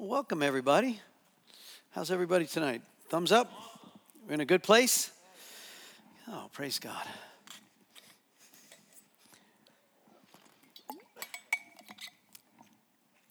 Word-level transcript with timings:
Welcome, 0.00 0.44
everybody. 0.44 1.00
How's 1.90 2.12
everybody 2.12 2.46
tonight? 2.46 2.82
Thumbs 3.08 3.32
up? 3.32 3.50
We're 4.28 4.34
in 4.34 4.40
a 4.40 4.44
good 4.44 4.62
place? 4.62 5.10
Oh, 6.28 6.48
praise 6.52 6.78
God. 6.78 7.04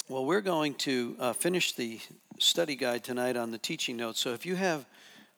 Well, 0.09 0.25
we're 0.25 0.41
going 0.41 0.73
to 0.73 1.15
uh, 1.21 1.31
finish 1.31 1.71
the 1.71 2.01
study 2.37 2.75
guide 2.75 3.01
tonight 3.01 3.37
on 3.37 3.51
the 3.51 3.57
teaching 3.57 3.95
notes. 3.95 4.19
So 4.19 4.33
if 4.33 4.45
you 4.45 4.55
have 4.55 4.85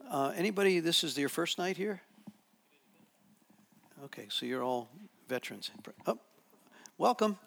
uh, 0.09 0.33
anybody, 0.35 0.79
this 0.79 1.03
is 1.03 1.15
your 1.15 1.29
first 1.29 1.59
night 1.59 1.77
here? 1.77 2.01
Okay, 4.05 4.25
so 4.29 4.47
you're 4.47 4.63
all 4.63 4.89
veterans. 5.27 5.69
Oh, 6.07 6.17
welcome. 6.97 7.37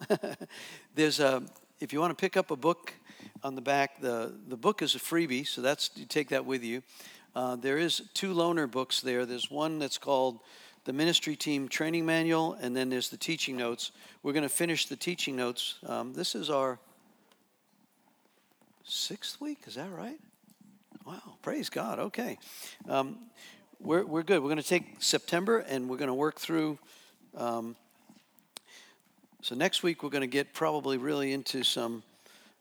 There's 0.95 1.19
a, 1.19 1.43
if 1.81 1.93
you 1.93 1.99
want 1.99 2.17
to 2.17 2.21
pick 2.21 2.37
up 2.37 2.53
a 2.53 2.57
book, 2.57 2.95
on 3.43 3.55
the 3.55 3.61
back. 3.61 4.01
The, 4.01 4.33
the 4.49 4.57
book 4.57 4.83
is 4.83 4.95
a 4.95 4.99
freebie, 4.99 5.47
so 5.47 5.61
that's 5.61 5.91
you 5.95 6.05
take 6.05 6.29
that 6.31 6.47
with 6.47 6.63
you. 6.63 6.83
Uh, 7.35 7.57
there 7.57 7.79
is 7.79 8.03
two 8.15 8.35
loaner 8.35 8.71
books 8.71 9.01
there. 9.01 9.25
There's 9.25 9.51
one 9.51 9.79
that's 9.79 9.99
called 9.99 10.41
the 10.85 10.93
Ministry 10.93 11.37
Team 11.37 11.69
Training 11.69 12.05
Manual, 12.05 12.55
and 12.61 12.77
then 12.77 12.89
there's 12.89 13.09
the 13.09 13.17
teaching 13.17 13.57
notes. 13.57 13.93
We're 14.23 14.33
going 14.33 14.43
to 14.43 14.49
finish 14.49 14.87
the 14.87 14.97
teaching 14.97 15.37
notes. 15.37 15.77
Um, 15.87 16.13
this 16.13 16.35
is 16.35 16.51
our 16.51 16.79
sixth 18.85 19.41
week, 19.41 19.61
is 19.67 19.77
that 19.77 19.91
right? 19.91 20.19
Wow, 21.07 21.37
praise 21.43 21.69
God. 21.71 21.99
Okay. 21.99 22.39
Um, 22.89 23.19
we're, 23.81 24.05
we're 24.05 24.23
good. 24.23 24.41
We're 24.43 24.49
going 24.49 24.63
to 24.63 24.69
take 24.69 24.97
September 25.01 25.59
and 25.59 25.89
we're 25.89 25.97
going 25.97 26.09
to 26.09 26.15
work 26.15 26.39
through. 26.39 26.79
Um, 27.37 27.77
so 29.41 29.57
next 29.57 29.83
week, 29.83 30.03
we're 30.05 30.11
going 30.11 30.21
to 30.21 30.29
get 30.29 30.53
probably 30.53 30.99
really 30.99 31.33
into 31.33 31.65
some 31.65 32.05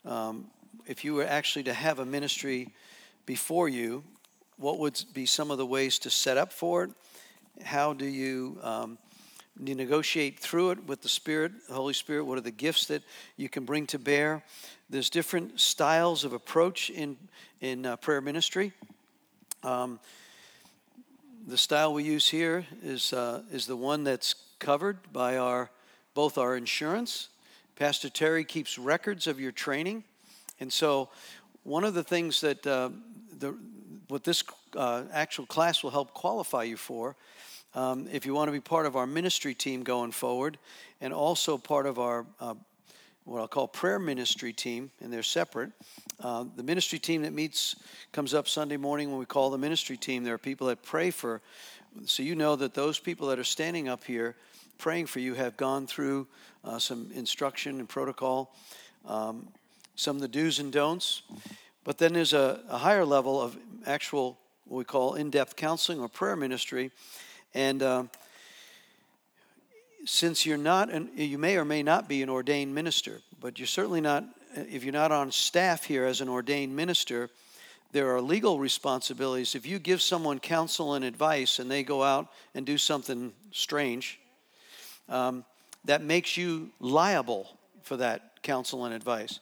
um, 0.05 0.47
if 0.91 1.05
you 1.05 1.13
were 1.13 1.25
actually 1.25 1.63
to 1.63 1.73
have 1.73 1.99
a 1.99 2.05
ministry 2.05 2.67
before 3.25 3.69
you, 3.69 4.03
what 4.57 4.77
would 4.77 5.01
be 5.13 5.25
some 5.25 5.49
of 5.49 5.57
the 5.57 5.65
ways 5.65 5.97
to 5.99 6.09
set 6.09 6.37
up 6.37 6.51
for 6.51 6.83
it? 6.83 6.91
How 7.63 7.93
do 7.93 8.05
you, 8.05 8.59
um, 8.61 8.97
you 9.57 9.73
negotiate 9.73 10.37
through 10.37 10.71
it 10.71 10.83
with 10.83 11.01
the 11.01 11.07
Spirit, 11.07 11.53
the 11.69 11.75
Holy 11.75 11.93
Spirit? 11.93 12.25
What 12.25 12.37
are 12.37 12.41
the 12.41 12.51
gifts 12.51 12.87
that 12.87 13.03
you 13.37 13.47
can 13.47 13.63
bring 13.63 13.87
to 13.87 13.99
bear? 13.99 14.43
There's 14.89 15.09
different 15.09 15.61
styles 15.61 16.25
of 16.25 16.33
approach 16.33 16.89
in 16.89 17.17
in 17.61 17.85
uh, 17.85 17.95
prayer 17.95 18.19
ministry. 18.19 18.73
Um, 19.63 19.99
the 21.47 21.57
style 21.57 21.93
we 21.93 22.03
use 22.03 22.27
here 22.27 22.65
is 22.83 23.13
uh, 23.13 23.43
is 23.49 23.65
the 23.65 23.77
one 23.77 24.03
that's 24.03 24.35
covered 24.59 24.97
by 25.13 25.37
our 25.37 25.71
both 26.13 26.37
our 26.37 26.57
insurance. 26.57 27.29
Pastor 27.77 28.09
Terry 28.09 28.43
keeps 28.43 28.77
records 28.77 29.25
of 29.25 29.39
your 29.39 29.53
training. 29.53 30.03
And 30.61 30.71
so, 30.71 31.09
one 31.63 31.83
of 31.83 31.95
the 31.95 32.03
things 32.03 32.41
that 32.41 32.65
uh, 32.65 32.91
the, 33.39 33.57
what 34.07 34.23
this 34.23 34.43
uh, 34.77 35.03
actual 35.11 35.47
class 35.47 35.83
will 35.83 35.89
help 35.89 36.13
qualify 36.13 36.63
you 36.63 36.77
for, 36.77 37.15
um, 37.73 38.07
if 38.11 38.27
you 38.27 38.35
want 38.35 38.47
to 38.47 38.51
be 38.51 38.59
part 38.59 38.85
of 38.85 38.95
our 38.95 39.07
ministry 39.07 39.55
team 39.55 39.81
going 39.81 40.11
forward, 40.11 40.59
and 41.01 41.13
also 41.13 41.57
part 41.57 41.87
of 41.87 41.97
our 41.97 42.27
uh, 42.39 42.53
what 43.23 43.39
I'll 43.39 43.47
call 43.47 43.67
prayer 43.67 43.97
ministry 43.97 44.53
team, 44.53 44.91
and 45.01 45.11
they're 45.11 45.23
separate. 45.23 45.71
Uh, 46.19 46.45
the 46.55 46.63
ministry 46.63 46.99
team 46.99 47.23
that 47.23 47.33
meets 47.33 47.75
comes 48.11 48.35
up 48.35 48.47
Sunday 48.47 48.77
morning 48.77 49.09
when 49.09 49.19
we 49.19 49.25
call 49.25 49.49
the 49.49 49.57
ministry 49.57 49.97
team. 49.97 50.23
There 50.23 50.35
are 50.35 50.39
people 50.39 50.67
that 50.67 50.83
pray 50.83 51.09
for, 51.09 51.41
so 52.05 52.21
you 52.21 52.35
know 52.35 52.55
that 52.55 52.75
those 52.75 52.99
people 52.99 53.27
that 53.29 53.39
are 53.39 53.43
standing 53.43 53.89
up 53.89 54.03
here 54.03 54.35
praying 54.77 55.07
for 55.07 55.19
you 55.19 55.33
have 55.33 55.57
gone 55.57 55.87
through 55.87 56.27
uh, 56.63 56.77
some 56.77 57.09
instruction 57.15 57.79
and 57.79 57.89
protocol. 57.89 58.53
Um, 59.07 59.47
some 60.01 60.15
of 60.15 60.21
the 60.21 60.27
do's 60.27 60.57
and 60.57 60.73
don'ts. 60.73 61.21
But 61.83 61.99
then 61.99 62.13
there's 62.13 62.33
a, 62.33 62.61
a 62.67 62.79
higher 62.79 63.05
level 63.05 63.39
of 63.39 63.55
actual, 63.85 64.39
what 64.65 64.79
we 64.79 64.83
call 64.83 65.13
in 65.13 65.29
depth 65.29 65.55
counseling 65.55 65.99
or 65.99 66.09
prayer 66.09 66.35
ministry. 66.35 66.89
And 67.53 67.83
uh, 67.83 68.03
since 70.05 70.43
you're 70.43 70.57
not, 70.57 70.89
an, 70.89 71.11
you 71.15 71.37
may 71.37 71.55
or 71.55 71.65
may 71.65 71.83
not 71.83 72.09
be 72.09 72.23
an 72.23 72.29
ordained 72.29 72.73
minister, 72.73 73.21
but 73.39 73.59
you're 73.59 73.67
certainly 73.67 74.01
not, 74.01 74.23
if 74.55 74.83
you're 74.83 74.91
not 74.91 75.11
on 75.11 75.31
staff 75.31 75.83
here 75.83 76.05
as 76.05 76.19
an 76.19 76.29
ordained 76.29 76.75
minister, 76.75 77.29
there 77.91 78.15
are 78.15 78.21
legal 78.21 78.57
responsibilities. 78.57 79.53
If 79.53 79.67
you 79.67 79.77
give 79.77 80.01
someone 80.01 80.39
counsel 80.39 80.95
and 80.95 81.05
advice 81.05 81.59
and 81.59 81.69
they 81.69 81.83
go 81.83 82.01
out 82.01 82.27
and 82.55 82.65
do 82.65 82.79
something 82.79 83.33
strange, 83.51 84.19
um, 85.09 85.45
that 85.85 86.01
makes 86.01 86.37
you 86.37 86.71
liable 86.79 87.55
for 87.83 87.97
that 87.97 88.41
counsel 88.41 88.85
and 88.85 88.95
advice. 88.95 89.39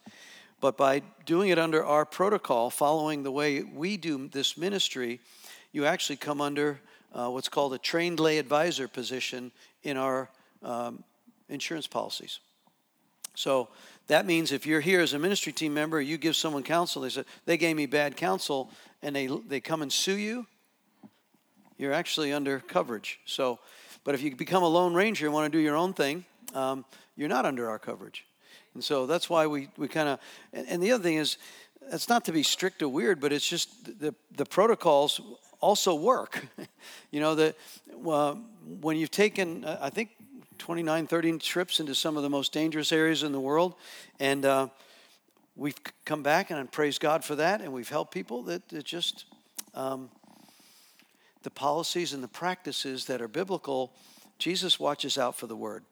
But 0.60 0.76
by 0.76 1.02
doing 1.24 1.48
it 1.48 1.58
under 1.58 1.84
our 1.84 2.04
protocol, 2.04 2.70
following 2.70 3.22
the 3.22 3.32
way 3.32 3.62
we 3.62 3.96
do 3.96 4.28
this 4.28 4.56
ministry, 4.56 5.20
you 5.72 5.86
actually 5.86 6.16
come 6.16 6.40
under 6.40 6.80
uh, 7.14 7.28
what's 7.28 7.48
called 7.48 7.74
a 7.74 7.78
trained 7.78 8.20
lay 8.20 8.38
advisor 8.38 8.86
position 8.86 9.52
in 9.82 9.96
our 9.96 10.28
um, 10.62 11.02
insurance 11.48 11.86
policies. 11.86 12.40
So 13.34 13.68
that 14.08 14.26
means 14.26 14.52
if 14.52 14.66
you're 14.66 14.80
here 14.80 15.00
as 15.00 15.12
a 15.12 15.18
ministry 15.18 15.52
team 15.52 15.72
member, 15.72 16.00
you 16.00 16.18
give 16.18 16.36
someone 16.36 16.62
counsel, 16.62 17.02
they 17.02 17.08
say, 17.08 17.24
they 17.46 17.56
gave 17.56 17.76
me 17.76 17.86
bad 17.86 18.16
counsel, 18.16 18.70
and 19.02 19.14
they, 19.16 19.28
they 19.48 19.60
come 19.60 19.82
and 19.82 19.92
sue 19.92 20.16
you, 20.16 20.46
you're 21.78 21.92
actually 21.92 22.32
under 22.32 22.60
coverage. 22.60 23.20
So, 23.24 23.58
but 24.04 24.14
if 24.14 24.22
you 24.22 24.34
become 24.36 24.62
a 24.62 24.68
lone 24.68 24.94
ranger 24.94 25.26
and 25.26 25.32
want 25.32 25.50
to 25.50 25.58
do 25.58 25.62
your 25.62 25.76
own 25.76 25.94
thing, 25.94 26.24
um, 26.54 26.84
you're 27.16 27.28
not 27.28 27.46
under 27.46 27.70
our 27.70 27.78
coverage. 27.78 28.26
And 28.74 28.84
so 28.84 29.06
that's 29.06 29.28
why 29.28 29.46
we, 29.46 29.68
we 29.76 29.88
kind 29.88 30.08
of, 30.08 30.20
and, 30.52 30.66
and, 30.68 30.82
the 30.82 30.92
other 30.92 31.02
thing 31.02 31.16
is, 31.16 31.38
it's 31.92 32.08
not 32.08 32.24
to 32.26 32.32
be 32.32 32.42
strict 32.42 32.82
or 32.82 32.88
weird, 32.88 33.20
but 33.20 33.32
it's 33.32 33.46
just 33.46 33.98
the, 33.98 34.14
the 34.36 34.44
protocols 34.44 35.20
also 35.60 35.94
work. 35.94 36.46
you 37.10 37.20
know, 37.20 37.34
that 37.34 37.56
uh, 38.06 38.34
when 38.80 38.96
you've 38.96 39.10
taken, 39.10 39.64
uh, 39.64 39.78
I 39.80 39.90
think, 39.90 40.10
29, 40.58 41.06
30 41.06 41.38
trips 41.38 41.80
into 41.80 41.94
some 41.94 42.16
of 42.16 42.22
the 42.22 42.30
most 42.30 42.52
dangerous 42.52 42.92
areas 42.92 43.22
in 43.22 43.32
the 43.32 43.40
world, 43.40 43.74
and 44.20 44.44
uh, 44.44 44.68
we've 45.56 45.76
come 46.04 46.22
back 46.22 46.50
and 46.50 46.60
I 46.60 46.64
praise 46.64 46.98
God 46.98 47.24
for 47.24 47.34
that, 47.36 47.60
and 47.60 47.72
we've 47.72 47.88
helped 47.88 48.12
people 48.12 48.42
that, 48.44 48.84
just, 48.84 49.24
um, 49.74 50.10
the 51.42 51.50
policies 51.50 52.12
and 52.12 52.22
the 52.22 52.28
practices 52.28 53.06
that 53.06 53.22
are 53.22 53.28
biblical, 53.28 53.92
Jesus 54.38 54.78
watches 54.78 55.18
out 55.18 55.36
for 55.36 55.46
the 55.46 55.56
word. 55.56 55.84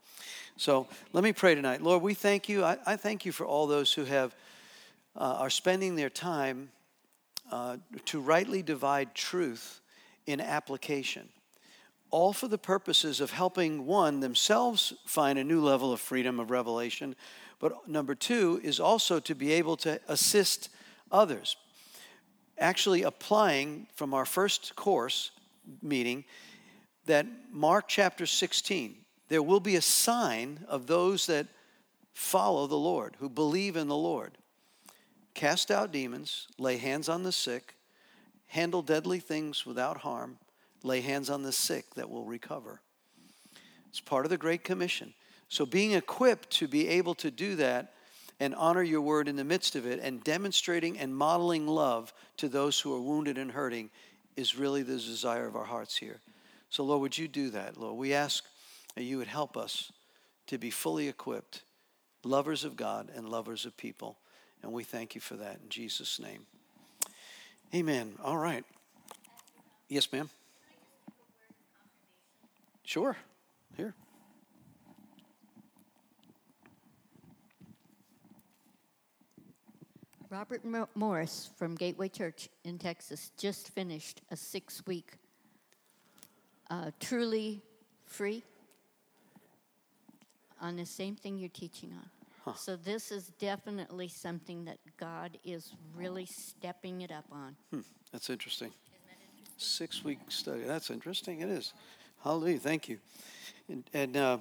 So 0.59 0.89
let 1.13 1.23
me 1.23 1.33
pray 1.33 1.55
tonight. 1.55 1.83
Lord, 1.83 2.03
we 2.03 2.15
thank 2.15 2.49
you. 2.49 2.65
I, 2.65 2.79
I 2.85 2.97
thank 2.97 3.25
you 3.25 3.31
for 3.31 3.47
all 3.47 3.69
those 3.69 3.93
who 3.93 4.05
have 4.05 4.35
uh, 5.15 5.37
are 5.39 5.51
spending 5.51 5.95
their 5.95 6.11
time 6.11 6.71
uh, 7.53 7.77
to 8.07 8.21
rightly 8.21 8.61
divide 8.61 9.15
truth 9.15 9.81
in 10.27 10.41
application, 10.41 11.29
all 12.11 12.33
for 12.33 12.49
the 12.49 12.59
purposes 12.59 13.21
of 13.21 13.31
helping 13.31 13.87
one 13.87 14.19
themselves 14.19 14.93
find 15.07 15.39
a 15.39 15.45
new 15.45 15.61
level 15.61 15.93
of 15.93 16.01
freedom 16.01 16.41
of 16.41 16.51
revelation, 16.51 17.15
but 17.61 17.89
number 17.89 18.17
two 18.17 18.61
is 18.65 18.81
also 18.81 19.21
to 19.21 19.37
be 19.37 19.53
able 19.53 19.77
to 19.77 20.01
assist 20.09 20.71
others. 21.13 21.57
Actually, 22.59 23.05
applying 23.05 23.87
from 23.95 24.13
our 24.13 24.27
first 24.27 24.75
course 24.75 25.31
meeting 25.83 26.25
that 27.07 27.27
Mark 27.53 27.85
chapter 27.87 28.27
16 28.27 28.97
there 29.28 29.43
will 29.43 29.61
be 29.61 29.77
a 29.77 29.83
sign 29.83 30.65
of 30.69 30.87
those 30.87 31.27
that 31.27 31.47
follow 32.15 32.66
the 32.66 32.77
Lord, 32.77 33.16
who 33.21 33.28
believe 33.28 33.77
in 33.77 33.89
the 33.89 33.97
Lord. 33.97 34.33
Cast 35.34 35.71
out 35.71 35.93
demons, 35.93 36.49
lay 36.59 36.78
hands 36.78 37.09
on 37.09 37.22
the 37.22 37.33
sick, 37.33 37.77
handle 38.47 38.83
deadly 38.83 39.21
things 39.21 39.65
without 39.65 39.99
harm, 39.99 40.39
lay 40.83 41.00
hands 41.00 41.31
on 41.31 41.43
the 41.43 41.53
sick 41.53 41.94
that 41.94 42.11
will 42.11 42.25
recover. 42.25 42.81
It's 43.89 44.00
part 44.00 44.27
of 44.27 44.31
the 44.31 44.37
Great 44.37 44.65
Commission. 44.65 45.15
So, 45.49 45.65
being 45.65 45.93
equipped 45.93 46.50
to 46.50 46.69
be 46.69 46.89
able 46.89 47.15
to 47.16 47.31
do 47.31 47.56
that 47.56 47.95
and 48.41 48.55
honor 48.55 48.83
your 48.83 49.00
word 49.00 49.28
in 49.28 49.37
the 49.37 49.45
midst 49.45 49.77
of 49.77 49.87
it 49.87 49.99
and 50.03 50.22
demonstrating 50.22 50.99
and 50.99 51.16
modeling 51.16 51.66
love 51.66 52.13
to 52.36 52.48
those 52.48 52.78
who 52.78 52.95
are 52.95 53.01
wounded 53.01 53.39
and 53.39 53.53
hurting 53.53 53.91
is 54.36 54.57
really 54.57 54.83
the 54.83 54.97
desire 54.97 55.47
of 55.47 55.57
our 55.57 55.65
hearts 55.65 55.97
here. 55.97 56.21
So, 56.71 56.84
Lord, 56.84 57.01
would 57.01 57.19
you 57.19 57.28
do 57.28 57.51
that, 57.51 57.77
Lord? 57.77 57.97
We 57.97 58.13
ask 58.13 58.45
that 58.95 59.05
you 59.05 59.19
would 59.19 59.29
help 59.29 59.57
us 59.57 59.93
to 60.47 60.59
be 60.59 60.71
fully 60.71 61.09
equipped, 61.09 61.63
lovers 62.25 62.65
of 62.65 62.77
God 62.77 63.11
and 63.15 63.29
lovers 63.29 63.65
of 63.65 63.77
people. 63.77 64.19
And 64.63 64.73
we 64.73 64.83
thank 64.83 65.15
you 65.15 65.21
for 65.21 65.35
that 65.37 65.61
in 65.63 65.69
Jesus' 65.69 66.19
name. 66.19 66.47
Amen. 67.75 68.15
All 68.23 68.37
right. 68.37 68.65
Yes, 69.89 70.11
ma'am. 70.13 70.31
Sure. 72.85 73.17
Here. 73.77 73.95
Robert 80.31 80.63
Morris 80.95 81.51
from 81.57 81.75
Gateway 81.75 82.09
Church 82.09 82.49
in 82.65 82.79
Texas 82.79 83.31
just 83.39 83.71
finished 83.71 84.21
a 84.31 84.37
six 84.37 84.83
week 84.87 85.13
uh, 86.71 86.91
truly 87.01 87.63
free 88.05 88.43
on 90.60 90.77
the 90.77 90.87
same 90.87 91.16
thing 91.16 91.39
you're 91.39 91.49
teaching 91.49 91.93
on. 91.93 92.09
So 92.57 92.77
this 92.77 93.10
is 93.10 93.28
definitely 93.39 94.09
something 94.09 94.65
that 94.65 94.78
God 94.97 95.39
is 95.45 95.72
really 95.95 96.25
stepping 96.25 97.03
it 97.03 97.13
up 97.13 97.25
on. 97.31 97.57
Hmm, 97.71 97.81
that's 98.13 98.31
interesting. 98.31 98.72
Six 99.59 100.05
week 100.05 100.19
study. 100.28 100.63
That's 100.63 100.91
interesting. 100.91 101.41
It 101.41 101.49
is. 101.49 101.72
Hallelujah. 102.22 102.59
Thank 102.59 102.89
you. 102.89 102.99
And, 103.69 103.84
and 103.93 104.16
uh, 104.16 104.39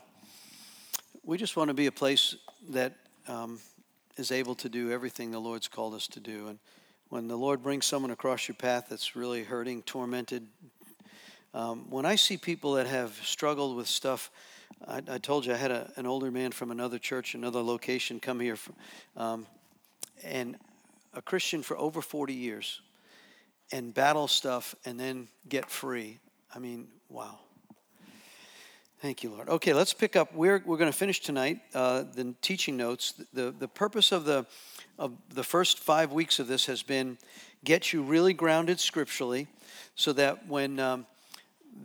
we 1.23 1.37
just 1.37 1.57
want 1.57 1.69
to 1.69 1.73
be 1.73 1.87
a 1.87 1.91
place 1.91 2.35
that 2.69 2.93
um, 3.27 3.59
is 4.15 4.31
able 4.31 4.55
to 4.55 4.69
do 4.69 4.91
everything 4.91 5.31
the 5.31 5.39
Lord's 5.39 5.67
called 5.67 5.93
us 5.93 6.07
to 6.07 6.19
do. 6.19 6.47
And 6.47 6.59
when 7.09 7.27
the 7.27 7.37
Lord 7.37 7.61
brings 7.61 7.85
someone 7.85 8.11
across 8.11 8.47
your 8.47 8.55
path 8.55 8.87
that's 8.89 9.15
really 9.15 9.43
hurting, 9.43 9.83
tormented, 9.83 10.47
um, 11.53 11.89
when 11.89 12.05
I 12.05 12.15
see 12.15 12.37
people 12.37 12.73
that 12.73 12.87
have 12.87 13.13
struggled 13.23 13.75
with 13.75 13.87
stuff, 13.87 14.31
I, 14.85 15.01
I 15.09 15.17
told 15.17 15.45
you 15.45 15.53
I 15.53 15.57
had 15.57 15.71
a, 15.71 15.91
an 15.95 16.05
older 16.05 16.29
man 16.31 16.51
from 16.51 16.71
another 16.71 16.99
church, 16.99 17.35
another 17.35 17.61
location, 17.61 18.19
come 18.19 18.39
here, 18.39 18.55
from, 18.55 18.75
um, 19.15 19.47
and 20.23 20.57
a 21.13 21.21
Christian 21.21 21.63
for 21.63 21.77
over 21.77 22.01
40 22.01 22.33
years, 22.33 22.81
and 23.71 23.93
battle 23.93 24.27
stuff 24.27 24.75
and 24.85 24.99
then 24.99 25.27
get 25.49 25.69
free. 25.69 26.19
I 26.53 26.59
mean, 26.59 26.87
wow. 27.09 27.39
Thank 28.99 29.23
you, 29.23 29.29
Lord. 29.29 29.47
Okay, 29.47 29.73
let's 29.73 29.93
pick 29.93 30.15
up. 30.15 30.33
We're, 30.33 30.63
we're 30.65 30.77
going 30.77 30.91
to 30.91 30.97
finish 30.97 31.19
tonight 31.21 31.59
uh, 31.75 32.03
the 32.15 32.33
teaching 32.41 32.77
notes. 32.77 33.13
The, 33.31 33.51
the 33.51 33.67
purpose 33.67 34.11
of 34.11 34.25
the, 34.25 34.47
of 34.97 35.13
the 35.33 35.43
first 35.43 35.77
five 35.77 36.11
weeks 36.11 36.39
of 36.39 36.47
this 36.47 36.65
has 36.65 36.81
been 36.81 37.19
get 37.63 37.93
you 37.93 38.01
really 38.01 38.33
grounded 38.33 38.79
scripturally 38.79 39.47
so 39.95 40.13
that 40.13 40.47
when 40.47 40.79
um, 40.79 41.05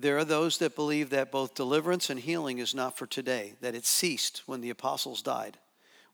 there 0.01 0.19
are 0.19 0.25
those 0.25 0.59
that 0.59 0.75
believe 0.75 1.11
that 1.11 1.31
both 1.31 1.55
deliverance 1.55 2.11
and 2.11 2.19
healing 2.19 2.59
is 2.59 2.75
not 2.75 2.97
for 2.97 3.07
today, 3.07 3.55
that 3.61 3.75
it 3.75 3.85
ceased 3.85 4.43
when 4.47 4.61
the 4.61 4.71
apostles 4.71 5.23
died, 5.23 5.59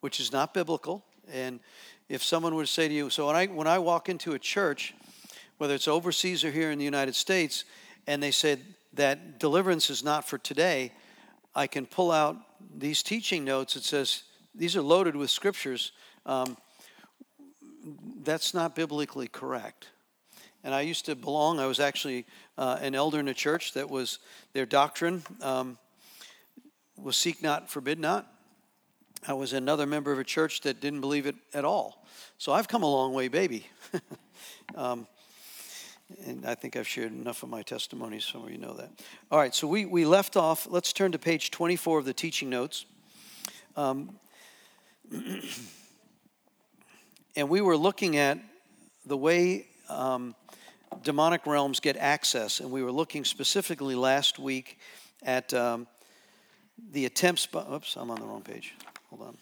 which 0.00 0.20
is 0.20 0.32
not 0.32 0.52
biblical. 0.52 1.04
And 1.32 1.60
if 2.08 2.22
someone 2.22 2.54
would 2.54 2.68
say 2.68 2.88
to 2.88 2.94
you, 2.94 3.10
so 3.10 3.26
when 3.26 3.36
I, 3.36 3.46
when 3.46 3.66
I 3.66 3.78
walk 3.78 4.08
into 4.08 4.32
a 4.32 4.38
church, 4.38 4.94
whether 5.58 5.74
it's 5.74 5.88
overseas 5.88 6.44
or 6.44 6.50
here 6.50 6.70
in 6.70 6.78
the 6.78 6.84
United 6.84 7.14
States, 7.14 7.64
and 8.06 8.22
they 8.22 8.30
said 8.30 8.60
that 8.94 9.38
deliverance 9.38 9.90
is 9.90 10.02
not 10.02 10.26
for 10.26 10.38
today, 10.38 10.92
I 11.54 11.66
can 11.66 11.86
pull 11.86 12.10
out 12.10 12.36
these 12.76 13.02
teaching 13.02 13.44
notes. 13.44 13.76
It 13.76 13.84
says 13.84 14.22
these 14.54 14.76
are 14.76 14.82
loaded 14.82 15.16
with 15.16 15.30
scriptures. 15.30 15.92
Um, 16.26 16.56
that's 18.22 18.54
not 18.54 18.74
biblically 18.74 19.28
correct. 19.28 19.88
And 20.68 20.74
I 20.74 20.82
used 20.82 21.06
to 21.06 21.16
belong, 21.16 21.58
I 21.60 21.64
was 21.64 21.80
actually 21.80 22.26
uh, 22.58 22.76
an 22.82 22.94
elder 22.94 23.18
in 23.18 23.28
a 23.28 23.32
church 23.32 23.72
that 23.72 23.88
was, 23.88 24.18
their 24.52 24.66
doctrine 24.66 25.22
um, 25.40 25.78
was 26.94 27.16
seek 27.16 27.42
not, 27.42 27.70
forbid 27.70 27.98
not. 27.98 28.30
I 29.26 29.32
was 29.32 29.54
another 29.54 29.86
member 29.86 30.12
of 30.12 30.18
a 30.18 30.24
church 30.24 30.60
that 30.60 30.78
didn't 30.78 31.00
believe 31.00 31.24
it 31.24 31.36
at 31.54 31.64
all. 31.64 32.06
So 32.36 32.52
I've 32.52 32.68
come 32.68 32.82
a 32.82 32.86
long 32.86 33.14
way, 33.14 33.28
baby. 33.28 33.66
um, 34.74 35.06
and 36.26 36.44
I 36.44 36.54
think 36.54 36.76
I've 36.76 36.86
shared 36.86 37.12
enough 37.12 37.42
of 37.42 37.48
my 37.48 37.62
testimonies, 37.62 38.26
some 38.26 38.44
of 38.44 38.50
you 38.50 38.58
know 38.58 38.74
that. 38.74 38.90
All 39.30 39.38
right, 39.38 39.54
so 39.54 39.66
we, 39.66 39.86
we 39.86 40.04
left 40.04 40.36
off. 40.36 40.66
Let's 40.68 40.92
turn 40.92 41.12
to 41.12 41.18
page 41.18 41.50
24 41.50 42.00
of 42.00 42.04
the 42.04 42.12
teaching 42.12 42.50
notes. 42.50 42.84
Um, 43.74 44.18
and 47.36 47.48
we 47.48 47.62
were 47.62 47.78
looking 47.78 48.18
at 48.18 48.38
the 49.06 49.16
way 49.16 49.64
um, 49.88 50.34
demonic 51.02 51.46
realms 51.46 51.80
get 51.80 51.96
access, 51.96 52.60
and 52.60 52.70
we 52.70 52.82
were 52.82 52.92
looking 52.92 53.24
specifically 53.24 53.94
last 53.94 54.38
week 54.38 54.78
at 55.22 55.52
um, 55.54 55.86
the 56.92 57.06
attempts. 57.06 57.46
By, 57.46 57.64
oops, 57.72 57.96
I'm 57.96 58.10
on 58.10 58.20
the 58.20 58.26
wrong 58.26 58.42
page. 58.42 58.74
Hold 59.10 59.22
on. 59.22 59.36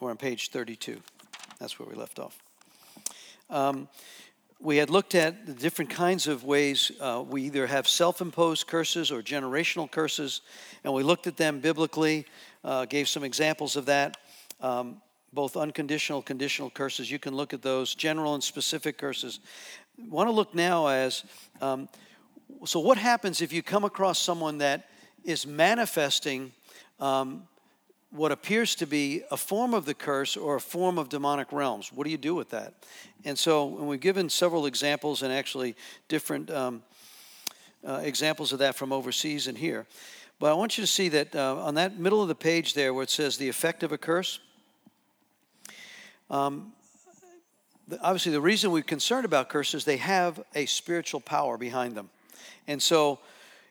We're 0.00 0.10
on 0.10 0.16
page 0.16 0.50
32. 0.50 1.00
That's 1.58 1.78
where 1.78 1.88
we 1.88 1.94
left 1.94 2.18
off. 2.18 2.38
Um, 3.50 3.88
we 4.60 4.76
had 4.76 4.90
looked 4.90 5.14
at 5.14 5.46
the 5.46 5.52
different 5.52 5.90
kinds 5.90 6.28
of 6.28 6.44
ways 6.44 6.92
uh, 7.00 7.22
we 7.28 7.42
either 7.42 7.66
have 7.66 7.88
self 7.88 8.20
imposed 8.20 8.66
curses 8.66 9.10
or 9.10 9.22
generational 9.22 9.90
curses, 9.90 10.40
and 10.84 10.94
we 10.94 11.02
looked 11.02 11.26
at 11.26 11.36
them 11.36 11.60
biblically, 11.60 12.26
uh, 12.64 12.84
gave 12.84 13.08
some 13.08 13.24
examples 13.24 13.76
of 13.76 13.86
that. 13.86 14.16
Um, 14.60 15.02
both 15.32 15.56
unconditional, 15.56 16.22
conditional 16.22 16.70
curses. 16.70 17.10
You 17.10 17.18
can 17.18 17.34
look 17.34 17.54
at 17.54 17.62
those, 17.62 17.94
general 17.94 18.34
and 18.34 18.44
specific 18.44 18.98
curses. 18.98 19.40
Want 20.08 20.28
to 20.28 20.32
look 20.32 20.54
now 20.54 20.86
as 20.88 21.24
um, 21.60 21.88
so, 22.64 22.78
what 22.78 22.96
happens 22.96 23.42
if 23.42 23.52
you 23.52 23.60
come 23.60 23.82
across 23.82 24.20
someone 24.20 24.58
that 24.58 24.88
is 25.24 25.46
manifesting 25.46 26.52
um, 27.00 27.42
what 28.12 28.30
appears 28.30 28.76
to 28.76 28.86
be 28.86 29.22
a 29.32 29.36
form 29.36 29.74
of 29.74 29.84
the 29.84 29.94
curse 29.94 30.36
or 30.36 30.56
a 30.56 30.60
form 30.60 30.96
of 30.96 31.08
demonic 31.08 31.50
realms? 31.50 31.92
What 31.92 32.04
do 32.04 32.10
you 32.10 32.18
do 32.18 32.36
with 32.36 32.50
that? 32.50 32.74
And 33.24 33.36
so, 33.36 33.76
and 33.78 33.88
we've 33.88 34.00
given 34.00 34.28
several 34.28 34.66
examples 34.66 35.22
and 35.22 35.32
actually 35.32 35.74
different 36.06 36.50
um, 36.52 36.82
uh, 37.84 38.00
examples 38.04 38.52
of 38.52 38.60
that 38.60 38.76
from 38.76 38.92
overseas 38.92 39.48
and 39.48 39.58
here. 39.58 39.86
But 40.38 40.52
I 40.52 40.54
want 40.54 40.78
you 40.78 40.82
to 40.82 40.88
see 40.88 41.08
that 41.08 41.34
uh, 41.34 41.56
on 41.64 41.74
that 41.74 41.98
middle 41.98 42.22
of 42.22 42.28
the 42.28 42.34
page 42.36 42.74
there 42.74 42.94
where 42.94 43.02
it 43.02 43.10
says 43.10 43.38
the 43.38 43.48
effect 43.48 43.82
of 43.82 43.90
a 43.90 43.98
curse, 43.98 44.38
um, 46.30 46.72
obviously, 48.00 48.32
the 48.32 48.40
reason 48.40 48.70
we're 48.70 48.82
concerned 48.82 49.24
about 49.24 49.48
curses, 49.48 49.84
they 49.84 49.96
have 49.98 50.42
a 50.54 50.66
spiritual 50.66 51.20
power 51.20 51.56
behind 51.58 51.94
them. 51.94 52.10
And 52.66 52.80
so, 52.80 53.18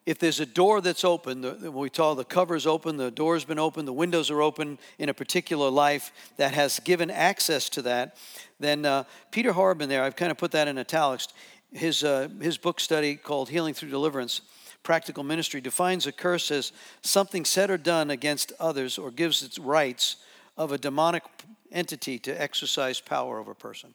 if 0.06 0.18
there's 0.18 0.40
a 0.40 0.46
door 0.46 0.82
that's 0.82 1.06
open, 1.06 1.42
the, 1.42 1.72
we 1.72 1.90
call 1.90 2.16
the 2.16 2.26
cover's 2.26 2.66
open, 2.66 2.98
the 2.98 3.12
door's 3.12 3.46
been 3.46 3.60
open, 3.60 3.86
the 3.86 3.94
windows 3.94 4.32
are 4.32 4.42
open 4.42 4.80
in 4.98 5.10
a 5.10 5.14
particular 5.14 5.70
life 5.70 6.12
that 6.38 6.54
has 6.54 6.80
given 6.80 7.12
access 7.12 7.70
to 7.70 7.84
that, 7.84 8.18
then 8.60 8.86
uh, 8.86 9.04
Peter 9.30 9.54
Horrobin 9.54 9.90
there, 9.90 10.04
I've 10.04 10.16
kind 10.16 10.32
of 10.32 10.38
put 10.38 10.52
that 10.52 10.68
in 10.68 10.78
italics, 10.80 11.28
his, 11.72 12.04
uh, 12.04 12.30
his 12.42 12.58
book 12.58 12.80
study 12.80 13.16
called 13.16 13.50
Healing 13.50 13.74
Through 13.74 13.90
Deliverance, 13.90 14.42
Practical 14.84 15.24
Ministry, 15.24 15.62
defines 15.62 16.08
a 16.08 16.12
curse 16.12 16.50
as 16.50 16.72
something 17.04 17.46
said 17.46 17.70
or 17.70 17.78
done 17.78 18.10
against 18.10 18.52
others 18.60 18.98
or 18.98 19.12
gives 19.12 19.44
its 19.44 19.60
rights 19.60 20.18
of 20.58 20.72
a 20.72 20.78
demonic 20.78 21.24
entity 21.72 22.18
to 22.20 22.42
exercise 22.42 23.00
power 23.00 23.40
over 23.40 23.52
a 23.52 23.56
person. 23.56 23.94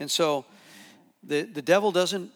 And 0.00 0.10
so 0.10 0.44
the, 1.22 1.42
the 1.42 1.62
devil 1.62 1.92
doesn't 1.92 2.30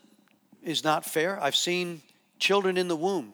is 0.63 0.85
not 0.85 1.05
fair. 1.05 1.41
I've 1.43 1.57
seen 1.57 2.03
children 2.39 2.77
in 2.77 2.89
the 2.89 2.97
womb 2.97 3.33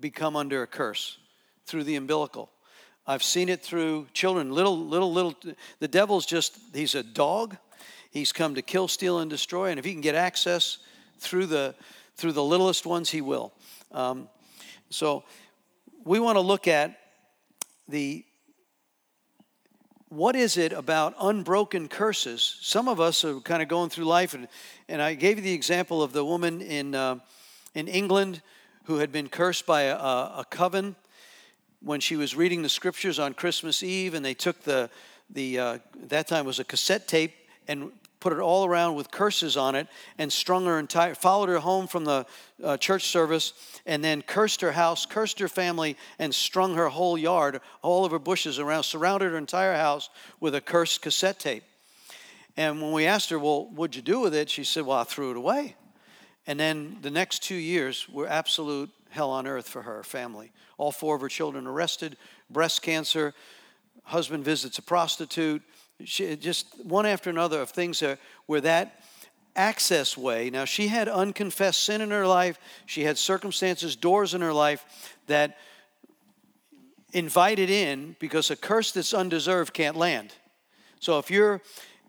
become 0.00 0.36
under 0.36 0.62
a 0.62 0.66
curse 0.66 1.18
through 1.66 1.84
the 1.84 1.96
umbilical. 1.96 2.50
I've 3.06 3.22
seen 3.22 3.48
it 3.48 3.62
through 3.62 4.06
children, 4.12 4.50
little, 4.50 4.76
little, 4.76 5.12
little. 5.12 5.34
The 5.78 5.88
devil's 5.88 6.26
just, 6.26 6.58
he's 6.74 6.94
a 6.94 7.02
dog. 7.02 7.56
He's 8.10 8.32
come 8.32 8.54
to 8.56 8.62
kill, 8.62 8.88
steal, 8.88 9.20
and 9.20 9.30
destroy. 9.30 9.70
And 9.70 9.78
if 9.78 9.84
he 9.84 9.92
can 9.92 10.00
get 10.00 10.14
access 10.14 10.78
through 11.18 11.46
the, 11.46 11.74
through 12.16 12.32
the 12.32 12.42
littlest 12.42 12.84
ones, 12.84 13.10
he 13.10 13.20
will. 13.20 13.52
Um, 13.92 14.28
so 14.90 15.24
we 16.04 16.18
want 16.18 16.36
to 16.36 16.40
look 16.40 16.66
at 16.66 16.98
the 17.88 18.24
what 20.08 20.36
is 20.36 20.56
it 20.56 20.72
about 20.72 21.14
unbroken 21.20 21.88
curses? 21.88 22.58
Some 22.60 22.88
of 22.88 23.00
us 23.00 23.24
are 23.24 23.40
kind 23.40 23.60
of 23.60 23.68
going 23.68 23.90
through 23.90 24.04
life, 24.04 24.34
and, 24.34 24.46
and 24.88 25.02
I 25.02 25.14
gave 25.14 25.38
you 25.38 25.42
the 25.42 25.52
example 25.52 26.02
of 26.02 26.12
the 26.12 26.24
woman 26.24 26.60
in, 26.60 26.94
uh, 26.94 27.16
in 27.74 27.88
England 27.88 28.40
who 28.84 28.98
had 28.98 29.10
been 29.10 29.28
cursed 29.28 29.66
by 29.66 29.82
a, 29.82 29.96
a, 29.96 30.46
coven 30.48 30.94
when 31.80 31.98
she 31.98 32.14
was 32.14 32.36
reading 32.36 32.62
the 32.62 32.68
scriptures 32.68 33.18
on 33.18 33.34
Christmas 33.34 33.82
Eve, 33.82 34.14
and 34.14 34.24
they 34.24 34.34
took 34.34 34.62
the, 34.62 34.88
the 35.28 35.58
uh, 35.58 35.78
that 36.04 36.28
time 36.28 36.46
was 36.46 36.60
a 36.60 36.64
cassette 36.64 37.08
tape 37.08 37.34
and 37.66 37.90
put 38.26 38.32
it 38.32 38.40
all 38.40 38.64
around 38.64 38.96
with 38.96 39.08
curses 39.12 39.56
on 39.56 39.76
it 39.76 39.86
and 40.18 40.32
strung 40.32 40.66
her 40.66 40.80
entire 40.80 41.14
followed 41.14 41.48
her 41.48 41.60
home 41.60 41.86
from 41.86 42.04
the 42.04 42.26
uh, 42.64 42.76
church 42.76 43.04
service 43.04 43.52
and 43.86 44.02
then 44.02 44.20
cursed 44.20 44.62
her 44.62 44.72
house 44.72 45.06
cursed 45.06 45.38
her 45.38 45.46
family 45.46 45.96
and 46.18 46.34
strung 46.34 46.74
her 46.74 46.88
whole 46.88 47.16
yard 47.16 47.60
all 47.82 48.04
of 48.04 48.10
her 48.10 48.18
bushes 48.18 48.58
around 48.58 48.82
surrounded 48.82 49.30
her 49.30 49.38
entire 49.38 49.76
house 49.76 50.10
with 50.40 50.56
a 50.56 50.60
cursed 50.60 51.02
cassette 51.02 51.38
tape. 51.38 51.62
And 52.56 52.82
when 52.82 52.90
we 52.90 53.06
asked 53.06 53.30
her 53.30 53.38
well 53.38 53.66
what'd 53.66 53.94
you 53.94 54.02
do 54.02 54.18
with 54.18 54.34
it? 54.34 54.50
she 54.50 54.64
said 54.64 54.84
well 54.84 54.98
i 54.98 55.04
threw 55.04 55.30
it 55.30 55.36
away. 55.36 55.76
And 56.48 56.58
then 56.58 56.96
the 57.02 57.10
next 57.12 57.44
two 57.44 57.54
years 57.54 58.08
were 58.08 58.26
absolute 58.26 58.90
hell 59.10 59.30
on 59.30 59.46
earth 59.46 59.68
for 59.68 59.82
her 59.82 60.02
family. 60.02 60.50
All 60.78 60.90
four 60.90 61.14
of 61.14 61.20
her 61.20 61.28
children 61.28 61.68
arrested 61.68 62.16
breast 62.50 62.82
cancer 62.82 63.34
husband 64.02 64.44
visits 64.44 64.78
a 64.78 64.82
prostitute 64.82 65.62
she, 66.04 66.36
just 66.36 66.84
one 66.84 67.06
after 67.06 67.30
another 67.30 67.60
of 67.60 67.70
things 67.70 68.00
that, 68.00 68.18
where 68.46 68.60
that 68.60 69.00
access 69.54 70.16
way. 70.16 70.50
Now, 70.50 70.64
she 70.64 70.88
had 70.88 71.08
unconfessed 71.08 71.82
sin 71.82 72.00
in 72.00 72.10
her 72.10 72.26
life, 72.26 72.58
she 72.84 73.02
had 73.04 73.18
circumstances, 73.18 73.96
doors 73.96 74.34
in 74.34 74.40
her 74.42 74.52
life 74.52 75.16
that 75.26 75.56
invited 77.12 77.70
in 77.70 78.14
because 78.18 78.50
a 78.50 78.56
curse 78.56 78.92
that's 78.92 79.14
undeserved 79.14 79.72
can't 79.72 79.96
land. 79.96 80.34
So 81.00 81.18
if 81.18 81.30
you're 81.30 81.62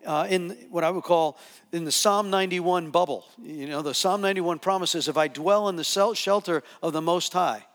uh, 0.06 0.28
in 0.30 0.50
what 0.70 0.84
I 0.84 0.92
would 0.92 1.04
call 1.04 1.38
in 1.72 1.86
the 1.86 1.92
Psalm 1.92 2.30
91 2.30 2.92
bubble, 2.92 3.26
you 3.42 3.68
know, 3.68 3.82
the 3.82 3.94
Psalm 3.94 4.22
91 4.22 4.60
promises 4.60 5.08
if 5.08 5.18
I 5.18 5.28
dwell 5.28 5.70
in 5.70 5.76
the 5.76 5.84
shelter 5.84 6.64
of 6.82 6.94
the 6.94 7.02
Most 7.02 7.34
High, 7.34 7.66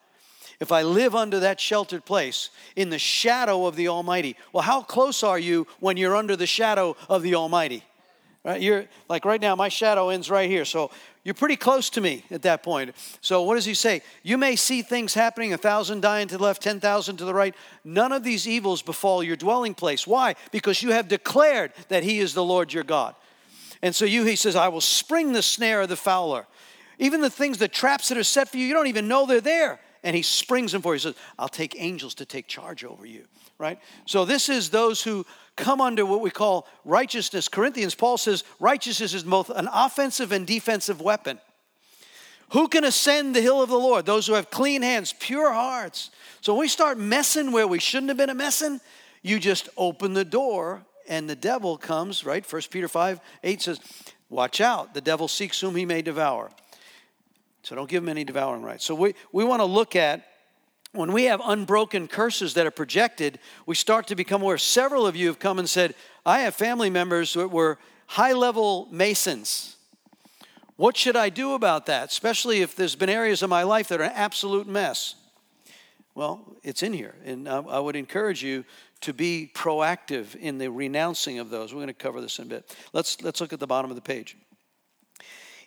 if 0.61 0.73
I 0.73 0.83
live 0.83 1.15
under 1.15 1.41
that 1.41 1.61
sheltered 1.61 2.05
place 2.05 2.51
in 2.77 2.91
the 2.91 2.99
shadow 2.99 3.67
of 3.67 3.77
the 3.77 3.89
Almighty. 3.89 4.37
Well, 4.53 4.63
how 4.63 4.83
close 4.83 5.23
are 5.23 5.39
you 5.39 5.67
when 5.81 5.97
you're 5.97 6.17
under 6.17 6.37
the 6.37 6.47
shadow 6.47 6.97
of 7.09 7.23
the 7.23 7.35
Almighty? 7.35 7.85
Right? 8.45 8.61
You're 8.61 8.87
like 9.09 9.25
right 9.25 9.41
now, 9.41 9.55
my 9.55 9.69
shadow 9.69 10.09
ends 10.09 10.29
right 10.29 10.51
here. 10.51 10.65
So 10.65 10.91
you're 11.23 11.35
pretty 11.35 11.55
close 11.55 11.91
to 11.91 12.01
me 12.01 12.25
at 12.31 12.43
that 12.43 12.65
point. 12.65 12.93
So 13.21 13.43
what 13.43 13.55
does 13.55 13.65
he 13.65 13.75
say? 13.75 14.03
You 14.25 14.37
may 14.37 14.57
see 14.57 14.83
things 14.83 15.15
happening, 15.15 15.53
a 15.53 15.57
thousand 15.57 16.01
dying 16.01 16.27
to 16.29 16.39
the 16.39 16.43
left, 16.43 16.63
ten 16.63 16.81
thousand 16.81 17.19
to 17.19 17.25
the 17.25 17.35
right. 17.35 17.55
None 17.85 18.11
of 18.11 18.25
these 18.25 18.49
evils 18.49 18.83
befall 18.83 19.23
your 19.23 19.37
dwelling 19.37 19.75
place. 19.75 20.07
Why? 20.09 20.35
Because 20.51 20.83
you 20.83 20.91
have 20.91 21.07
declared 21.07 21.73
that 21.89 22.03
he 22.03 22.19
is 22.19 22.35
the 22.35 22.43
Lord 22.43 22.73
your 22.73 22.83
God. 22.83 23.15
And 23.81 23.95
so 23.95 24.05
you, 24.05 24.25
he 24.25 24.37
says, 24.37 24.57
I 24.57 24.69
will 24.69 24.81
spring 24.81 25.33
the 25.33 25.43
snare 25.43 25.83
of 25.83 25.89
the 25.89 25.97
fowler. 25.97 26.47
Even 26.99 27.21
the 27.21 27.31
things, 27.31 27.59
the 27.59 27.69
traps 27.69 28.09
that 28.09 28.19
are 28.19 28.25
set 28.25 28.49
for 28.49 28.57
you, 28.57 28.67
you 28.67 28.75
don't 28.75 28.87
even 28.89 29.09
know 29.09 29.27
they're 29.27 29.41
there. 29.41 29.81
And 30.03 30.17
he 30.17 30.23
springs 30.23 30.73
them 30.73 30.83
for. 30.83 30.95
He 30.95 30.99
says, 30.99 31.15
I'll 31.39 31.49
take 31.49 31.77
angels 31.79 32.15
to 32.17 32.25
take 32.25 32.49
charge 32.49 32.85
over 32.85 33.07
you. 33.07 33.25
Right? 33.59 33.79
So 34.07 34.25
this 34.25 34.49
is 34.49 34.71
those 34.71 35.03
who 35.03 35.25
come 35.57 35.81
under 35.81 36.05
what 36.05 36.21
we 36.21 36.31
call 36.31 36.67
righteousness. 36.85 37.49
Corinthians, 37.49 37.95
Paul 37.95 38.19
says 38.19 38.43
righteousness 38.59 39.15
is 39.15 39.23
both 39.23 39.51
an 39.51 39.69
offensive 39.73 40.33
and 40.33 40.47
defensive 40.47 41.01
weapon. 41.01 41.39
Who 42.51 42.69
can 42.69 42.85
ascend 42.85 43.35
the 43.35 43.41
hill 43.41 43.63
of 43.63 43.71
the 43.71 43.79
Lord? 43.79 44.05
Those 44.05 44.27
who 44.27 44.35
have 44.35 44.51
clean 44.51 44.83
hands, 44.83 45.15
pure 45.19 45.53
hearts. 45.53 46.11
So 46.41 46.53
when 46.53 46.61
we 46.61 46.69
start 46.69 46.99
messing 46.99 47.53
where 47.53 47.67
we 47.67 47.79
shouldn't 47.79 48.11
have 48.11 48.19
been 48.19 48.29
a 48.29 48.35
messing, 48.35 48.81
you 49.23 49.39
just 49.39 49.69
open 49.77 50.13
the 50.13 50.25
door 50.25 50.85
and 51.09 51.31
the 51.31 51.37
devil 51.37 51.79
comes, 51.79 52.25
right? 52.25 52.45
1 52.51 52.63
Peter 52.71 52.89
5 52.89 53.21
8 53.43 53.63
says, 53.63 53.81
Watch 54.29 54.61
out, 54.61 54.95
the 54.95 55.01
devil 55.01 55.29
seeks 55.29 55.61
whom 55.61 55.77
he 55.77 55.87
may 55.87 56.03
devour. 56.03 56.51
So 57.63 57.75
don't 57.77 57.89
give 57.89 58.03
them 58.03 58.09
any 58.09 58.25
devouring 58.25 58.63
rights. 58.63 58.85
So 58.85 58.95
we, 58.95 59.15
we 59.33 59.45
want 59.45 59.61
to 59.61 59.67
look 59.67 59.95
at 59.97 60.27
when 60.93 61.13
we 61.13 61.25
have 61.25 61.41
unbroken 61.43 62.07
curses 62.07 62.55
that 62.55 62.67
are 62.67 62.71
projected, 62.71 63.39
we 63.65 63.75
start 63.75 64.09
to 64.09 64.15
become 64.15 64.43
aware. 64.43 64.59
Several 64.59 65.07
of 65.07 65.17
you 65.17 65.29
have 65.29 65.39
come 65.39 65.59
and 65.59 65.69
said, 65.69 65.95
I 66.27 66.41
have 66.41 66.55
family 66.55 66.91
members 66.91 67.33
that 67.33 67.49
were 67.49 67.79
high 68.09 68.35
level 68.35 68.89
Masons. 68.91 69.77
What 70.77 70.97
should 70.97 71.17
I 71.17 71.31
do 71.31 71.55
about 71.55 71.87
that, 71.87 72.11
especially 72.11 72.61
if 72.61 72.77
there's 72.77 72.95
been 72.95 73.09
areas 73.09 73.43
of 73.43 73.49
my 73.49 73.63
life 73.63 73.89
that 73.89 74.01
are 74.01 74.05
an 74.05 74.13
absolute 74.15 74.67
mess? 74.67 75.15
Well, 76.15 76.57
it's 76.63 76.83
in 76.83 76.93
here, 76.93 77.15
and 77.25 77.49
I 77.49 77.79
would 77.79 77.97
encourage 77.97 78.43
you 78.43 78.65
to 79.01 79.15
be 79.15 79.51
proactive 79.55 80.37
in 80.37 80.59
the 80.59 80.71
renouncing 80.71 81.39
of 81.39 81.49
those. 81.49 81.73
We're 81.73 81.79
going 81.79 81.87
to 81.89 81.95
cover 81.95 82.21
this 82.21 82.39
in 82.39 82.47
a 82.47 82.49
bit. 82.49 82.77
Let's, 82.93 83.23
let's 83.23 83.41
look 83.41 83.55
at 83.55 83.61
the 83.61 83.67
bottom 83.67 83.91
of 83.91 83.95
the 83.95 84.03
page. 84.03 84.37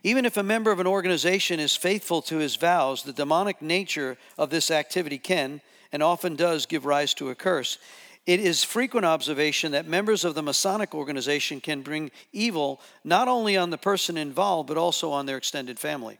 Even 0.05 0.23
if 0.23 0.37
a 0.37 0.43
member 0.43 0.71
of 0.71 0.79
an 0.79 0.85
organization 0.85 1.59
is 1.59 1.75
faithful 1.75 2.21
to 2.21 2.37
his 2.37 2.57
vows, 2.57 3.01
the 3.01 3.11
demonic 3.11 3.59
nature 3.59 4.17
of 4.37 4.51
this 4.51 4.69
activity 4.69 5.17
can 5.17 5.61
and 5.91 6.03
often 6.03 6.35
does 6.35 6.67
give 6.67 6.85
rise 6.85 7.15
to 7.15 7.31
a 7.31 7.35
curse. 7.35 7.79
It 8.27 8.39
is 8.39 8.63
frequent 8.63 9.07
observation 9.07 9.71
that 9.71 9.87
members 9.87 10.23
of 10.23 10.35
the 10.35 10.43
Masonic 10.43 10.93
organization 10.93 11.59
can 11.59 11.81
bring 11.81 12.11
evil 12.31 12.81
not 13.03 13.27
only 13.27 13.57
on 13.57 13.71
the 13.71 13.79
person 13.79 14.15
involved, 14.15 14.67
but 14.67 14.77
also 14.77 15.09
on 15.09 15.25
their 15.25 15.37
extended 15.37 15.79
family. 15.79 16.19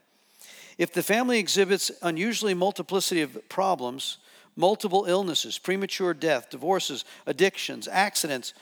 If 0.80 0.92
the 0.92 1.04
family 1.04 1.38
exhibits 1.38 1.92
unusually 2.02 2.56
multiplicity 2.56 3.22
of 3.22 3.38
problems, 3.50 4.18
multiple 4.56 5.06
illnesses, 5.08 5.60
premature 5.60 6.16
death, 6.16 6.50
divorces, 6.50 7.06
addictions, 7.28 7.88
accidents, 7.88 8.56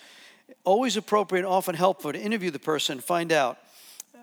always 0.66 0.98
appropriate, 0.98 1.46
often 1.46 1.76
helpful 1.76 2.12
to 2.12 2.20
interview 2.20 2.52
the 2.52 2.60
person, 2.60 3.00
find 3.00 3.32
out 3.32 3.58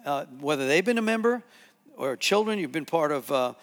uh, 0.04 0.26
whether 0.40 0.66
they've 0.66 0.84
been 0.84 0.98
a 0.98 1.02
member 1.02 1.42
or 1.96 2.16
children, 2.16 2.58
you've 2.58 2.72
been 2.72 2.84
part 2.84 3.12
of 3.12 3.30
uh, 3.30 3.54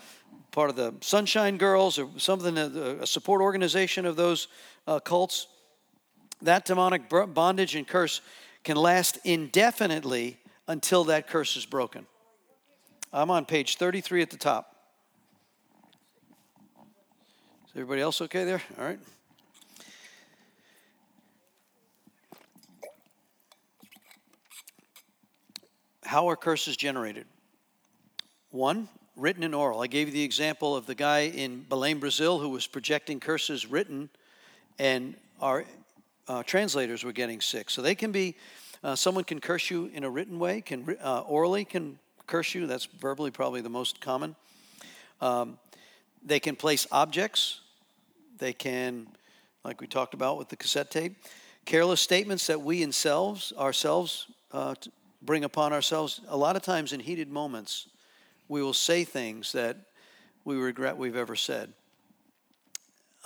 part 0.52 0.70
of 0.70 0.76
the 0.76 0.94
Sunshine 1.02 1.58
Girls 1.58 2.00
or 2.00 2.10
something, 2.18 2.58
a 2.58 3.06
support 3.06 3.42
organization 3.42 4.06
of 4.06 4.16
those 4.16 4.48
uh, 4.88 5.00
cults. 5.00 5.48
That 6.42 6.66
demonic 6.66 7.10
bondage 7.10 7.76
and 7.76 7.88
curse 7.88 8.22
can 8.64 8.78
last 8.78 9.20
indefinitely 9.24 10.38
until 10.68 11.06
that 11.06 11.28
curse 11.28 11.56
is 11.58 11.66
broken. 11.66 12.06
I'm 13.14 13.32
on 13.32 13.46
page 13.46 13.78
33 13.78 14.22
at 14.22 14.30
the 14.30 14.38
top. 14.38 14.76
Is 17.66 17.72
everybody 17.76 18.02
else 18.02 18.22
okay 18.22 18.44
there? 18.44 18.62
All 18.78 18.86
right. 18.86 19.00
How 26.08 26.30
are 26.30 26.38
curses 26.38 26.78
generated? 26.78 27.26
One, 28.52 28.88
written 29.18 29.44
and 29.44 29.54
oral. 29.54 29.82
I 29.82 29.88
gave 29.88 30.08
you 30.08 30.14
the 30.14 30.24
example 30.24 30.74
of 30.74 30.86
the 30.86 30.96
guy 30.96 31.24
in 31.24 31.66
Belém, 31.70 32.00
Brazil, 32.00 32.40
who 32.40 32.48
was 32.48 32.66
projecting 32.66 33.20
curses 33.20 33.66
written, 33.66 34.10
and 34.80 35.16
our 35.42 35.66
uh, 36.30 36.44
translators 36.44 37.04
were 37.04 37.12
getting 37.12 37.42
sick. 37.42 37.70
So 37.70 37.82
they 37.82 37.94
can 37.94 38.14
be, 38.14 38.36
uh, 38.86 38.96
someone 38.96 39.26
can 39.26 39.42
curse 39.42 39.70
you 39.70 39.92
in 39.94 40.06
a 40.06 40.10
written 40.10 40.40
way, 40.40 40.62
can 40.62 40.96
uh, 41.04 41.24
orally 41.28 41.66
can 41.66 42.00
curse 42.26 42.56
you. 42.56 42.68
That's 42.68 42.86
verbally 42.86 43.30
probably 43.30 43.60
the 43.60 43.68
most 43.70 44.00
common. 44.00 44.38
Um, 45.20 45.60
they 46.26 46.40
can 46.40 46.56
place 46.56 46.88
objects. 46.90 47.60
They 48.38 48.54
can, 48.54 49.08
like 49.66 49.82
we 49.82 49.88
talked 49.88 50.14
about 50.14 50.38
with 50.38 50.48
the 50.48 50.56
cassette 50.56 50.90
tape, 50.90 51.18
careless 51.66 52.00
statements 52.00 52.48
that 52.48 52.62
we 52.62 52.82
ourselves 52.82 53.52
ourselves 53.58 54.28
uh, 54.54 54.74
bring 55.22 55.44
upon 55.44 55.74
ourselves. 55.74 56.22
A 56.28 56.38
lot 56.38 56.56
of 56.56 56.62
times 56.62 56.94
in 56.94 57.00
heated 57.00 57.30
moments, 57.30 57.88
we 58.48 58.62
will 58.62 58.74
say 58.74 59.04
things 59.04 59.52
that 59.52 59.78
we 60.46 60.56
regret 60.56 60.98
we've 60.98 61.16
ever 61.16 61.36
said. 61.36 61.74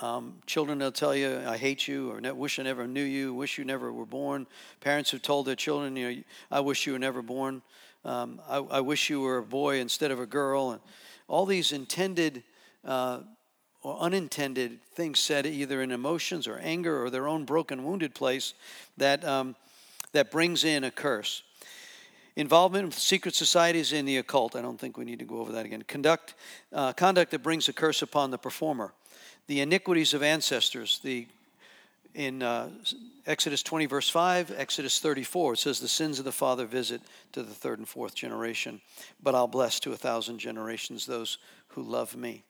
Um, 0.00 0.38
children 0.46 0.80
will 0.80 0.90
tell 0.90 1.14
you, 1.14 1.40
I 1.46 1.56
hate 1.56 1.86
you, 1.86 2.10
or 2.10 2.34
wish 2.34 2.58
I 2.58 2.64
never 2.64 2.88
knew 2.88 3.04
you, 3.04 3.32
wish 3.32 3.56
you 3.56 3.64
never 3.64 3.92
were 3.92 4.06
born. 4.06 4.48
Parents 4.80 5.12
have 5.12 5.22
told 5.22 5.46
their 5.46 5.54
children, 5.54 5.96
you 5.96 6.10
know, 6.10 6.22
I 6.50 6.60
wish 6.60 6.86
you 6.86 6.94
were 6.94 6.98
never 6.98 7.22
born. 7.22 7.62
Um, 8.04 8.40
I, 8.48 8.56
I, 8.56 8.80
wish 8.80 9.08
you 9.08 9.20
were 9.20 9.38
a 9.38 9.44
boy 9.44 9.78
instead 9.78 10.10
of 10.10 10.18
a 10.18 10.26
girl. 10.26 10.72
And 10.72 10.80
all 11.28 11.46
these 11.46 11.70
intended 11.70 12.42
uh, 12.84 13.20
or 13.82 13.96
unintended 13.98 14.82
things 14.94 15.20
said 15.20 15.46
either 15.46 15.80
in 15.82 15.92
emotions 15.92 16.48
or 16.48 16.58
anger 16.58 17.04
or 17.04 17.10
their 17.10 17.28
own 17.28 17.44
broken, 17.44 17.84
wounded 17.84 18.12
place 18.12 18.54
that, 18.96 19.24
um, 19.24 19.54
that 20.12 20.32
brings 20.32 20.64
in 20.64 20.82
a 20.82 20.90
curse. 20.90 21.44
Involvement 22.34 22.86
with 22.86 22.98
secret 22.98 23.34
societies 23.34 23.92
in 23.92 24.06
the 24.06 24.16
occult. 24.16 24.56
I 24.56 24.62
don't 24.62 24.80
think 24.80 24.96
we 24.96 25.04
need 25.04 25.18
to 25.18 25.24
go 25.24 25.38
over 25.38 25.52
that 25.52 25.66
again. 25.66 25.82
Conduct, 25.82 26.34
uh, 26.72 26.92
conduct 26.94 27.30
that 27.32 27.42
brings 27.42 27.68
a 27.68 27.72
curse 27.72 28.00
upon 28.00 28.30
the 28.30 28.38
performer. 28.38 28.92
The 29.48 29.60
iniquities 29.60 30.14
of 30.14 30.22
ancestors. 30.22 31.00
The 31.02 31.26
in 32.14 32.42
uh, 32.42 32.68
Exodus 33.26 33.62
20, 33.62 33.86
verse 33.86 34.08
5, 34.08 34.52
Exodus 34.56 35.00
34, 35.00 35.54
it 35.54 35.58
says, 35.58 35.80
The 35.80 35.88
sins 35.88 36.18
of 36.18 36.24
the 36.24 36.32
father 36.32 36.66
visit 36.66 37.00
to 37.32 37.42
the 37.42 37.54
third 37.54 37.78
and 37.78 37.88
fourth 37.88 38.14
generation, 38.14 38.80
but 39.22 39.34
I'll 39.34 39.48
bless 39.48 39.80
to 39.80 39.92
a 39.92 39.96
thousand 39.96 40.38
generations 40.38 41.06
those 41.06 41.38
who 41.68 41.82
love 41.82 42.14
me. 42.14 42.42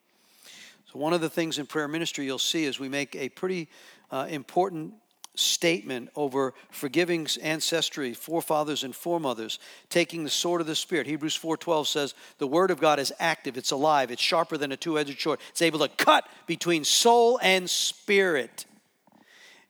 So, 0.91 0.99
one 0.99 1.13
of 1.13 1.21
the 1.21 1.29
things 1.29 1.59
in 1.59 1.65
prayer 1.65 1.87
ministry 1.87 2.25
you'll 2.25 2.39
see 2.39 2.65
is 2.65 2.79
we 2.79 2.89
make 2.89 3.15
a 3.15 3.29
pretty 3.29 3.69
uh, 4.11 4.27
important 4.29 4.93
statement 5.35 6.09
over 6.15 6.53
forgiving 6.69 7.27
ancestry, 7.41 8.13
forefathers 8.13 8.83
and 8.83 8.95
foremothers, 8.95 9.59
taking 9.89 10.23
the 10.23 10.29
sword 10.29 10.61
of 10.61 10.67
the 10.67 10.75
Spirit. 10.75 11.07
Hebrews 11.07 11.37
4.12 11.37 11.87
says, 11.87 12.13
the 12.37 12.47
word 12.47 12.69
of 12.69 12.79
God 12.79 12.99
is 12.99 13.11
active, 13.19 13.57
it's 13.57 13.71
alive, 13.71 14.11
it's 14.11 14.21
sharper 14.21 14.57
than 14.57 14.71
a 14.71 14.77
two-edged 14.77 15.19
sword. 15.19 15.39
It's 15.49 15.61
able 15.61 15.79
to 15.79 15.87
cut 15.87 16.27
between 16.45 16.83
soul 16.83 17.39
and 17.41 17.69
spirit. 17.69 18.65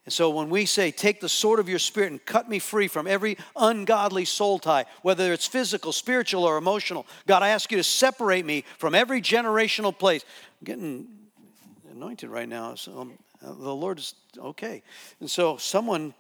And 0.05 0.12
so 0.12 0.29
when 0.32 0.50
we 0.50 0.65
say, 0.65 0.91
take 0.91 1.22
the 1.22 1.29
sword 1.29 1.60
of 1.60 1.70
your 1.70 1.79
spirit 1.79 2.12
and 2.12 2.25
cut 2.25 2.50
me 2.50 2.60
free 2.60 2.89
from 2.89 3.08
every 3.08 3.38
ungodly 3.55 4.25
soul 4.25 4.60
tie, 4.60 4.84
whether 5.01 5.32
it's 5.32 5.48
physical, 5.48 5.93
spiritual, 5.93 6.43
or 6.43 6.58
emotional, 6.58 7.08
God, 7.25 7.41
I 7.41 7.50
ask 7.50 7.72
you 7.72 7.77
to 7.77 7.86
separate 7.86 8.46
me 8.46 8.65
from 8.77 8.96
every 8.96 9.22
generational 9.22 9.98
place. 9.98 10.25
I'm 10.60 10.65
getting 10.65 11.08
anointed 11.89 12.29
right 12.29 12.50
now. 12.50 12.75
So 12.75 12.91
I'm, 12.98 13.17
the 13.44 13.76
Lord 13.76 14.00
is 14.00 14.16
okay. 14.38 14.82
And 15.20 15.30
so, 15.30 15.58
someone, 15.58 16.14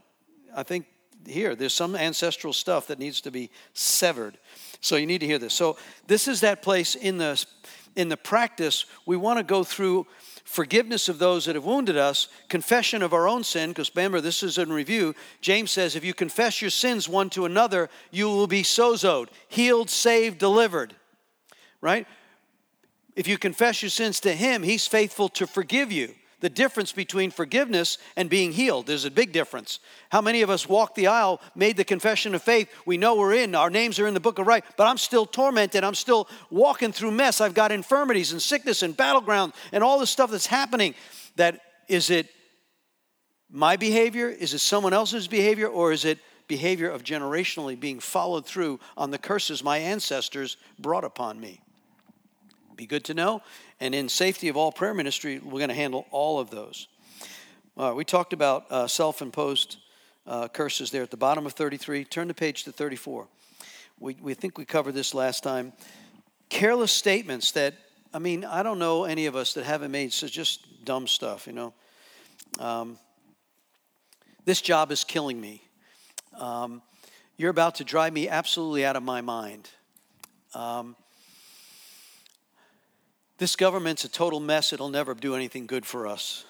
I 0.55 0.63
think 0.63 0.85
here, 1.25 1.55
there's 1.55 1.73
some 1.73 1.95
ancestral 1.95 2.53
stuff 2.53 2.87
that 2.87 2.99
needs 2.99 3.21
to 3.21 3.31
be 3.31 3.49
severed. 3.73 4.37
So, 4.81 4.97
you 4.97 5.05
need 5.05 5.19
to 5.19 5.25
hear 5.25 5.39
this. 5.39 5.53
So, 5.53 5.77
this 6.07 6.27
is 6.27 6.41
that 6.41 6.61
place 6.61 6.95
in 6.95 7.17
the, 7.17 7.43
in 7.95 8.09
the 8.09 8.17
practice. 8.17 8.85
We 9.05 9.15
want 9.15 9.39
to 9.39 9.43
go 9.43 9.63
through 9.63 10.05
forgiveness 10.43 11.07
of 11.07 11.19
those 11.19 11.45
that 11.45 11.55
have 11.55 11.63
wounded 11.63 11.95
us, 11.95 12.27
confession 12.49 13.01
of 13.01 13.13
our 13.13 13.27
own 13.27 13.43
sin, 13.43 13.69
because 13.69 13.95
remember, 13.95 14.19
this 14.19 14.43
is 14.43 14.57
in 14.57 14.71
review. 14.71 15.15
James 15.39 15.71
says, 15.71 15.95
if 15.95 16.03
you 16.03 16.13
confess 16.13 16.61
your 16.61 16.69
sins 16.69 17.07
one 17.07 17.29
to 17.31 17.45
another, 17.45 17.89
you 18.11 18.27
will 18.27 18.47
be 18.47 18.63
sozoed, 18.63 19.29
healed, 19.47 19.89
saved, 19.89 20.39
delivered. 20.39 20.95
Right? 21.79 22.05
If 23.15 23.27
you 23.27 23.37
confess 23.37 23.81
your 23.81 23.89
sins 23.89 24.19
to 24.21 24.33
him, 24.33 24.63
he's 24.63 24.87
faithful 24.87 25.29
to 25.29 25.47
forgive 25.47 25.91
you. 25.91 26.13
The 26.43 26.49
difference 26.49 26.91
between 26.91 27.31
forgiveness 27.31 27.97
and 28.17 28.29
being 28.29 28.51
healed. 28.51 28.85
There's 28.85 29.05
a 29.05 29.11
big 29.11 29.31
difference. 29.31 29.79
How 30.09 30.19
many 30.19 30.41
of 30.41 30.49
us 30.49 30.67
walked 30.67 30.95
the 30.95 31.07
aisle, 31.07 31.39
made 31.55 31.77
the 31.77 31.85
confession 31.85 32.35
of 32.35 32.43
faith? 32.43 32.69
We 32.85 32.97
know 32.97 33.15
we're 33.15 33.35
in, 33.35 33.55
our 33.55 33.69
names 33.69 33.97
are 33.97 34.07
in 34.07 34.13
the 34.13 34.19
book 34.19 34.39
of 34.39 34.45
right, 34.45 34.65
but 34.75 34.85
I'm 34.85 34.97
still 34.97 35.25
tormented. 35.25 35.85
I'm 35.85 35.95
still 35.95 36.27
walking 36.51 36.91
through 36.91 37.11
mess. 37.11 37.39
I've 37.39 37.53
got 37.53 37.71
infirmities 37.71 38.33
and 38.33 38.41
sickness 38.41 38.83
and 38.83 38.95
battleground 38.95 39.53
and 39.71 39.85
all 39.85 39.99
the 39.99 40.05
stuff 40.05 40.31
that's 40.31 40.45
happening. 40.45 40.95
That 41.37 41.61
is 41.87 42.09
it 42.09 42.27
my 43.49 43.77
behavior? 43.77 44.27
Is 44.27 44.53
it 44.53 44.59
someone 44.59 44.91
else's 44.91 45.29
behavior? 45.29 45.67
Or 45.67 45.93
is 45.93 46.03
it 46.03 46.19
behavior 46.49 46.89
of 46.89 47.05
generationally 47.05 47.79
being 47.79 48.01
followed 48.01 48.45
through 48.45 48.81
on 48.97 49.11
the 49.11 49.17
curses 49.17 49.63
my 49.63 49.77
ancestors 49.77 50.57
brought 50.77 51.05
upon 51.05 51.39
me? 51.39 51.62
Be 52.75 52.85
good 52.85 53.03
to 53.05 53.13
know. 53.13 53.41
And 53.79 53.93
in 53.93 54.09
safety 54.09 54.47
of 54.47 54.57
all 54.57 54.71
prayer 54.71 54.93
ministry, 54.93 55.39
we're 55.39 55.59
going 55.59 55.69
to 55.69 55.75
handle 55.75 56.05
all 56.11 56.39
of 56.39 56.49
those. 56.49 56.87
Uh, 57.75 57.93
we 57.95 58.05
talked 58.05 58.33
about 58.33 58.71
uh, 58.71 58.87
self 58.87 59.21
imposed 59.21 59.77
uh, 60.25 60.47
curses 60.47 60.91
there 60.91 61.03
at 61.03 61.11
the 61.11 61.17
bottom 61.17 61.45
of 61.45 61.53
33. 61.53 62.05
Turn 62.05 62.27
the 62.27 62.33
page 62.33 62.63
to 62.63 62.71
34. 62.71 63.27
We, 63.99 64.17
we 64.21 64.33
think 64.33 64.57
we 64.57 64.65
covered 64.65 64.93
this 64.93 65.13
last 65.13 65.43
time. 65.43 65.73
Careless 66.49 66.91
statements 66.91 67.51
that, 67.51 67.73
I 68.13 68.19
mean, 68.19 68.45
I 68.45 68.63
don't 68.63 68.79
know 68.79 69.05
any 69.05 69.25
of 69.25 69.35
us 69.35 69.53
that 69.53 69.65
haven't 69.65 69.91
made 69.91 70.13
so 70.13 70.27
just 70.27 70.85
dumb 70.85 71.07
stuff, 71.07 71.47
you 71.47 71.53
know. 71.53 71.73
Um, 72.59 72.97
this 74.45 74.61
job 74.61 74.91
is 74.91 75.03
killing 75.03 75.39
me. 75.39 75.61
Um, 76.37 76.81
you're 77.37 77.49
about 77.49 77.75
to 77.75 77.83
drive 77.83 78.13
me 78.13 78.29
absolutely 78.29 78.85
out 78.85 78.95
of 78.95 79.03
my 79.03 79.21
mind. 79.21 79.69
Um, 80.53 80.95
this 83.43 83.57
government's 83.57 84.05
a 84.05 84.09
total 84.09 84.39
mess. 84.39 84.71
It'll 84.71 84.87
never 84.87 85.13
do 85.13 85.35
anything 85.35 85.67
good 85.67 85.85
for 85.85 86.07
us. 86.07 86.45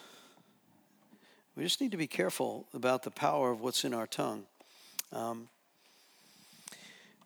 We 1.55 1.63
just 1.63 1.81
need 1.81 1.89
to 1.89 1.97
be 1.97 2.05
careful 2.05 2.67
about 2.71 3.01
the 3.01 3.09
power 3.09 3.49
of 3.49 3.61
what's 3.61 3.83
in 3.83 3.95
our 3.95 4.05
tongue. 4.05 4.45
Um, 5.11 5.49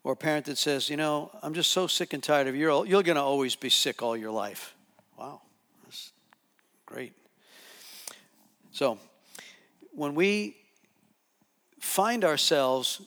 or 0.05 0.13
a 0.13 0.15
parent 0.15 0.45
that 0.45 0.57
says, 0.57 0.89
you 0.89 0.95
know, 0.95 1.31
I'm 1.43 1.53
just 1.53 1.73
so 1.73 1.85
sick 1.85 2.13
and 2.13 2.23
tired 2.23 2.47
of 2.47 2.55
you. 2.55 2.85
You're, 2.85 3.03
going 3.03 3.17
to 3.17 3.21
always 3.21 3.57
be 3.57 3.67
sick 3.67 4.01
all 4.01 4.15
your 4.15 4.31
life. 4.31 4.73
Wow, 5.19 5.41
that's 5.83 6.13
great. 6.85 7.11
So, 8.71 8.99
when 9.91 10.15
we 10.15 10.55
find 11.81 12.23
ourselves 12.23 13.01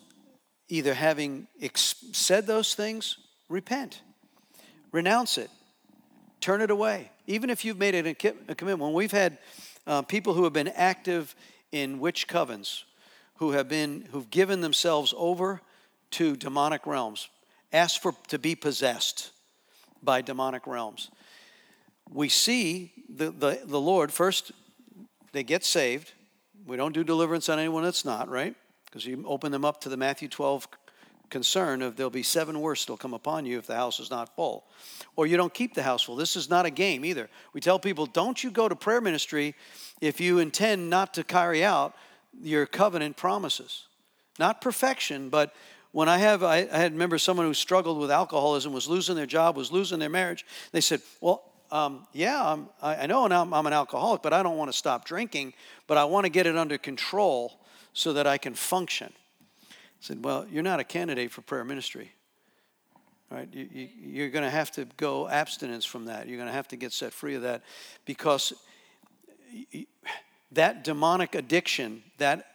either 0.69 0.93
having 0.93 1.47
ex- 1.63 2.05
said 2.13 2.47
those 2.47 2.75
things, 2.75 3.17
repent, 3.49 4.03
renounce 4.93 5.39
it, 5.39 5.49
turn 6.41 6.61
it 6.61 6.71
away. 6.71 7.11
Even 7.27 7.51
if 7.51 7.65
you've 7.65 7.79
made 7.79 7.95
it 7.95 8.07
a 8.07 8.15
commitment. 8.55 8.81
When 8.81 8.93
we've 8.93 9.13
had 9.13 9.39
uh, 9.87 10.03
people 10.03 10.35
who 10.35 10.45
have 10.45 10.53
been 10.53 10.69
active 10.69 11.35
in 11.73 12.01
witch 12.01 12.29
covens, 12.29 12.85
who 13.37 13.53
have 13.53 13.69
been 13.69 14.09
who've 14.13 14.31
given 14.31 14.61
themselves 14.61 15.15
over 15.17 15.61
to 16.13 16.37
demonic 16.37 16.87
realms, 16.87 17.29
asked 17.73 18.03
for 18.03 18.15
to 18.29 18.39
be 18.39 18.55
possessed 18.55 19.31
by 20.03 20.21
demonic 20.23 20.67
realms. 20.67 21.11
We 22.13 22.29
see 22.29 22.93
the, 23.09 23.31
the, 23.31 23.61
the 23.65 23.81
Lord 23.81 24.13
first, 24.13 24.53
they 25.33 25.45
get 25.45 25.65
saved. 25.65 26.13
We 26.67 26.77
don't 26.77 26.93
do 26.93 27.05
deliverance 27.05 27.49
on 27.49 27.59
anyone 27.59 27.85
that's 27.85 28.05
not, 28.05 28.29
right? 28.29 28.55
Because 28.87 29.07
you 29.07 29.25
open 29.27 29.53
them 29.53 29.65
up 29.65 29.81
to 29.83 29.89
the 29.89 29.97
Matthew 29.97 30.29
12 30.29 30.67
concern 31.31 31.83
of 31.83 31.97
there'll 31.97 32.11
be 32.11 32.23
seven 32.23 32.61
worse 32.61 32.85
that'll 32.85 32.97
come 32.97 33.15
upon 33.15 33.47
you 33.47 33.59
if 33.59 33.67
the 33.67 33.77
house 33.77 34.01
is 34.01 34.11
not 34.11 34.35
full. 34.37 34.65
Or 35.17 35.27
you 35.27 35.37
don't 35.37 35.55
keep 35.55 35.75
the 35.75 35.83
house 35.83 36.03
full. 36.03 36.17
This 36.17 36.37
is 36.37 36.51
not 36.51 36.67
a 36.67 36.71
game 36.71 37.05
either. 37.05 37.31
We 37.53 37.61
tell 37.61 37.79
people, 37.79 38.07
don't 38.07 38.43
you 38.43 38.51
go 38.51 38.69
to 38.69 38.77
prayer 38.77 39.01
ministry 39.01 39.55
if 40.01 40.21
you 40.21 40.39
intend 40.39 40.91
not 40.91 41.15
to 41.15 41.25
carry 41.25 41.65
out 41.65 41.95
your 42.43 42.67
covenant 42.67 43.17
promises. 43.17 43.87
Not 44.39 44.61
perfection, 44.61 45.29
but 45.29 45.55
when 45.93 46.09
I 46.09 46.19
have, 46.19 46.43
I, 46.43 46.69
I 46.71 46.79
had 46.79 46.93
remember 46.93 47.19
someone 47.19 47.47
who 47.47 47.55
struggled 47.55 47.99
with 47.99 48.11
alcoholism, 48.11 48.73
was 48.73 48.89
losing 48.89 49.17
their 49.17 49.27
job, 49.27 49.57
was 49.57 49.73
losing 49.73 49.99
their 49.99 50.09
marriage. 50.09 50.47
They 50.73 50.81
said, 50.81 51.03
well, 51.21 51.43
um, 51.71 52.07
yeah, 52.13 52.41
I'm, 52.45 52.69
I 52.83 53.07
know 53.07 53.25
I'm, 53.25 53.55
I'm 53.55 53.67
an 53.67 53.73
alcoholic, 53.73 54.23
but 54.23 54.33
I 54.33 54.43
don't 54.43 54.57
want 54.57 54.71
to 54.71 54.77
stop 54.77 55.05
drinking, 55.05 55.55
but 55.87 55.99
I 55.99 56.05
want 56.05 56.27
to 56.27 56.31
get 56.31 56.47
it 56.47 56.57
under 56.57 56.79
control 56.79 57.61
so 57.93 58.13
that 58.13 58.27
I 58.27 58.39
can 58.39 58.55
function. 58.55 59.13
Said, 60.01 60.25
Well, 60.25 60.47
you're 60.51 60.63
not 60.63 60.81
a 60.81 60.85
candidate 60.85 61.31
for 61.31 61.43
prayer 61.43 61.65
ministry. 61.65 62.13
Right? 63.31 63.49
You, 63.53 63.89
you're 64.03 64.31
going 64.31 64.45
to 64.45 64.51
have 64.51 64.73
to 64.73 64.87
go 64.97 65.29
abstinence 65.29 65.85
from 65.85 66.07
that. 66.07 66.27
You're 66.27 66.39
going 66.39 66.49
to 66.49 66.55
have 66.55 66.69
to 66.69 66.77
get 66.77 66.93
set 66.93 67.13
free 67.13 67.37
of 67.37 67.43
that 67.43 67.63
because 68.05 68.53
that 70.53 70.83
demonic 70.83 71.37
addiction, 71.37 72.03
that 72.19 72.47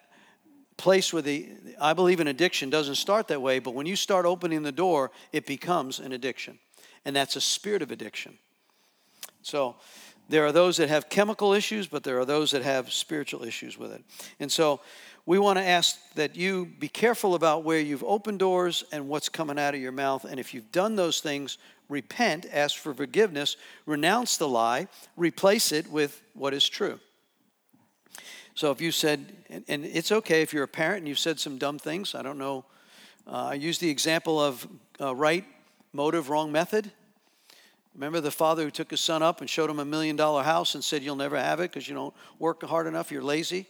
place 0.77 1.13
where 1.13 1.21
the, 1.21 1.47
I 1.79 1.93
believe 1.93 2.19
an 2.19 2.27
addiction 2.27 2.69
doesn't 2.69 2.95
start 2.95 3.29
that 3.29 3.41
way, 3.41 3.59
but 3.59 3.73
when 3.73 3.85
you 3.85 3.95
start 3.95 4.25
opening 4.25 4.63
the 4.63 4.71
door, 4.71 5.11
it 5.31 5.45
becomes 5.45 5.99
an 5.99 6.11
addiction. 6.11 6.59
And 7.05 7.15
that's 7.15 7.37
a 7.37 7.41
spirit 7.41 7.81
of 7.81 7.91
addiction. 7.91 8.37
So 9.41 9.75
there 10.27 10.45
are 10.45 10.51
those 10.51 10.77
that 10.77 10.89
have 10.89 11.07
chemical 11.07 11.53
issues, 11.53 11.87
but 11.87 12.03
there 12.03 12.19
are 12.19 12.25
those 12.25 12.51
that 12.51 12.63
have 12.63 12.91
spiritual 12.91 13.43
issues 13.43 13.77
with 13.77 13.91
it. 13.91 14.03
And 14.39 14.51
so 14.51 14.81
we 15.25 15.39
want 15.39 15.57
to 15.57 15.63
ask 15.63 15.97
that 16.13 16.35
you 16.35 16.67
be 16.79 16.87
careful 16.87 17.33
about 17.33 17.63
where 17.63 17.79
you've 17.79 18.03
opened 18.03 18.39
doors 18.39 18.83
and 18.91 19.07
what's 19.07 19.27
coming 19.27 19.57
out 19.57 19.73
of 19.73 19.81
your 19.81 19.91
mouth. 19.91 20.23
And 20.23 20.39
if 20.39 20.53
you've 20.53 20.71
done 20.71 20.95
those 20.95 21.19
things, 21.19 21.57
repent, 21.89 22.45
ask 22.51 22.77
for 22.77 22.93
forgiveness, 22.93 23.57
renounce 23.85 24.37
the 24.37 24.47
lie, 24.47 24.87
replace 25.17 25.71
it 25.71 25.89
with 25.89 26.21
what 26.33 26.53
is 26.53 26.67
true. 26.69 26.99
So 28.53 28.71
if 28.71 28.79
you 28.79 28.91
said, 28.91 29.33
and, 29.67 29.83
it's 29.83 30.11
okay 30.11 30.41
if 30.41 30.53
you're 30.53 30.63
a 30.63 30.67
parent 30.67 30.99
and 30.99 31.07
you've 31.07 31.19
said 31.19 31.39
some 31.39 31.57
dumb 31.57 31.79
things, 31.79 32.15
I 32.15 32.21
don't 32.21 32.37
know. 32.37 32.63
Uh, 33.27 33.47
I 33.47 33.53
use 33.55 33.79
the 33.79 33.89
example 33.89 34.39
of 34.39 34.67
uh, 35.01 35.13
right 35.15 35.43
motive, 35.91 36.29
wrong 36.29 36.51
method. 36.51 36.91
Remember 37.95 38.21
the 38.21 38.31
father 38.31 38.63
who 38.63 38.71
took 38.71 38.91
his 38.91 39.01
son 39.01 39.23
up 39.23 39.41
and 39.41 39.49
showed 39.49 39.69
him 39.69 39.79
a 39.79 39.85
million 39.85 40.15
dollar 40.15 40.43
house 40.43 40.75
and 40.75 40.83
said, 40.83 41.01
You'll 41.01 41.15
never 41.15 41.37
have 41.37 41.59
it 41.59 41.71
because 41.71 41.87
you 41.87 41.95
don't 41.95 42.13
work 42.39 42.61
hard 42.63 42.87
enough, 42.87 43.11
you're 43.11 43.23
lazy? 43.23 43.65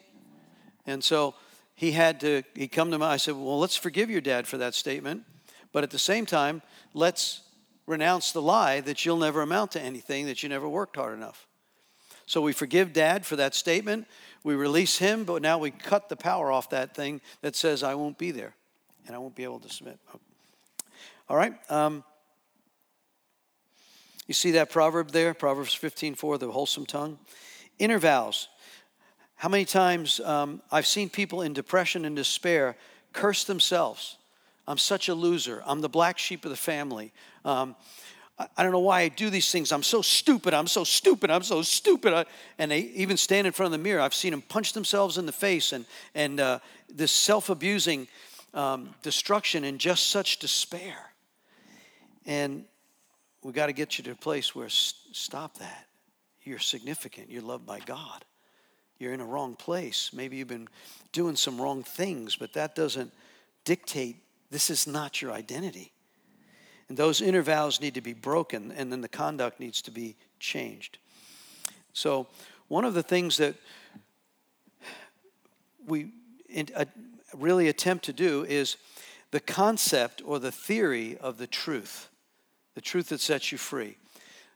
And 0.86 1.04
so 1.04 1.36
he 1.76 1.92
had 1.92 2.22
to, 2.22 2.44
he 2.56 2.68
come 2.68 2.92
to 2.92 2.98
me, 2.98 3.06
I 3.06 3.18
said, 3.18 3.36
well, 3.36 3.60
let's 3.60 3.76
forgive 3.76 4.10
your 4.10 4.22
dad 4.22 4.48
for 4.48 4.58
that 4.58 4.74
statement. 4.74 5.24
But 5.72 5.84
at 5.84 5.92
the 5.92 6.00
same 6.00 6.26
time, 6.26 6.62
let's 6.94 7.42
renounce 7.86 8.32
the 8.32 8.42
lie 8.42 8.80
that 8.82 9.06
you'll 9.06 9.18
never 9.18 9.42
amount 9.42 9.72
to 9.72 9.82
anything, 9.82 10.26
that 10.28 10.42
you 10.42 10.50
never 10.50 10.68
worked 10.68 10.96
hard 10.96 11.14
enough. 11.14 11.48
So 12.26 12.42
we 12.42 12.54
forgive 12.54 12.94
dad 12.94 13.26
for 13.26 13.36
that 13.36 13.54
statement. 13.54 14.08
We 14.44 14.56
release 14.56 14.98
him, 14.98 15.26
but 15.26 15.42
now 15.42 15.58
we 15.58 15.72
cut 15.72 16.10
the 16.10 16.16
power 16.16 16.52
off 16.52 16.70
that 16.70 16.96
thing 16.96 17.22
that 17.42 17.56
says, 17.56 17.84
I 17.84 17.96
won't 17.96 18.18
be 18.18 18.32
there 18.32 18.56
and 19.06 19.16
I 19.16 19.20
won't 19.20 19.36
be 19.36 19.44
able 19.44 19.60
to 19.60 19.70
submit. 19.70 20.00
All 21.30 21.38
right. 21.38 21.54
Um, 21.70 22.04
you 24.28 24.34
see 24.34 24.52
that 24.52 24.72
proverb 24.72 25.12
there, 25.12 25.34
Proverbs 25.34 25.74
15 25.74 26.16
4, 26.16 26.38
the 26.40 26.52
wholesome 26.52 26.86
tongue? 26.86 27.20
Inner 27.78 28.00
vows. 28.00 28.48
How 29.46 29.50
many 29.50 29.66
times 29.66 30.20
um, 30.22 30.60
I've 30.72 30.88
seen 30.88 31.08
people 31.08 31.44
in 31.44 31.54
depression 31.54 32.04
and 32.06 32.16
despair 32.16 32.76
curse 33.14 33.44
themselves. 33.44 34.18
I'm 34.68 34.80
such 34.80 35.08
a 35.08 35.14
loser. 35.14 35.62
I'm 35.68 35.82
the 35.82 35.88
black 35.88 36.18
sheep 36.18 36.46
of 36.46 36.50
the 36.50 36.58
family. 36.58 37.14
Um, 37.46 37.76
I, 38.40 38.64
don't 38.64 38.72
know 38.72 38.80
why 38.80 39.02
I 39.02 39.10
do 39.10 39.30
these 39.30 39.52
things. 39.52 39.72
I'm 39.72 39.84
so 39.84 40.02
stupid. 40.02 40.56
I'm 40.56 40.66
so 40.66 40.84
stupid. 40.84 41.30
I'm 41.30 41.44
so 41.44 41.62
stupid. 41.62 42.12
I, 42.12 42.26
and 42.58 42.72
they 42.72 42.80
even 42.96 43.18
stand 43.18 43.46
in 43.46 43.54
front 43.54 43.68
of 43.68 43.80
the 43.80 43.84
mirror. 43.84 44.02
I've 44.02 44.16
seen 44.16 44.32
them 44.32 44.42
punch 44.42 44.74
themselves 44.74 45.20
in 45.20 45.28
the 45.28 45.32
face 45.32 45.74
and, 45.74 45.86
and 46.16 46.40
uh, 46.40 46.58
this 46.92 47.12
self 47.12 47.52
abusing 47.52 48.08
um, 48.56 48.96
destruction 49.04 49.64
and 49.64 49.78
just 49.78 50.08
such 50.08 50.40
despair. 50.40 50.98
And 52.26 52.66
we 53.44 53.54
got 53.54 53.68
to 53.68 53.74
get 53.74 54.00
you 54.00 54.04
to 54.06 54.12
a 54.14 54.16
place 54.16 54.56
where 54.56 54.70
stop 54.70 55.60
that. 55.60 55.86
You're 56.42 56.58
significant. 56.58 57.30
You're 57.30 57.44
loved 57.44 57.68
by 57.68 57.80
God 57.80 58.26
you're 59.00 59.14
in 59.14 59.22
a 59.22 59.26
wrong 59.26 59.56
place. 59.56 60.12
Maybe 60.14 60.38
you've 60.38 60.48
been 60.48 60.68
doing 61.12 61.36
some 61.36 61.60
wrong 61.60 61.84
things, 61.84 62.36
but 62.36 62.54
that 62.54 62.76
doesn't 62.76 63.12
dictate 63.64 64.18
this 64.52 64.70
is 64.70 64.88
not 64.88 65.22
your 65.22 65.32
identity. 65.32 65.92
And 66.88 66.98
those 66.98 67.22
inner 67.22 67.42
vows 67.42 67.82
need 67.82 67.96
to 67.96 68.02
be 68.02 68.14
broken, 68.14 68.72
and 68.72 68.92
then 68.92 69.02
the 69.02 69.10
conduct 69.10 69.60
needs 69.60 69.82
to 69.84 69.92
be 69.92 70.16
changed. 70.40 71.00
So, 71.94 72.28
one 72.68 72.86
of 72.86 72.94
the 72.94 73.04
things 73.04 73.38
that 73.38 73.56
we 75.86 76.12
uh, 76.76 76.86
really 77.34 77.68
attempt 77.68 78.06
to 78.06 78.14
do 78.14 78.44
is 78.44 78.78
the 79.32 79.40
concept 79.40 80.22
or 80.26 80.40
the 80.40 80.52
theory 80.52 81.18
of 81.18 81.38
the 81.38 81.48
truth, 81.48 82.10
the 82.76 82.82
truth 82.82 83.10
that 83.10 83.22
sets 83.22 83.52
you 83.52 83.58
free 83.58 83.98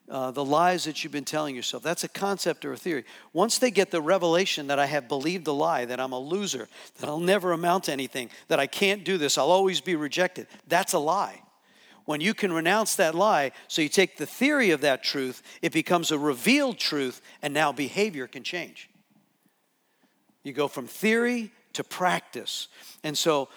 uh, 0.09 0.31
the 0.31 0.43
lies 0.43 0.85
that 0.85 1.03
you've 1.03 1.13
been 1.13 1.23
telling 1.23 1.55
yourself. 1.55 1.83
That's 1.83 2.03
a 2.03 2.09
concept 2.09 2.65
or 2.65 2.73
a 2.73 2.77
theory. 2.77 3.03
Once 3.31 3.59
they 3.59 3.69
get 3.69 3.91
the 3.91 4.01
revelation 4.01 4.67
that 4.67 4.79
I 4.79 4.87
have 4.87 5.07
believed 5.07 5.45
the 5.45 5.53
lie, 5.53 5.85
that 5.85 5.99
I'm 5.99 6.13
a 6.13 6.19
loser, 6.19 6.67
that 6.99 7.07
I'll 7.07 7.19
never 7.19 7.51
amount 7.51 7.85
to 7.85 7.91
anything, 7.91 8.29
that 8.47 8.59
I 8.59 8.65
can't 8.67 9.03
do 9.03 9.17
this, 9.17 9.37
I'll 9.37 9.51
always 9.51 9.81
be 9.81 9.95
rejected, 9.95 10.47
that's 10.67 10.93
a 10.93 10.99
lie. 10.99 11.41
when 12.09 12.21
you 12.21 12.33
can 12.33 12.51
renounce 12.51 12.95
that 12.95 13.13
lie, 13.13 13.51
so 13.67 13.83
you 13.83 13.87
take 13.87 14.17
the 14.17 14.25
theory 14.25 14.71
of 14.71 14.81
that 14.81 15.03
truth, 15.03 15.43
it 15.61 15.71
becomes 15.71 16.09
a 16.09 16.17
revealed 16.17 16.79
truth, 16.79 17.21
and 17.43 17.53
now 17.53 17.71
behavior 17.71 18.25
can 18.25 18.41
change. 18.41 18.89
You 20.43 20.51
go 20.51 20.67
from 20.67 20.87
theory 20.87 21.51
to 21.73 21.83
practice. 21.83 22.67
And 23.03 23.15
so, 23.15 23.49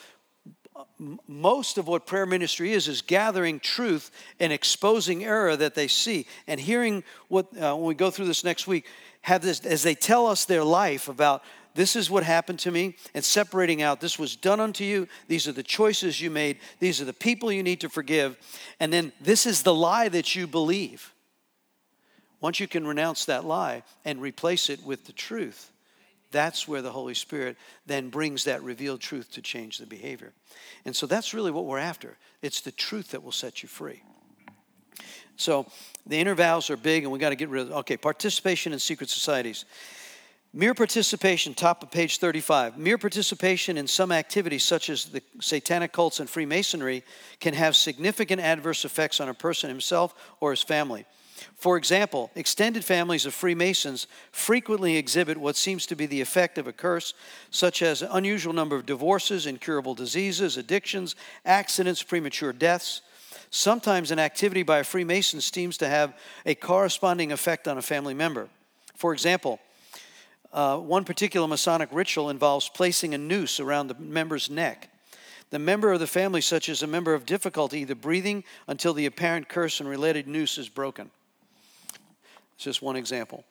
most 1.26 1.78
of 1.78 1.86
what 1.86 2.06
prayer 2.06 2.26
ministry 2.26 2.72
is 2.72 2.88
is 2.88 3.02
gathering 3.02 3.60
truth 3.60 4.10
and 4.40 4.52
exposing 4.52 5.24
error 5.24 5.56
that 5.56 5.74
they 5.74 5.88
see 5.88 6.26
and 6.46 6.58
hearing 6.58 7.04
what 7.28 7.46
uh, 7.58 7.74
when 7.74 7.86
we 7.86 7.94
go 7.94 8.10
through 8.10 8.26
this 8.26 8.44
next 8.44 8.66
week 8.66 8.86
have 9.20 9.42
this 9.42 9.60
as 9.66 9.82
they 9.82 9.94
tell 9.94 10.26
us 10.26 10.44
their 10.44 10.64
life 10.64 11.08
about 11.08 11.42
this 11.74 11.96
is 11.96 12.10
what 12.10 12.22
happened 12.22 12.58
to 12.60 12.70
me, 12.70 12.96
and 13.14 13.24
separating 13.24 13.80
out 13.80 14.00
this 14.00 14.18
was 14.18 14.36
done 14.36 14.60
unto 14.60 14.84
you. 14.84 15.08
These 15.28 15.48
are 15.48 15.52
the 15.52 15.62
choices 15.62 16.20
you 16.20 16.30
made. 16.30 16.58
These 16.80 17.00
are 17.00 17.06
the 17.06 17.12
people 17.12 17.50
you 17.50 17.62
need 17.62 17.80
to 17.80 17.88
forgive. 17.88 18.36
And 18.78 18.92
then 18.92 19.12
this 19.20 19.46
is 19.46 19.62
the 19.62 19.74
lie 19.74 20.08
that 20.10 20.36
you 20.36 20.46
believe. 20.46 21.14
Once 22.40 22.60
you 22.60 22.68
can 22.68 22.86
renounce 22.86 23.24
that 23.24 23.44
lie 23.44 23.84
and 24.04 24.20
replace 24.20 24.68
it 24.68 24.84
with 24.84 25.06
the 25.06 25.12
truth, 25.12 25.71
that's 26.32 26.66
where 26.66 26.82
the 26.82 26.90
Holy 26.90 27.14
Spirit 27.14 27.56
then 27.86 28.08
brings 28.08 28.44
that 28.44 28.62
revealed 28.62 29.00
truth 29.00 29.30
to 29.32 29.42
change 29.42 29.78
the 29.78 29.86
behavior. 29.86 30.32
And 30.84 30.96
so 30.96 31.06
that's 31.06 31.34
really 31.34 31.50
what 31.50 31.66
we're 31.66 31.78
after. 31.78 32.16
It's 32.40 32.60
the 32.60 32.72
truth 32.72 33.12
that 33.12 33.22
will 33.22 33.32
set 33.32 33.62
you 33.62 33.68
free. 33.68 34.02
So 35.36 35.66
the 36.06 36.18
inner 36.18 36.34
vows 36.34 36.70
are 36.70 36.76
big, 36.76 37.04
and 37.04 37.12
we 37.12 37.18
got 37.18 37.30
to 37.30 37.36
get 37.36 37.48
rid 37.48 37.66
of. 37.66 37.72
Okay, 37.72 37.96
participation 37.96 38.72
in 38.72 38.78
secret 38.78 39.10
societies. 39.10 39.64
Mere 40.54 40.74
participation, 40.74 41.54
top 41.54 41.82
of 41.82 41.90
page 41.90 42.18
35, 42.18 42.76
mere 42.76 42.98
participation 42.98 43.78
in 43.78 43.86
some 43.86 44.12
activities 44.12 44.62
such 44.62 44.90
as 44.90 45.06
the 45.06 45.22
satanic 45.40 45.92
cults 45.92 46.20
and 46.20 46.28
Freemasonry 46.28 47.04
can 47.40 47.54
have 47.54 47.74
significant 47.74 48.38
adverse 48.38 48.84
effects 48.84 49.18
on 49.18 49.30
a 49.30 49.34
person 49.34 49.70
himself 49.70 50.14
or 50.40 50.50
his 50.50 50.60
family. 50.60 51.06
For 51.56 51.76
example, 51.76 52.30
extended 52.34 52.84
families 52.84 53.26
of 53.26 53.34
Freemasons 53.34 54.06
frequently 54.30 54.96
exhibit 54.96 55.38
what 55.38 55.56
seems 55.56 55.86
to 55.86 55.96
be 55.96 56.06
the 56.06 56.20
effect 56.20 56.58
of 56.58 56.66
a 56.66 56.72
curse, 56.72 57.14
such 57.50 57.82
as 57.82 58.02
an 58.02 58.08
unusual 58.12 58.52
number 58.52 58.76
of 58.76 58.86
divorces, 58.86 59.46
incurable 59.46 59.94
diseases, 59.94 60.56
addictions, 60.56 61.14
accidents, 61.44 62.02
premature 62.02 62.52
deaths. 62.52 63.02
Sometimes 63.50 64.10
an 64.10 64.18
activity 64.18 64.62
by 64.62 64.78
a 64.78 64.84
Freemason 64.84 65.40
seems 65.40 65.76
to 65.78 65.88
have 65.88 66.14
a 66.46 66.54
corresponding 66.54 67.32
effect 67.32 67.68
on 67.68 67.78
a 67.78 67.82
family 67.82 68.14
member. 68.14 68.48
For 68.96 69.12
example, 69.12 69.60
uh, 70.52 70.78
one 70.78 71.04
particular 71.04 71.46
Masonic 71.46 71.88
ritual 71.92 72.30
involves 72.30 72.68
placing 72.68 73.14
a 73.14 73.18
noose 73.18 73.60
around 73.60 73.88
the 73.88 73.94
member's 73.94 74.50
neck. 74.50 74.88
The 75.50 75.58
member 75.58 75.92
of 75.92 76.00
the 76.00 76.06
family, 76.06 76.40
such 76.40 76.68
as 76.68 76.82
a 76.82 76.86
member 76.86 77.12
of 77.12 77.26
difficulty, 77.26 77.80
either 77.80 77.94
breathing 77.94 78.44
until 78.66 78.94
the 78.94 79.06
apparent 79.06 79.48
curse 79.48 79.80
and 79.80 79.88
related 79.88 80.26
noose 80.26 80.56
is 80.56 80.68
broken. 80.68 81.10
It's 82.62 82.76
just 82.76 82.82
one 82.82 82.94
example. 82.94 83.42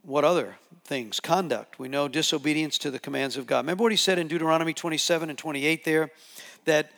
What 0.00 0.24
other 0.24 0.56
things? 0.84 1.20
Conduct. 1.20 1.78
We 1.78 1.88
know 1.88 2.08
disobedience 2.08 2.78
to 2.78 2.90
the 2.90 2.98
commands 2.98 3.36
of 3.36 3.46
God. 3.46 3.58
Remember 3.66 3.82
what 3.82 3.92
he 3.92 3.98
said 3.98 4.18
in 4.18 4.28
Deuteronomy 4.28 4.72
27 4.72 5.28
and 5.28 5.38
28 5.38 5.84
there? 5.84 6.10
That 6.64 6.90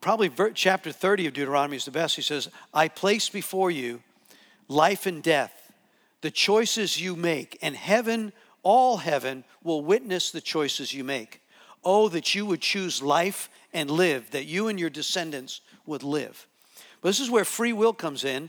probably 0.00 0.30
chapter 0.54 0.92
30 0.92 1.26
of 1.26 1.32
Deuteronomy 1.32 1.76
is 1.76 1.86
the 1.86 1.90
best. 1.90 2.14
He 2.14 2.22
says, 2.22 2.48
I 2.72 2.86
place 2.86 3.28
before 3.28 3.72
you 3.72 4.00
life 4.68 5.06
and 5.06 5.20
death 5.20 5.72
the 6.20 6.30
choices 6.30 7.00
you 7.00 7.16
make, 7.16 7.58
and 7.62 7.74
heaven, 7.74 8.32
all 8.62 8.98
heaven, 8.98 9.42
will 9.64 9.82
witness 9.82 10.30
the 10.30 10.40
choices 10.40 10.94
you 10.94 11.02
make. 11.02 11.40
Oh, 11.82 12.08
that 12.10 12.32
you 12.32 12.46
would 12.46 12.60
choose 12.60 13.02
life 13.02 13.50
and 13.72 13.90
live, 13.90 14.30
that 14.30 14.44
you 14.44 14.68
and 14.68 14.78
your 14.78 14.88
descendants 14.88 15.62
would 15.84 16.04
live. 16.04 16.46
But 17.04 17.10
this 17.10 17.20
is 17.20 17.30
where 17.30 17.44
free 17.44 17.74
will 17.74 17.92
comes 17.92 18.24
in, 18.24 18.48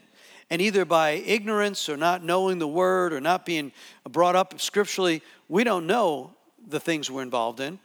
and 0.49 0.61
either 0.61 0.85
by 0.85 1.09
ignorance 1.09 1.89
or 1.89 1.97
not 1.97 2.23
knowing 2.23 2.57
the 2.57 2.67
word 2.69 3.11
or 3.11 3.19
not 3.19 3.45
being 3.45 3.73
brought 4.09 4.37
up 4.37 4.61
scripturally, 4.61 5.21
we 5.49 5.65
don't 5.65 5.85
know 5.85 6.31
the 6.65 6.79
things 6.79 7.11
we're 7.11 7.21
involved 7.21 7.59
in, 7.59 7.79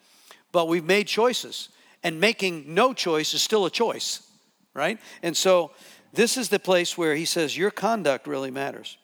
but 0.52 0.68
we've 0.68 0.84
made 0.84 1.08
choices. 1.08 1.70
And 2.04 2.20
making 2.20 2.72
no 2.72 2.92
choice 2.92 3.34
is 3.34 3.42
still 3.42 3.66
a 3.66 3.70
choice, 3.70 4.22
right? 4.72 5.00
And 5.24 5.36
so 5.36 5.72
this 6.12 6.36
is 6.36 6.50
the 6.50 6.60
place 6.60 6.96
where 6.96 7.16
he 7.16 7.24
says 7.24 7.56
your 7.56 7.72
conduct 7.72 8.28
really 8.28 8.52
matters. 8.52 8.96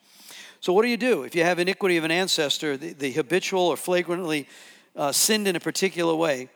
So, 0.60 0.72
what 0.72 0.82
do 0.82 0.88
you 0.88 0.96
do 0.96 1.24
if 1.24 1.34
you 1.34 1.42
have 1.42 1.58
iniquity 1.58 1.96
of 1.96 2.04
an 2.04 2.12
ancestor, 2.12 2.76
the, 2.76 2.92
the 2.92 3.10
habitual 3.10 3.62
or 3.62 3.76
flagrantly 3.76 4.46
uh, 4.94 5.10
sinned 5.10 5.48
in 5.48 5.56
a 5.56 5.60
particular 5.60 6.14
way? 6.14 6.48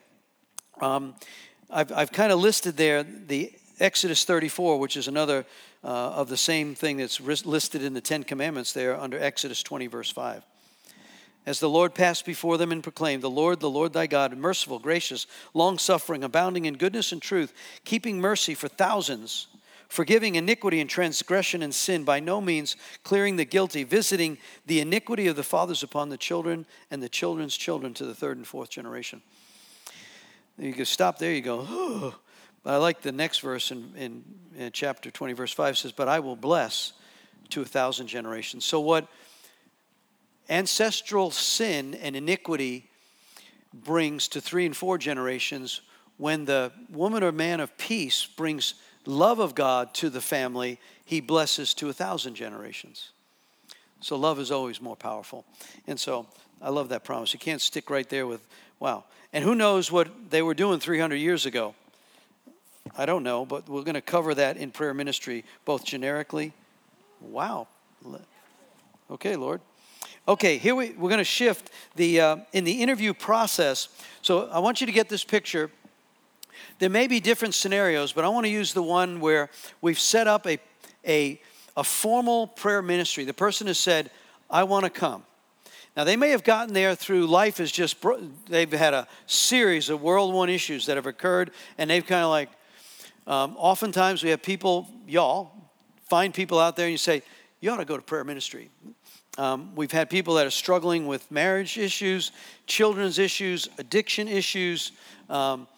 Um, 0.81 1.16
I've, 1.68 1.90
I've 1.90 2.12
kind 2.12 2.31
of 2.31 2.38
listed 2.38 2.77
there 2.77 3.03
the 3.03 3.53
Exodus 3.81 4.25
34, 4.25 4.79
which 4.79 4.97
is 4.97 5.09
another 5.09 5.45
uh, 5.83 5.88
of 5.88 6.29
the 6.29 6.37
same 6.37 6.75
thing 6.75 6.99
that's 6.99 7.21
listed 7.21 7.83
in 7.83 7.95
the 7.95 8.01
Ten 8.01 8.23
Commandments 8.23 8.73
there 8.73 8.99
under 8.99 9.19
Exodus 9.19 9.62
20, 9.62 9.87
verse 9.87 10.11
5. 10.11 10.45
As 11.47 11.59
the 11.59 11.71
Lord 11.71 11.95
passed 11.95 12.27
before 12.27 12.59
them 12.59 12.71
and 12.71 12.83
proclaimed, 12.83 13.23
The 13.23 13.31
Lord, 13.31 13.61
the 13.61 13.71
Lord 13.71 13.95
thy 13.95 14.07
God, 14.07 14.37
merciful, 14.37 14.79
gracious, 14.79 15.27
long 15.55 15.79
suffering, 15.79 16.23
abounding 16.23 16.66
in 16.66 16.77
goodness 16.77 17.12
and 17.12 17.23
truth, 17.23 17.53
keeping 17.85 18.21
mercy 18.21 18.55
for 18.55 18.69
thousands 18.69 19.49
forgiving 19.90 20.37
iniquity 20.37 20.81
and 20.81 20.88
transgression 20.88 21.62
and 21.62 21.75
sin, 21.75 22.05
by 22.05 22.21
no 22.21 22.40
means 22.40 22.77
clearing 23.03 23.37
the 23.37 23.45
guilty, 23.45 23.83
visiting 23.83 24.38
the 24.66 24.81
iniquity 24.81 25.27
of 25.27 25.35
the 25.35 25.43
fathers 25.43 25.83
upon 25.83 26.09
the 26.09 26.16
children 26.16 26.64
and 26.90 27.03
the 27.03 27.09
children's 27.09 27.57
children 27.57 27.93
to 27.93 28.07
the 28.07 28.14
third 28.14 28.37
and 28.37 28.47
fourth 28.47 28.71
generation. 28.71 29.21
You 30.57 30.73
can 30.73 30.85
stop 30.85 31.19
there, 31.19 31.33
you 31.33 31.43
go, 31.43 31.66
oh. 31.69 32.14
But 32.62 32.75
I 32.75 32.77
like 32.77 33.03
the 33.03 33.12
next 33.12 33.40
verse 33.40 33.70
in, 33.70 33.92
in, 33.96 34.25
in 34.57 34.73
chapter 34.73 35.11
20, 35.11 35.33
verse 35.33 35.53
5 35.53 35.79
says, 35.79 35.92
But 35.92 36.09
I 36.09 36.20
will 36.20 36.37
bless 36.37 36.92
to 37.51 37.62
a 37.62 37.64
thousand 37.64 38.07
generations. 38.07 38.64
So, 38.64 38.81
what 38.81 39.09
ancestral 40.49 41.31
sin 41.31 41.94
and 41.94 42.14
iniquity 42.14 42.90
brings 43.73 44.29
to 44.29 44.40
three 44.40 44.66
and 44.66 44.77
four 44.77 44.99
generations, 44.99 45.81
when 46.16 46.44
the 46.44 46.73
woman 46.90 47.23
or 47.23 47.33
man 47.33 47.61
of 47.61 47.77
peace 47.79 48.27
brings 48.27 48.75
love 49.07 49.38
of 49.38 49.55
God 49.55 49.94
to 49.94 50.11
the 50.11 50.20
family, 50.20 50.79
he 51.05 51.20
blesses 51.20 51.73
to 51.75 51.88
a 51.88 51.92
thousand 51.92 52.35
generations. 52.35 53.11
So 54.01 54.16
love 54.16 54.38
is 54.38 54.51
always 54.51 54.81
more 54.81 54.96
powerful. 54.96 55.44
And 55.87 55.99
so 55.99 56.27
I 56.61 56.70
love 56.70 56.88
that 56.90 57.05
promise. 57.05 57.33
You 57.33 57.38
can't 57.38 57.61
stick 57.61 57.90
right 57.90 58.09
there 58.09 58.27
with, 58.27 58.46
wow. 58.79 59.05
And 59.33 59.44
who 59.44 59.55
knows 59.55 59.92
what 59.92 60.09
they 60.31 60.42
were 60.42 60.55
doing 60.55 60.81
300 60.81 61.16
years 61.16 61.46
ago? 61.46 61.75
I 62.96 63.07
don't 63.07 63.22
know, 63.22 63.44
but 63.44 63.68
we're 63.68 63.83
going 63.83 63.94
to 63.94 64.00
cover 64.00 64.35
that 64.35 64.57
in 64.57 64.70
prayer 64.70 64.94
ministry, 64.94 65.44
both 65.64 65.85
generically. 65.85 66.53
Wow. 67.20 67.68
Okay, 69.11 69.37
Lord. 69.37 69.61
Okay, 70.29 70.59
here 70.59 70.74
we, 70.74 70.90
we're 70.90 71.09
going 71.09 71.18
to 71.18 71.24
shift 71.24 71.70
the 71.96 72.20
uh, 72.20 72.37
in 72.53 72.64
the 72.64 72.83
interview 72.83 73.14
process. 73.14 73.88
So 74.22 74.48
I 74.48 74.59
want 74.59 74.81
you 74.81 74.87
to 74.87 74.92
get 74.92 75.09
this 75.09 75.24
picture. 75.24 75.70
There 76.79 76.90
may 76.90 77.07
be 77.07 77.20
different 77.20 77.55
scenarios, 77.55 78.12
but 78.12 78.24
I 78.24 78.29
want 78.29 78.46
to 78.46 78.50
use 78.50 78.72
the 78.72 78.83
one 78.83 79.20
where 79.20 79.50
we've 79.81 79.98
set 79.98 80.26
up 80.26 80.46
a, 80.46 80.59
a, 81.07 81.40
a 81.76 81.85
formal 81.85 82.46
prayer 82.46 82.83
ministry. 82.83 83.24
The 83.24 83.35
person 83.35 83.66
has 83.66 83.79
said, 83.79 84.11
I 84.50 84.64
want 84.64 84.85
to 84.85 84.90
come. 84.90 85.24
Now, 85.96 86.05
they 86.05 86.16
may 86.16 86.31
have 86.31 86.44
gotten 86.44 86.72
there 86.72 86.94
through 86.94 87.26
life 87.26 87.59
has 87.59 87.72
just, 87.72 87.96
they've 88.48 88.70
had 88.70 88.94
a 88.94 89.09
series 89.26 89.90
of 89.90 90.00
World 90.00 90.33
War 90.33 90.48
issues 90.48 90.87
that 90.87 90.96
have 90.96 91.07
occurred, 91.07 91.50
and 91.76 91.90
they've 91.90 92.07
kind 92.07 92.22
of 92.22 92.31
like, 92.31 92.48
um, 93.26 93.56
oftentimes 93.56 94.22
we 94.22 94.30
have 94.30 94.42
people, 94.42 94.88
y'all, 95.06 95.52
find 96.09 96.35
people 96.35 96.59
out 96.59 96.76
there 96.76 96.87
and 96.87 96.92
you 96.92 96.98
say, 96.98 97.22
you 97.61 97.70
ought 97.70 97.76
to 97.76 97.85
go 97.85 97.96
to 97.96 98.02
prayer 98.02 98.24
ministry. 98.24 98.70
Um, 99.38 99.74
we've 99.74 99.92
had 99.92 100.11
people 100.11 100.35
that 100.35 100.46
are 100.46 100.50
struggling 100.50 101.06
with 101.06 101.30
marriage 101.30 101.78
issues, 101.78 102.33
children's 102.66 103.18
issues, 103.18 103.68
addiction 103.78 104.26
issues, 104.28 104.92
um, 105.28 105.68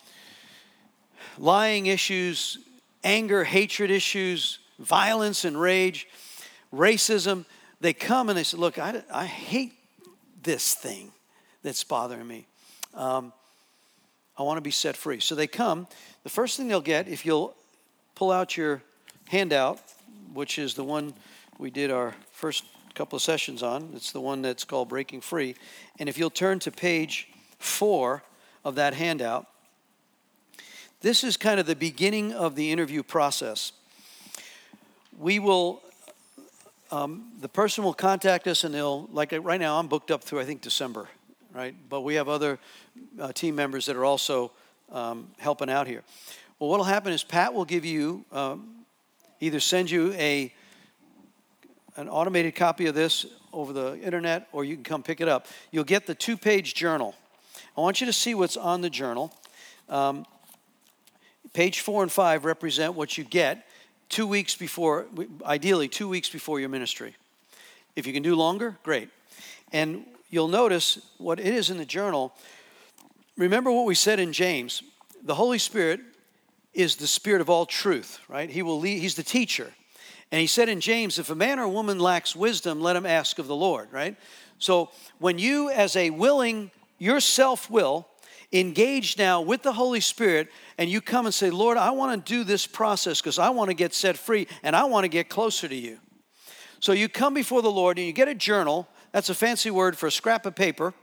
lying 1.38 1.86
issues, 1.86 2.58
anger, 3.04 3.44
hatred 3.44 3.90
issues, 3.90 4.58
violence 4.78 5.44
and 5.44 5.60
rage, 5.60 6.08
racism, 6.72 7.44
they 7.80 7.92
come 7.92 8.28
and 8.28 8.38
they 8.38 8.44
say, 8.44 8.56
Look, 8.56 8.78
I, 8.78 9.02
I 9.12 9.26
hate 9.26 9.74
this 10.42 10.74
thing 10.74 11.12
that's 11.62 11.84
bothering 11.84 12.26
me. 12.26 12.46
Um, 12.94 13.32
I 14.38 14.42
want 14.42 14.56
to 14.56 14.62
be 14.62 14.70
set 14.70 14.96
free. 14.96 15.20
So 15.20 15.34
they 15.34 15.46
come. 15.46 15.86
The 16.22 16.30
first 16.30 16.56
thing 16.56 16.68
they'll 16.68 16.80
get, 16.80 17.08
if 17.08 17.26
you'll 17.26 17.54
pull 18.14 18.30
out 18.30 18.56
your 18.56 18.82
handout, 19.28 19.80
which 20.32 20.58
is 20.58 20.74
the 20.74 20.84
one 20.84 21.14
we 21.58 21.70
did 21.70 21.90
our 21.90 22.14
first 22.32 22.64
couple 22.94 23.16
of 23.16 23.22
sessions 23.22 23.62
on, 23.62 23.90
it's 23.94 24.12
the 24.12 24.20
one 24.20 24.42
that's 24.42 24.64
called 24.64 24.88
Breaking 24.88 25.20
Free. 25.20 25.54
And 25.98 26.08
if 26.08 26.18
you'll 26.18 26.30
turn 26.30 26.58
to 26.60 26.70
page 26.70 27.28
four 27.58 28.22
of 28.64 28.74
that 28.76 28.94
handout, 28.94 29.46
this 31.00 31.24
is 31.24 31.36
kind 31.36 31.58
of 31.58 31.66
the 31.66 31.76
beginning 31.76 32.32
of 32.32 32.54
the 32.54 32.70
interview 32.70 33.02
process. 33.02 33.72
We 35.18 35.38
will, 35.38 35.82
um, 36.90 37.32
the 37.40 37.48
person 37.48 37.84
will 37.84 37.94
contact 37.94 38.46
us 38.46 38.64
and 38.64 38.74
they'll, 38.74 39.08
like 39.12 39.34
right 39.42 39.60
now, 39.60 39.78
I'm 39.78 39.88
booked 39.88 40.10
up 40.10 40.22
through, 40.22 40.40
I 40.40 40.44
think, 40.44 40.62
December, 40.62 41.08
right? 41.54 41.74
But 41.88 42.02
we 42.02 42.14
have 42.14 42.28
other 42.28 42.58
uh, 43.20 43.32
team 43.32 43.54
members 43.54 43.86
that 43.86 43.96
are 43.96 44.04
also 44.04 44.52
um, 44.90 45.28
helping 45.38 45.70
out 45.70 45.86
here. 45.86 46.02
Well, 46.58 46.70
what 46.70 46.78
will 46.78 46.84
happen 46.84 47.12
is 47.12 47.24
Pat 47.24 47.54
will 47.54 47.64
give 47.64 47.84
you 47.84 48.24
um, 48.32 48.84
either 49.40 49.60
send 49.60 49.90
you 49.90 50.12
a 50.12 50.52
an 51.96 52.08
automated 52.08 52.54
copy 52.54 52.86
of 52.86 52.94
this 52.94 53.26
over 53.52 53.72
the 53.72 53.98
internet, 54.00 54.48
or 54.52 54.64
you 54.64 54.76
can 54.76 54.84
come 54.84 55.02
pick 55.02 55.20
it 55.20 55.28
up. 55.28 55.46
You'll 55.70 55.84
get 55.84 56.06
the 56.06 56.14
two-page 56.14 56.74
journal. 56.74 57.14
I 57.76 57.82
want 57.82 58.00
you 58.00 58.06
to 58.06 58.14
see 58.14 58.34
what's 58.34 58.56
on 58.56 58.80
the 58.80 58.88
journal. 58.88 59.30
Um, 59.90 60.24
page 61.52 61.80
four 61.80 62.02
and 62.02 62.10
five 62.10 62.46
represent 62.46 62.94
what 62.94 63.18
you 63.18 63.24
get 63.24 63.66
two 64.08 64.26
weeks 64.26 64.56
before, 64.56 65.06
ideally 65.44 65.88
two 65.88 66.08
weeks 66.08 66.30
before 66.30 66.60
your 66.60 66.70
ministry. 66.70 67.14
If 67.94 68.06
you 68.06 68.12
can 68.14 68.22
do 68.22 68.36
longer, 68.36 68.78
great. 68.82 69.10
And 69.72 70.06
you'll 70.32 70.48
notice 70.48 70.98
what 71.18 71.38
it 71.38 71.46
is 71.46 71.70
in 71.70 71.76
the 71.76 71.84
journal. 71.84 72.34
Remember 73.36 73.70
what 73.70 73.86
we 73.86 73.94
said 73.94 74.18
in 74.18 74.32
James 74.32 74.82
the 75.24 75.36
Holy 75.36 75.58
Spirit 75.58 76.00
is 76.74 76.96
the 76.96 77.06
Spirit 77.06 77.40
of 77.40 77.48
all 77.48 77.64
truth, 77.64 78.18
right? 78.28 78.50
He 78.50 78.62
will 78.62 78.80
lead, 78.80 78.98
He's 78.98 79.14
the 79.14 79.22
teacher. 79.22 79.72
And 80.32 80.40
he 80.40 80.46
said 80.46 80.70
in 80.70 80.80
James, 80.80 81.18
if 81.18 81.28
a 81.28 81.34
man 81.34 81.58
or 81.58 81.68
woman 81.68 81.98
lacks 81.98 82.34
wisdom, 82.34 82.80
let 82.80 82.96
him 82.96 83.04
ask 83.04 83.38
of 83.38 83.46
the 83.46 83.54
Lord, 83.54 83.92
right? 83.92 84.16
So 84.58 84.90
when 85.18 85.38
you, 85.38 85.68
as 85.68 85.94
a 85.94 86.08
willing, 86.08 86.70
your 86.98 87.20
self 87.20 87.70
will, 87.70 88.08
engage 88.50 89.18
now 89.18 89.42
with 89.42 89.62
the 89.62 89.74
Holy 89.74 90.00
Spirit, 90.00 90.48
and 90.78 90.88
you 90.88 91.02
come 91.02 91.26
and 91.26 91.34
say, 91.34 91.50
Lord, 91.50 91.76
I 91.76 91.90
want 91.90 92.24
to 92.24 92.32
do 92.32 92.44
this 92.44 92.66
process 92.66 93.20
because 93.20 93.38
I 93.38 93.50
want 93.50 93.68
to 93.68 93.74
get 93.74 93.92
set 93.92 94.16
free 94.16 94.48
and 94.62 94.74
I 94.74 94.84
want 94.84 95.04
to 95.04 95.08
get 95.08 95.28
closer 95.28 95.68
to 95.68 95.76
you. 95.76 95.98
So 96.80 96.92
you 96.92 97.08
come 97.08 97.34
before 97.34 97.60
the 97.60 97.70
Lord 97.70 97.98
and 97.98 98.06
you 98.06 98.12
get 98.12 98.28
a 98.28 98.34
journal. 98.34 98.88
That's 99.12 99.28
a 99.28 99.34
fancy 99.34 99.70
word 99.70 99.96
for 99.96 100.06
a 100.06 100.12
scrap 100.12 100.46
of 100.46 100.54
paper. 100.54 100.94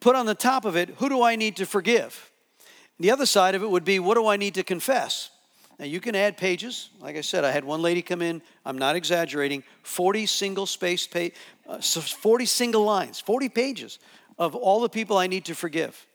Put 0.00 0.16
on 0.16 0.26
the 0.26 0.34
top 0.34 0.64
of 0.64 0.76
it, 0.76 0.94
who 0.98 1.08
do 1.08 1.22
I 1.22 1.36
need 1.36 1.56
to 1.56 1.66
forgive? 1.66 2.30
The 2.98 3.10
other 3.10 3.26
side 3.26 3.54
of 3.54 3.62
it 3.62 3.70
would 3.70 3.84
be, 3.84 3.98
what 3.98 4.14
do 4.14 4.26
I 4.26 4.36
need 4.36 4.54
to 4.54 4.62
confess? 4.62 5.30
Now 5.78 5.86
you 5.86 6.00
can 6.00 6.14
add 6.14 6.36
pages. 6.36 6.90
Like 7.00 7.16
I 7.16 7.22
said, 7.22 7.44
I 7.44 7.50
had 7.50 7.64
one 7.64 7.80
lady 7.80 8.02
come 8.02 8.20
in, 8.20 8.42
I'm 8.66 8.76
not 8.76 8.96
exaggerating, 8.96 9.62
40 9.82 10.26
single 10.26 10.66
spaced 10.66 11.10
page, 11.10 11.34
uh, 11.68 11.80
40 11.80 12.44
single 12.46 12.84
lines, 12.84 13.20
40 13.20 13.48
pages 13.48 13.98
of 14.38 14.54
all 14.54 14.80
the 14.80 14.88
people 14.88 15.16
I 15.16 15.26
need 15.26 15.46
to 15.46 15.54
forgive. 15.54 16.06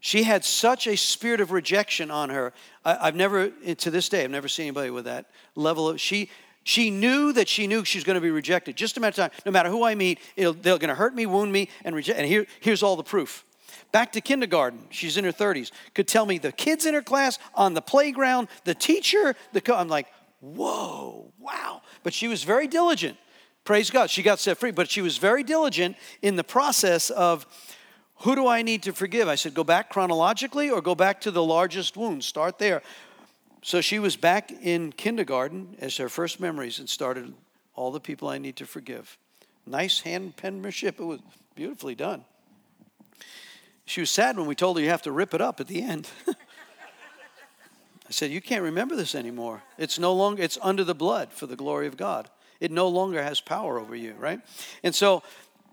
She 0.00 0.24
had 0.24 0.44
such 0.44 0.86
a 0.86 0.96
spirit 0.96 1.40
of 1.40 1.50
rejection 1.50 2.10
on 2.10 2.28
her. 2.30 2.52
I, 2.84 3.06
have 3.06 3.16
never, 3.16 3.48
to 3.48 3.90
this 3.90 4.08
day, 4.08 4.22
I've 4.22 4.30
never 4.30 4.48
seen 4.48 4.66
anybody 4.66 4.90
with 4.90 5.06
that 5.06 5.26
level 5.56 5.88
of. 5.88 6.00
She 6.00 6.30
she 6.64 6.90
knew 6.90 7.32
that 7.34 7.48
she 7.48 7.66
knew 7.66 7.84
she 7.84 7.98
was 7.98 8.04
going 8.04 8.14
to 8.14 8.20
be 8.20 8.30
rejected. 8.30 8.74
Just 8.74 8.96
a 8.96 9.00
matter 9.00 9.22
of 9.22 9.30
time. 9.30 9.40
No 9.46 9.52
matter 9.52 9.68
who 9.68 9.84
I 9.84 9.94
meet, 9.94 10.18
they're 10.36 10.54
going 10.54 10.88
to 10.88 10.94
hurt 10.94 11.14
me, 11.14 11.26
wound 11.26 11.52
me, 11.52 11.68
and 11.84 11.94
reject. 11.94 12.18
And 12.18 12.26
here, 12.26 12.46
here's 12.60 12.82
all 12.82 12.96
the 12.96 13.04
proof. 13.04 13.44
Back 13.92 14.12
to 14.12 14.20
kindergarten. 14.20 14.86
She's 14.90 15.16
in 15.16 15.24
her 15.24 15.32
30s. 15.32 15.70
Could 15.94 16.08
tell 16.08 16.26
me 16.26 16.38
the 16.38 16.52
kids 16.52 16.86
in 16.86 16.94
her 16.94 17.02
class, 17.02 17.38
on 17.54 17.74
the 17.74 17.82
playground, 17.82 18.48
the 18.64 18.74
teacher. 18.74 19.36
The 19.52 19.60
co- 19.60 19.76
I'm 19.76 19.88
like, 19.88 20.08
whoa, 20.40 21.32
wow. 21.38 21.82
But 22.02 22.14
she 22.14 22.26
was 22.26 22.44
very 22.44 22.66
diligent. 22.66 23.18
Praise 23.64 23.90
God. 23.90 24.10
She 24.10 24.22
got 24.22 24.40
set 24.40 24.58
free, 24.58 24.72
but 24.72 24.90
she 24.90 25.02
was 25.02 25.18
very 25.18 25.42
diligent 25.42 25.96
in 26.22 26.36
the 26.36 26.44
process 26.44 27.10
of 27.10 27.46
who 28.20 28.34
do 28.34 28.46
I 28.46 28.62
need 28.62 28.82
to 28.84 28.92
forgive? 28.92 29.28
I 29.28 29.34
said, 29.34 29.54
go 29.54 29.64
back 29.64 29.90
chronologically 29.90 30.70
or 30.70 30.80
go 30.80 30.94
back 30.94 31.20
to 31.22 31.30
the 31.30 31.42
largest 31.42 31.96
wound. 31.96 32.24
Start 32.24 32.58
there. 32.58 32.82
So 33.64 33.80
she 33.80 33.98
was 33.98 34.14
back 34.14 34.52
in 34.52 34.92
kindergarten 34.92 35.78
as 35.80 35.96
her 35.96 36.10
first 36.10 36.38
memories 36.38 36.80
and 36.80 36.86
started 36.86 37.32
all 37.74 37.90
the 37.92 37.98
people 37.98 38.28
I 38.28 38.36
need 38.36 38.56
to 38.56 38.66
forgive. 38.66 39.16
Nice 39.66 40.02
hand 40.02 40.36
penmanship. 40.36 41.00
It 41.00 41.04
was 41.04 41.20
beautifully 41.54 41.94
done. 41.94 42.26
She 43.86 44.02
was 44.02 44.10
sad 44.10 44.36
when 44.36 44.46
we 44.46 44.54
told 44.54 44.76
her 44.76 44.82
you 44.82 44.90
have 44.90 45.00
to 45.02 45.12
rip 45.12 45.32
it 45.32 45.40
up 45.40 45.60
at 45.60 45.66
the 45.66 45.80
end. 45.80 46.10
I 46.28 48.10
said, 48.10 48.30
You 48.30 48.42
can't 48.42 48.62
remember 48.62 48.96
this 48.96 49.14
anymore. 49.14 49.62
It's 49.78 49.98
no 49.98 50.12
longer, 50.12 50.42
it's 50.42 50.58
under 50.60 50.84
the 50.84 50.94
blood 50.94 51.32
for 51.32 51.46
the 51.46 51.56
glory 51.56 51.86
of 51.86 51.96
God. 51.96 52.28
It 52.60 52.70
no 52.70 52.88
longer 52.88 53.22
has 53.22 53.40
power 53.40 53.78
over 53.78 53.96
you, 53.96 54.12
right? 54.18 54.40
And 54.82 54.94
so 54.94 55.22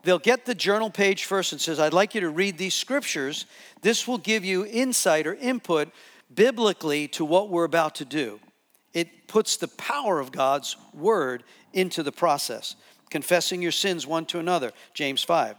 they'll 0.03 0.17
get 0.17 0.45
the 0.45 0.55
journal 0.55 0.89
page 0.89 1.25
first 1.25 1.51
and 1.51 1.59
says, 1.59 1.77
I'd 1.77 1.91
like 1.91 2.15
you 2.15 2.21
to 2.21 2.29
read 2.29 2.57
these 2.57 2.73
scriptures. 2.73 3.47
This 3.81 4.07
will 4.07 4.17
give 4.17 4.45
you 4.45 4.65
insight 4.65 5.27
or 5.27 5.35
input 5.35 5.89
biblically 6.33 7.07
to 7.09 7.25
what 7.25 7.49
we're 7.49 7.63
about 7.63 7.95
to 7.95 8.05
do. 8.05 8.39
It 8.93 9.27
puts 9.27 9.57
the 9.57 9.67
power 9.67 10.19
of 10.19 10.31
God's 10.31 10.75
word 10.93 11.43
into 11.73 12.03
the 12.03 12.11
process. 12.11 12.75
Confessing 13.09 13.61
your 13.61 13.71
sins 13.71 14.07
one 14.07 14.25
to 14.27 14.39
another, 14.39 14.71
James 14.93 15.23
5. 15.23 15.55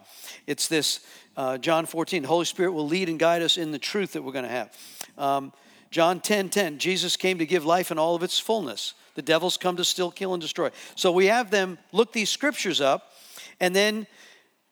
It's 0.47 0.69
this, 0.69 1.01
uh, 1.37 1.59
John 1.59 1.87
14, 1.87 2.23
the 2.23 2.29
Holy 2.29 2.45
Spirit 2.45 2.73
will 2.73 2.87
lead 2.87 3.09
and 3.09 3.19
guide 3.19 3.43
us 3.43 3.57
in 3.57 3.73
the 3.73 3.79
truth 3.79 4.13
that 4.13 4.23
we're 4.23 4.33
going 4.33 4.45
to 4.45 4.51
have. 4.51 4.77
Um, 5.19 5.53
John 5.91 6.21
10 6.21 6.49
10, 6.49 6.79
Jesus 6.79 7.17
came 7.19 7.39
to 7.39 7.47
give 7.47 7.67
life 7.67 7.91
in 7.91 7.99
all 7.99 8.15
of 8.15 8.23
its 8.23 8.39
fullness. 8.39 8.95
The 9.15 9.23
devil's 9.23 9.59
come 9.59 9.77
to 9.77 9.85
steal, 9.85 10.11
kill, 10.11 10.33
and 10.33 10.41
destroy. 10.41 10.71
So 10.95 11.13
we 11.13 11.27
have 11.27 11.51
them 11.51 11.77
look 11.93 12.13
these 12.15 12.31
scriptures 12.31 12.81
up 12.81 13.13
and 13.61 13.77
then 13.77 14.07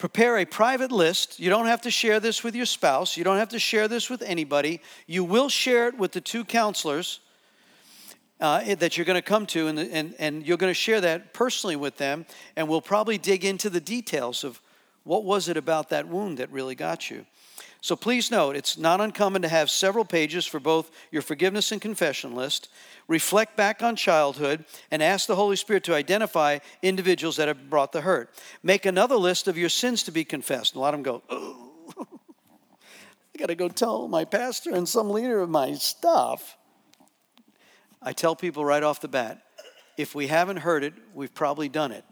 prepare 0.00 0.38
a 0.38 0.46
private 0.46 0.90
list. 0.90 1.38
You 1.38 1.50
don't 1.50 1.66
have 1.66 1.82
to 1.82 1.90
share 1.90 2.18
this 2.18 2.42
with 2.42 2.56
your 2.56 2.66
spouse, 2.66 3.16
you 3.16 3.22
don't 3.22 3.36
have 3.36 3.50
to 3.50 3.58
share 3.58 3.86
this 3.86 4.10
with 4.10 4.22
anybody. 4.22 4.80
You 5.06 5.22
will 5.22 5.48
share 5.48 5.88
it 5.88 5.96
with 5.96 6.12
the 6.12 6.20
two 6.20 6.44
counselors. 6.44 7.20
Uh, 8.40 8.74
that 8.76 8.96
you're 8.96 9.04
going 9.04 9.18
to 9.18 9.22
come 9.22 9.44
to, 9.44 9.66
and, 9.66 9.78
and, 9.78 10.14
and 10.18 10.46
you're 10.46 10.56
going 10.56 10.70
to 10.70 10.74
share 10.74 11.02
that 11.02 11.34
personally 11.34 11.76
with 11.76 11.98
them, 11.98 12.24
and 12.56 12.66
we'll 12.66 12.80
probably 12.80 13.18
dig 13.18 13.44
into 13.44 13.68
the 13.68 13.82
details 13.82 14.44
of 14.44 14.62
what 15.04 15.24
was 15.24 15.46
it 15.46 15.58
about 15.58 15.90
that 15.90 16.08
wound 16.08 16.38
that 16.38 16.50
really 16.50 16.74
got 16.74 17.10
you. 17.10 17.26
So 17.82 17.96
please 17.96 18.30
note, 18.30 18.56
it's 18.56 18.76
not 18.76 19.00
uncommon 19.00 19.42
to 19.42 19.48
have 19.48 19.70
several 19.70 20.04
pages 20.04 20.44
for 20.44 20.60
both 20.60 20.90
your 21.10 21.22
forgiveness 21.22 21.72
and 21.72 21.80
confession 21.80 22.34
list. 22.34 22.68
Reflect 23.08 23.56
back 23.56 23.82
on 23.82 23.96
childhood 23.96 24.64
and 24.90 25.02
ask 25.02 25.26
the 25.26 25.36
Holy 25.36 25.56
Spirit 25.56 25.84
to 25.84 25.94
identify 25.94 26.58
individuals 26.82 27.36
that 27.36 27.48
have 27.48 27.70
brought 27.70 27.92
the 27.92 28.02
hurt. 28.02 28.30
Make 28.62 28.84
another 28.84 29.16
list 29.16 29.48
of 29.48 29.56
your 29.56 29.70
sins 29.70 30.02
to 30.04 30.12
be 30.12 30.24
confessed. 30.24 30.74
A 30.74 30.78
lot 30.78 30.92
of 30.92 30.98
them 30.98 31.04
go, 31.04 31.22
oh, 31.30 32.06
I 33.34 33.38
got 33.38 33.46
to 33.46 33.54
go 33.54 33.68
tell 33.68 34.08
my 34.08 34.26
pastor 34.26 34.74
and 34.74 34.86
some 34.86 35.08
leader 35.08 35.40
of 35.40 35.48
my 35.48 35.72
stuff. 35.74 36.58
I 38.02 38.12
tell 38.12 38.36
people 38.36 38.64
right 38.64 38.82
off 38.82 39.00
the 39.00 39.08
bat 39.08 39.42
if 39.96 40.14
we 40.14 40.26
haven't 40.28 40.58
heard 40.58 40.82
it, 40.82 40.94
we've 41.14 41.34
probably 41.34 41.68
done 41.68 41.92
it. 41.92 42.04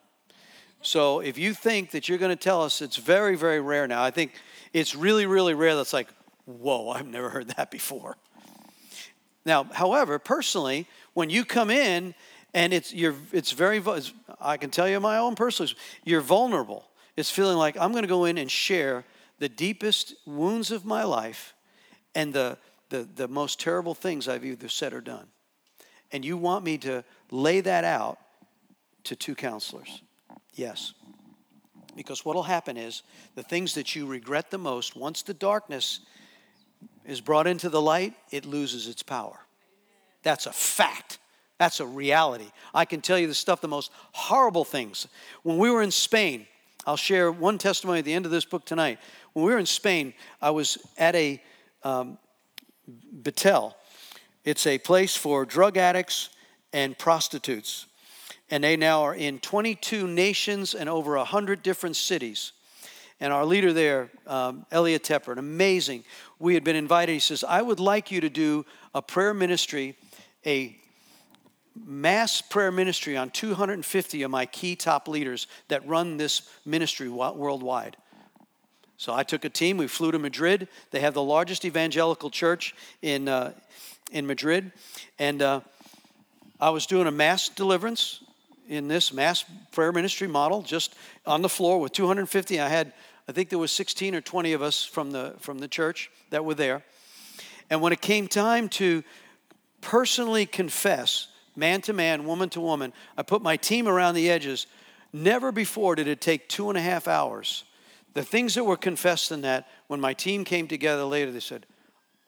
So 0.82 1.20
if 1.20 1.38
you 1.38 1.54
think 1.54 1.90
that 1.92 2.08
you're 2.08 2.18
going 2.18 2.36
to 2.36 2.36
tell 2.36 2.62
us, 2.62 2.80
it's 2.80 2.96
very, 2.96 3.34
very 3.34 3.60
rare 3.60 3.88
now. 3.88 4.02
I 4.02 4.10
think 4.10 4.32
it's 4.72 4.94
really, 4.94 5.26
really 5.26 5.54
rare 5.54 5.76
that's 5.76 5.92
like, 5.92 6.08
whoa, 6.44 6.90
I've 6.90 7.06
never 7.06 7.28
heard 7.30 7.48
that 7.56 7.70
before. 7.70 8.16
Now, 9.44 9.64
however, 9.64 10.18
personally, 10.18 10.86
when 11.14 11.30
you 11.30 11.44
come 11.44 11.70
in 11.70 12.14
and 12.54 12.72
it's 12.72 12.92
you're 12.92 13.14
it's 13.32 13.52
very 13.52 13.82
I 14.40 14.56
can 14.56 14.70
tell 14.70 14.88
you 14.88 15.00
my 15.00 15.18
own 15.18 15.34
personal 15.34 15.72
you're 16.04 16.20
vulnerable. 16.20 16.84
It's 17.16 17.30
feeling 17.30 17.56
like 17.56 17.76
I'm 17.76 17.92
going 17.92 18.02
to 18.02 18.08
go 18.08 18.24
in 18.24 18.38
and 18.38 18.50
share 18.50 19.04
the 19.38 19.48
deepest 19.48 20.14
wounds 20.26 20.70
of 20.70 20.84
my 20.84 21.04
life 21.04 21.54
and 22.14 22.32
the, 22.32 22.58
the 22.90 23.08
the 23.14 23.28
most 23.28 23.60
terrible 23.60 23.94
things 23.94 24.28
I've 24.28 24.44
either 24.44 24.68
said 24.68 24.92
or 24.92 25.00
done. 25.00 25.26
And 26.12 26.24
you 26.24 26.36
want 26.36 26.64
me 26.64 26.78
to 26.78 27.04
lay 27.30 27.60
that 27.60 27.84
out 27.84 28.18
to 29.04 29.16
two 29.16 29.34
counselors. 29.34 30.02
Yes. 30.54 30.94
Because 31.98 32.24
what 32.24 32.36
will 32.36 32.44
happen 32.44 32.76
is 32.76 33.02
the 33.34 33.42
things 33.42 33.74
that 33.74 33.96
you 33.96 34.06
regret 34.06 34.52
the 34.52 34.56
most, 34.56 34.94
once 34.94 35.22
the 35.22 35.34
darkness 35.34 35.98
is 37.04 37.20
brought 37.20 37.48
into 37.48 37.68
the 37.68 37.82
light, 37.82 38.14
it 38.30 38.44
loses 38.44 38.86
its 38.86 39.02
power. 39.02 39.40
That's 40.22 40.46
a 40.46 40.52
fact. 40.52 41.18
That's 41.58 41.80
a 41.80 41.86
reality. 41.86 42.52
I 42.72 42.84
can 42.84 43.00
tell 43.00 43.18
you 43.18 43.26
the 43.26 43.34
stuff, 43.34 43.60
the 43.60 43.66
most 43.66 43.90
horrible 44.12 44.64
things. 44.64 45.08
When 45.42 45.58
we 45.58 45.72
were 45.72 45.82
in 45.82 45.90
Spain, 45.90 46.46
I'll 46.86 46.96
share 46.96 47.32
one 47.32 47.58
testimony 47.58 47.98
at 47.98 48.04
the 48.04 48.14
end 48.14 48.26
of 48.26 48.30
this 48.30 48.44
book 48.44 48.64
tonight. 48.64 49.00
When 49.32 49.44
we 49.44 49.50
were 49.50 49.58
in 49.58 49.66
Spain, 49.66 50.14
I 50.40 50.50
was 50.50 50.78
at 50.98 51.16
a 51.16 51.42
um. 51.82 52.16
It's 54.44 54.66
a 54.68 54.78
place 54.78 55.16
for 55.16 55.44
drug 55.44 55.76
addicts 55.76 56.28
and 56.72 56.96
prostitutes 56.96 57.86
and 58.50 58.64
they 58.64 58.76
now 58.76 59.02
are 59.02 59.14
in 59.14 59.38
22 59.38 60.06
nations 60.06 60.74
and 60.74 60.88
over 60.88 61.16
100 61.16 61.62
different 61.62 61.96
cities. 61.96 62.52
And 63.20 63.32
our 63.32 63.44
leader 63.44 63.72
there, 63.72 64.10
um, 64.26 64.64
Elliot 64.70 65.02
Tepper, 65.02 65.32
an 65.32 65.38
amazing, 65.38 66.04
we 66.38 66.54
had 66.54 66.62
been 66.62 66.76
invited. 66.76 67.12
He 67.12 67.18
says, 67.18 67.42
I 67.42 67.62
would 67.62 67.80
like 67.80 68.10
you 68.10 68.20
to 68.20 68.30
do 68.30 68.64
a 68.94 69.02
prayer 69.02 69.34
ministry, 69.34 69.96
a 70.46 70.76
mass 71.86 72.40
prayer 72.40 72.70
ministry 72.70 73.16
on 73.16 73.30
250 73.30 74.22
of 74.22 74.30
my 74.30 74.46
key 74.46 74.76
top 74.76 75.08
leaders 75.08 75.46
that 75.68 75.86
run 75.86 76.16
this 76.16 76.42
ministry 76.64 77.08
worldwide. 77.08 77.96
So 78.96 79.14
I 79.14 79.22
took 79.22 79.44
a 79.44 79.48
team, 79.48 79.76
we 79.76 79.86
flew 79.86 80.10
to 80.10 80.18
Madrid. 80.18 80.68
They 80.90 81.00
have 81.00 81.14
the 81.14 81.22
largest 81.22 81.64
evangelical 81.64 82.30
church 82.30 82.74
in, 83.00 83.28
uh, 83.28 83.52
in 84.10 84.26
Madrid. 84.26 84.72
And 85.18 85.40
uh, 85.40 85.60
I 86.60 86.70
was 86.70 86.86
doing 86.86 87.06
a 87.06 87.12
mass 87.12 87.48
deliverance 87.48 88.22
in 88.68 88.86
this 88.86 89.12
mass 89.12 89.44
prayer 89.72 89.92
ministry 89.92 90.28
model, 90.28 90.62
just 90.62 90.94
on 91.26 91.42
the 91.42 91.48
floor 91.48 91.80
with 91.80 91.92
250. 91.92 92.60
I 92.60 92.68
had, 92.68 92.92
I 93.26 93.32
think 93.32 93.48
there 93.48 93.58
was 93.58 93.72
16 93.72 94.14
or 94.14 94.20
20 94.20 94.52
of 94.52 94.62
us 94.62 94.84
from 94.84 95.10
the 95.10 95.34
from 95.38 95.58
the 95.58 95.68
church 95.68 96.10
that 96.30 96.44
were 96.44 96.54
there, 96.54 96.82
And 97.70 97.80
when 97.80 97.92
it 97.92 98.00
came 98.00 98.28
time 98.28 98.68
to 98.70 99.02
personally 99.80 100.46
confess, 100.46 101.28
man 101.56 101.80
to 101.82 101.92
man, 101.92 102.24
woman 102.24 102.50
to 102.50 102.60
woman, 102.60 102.92
I 103.16 103.22
put 103.22 103.42
my 103.42 103.56
team 103.56 103.88
around 103.88 104.14
the 104.14 104.30
edges. 104.30 104.66
Never 105.12 105.50
before 105.52 105.94
did 105.94 106.06
it 106.06 106.20
take 106.20 106.48
two 106.48 106.68
and 106.68 106.76
a 106.76 106.82
half 106.82 107.08
hours. 107.08 107.64
The 108.12 108.22
things 108.22 108.54
that 108.54 108.64
were 108.64 108.76
confessed 108.76 109.32
in 109.32 109.42
that, 109.42 109.68
when 109.86 110.00
my 110.00 110.12
team 110.12 110.44
came 110.44 110.68
together 110.68 111.04
later, 111.04 111.32
they 111.32 111.40
said, 111.40 111.66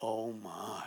Oh 0.01 0.33
my. 0.33 0.83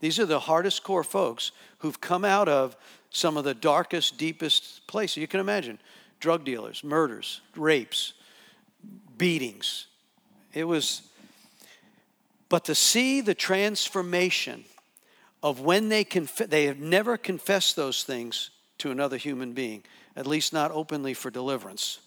These 0.00 0.18
are 0.18 0.26
the 0.26 0.40
hardest 0.40 0.84
core 0.84 1.04
folks 1.04 1.52
who've 1.78 2.00
come 2.00 2.24
out 2.24 2.48
of 2.48 2.76
some 3.10 3.36
of 3.36 3.44
the 3.44 3.54
darkest, 3.54 4.18
deepest 4.18 4.86
places. 4.86 5.16
You 5.18 5.26
can 5.26 5.40
imagine 5.40 5.78
drug 6.20 6.44
dealers, 6.44 6.84
murders, 6.84 7.40
rapes, 7.56 8.12
beatings. 9.16 9.86
It 10.52 10.64
was, 10.64 11.02
but 12.48 12.64
to 12.66 12.74
see 12.74 13.20
the 13.20 13.34
transformation 13.34 14.64
of 15.42 15.60
when 15.60 15.88
they 15.88 16.04
conf- 16.04 16.48
they 16.48 16.64
have 16.64 16.78
never 16.78 17.16
confessed 17.16 17.76
those 17.76 18.02
things 18.02 18.50
to 18.78 18.90
another 18.90 19.16
human 19.16 19.52
being, 19.52 19.82
at 20.16 20.26
least 20.26 20.52
not 20.52 20.70
openly 20.70 21.14
for 21.14 21.30
deliverance. 21.30 21.98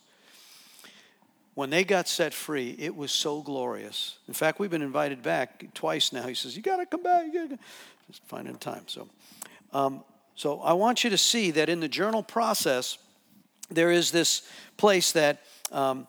When 1.61 1.69
they 1.69 1.83
got 1.83 2.07
set 2.07 2.33
free, 2.33 2.75
it 2.79 2.95
was 2.95 3.11
so 3.11 3.43
glorious. 3.43 4.17
In 4.27 4.33
fact, 4.33 4.57
we've 4.57 4.71
been 4.71 4.81
invited 4.81 5.21
back 5.21 5.63
twice 5.75 6.11
now. 6.11 6.25
He 6.25 6.33
says, 6.33 6.57
"You 6.57 6.63
got 6.63 6.77
to 6.77 6.87
come 6.87 7.03
back." 7.03 7.31
Just 7.31 8.23
finding 8.25 8.55
time. 8.55 8.87
So, 8.87 9.07
um, 9.71 10.03
so 10.33 10.59
I 10.61 10.73
want 10.73 11.03
you 11.03 11.11
to 11.11 11.19
see 11.19 11.51
that 11.51 11.69
in 11.69 11.79
the 11.79 11.87
journal 11.87 12.23
process, 12.23 12.97
there 13.69 13.91
is 13.91 14.09
this 14.09 14.41
place 14.75 15.11
that 15.11 15.43
um, 15.71 16.07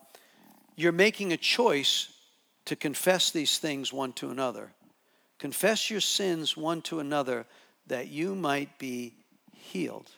you're 0.75 0.91
making 0.91 1.33
a 1.33 1.37
choice 1.37 2.11
to 2.65 2.75
confess 2.75 3.29
these 3.29 3.59
things 3.59 3.93
one 3.93 4.11
to 4.13 4.31
another. 4.31 4.71
Confess 5.37 5.91
your 5.91 6.01
sins 6.01 6.57
one 6.57 6.81
to 6.81 6.99
another 6.99 7.45
that 7.85 8.07
you 8.07 8.33
might 8.33 8.79
be 8.79 9.13
healed. 9.53 10.09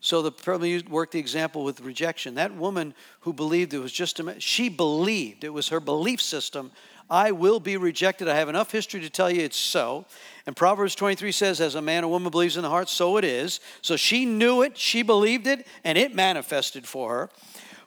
So 0.00 0.22
the 0.22 0.32
probably 0.32 0.80
worked 0.82 1.12
the 1.12 1.18
example 1.18 1.62
with 1.62 1.80
rejection. 1.80 2.34
That 2.34 2.54
woman 2.54 2.94
who 3.20 3.32
believed 3.32 3.74
it 3.74 3.78
was 3.78 3.92
just 3.92 4.18
a 4.18 4.40
she 4.40 4.68
believed 4.68 5.44
it 5.44 5.50
was 5.50 5.68
her 5.68 5.80
belief 5.80 6.22
system. 6.22 6.72
I 7.10 7.32
will 7.32 7.58
be 7.58 7.76
rejected. 7.76 8.28
I 8.28 8.36
have 8.36 8.48
enough 8.48 8.70
history 8.70 9.00
to 9.00 9.10
tell 9.10 9.30
you 9.30 9.42
it's 9.42 9.56
so. 9.58 10.06
And 10.46 10.56
Proverbs 10.56 10.94
23 10.94 11.32
says, 11.32 11.60
as 11.60 11.74
a 11.74 11.82
man 11.82 12.04
or 12.04 12.10
woman 12.10 12.30
believes 12.30 12.56
in 12.56 12.62
the 12.62 12.70
heart, 12.70 12.88
so 12.88 13.16
it 13.16 13.24
is. 13.24 13.58
So 13.82 13.96
she 13.96 14.24
knew 14.24 14.62
it, 14.62 14.78
she 14.78 15.02
believed 15.02 15.48
it, 15.48 15.66
and 15.82 15.98
it 15.98 16.14
manifested 16.14 16.86
for 16.86 17.10
her. 17.10 17.30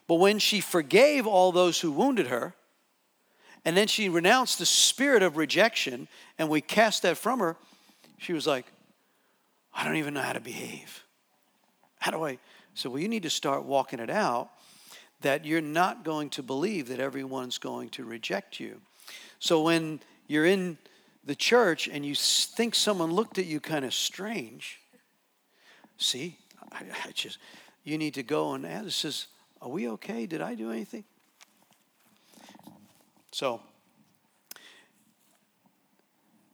But 0.07 0.15
when 0.15 0.39
she 0.39 0.59
forgave 0.59 1.25
all 1.25 1.53
those 1.53 1.79
who 1.79 1.91
wounded 1.91 2.27
her, 2.27 2.53
and 3.63 3.77
then 3.77 3.87
she 3.87 4.09
renounced 4.09 4.59
the 4.59 4.65
spirit 4.65 5.23
of 5.23 5.37
rejection, 5.37 6.09
and 6.37 6.49
we 6.49 6.59
cast 6.59 7.03
that 7.03 7.17
from 7.17 7.39
her, 7.39 7.55
she 8.17 8.33
was 8.33 8.45
like, 8.45 8.65
I 9.73 9.85
don't 9.85 9.95
even 9.95 10.13
know 10.13 10.21
how 10.21 10.33
to 10.33 10.41
behave. 10.41 11.02
How 12.03 12.11
do 12.11 12.25
I? 12.25 12.37
So, 12.73 12.89
well, 12.89 12.99
you 12.99 13.07
need 13.07 13.23
to 13.23 13.29
start 13.29 13.63
walking 13.63 13.99
it 13.99 14.09
out 14.09 14.49
that 15.21 15.45
you're 15.45 15.61
not 15.61 16.03
going 16.03 16.29
to 16.31 16.43
believe 16.43 16.89
that 16.89 16.99
everyone's 16.99 17.57
going 17.57 17.87
to 17.91 18.03
reject 18.03 18.59
you. 18.59 18.81
So, 19.39 19.61
when 19.61 20.01
you're 20.27 20.45
in 20.45 20.77
the 21.23 21.33
church 21.33 21.87
and 21.87 22.05
you 22.05 22.13
think 22.13 22.75
someone 22.75 23.13
looked 23.13 23.37
at 23.37 23.45
you 23.45 23.61
kind 23.61 23.85
of 23.85 23.93
strange, 23.93 24.81
see, 25.97 26.37
I, 26.73 26.83
I 27.07 27.11
just, 27.11 27.37
you 27.85 27.97
need 27.97 28.15
to 28.15 28.23
go 28.23 28.51
and 28.51 28.65
ask, 28.65 28.91
says, 28.91 29.27
Are 29.61 29.69
we 29.69 29.87
okay? 29.91 30.25
Did 30.25 30.41
I 30.41 30.55
do 30.55 30.71
anything? 30.71 31.05
So, 33.31 33.61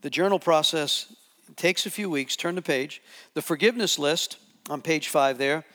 the 0.02 0.12
journal 0.12 0.38
process 0.38 1.12
takes 1.56 1.88
a 1.88 1.90
few 1.90 2.08
weeks. 2.08 2.36
Turn 2.36 2.54
the 2.54 2.62
page. 2.62 3.02
The 3.34 3.42
forgiveness 3.42 3.98
list 3.98 4.38
on 4.70 4.82
page 4.82 5.10
five 5.10 5.38
there 5.38 5.66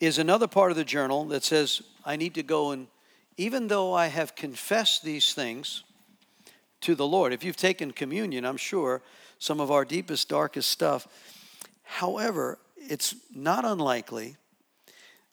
is 0.00 0.18
another 0.18 0.46
part 0.46 0.70
of 0.70 0.76
the 0.76 0.84
journal 0.84 1.26
that 1.26 1.44
says, 1.44 1.82
I 2.04 2.16
need 2.16 2.34
to 2.34 2.42
go 2.42 2.70
and, 2.70 2.86
even 3.36 3.68
though 3.68 3.94
I 3.94 4.06
have 4.06 4.34
confessed 4.34 5.02
these 5.02 5.34
things 5.34 5.84
to 6.82 6.94
the 6.94 7.06
Lord, 7.06 7.32
if 7.32 7.44
you've 7.44 7.56
taken 7.56 7.90
communion, 7.90 8.44
I'm 8.44 8.56
sure 8.56 9.02
some 9.38 9.60
of 9.60 9.70
our 9.70 9.84
deepest, 9.84 10.28
darkest 10.28 10.70
stuff. 10.70 11.06
However, 11.82 12.58
it's 12.76 13.14
not 13.34 13.64
unlikely 13.64 14.36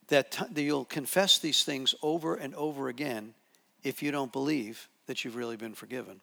that, 0.08 0.32
t- 0.32 0.46
that 0.52 0.62
you'll 0.62 0.86
confess 0.86 1.40
these 1.40 1.64
things 1.64 1.96
over 2.02 2.36
and 2.36 2.54
over 2.56 2.90
again 2.90 3.34
if 3.84 4.02
you 4.04 4.12
don't 4.12 4.32
believe 4.32 4.90
that 5.08 5.24
you've 5.24 5.36
really 5.36 5.58
been 5.58 5.74
forgiven. 5.74 6.20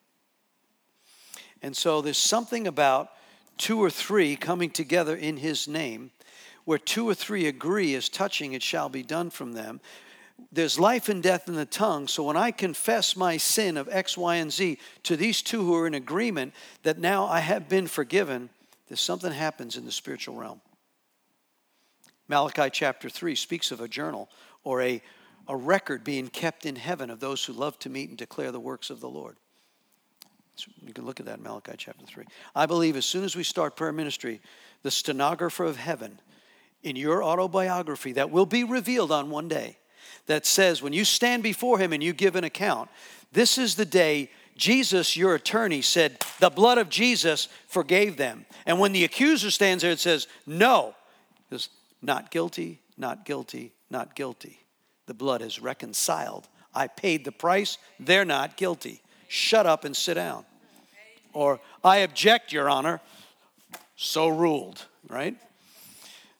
And 1.63 1.77
so 1.77 2.03
there's 2.03 2.19
something 2.19 2.67
about 2.67 3.11
two 3.57 3.83
or 3.83 3.91
three 3.91 4.37
coming 4.37 4.71
together 4.71 5.15
in 5.15 5.39
his 5.39 5.69
name, 5.69 6.11
where 6.65 6.79
two 6.79 7.09
or 7.09 7.15
three 7.15 7.47
agree 7.47 7.95
as 7.95 8.09
touching, 8.09 8.53
it 8.53 8.63
shall 8.63 8.89
be 8.89 9.03
done 9.03 9.31
from 9.31 9.53
them. 9.53 9.81
There's 10.51 10.79
life 10.79 11.09
and 11.09 11.23
death 11.23 11.49
in 11.49 11.55
the 11.55 11.67
tongue. 11.67 12.09
So 12.09 12.25
when 12.25 12.37
I 12.37 12.51
confess 12.51 13.17
my 13.17 13.37
sin 13.37 13.77
of 13.77 13.89
X, 13.91 14.17
Y, 14.17 14.37
and 14.37 14.53
Z 14.53 14.79
to 15.05 15.17
these 15.17 15.43
two 15.43 15.65
who 15.65 15.75
are 15.75 15.87
in 15.87 15.95
agreement 15.95 16.55
that 16.83 16.99
now 16.99 17.27
I 17.27 17.41
have 17.41 17.69
been 17.69 17.87
forgiven, 17.87 18.51
there's 18.89 19.01
something 19.01 19.33
happens 19.33 19.77
in 19.77 19.85
the 19.85 19.93
spiritual 19.93 20.37
realm. 20.37 20.61
Malachi 22.27 22.71
chapter 22.71 23.09
3 23.09 23.35
speaks 23.35 23.71
of 23.71 23.81
a 23.81 23.89
journal 23.89 24.29
or 24.65 24.83
a 24.83 25.03
a 25.49 25.57
record 25.57 26.05
being 26.05 26.29
kept 26.29 26.67
in 26.67 26.77
heaven 26.77 27.11
of 27.11 27.21
those 27.21 27.45
who 27.45 27.53
love 27.53 27.79
to 27.81 27.91
meet 27.91 28.09
and 28.09 28.19
declare 28.19 28.53
the 28.53 28.61
works 28.61 28.91
of 28.91 29.01
the 29.01 29.09
Lord. 29.09 29.37
So 30.57 30.71
you 30.81 30.93
can 30.93 31.05
look 31.05 31.21
at 31.21 31.27
that 31.27 31.39
in 31.39 31.43
Malachi 31.43 31.73
chapter 31.77 32.07
3. 32.07 32.25
I 32.55 32.67
believe 32.67 32.97
as 32.97 33.05
soon 33.05 33.25
as 33.25 33.35
we 33.35 33.43
start 33.43 33.77
prayer 33.77 33.93
ministry, 33.93 34.41
the 34.83 34.91
stenographer 34.91 35.65
of 35.65 35.77
heaven 35.77 36.21
in 36.85 36.97
your 36.97 37.25
autobiography 37.25 38.13
that 38.13 38.31
will 38.31 38.47
be 38.47 38.65
revealed 38.65 39.11
on 39.11 39.31
one 39.31 39.49
day 39.49 39.79
that 40.27 40.47
says 40.47 40.83
when 40.83 40.93
you 40.93 41.05
stand 41.05 41.43
before 41.43 41.79
him 41.79 41.93
and 41.93 42.03
you 42.03 42.13
give 42.13 42.37
an 42.37 42.45
account, 42.45 42.89
this 43.33 43.59
is 43.59 43.75
the 43.75 43.85
day 43.85 44.31
Jesus, 44.57 45.17
your 45.17 45.35
attorney, 45.35 45.83
said, 45.83 46.23
The 46.39 46.51
blood 46.51 46.79
of 46.79 46.89
Jesus 46.89 47.49
forgave 47.67 48.17
them. 48.17 48.47
And 48.67 48.79
when 48.79 48.93
the 48.93 49.05
accuser 49.05 49.51
stands 49.51 49.83
there, 49.83 49.91
it 49.91 49.99
says, 49.99 50.29
No. 50.47 50.95
It's 51.51 51.69
not 52.01 52.31
guilty, 52.31 52.81
not 52.97 53.25
guilty, 53.25 53.73
not 53.91 54.15
guilty. 54.15 54.61
The 55.07 55.15
blood 55.15 55.43
is 55.43 55.61
reconciled. 55.61 56.49
I 56.75 56.87
paid 56.87 57.25
the 57.25 57.33
price. 57.33 57.79
They're 58.01 58.25
not 58.25 58.57
guilty. 58.57 59.03
Shut 59.29 59.67
up 59.67 59.85
and 59.85 59.97
sit 59.97 60.15
down. 60.15 60.45
Or, 61.33 61.61
I 61.83 61.99
object, 61.99 62.53
Your 62.53 62.71
Honor. 62.71 63.01
So 63.97 64.29
ruled, 64.29 64.85
right? 65.09 65.37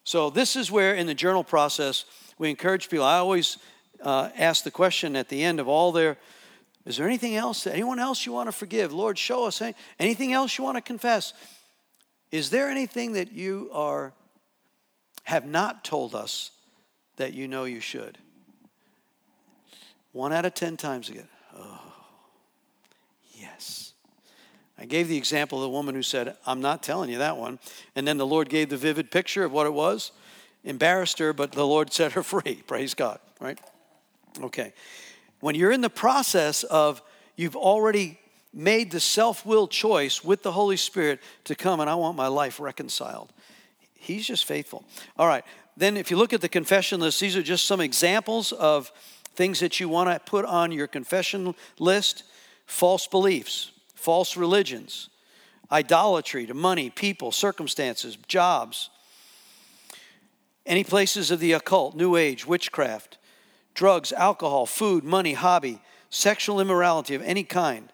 So, 0.05 0.31
this 0.31 0.55
is 0.55 0.71
where 0.71 0.95
in 0.95 1.07
the 1.07 1.15
journal 1.15 1.43
process 1.43 2.05
we 2.39 2.51
encourage 2.51 2.89
people. 2.89 3.07
I 3.07 3.17
always 3.19 3.59
uh, 4.03 4.29
ask 4.37 4.63
the 4.63 4.71
question 4.71 5.17
at 5.17 5.29
the 5.29 5.43
end 5.43 5.61
of 5.61 5.69
all 5.69 5.93
their 5.93 6.19
is 6.87 6.99
there 6.99 7.07
anything 7.07 7.35
else, 7.35 7.67
anyone 7.67 7.99
else 7.99 8.27
you 8.27 8.33
want 8.33 8.49
to 8.49 8.53
forgive? 8.53 8.93
Lord, 8.93 9.17
show 9.17 9.45
us 9.45 9.63
anything 9.99 10.35
else 10.35 10.59
you 10.59 10.65
want 10.65 10.77
to 10.77 10.83
confess. 10.83 11.33
Is 12.31 12.51
there 12.51 12.69
anything 12.69 13.13
that 13.13 13.33
you 13.33 13.71
are 13.73 14.13
have 15.23 15.47
not 15.47 15.83
told 15.83 16.15
us 16.15 16.51
that 17.17 17.33
you 17.33 17.49
know 17.49 17.65
you 17.65 17.81
should? 17.81 18.19
One 20.13 20.33
out 20.33 20.45
of 20.45 20.53
10 20.53 20.77
times 20.77 21.09
again. 21.09 21.29
Oh. 21.57 21.94
I 24.85 24.87
gave 24.87 25.09
the 25.09 25.17
example 25.17 25.61
of 25.61 25.63
the 25.63 25.71
woman 25.71 25.95
who 25.95 26.03
said, 26.03 26.37
I'm 26.45 26.61
not 26.61 26.83
telling 26.83 27.09
you 27.09 27.17
that 27.17 27.39
one. 27.39 27.59
And 27.97 28.07
then 28.07 28.19
the 28.19 28.27
Lord 28.27 28.51
gave 28.51 28.69
the 28.69 28.77
vivid 28.77 29.11
picture 29.11 29.43
of 29.43 29.51
what 29.51 29.65
it 29.67 29.73
was, 29.73 30.13
embarrassed 30.63 31.19
her, 31.21 31.33
but 31.33 31.53
the 31.53 31.67
Lord 31.67 31.91
set 31.95 32.13
her 32.13 32.23
free. 32.23 32.63
Praise 32.67 32.93
God, 32.93 33.19
right? 33.41 33.59
Okay. 34.43 34.75
When 35.41 35.55
you're 35.55 35.71
in 35.71 35.81
the 35.81 35.89
process 35.89 36.65
of, 36.65 37.01
you've 37.35 37.57
already 37.57 38.19
made 38.53 38.91
the 38.91 39.01
self 39.01 39.47
will 39.47 39.67
choice 39.69 40.23
with 40.23 40.43
the 40.43 40.53
Holy 40.53 40.77
Spirit 40.77 41.21
to 41.45 41.55
come 41.55 41.81
and 41.81 41.89
I 41.89 41.95
want 41.95 42.15
my 42.15 42.27
life 42.27 42.61
reconciled. 42.61 43.33
He's 43.95 44.27
just 44.27 44.45
faithful. 44.45 44.85
All 45.19 45.27
right. 45.27 45.47
Then, 45.79 45.97
if 45.97 46.11
you 46.11 46.19
look 46.19 46.35
at 46.35 46.43
the 46.43 46.49
confession 46.51 47.01
list, 47.01 47.21
these 47.21 47.39
are 47.39 47.43
just 47.43 47.65
some 47.65 47.81
examples 47.81 48.53
of 48.53 48.93
things 49.35 49.61
that 49.61 49.81
you 49.81 49.89
want 49.89 50.11
to 50.11 50.31
put 50.31 50.45
on 50.45 50.73
your 50.73 50.89
confession 50.89 51.55
list 51.79 52.25
false 52.67 53.07
beliefs, 53.07 53.71
false 54.05 54.37
religions, 54.37 55.09
idolatry 55.73 56.45
to 56.45 56.53
money, 56.53 56.91
people, 56.91 57.33
circumstances, 57.33 58.19
jobs, 58.29 58.91
any 60.67 60.85
places 60.85 61.31
of 61.31 61.41
the 61.41 61.53
occult, 61.53 61.97
new 61.97 62.15
age, 62.15 62.47
witchcraft, 62.47 63.17
drugs, 63.73 64.13
alcohol, 64.13 64.67
food, 64.67 65.05
money, 65.05 65.33
hobby, 65.33 65.81
sexual 66.11 66.61
immorality 66.61 67.15
of 67.15 67.23
any 67.23 67.45
kind, 67.45 67.91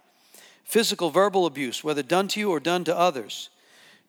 physical, 0.64 1.10
verbal 1.10 1.46
abuse, 1.46 1.84
whether 1.84 2.02
done 2.02 2.26
to 2.26 2.40
you 2.40 2.50
or 2.50 2.58
done 2.58 2.82
to 2.82 2.96
others. 2.96 3.48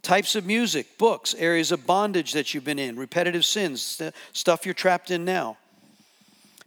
Types 0.01 0.33
of 0.35 0.43
music, 0.43 0.97
books, 0.97 1.35
areas 1.37 1.71
of 1.71 1.85
bondage 1.85 2.33
that 2.33 2.51
you've 2.51 2.63
been 2.63 2.79
in, 2.79 2.97
repetitive 2.97 3.45
sins, 3.45 4.01
stuff 4.33 4.65
you're 4.65 4.73
trapped 4.73 5.11
in 5.11 5.23
now 5.23 5.55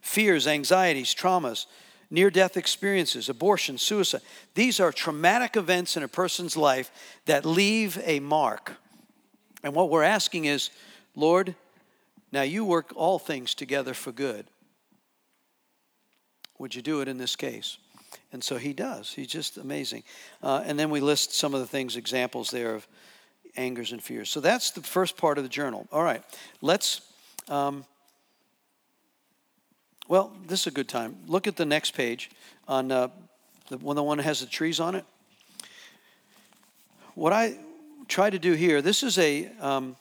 fears, 0.00 0.46
anxieties, 0.46 1.12
traumas, 1.12 1.66
near 2.14 2.30
death 2.30 2.56
experiences, 2.56 3.28
abortion, 3.28 3.76
suicide. 3.76 4.22
These 4.54 4.80
are 4.80 4.92
traumatic 4.92 5.56
events 5.56 5.96
in 5.96 6.02
a 6.02 6.08
person's 6.08 6.56
life 6.56 6.90
that 7.26 7.44
leave 7.44 8.00
a 8.04 8.20
mark. 8.20 8.72
And 9.62 9.74
what 9.74 9.90
we're 9.90 10.04
asking 10.04 10.44
is, 10.44 10.70
Lord, 11.16 11.54
now 12.32 12.42
you 12.42 12.64
work 12.64 12.92
all 12.94 13.18
things 13.18 13.54
together 13.54 13.94
for 13.94 14.12
good. 14.12 14.46
Would 16.58 16.74
you 16.74 16.82
do 16.82 17.00
it 17.00 17.08
in 17.08 17.18
this 17.18 17.36
case? 17.36 17.78
And 18.32 18.42
so 18.42 18.56
he 18.56 18.72
does. 18.72 19.12
He's 19.12 19.26
just 19.26 19.58
amazing. 19.58 20.04
Uh, 20.42 20.62
and 20.64 20.78
then 20.78 20.90
we 20.90 21.00
list 21.00 21.34
some 21.34 21.52
of 21.52 21.60
the 21.60 21.66
things, 21.66 21.96
examples 21.96 22.50
there 22.50 22.74
of 22.74 22.86
angers 23.56 23.92
and 23.92 24.02
fears. 24.02 24.30
So 24.30 24.40
that's 24.40 24.70
the 24.70 24.82
first 24.82 25.16
part 25.16 25.36
of 25.38 25.44
the 25.44 25.50
journal. 25.50 25.86
All 25.92 26.02
right, 26.02 26.22
let's. 26.60 27.00
Um, 27.48 27.84
well, 30.14 30.32
this 30.46 30.60
is 30.60 30.66
a 30.68 30.70
good 30.70 30.86
time. 30.86 31.16
Look 31.26 31.48
at 31.48 31.56
the 31.56 31.64
next 31.64 31.90
page 31.90 32.30
on 32.68 32.92
uh, 32.92 33.08
the, 33.68 33.78
when 33.78 33.96
the 33.96 34.02
one 34.04 34.18
that 34.18 34.22
has 34.22 34.38
the 34.38 34.46
trees 34.46 34.78
on 34.78 34.94
it. 34.94 35.04
What 37.16 37.32
I 37.32 37.58
try 38.06 38.30
to 38.30 38.38
do 38.38 38.52
here, 38.52 38.80
this 38.80 39.02
is 39.02 39.18
a 39.18 39.50
um, 39.60 39.96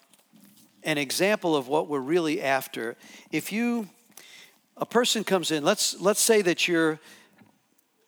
an 0.84 1.00
example 1.00 1.56
of 1.56 1.68
what 1.68 1.88
we're 1.88 2.00
really 2.00 2.44
after. 2.44 2.96
If 3.32 3.52
you 3.52 3.90
a 4.78 4.86
person 4.86 5.24
comes 5.24 5.50
in, 5.50 5.64
let's 5.64 6.00
let's 6.00 6.22
say 6.22 6.44
that 6.44 6.68
you're 6.68 7.00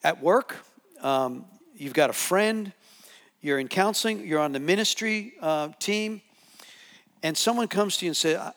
at 0.03 0.22
work, 0.22 0.58
um, 1.01 1.45
you've 1.76 1.95
got 1.95 2.12
a 2.12 2.14
friend, 2.14 2.72
you're 3.41 3.58
in 3.58 3.68
counseling, 3.68 4.28
you're 4.28 4.41
on 4.41 4.51
the 4.51 4.60
ministry 4.60 5.34
uh, 5.41 5.70
team, 5.80 6.22
and 7.24 7.36
someone 7.36 7.68
comes 7.68 7.97
to 7.97 8.06
you 8.06 8.10
and 8.12 8.18
say, 8.18 8.36
uh, 8.36 8.51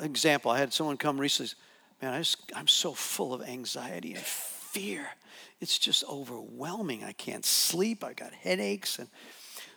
example, 0.00 0.50
I 0.50 0.58
had 0.58 0.72
someone 0.72 0.96
come 0.96 1.20
recently, 1.20 1.52
man, 2.00 2.12
I 2.14 2.18
just, 2.18 2.52
I'm 2.54 2.68
so 2.68 2.92
full 2.92 3.32
of 3.34 3.42
anxiety 3.42 4.14
and 4.14 4.22
fear. 4.22 5.06
It's 5.60 5.78
just 5.78 6.04
overwhelming. 6.04 7.04
I 7.04 7.12
can't 7.12 7.44
sleep. 7.44 8.04
I 8.04 8.12
got 8.12 8.32
headaches. 8.32 8.98
And 8.98 9.08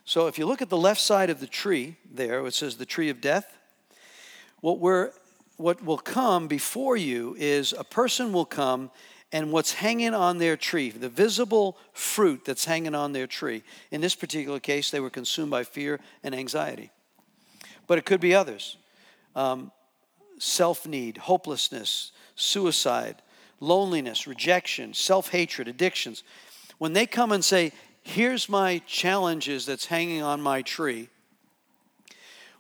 so 0.06 0.28
if 0.28 0.38
you 0.38 0.46
look 0.46 0.62
at 0.62 0.70
the 0.70 0.78
left 0.78 1.02
side 1.02 1.30
of 1.30 1.40
the 1.40 1.48
tree 1.48 1.96
there, 2.12 2.46
it 2.46 2.54
says 2.54 2.78
the 2.78 2.86
tree 2.86 3.10
of 3.10 3.22
death. 3.22 3.58
What 4.62 4.80
we're 4.80 5.12
what 5.58 5.84
will 5.84 5.98
come 5.98 6.48
before 6.48 6.96
you 6.96 7.36
is 7.40 7.74
a 7.74 7.84
person 7.84 8.32
will 8.32 8.46
come 8.46 8.92
and 9.32 9.52
what's 9.52 9.74
hanging 9.74 10.14
on 10.14 10.38
their 10.38 10.56
tree, 10.56 10.92
the 10.92 11.10
visible 11.10 11.78
fruit 11.94 12.46
that's 12.46 12.66
hanging 12.66 12.96
on 12.96 13.12
their 13.12 13.28
tree. 13.28 13.64
In 13.92 14.00
this 14.00 14.16
particular 14.16 14.60
case, 14.60 14.92
they 14.92 15.00
were 15.00 15.10
consumed 15.10 15.52
by 15.52 15.64
fear 15.64 16.00
and 16.24 16.34
anxiety. 16.34 16.92
But 17.88 17.98
it 17.98 18.06
could 18.06 18.22
be 18.22 18.36
others 18.36 18.78
um, 19.36 19.72
self 20.38 20.86
need, 20.86 21.18
hopelessness, 21.18 22.12
suicide, 22.36 23.22
loneliness, 23.60 24.28
rejection, 24.28 24.94
self 24.94 25.30
hatred, 25.30 25.68
addictions. 25.68 26.24
When 26.78 26.94
they 26.94 27.06
come 27.06 27.32
and 27.32 27.44
say, 27.44 27.72
Here's 28.08 28.48
my 28.48 28.82
challenges 28.88 29.66
that's 29.66 29.88
hanging 29.88 30.24
on 30.24 30.40
my 30.40 30.62
tree, 30.62 31.10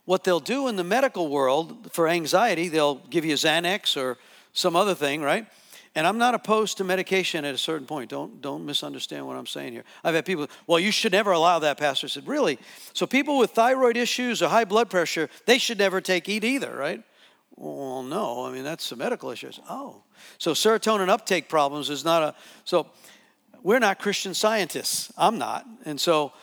what 0.03 0.25
they'll 0.25 0.41
do 0.41 0.67
in 0.67 0.75
the 0.75 0.83
medical 0.83 1.29
world 1.29 1.89
for 1.93 2.09
anxiety, 2.09 2.67
they'll 2.67 2.95
give 2.95 3.23
you 3.23 3.35
Xanax 3.35 3.95
or 3.95 4.17
some 4.51 4.75
other 4.75 4.93
thing, 4.93 5.21
right? 5.21 5.47
And 5.95 6.05
I'm 6.05 6.17
not 6.17 6.35
opposed 6.35 6.77
to 6.77 6.83
medication 6.83 7.45
at 7.45 7.55
a 7.55 7.57
certain 7.57 7.87
point. 7.87 8.09
Don't, 8.09 8.41
don't 8.41 8.65
misunderstand 8.65 9.25
what 9.25 9.37
I'm 9.37 9.47
saying 9.47 9.71
here. 9.71 9.85
I've 10.03 10.15
had 10.15 10.25
people, 10.25 10.49
well, 10.67 10.79
you 10.79 10.91
should 10.91 11.13
never 11.13 11.31
allow 11.31 11.59
that, 11.59 11.77
Pastor. 11.77 12.09
Said, 12.09 12.27
really? 12.27 12.59
So 12.91 13.07
people 13.07 13.37
with 13.37 13.51
thyroid 13.51 13.95
issues 13.95 14.41
or 14.41 14.49
high 14.49 14.65
blood 14.65 14.89
pressure, 14.89 15.29
they 15.45 15.57
should 15.57 15.77
never 15.77 16.01
take 16.01 16.27
EAT 16.27 16.43
either, 16.43 16.75
right? 16.75 17.03
Well, 17.57 18.03
no. 18.03 18.45
I 18.45 18.51
mean, 18.51 18.63
that's 18.63 18.91
a 18.91 18.95
medical 18.95 19.31
issue. 19.31 19.51
Oh. 19.69 20.03
So 20.37 20.51
serotonin 20.53 21.09
uptake 21.09 21.49
problems 21.49 21.89
is 21.89 22.05
not 22.05 22.23
a, 22.23 22.35
so 22.63 22.87
we're 23.63 23.79
not 23.79 23.99
Christian 23.99 24.33
scientists. 24.33 25.11
I'm 25.17 25.37
not. 25.37 25.65
And 25.83 25.99
so 25.99 26.33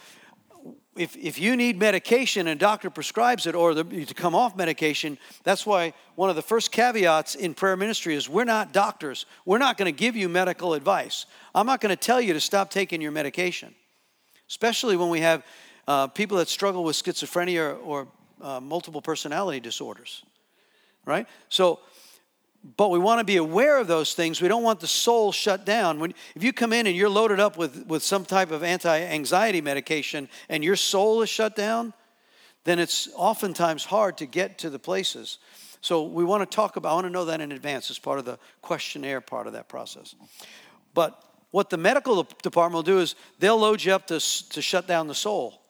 if, 0.96 1.16
if 1.16 1.38
you 1.38 1.56
need 1.56 1.78
medication 1.78 2.46
and 2.48 2.58
doctor 2.58 2.90
prescribes 2.90 3.46
it 3.46 3.54
or 3.54 3.74
the, 3.74 3.84
to 4.04 4.14
come 4.14 4.34
off 4.34 4.56
medication, 4.56 5.18
that's 5.42 5.64
why 5.64 5.92
one 6.14 6.30
of 6.30 6.36
the 6.36 6.42
first 6.42 6.72
caveats 6.72 7.34
in 7.34 7.54
prayer 7.54 7.76
ministry 7.76 8.14
is 8.14 8.28
we're 8.28 8.44
not 8.44 8.72
doctors. 8.72 9.26
We're 9.44 9.58
not 9.58 9.76
going 9.76 9.92
to 9.92 9.98
give 9.98 10.16
you 10.16 10.28
medical 10.28 10.74
advice. 10.74 11.26
I'm 11.54 11.66
not 11.66 11.80
going 11.80 11.90
to 11.90 12.00
tell 12.00 12.20
you 12.20 12.32
to 12.32 12.40
stop 12.40 12.70
taking 12.70 13.00
your 13.00 13.12
medication, 13.12 13.74
especially 14.48 14.96
when 14.96 15.10
we 15.10 15.20
have 15.20 15.44
uh, 15.86 16.08
people 16.08 16.38
that 16.38 16.48
struggle 16.48 16.82
with 16.82 16.96
schizophrenia 16.96 17.78
or, 17.84 18.04
or 18.04 18.08
uh, 18.40 18.60
multiple 18.60 19.02
personality 19.02 19.60
disorders, 19.60 20.24
right? 21.06 21.26
So 21.48 21.80
but 22.76 22.90
we 22.90 22.98
want 22.98 23.20
to 23.20 23.24
be 23.24 23.36
aware 23.36 23.78
of 23.78 23.86
those 23.86 24.14
things. 24.14 24.40
We 24.40 24.48
don't 24.48 24.62
want 24.62 24.80
the 24.80 24.86
soul 24.86 25.32
shut 25.32 25.66
down. 25.66 26.00
When, 26.00 26.14
if 26.34 26.42
you 26.42 26.52
come 26.52 26.72
in 26.72 26.86
and 26.86 26.96
you're 26.96 27.10
loaded 27.10 27.38
up 27.38 27.58
with, 27.58 27.86
with 27.86 28.02
some 28.02 28.24
type 28.24 28.50
of 28.50 28.62
anti 28.62 29.00
anxiety 29.00 29.60
medication 29.60 30.28
and 30.48 30.64
your 30.64 30.76
soul 30.76 31.20
is 31.20 31.28
shut 31.28 31.54
down, 31.54 31.92
then 32.64 32.78
it's 32.78 33.08
oftentimes 33.14 33.84
hard 33.84 34.16
to 34.18 34.26
get 34.26 34.58
to 34.58 34.70
the 34.70 34.78
places. 34.78 35.38
So 35.82 36.04
we 36.04 36.24
want 36.24 36.50
to 36.50 36.56
talk 36.56 36.76
about, 36.76 36.92
I 36.92 36.94
want 36.94 37.06
to 37.06 37.10
know 37.10 37.26
that 37.26 37.42
in 37.42 37.52
advance 37.52 37.90
as 37.90 37.98
part 37.98 38.18
of 38.18 38.24
the 38.24 38.38
questionnaire 38.62 39.20
part 39.20 39.46
of 39.46 39.52
that 39.52 39.68
process. 39.68 40.14
But 40.94 41.22
what 41.50 41.68
the 41.68 41.76
medical 41.76 42.22
department 42.42 42.76
will 42.76 42.82
do 42.82 43.00
is 43.00 43.14
they'll 43.38 43.58
load 43.58 43.84
you 43.84 43.92
up 43.92 44.06
to, 44.06 44.18
to 44.48 44.62
shut 44.62 44.86
down 44.86 45.06
the 45.06 45.14
soul. 45.14 45.60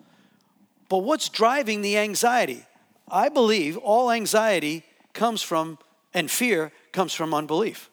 But 0.89 0.99
what's 0.99 1.29
driving 1.29 1.83
the 1.83 1.99
anxiety? 1.99 2.65
I 3.09 3.29
believe 3.29 3.77
all 3.79 4.13
anxiety 4.13 4.85
comes 5.15 5.43
from, 5.43 5.79
and 6.13 6.31
fear 6.31 6.73
comes 6.93 7.15
from 7.15 7.33
unbelief. 7.33 7.89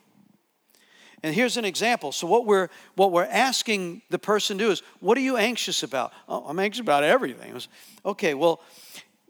And 1.24 1.36
here's 1.36 1.56
an 1.56 1.66
example. 1.66 2.12
So 2.12 2.26
what 2.28 2.46
we're 2.46 2.70
what 2.96 3.12
we're 3.12 3.26
asking 3.26 4.02
the 4.10 4.20
person 4.20 4.58
to 4.58 4.66
do 4.66 4.72
is, 4.72 4.82
what 5.00 5.18
are 5.18 5.22
you 5.22 5.38
anxious 5.38 5.84
about? 5.84 6.12
Oh, 6.28 6.44
I'm 6.48 6.60
anxious 6.60 6.82
about 6.82 7.04
everything. 7.04 7.54
Was, 7.54 7.68
okay, 8.04 8.34
well, 8.34 8.62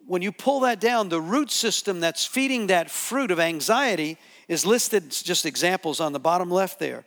when 0.07 0.21
you 0.21 0.31
pull 0.31 0.61
that 0.61 0.79
down, 0.79 1.09
the 1.09 1.21
root 1.21 1.51
system 1.51 1.99
that's 1.99 2.25
feeding 2.25 2.67
that 2.67 2.89
fruit 2.89 3.29
of 3.29 3.39
anxiety 3.39 4.17
is 4.47 4.65
listed 4.65 5.11
just 5.11 5.45
examples 5.45 5.99
on 5.99 6.13
the 6.13 6.19
bottom 6.19 6.49
left 6.49 6.79
there. 6.79 7.03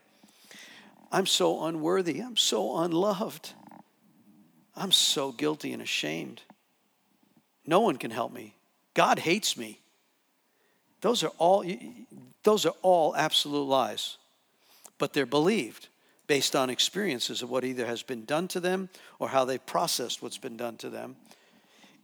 I'm 1.10 1.26
so 1.26 1.64
unworthy. 1.64 2.20
I'm 2.20 2.36
so 2.36 2.78
unloved. 2.78 3.52
I'm 4.76 4.92
so 4.92 5.32
guilty 5.32 5.72
and 5.72 5.80
ashamed. 5.80 6.42
No 7.66 7.80
one 7.80 7.96
can 7.96 8.10
help 8.10 8.32
me. 8.32 8.54
God 8.94 9.18
hates 9.18 9.56
me. 9.56 9.80
Those 11.04 11.22
are 11.22 11.32
all 11.36 11.62
those 12.44 12.64
are 12.64 12.72
all 12.80 13.14
absolute 13.14 13.64
lies, 13.64 14.16
but 14.96 15.12
they're 15.12 15.26
believed 15.26 15.88
based 16.26 16.56
on 16.56 16.70
experiences 16.70 17.42
of 17.42 17.50
what 17.50 17.62
either 17.62 17.84
has 17.84 18.02
been 18.02 18.24
done 18.24 18.48
to 18.48 18.58
them 18.58 18.88
or 19.18 19.28
how 19.28 19.44
they 19.44 19.58
processed 19.58 20.22
what's 20.22 20.38
been 20.38 20.56
done 20.56 20.78
to 20.78 20.88
them. 20.88 21.16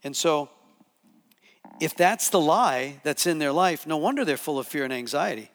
And 0.04 0.14
so, 0.14 0.50
if 1.80 1.96
that's 1.96 2.28
the 2.28 2.40
lie 2.40 3.00
that's 3.02 3.26
in 3.26 3.38
their 3.38 3.52
life, 3.52 3.86
no 3.86 3.96
wonder 3.96 4.22
they're 4.22 4.36
full 4.36 4.58
of 4.58 4.66
fear 4.66 4.84
and 4.84 4.92
anxiety. 4.92 5.50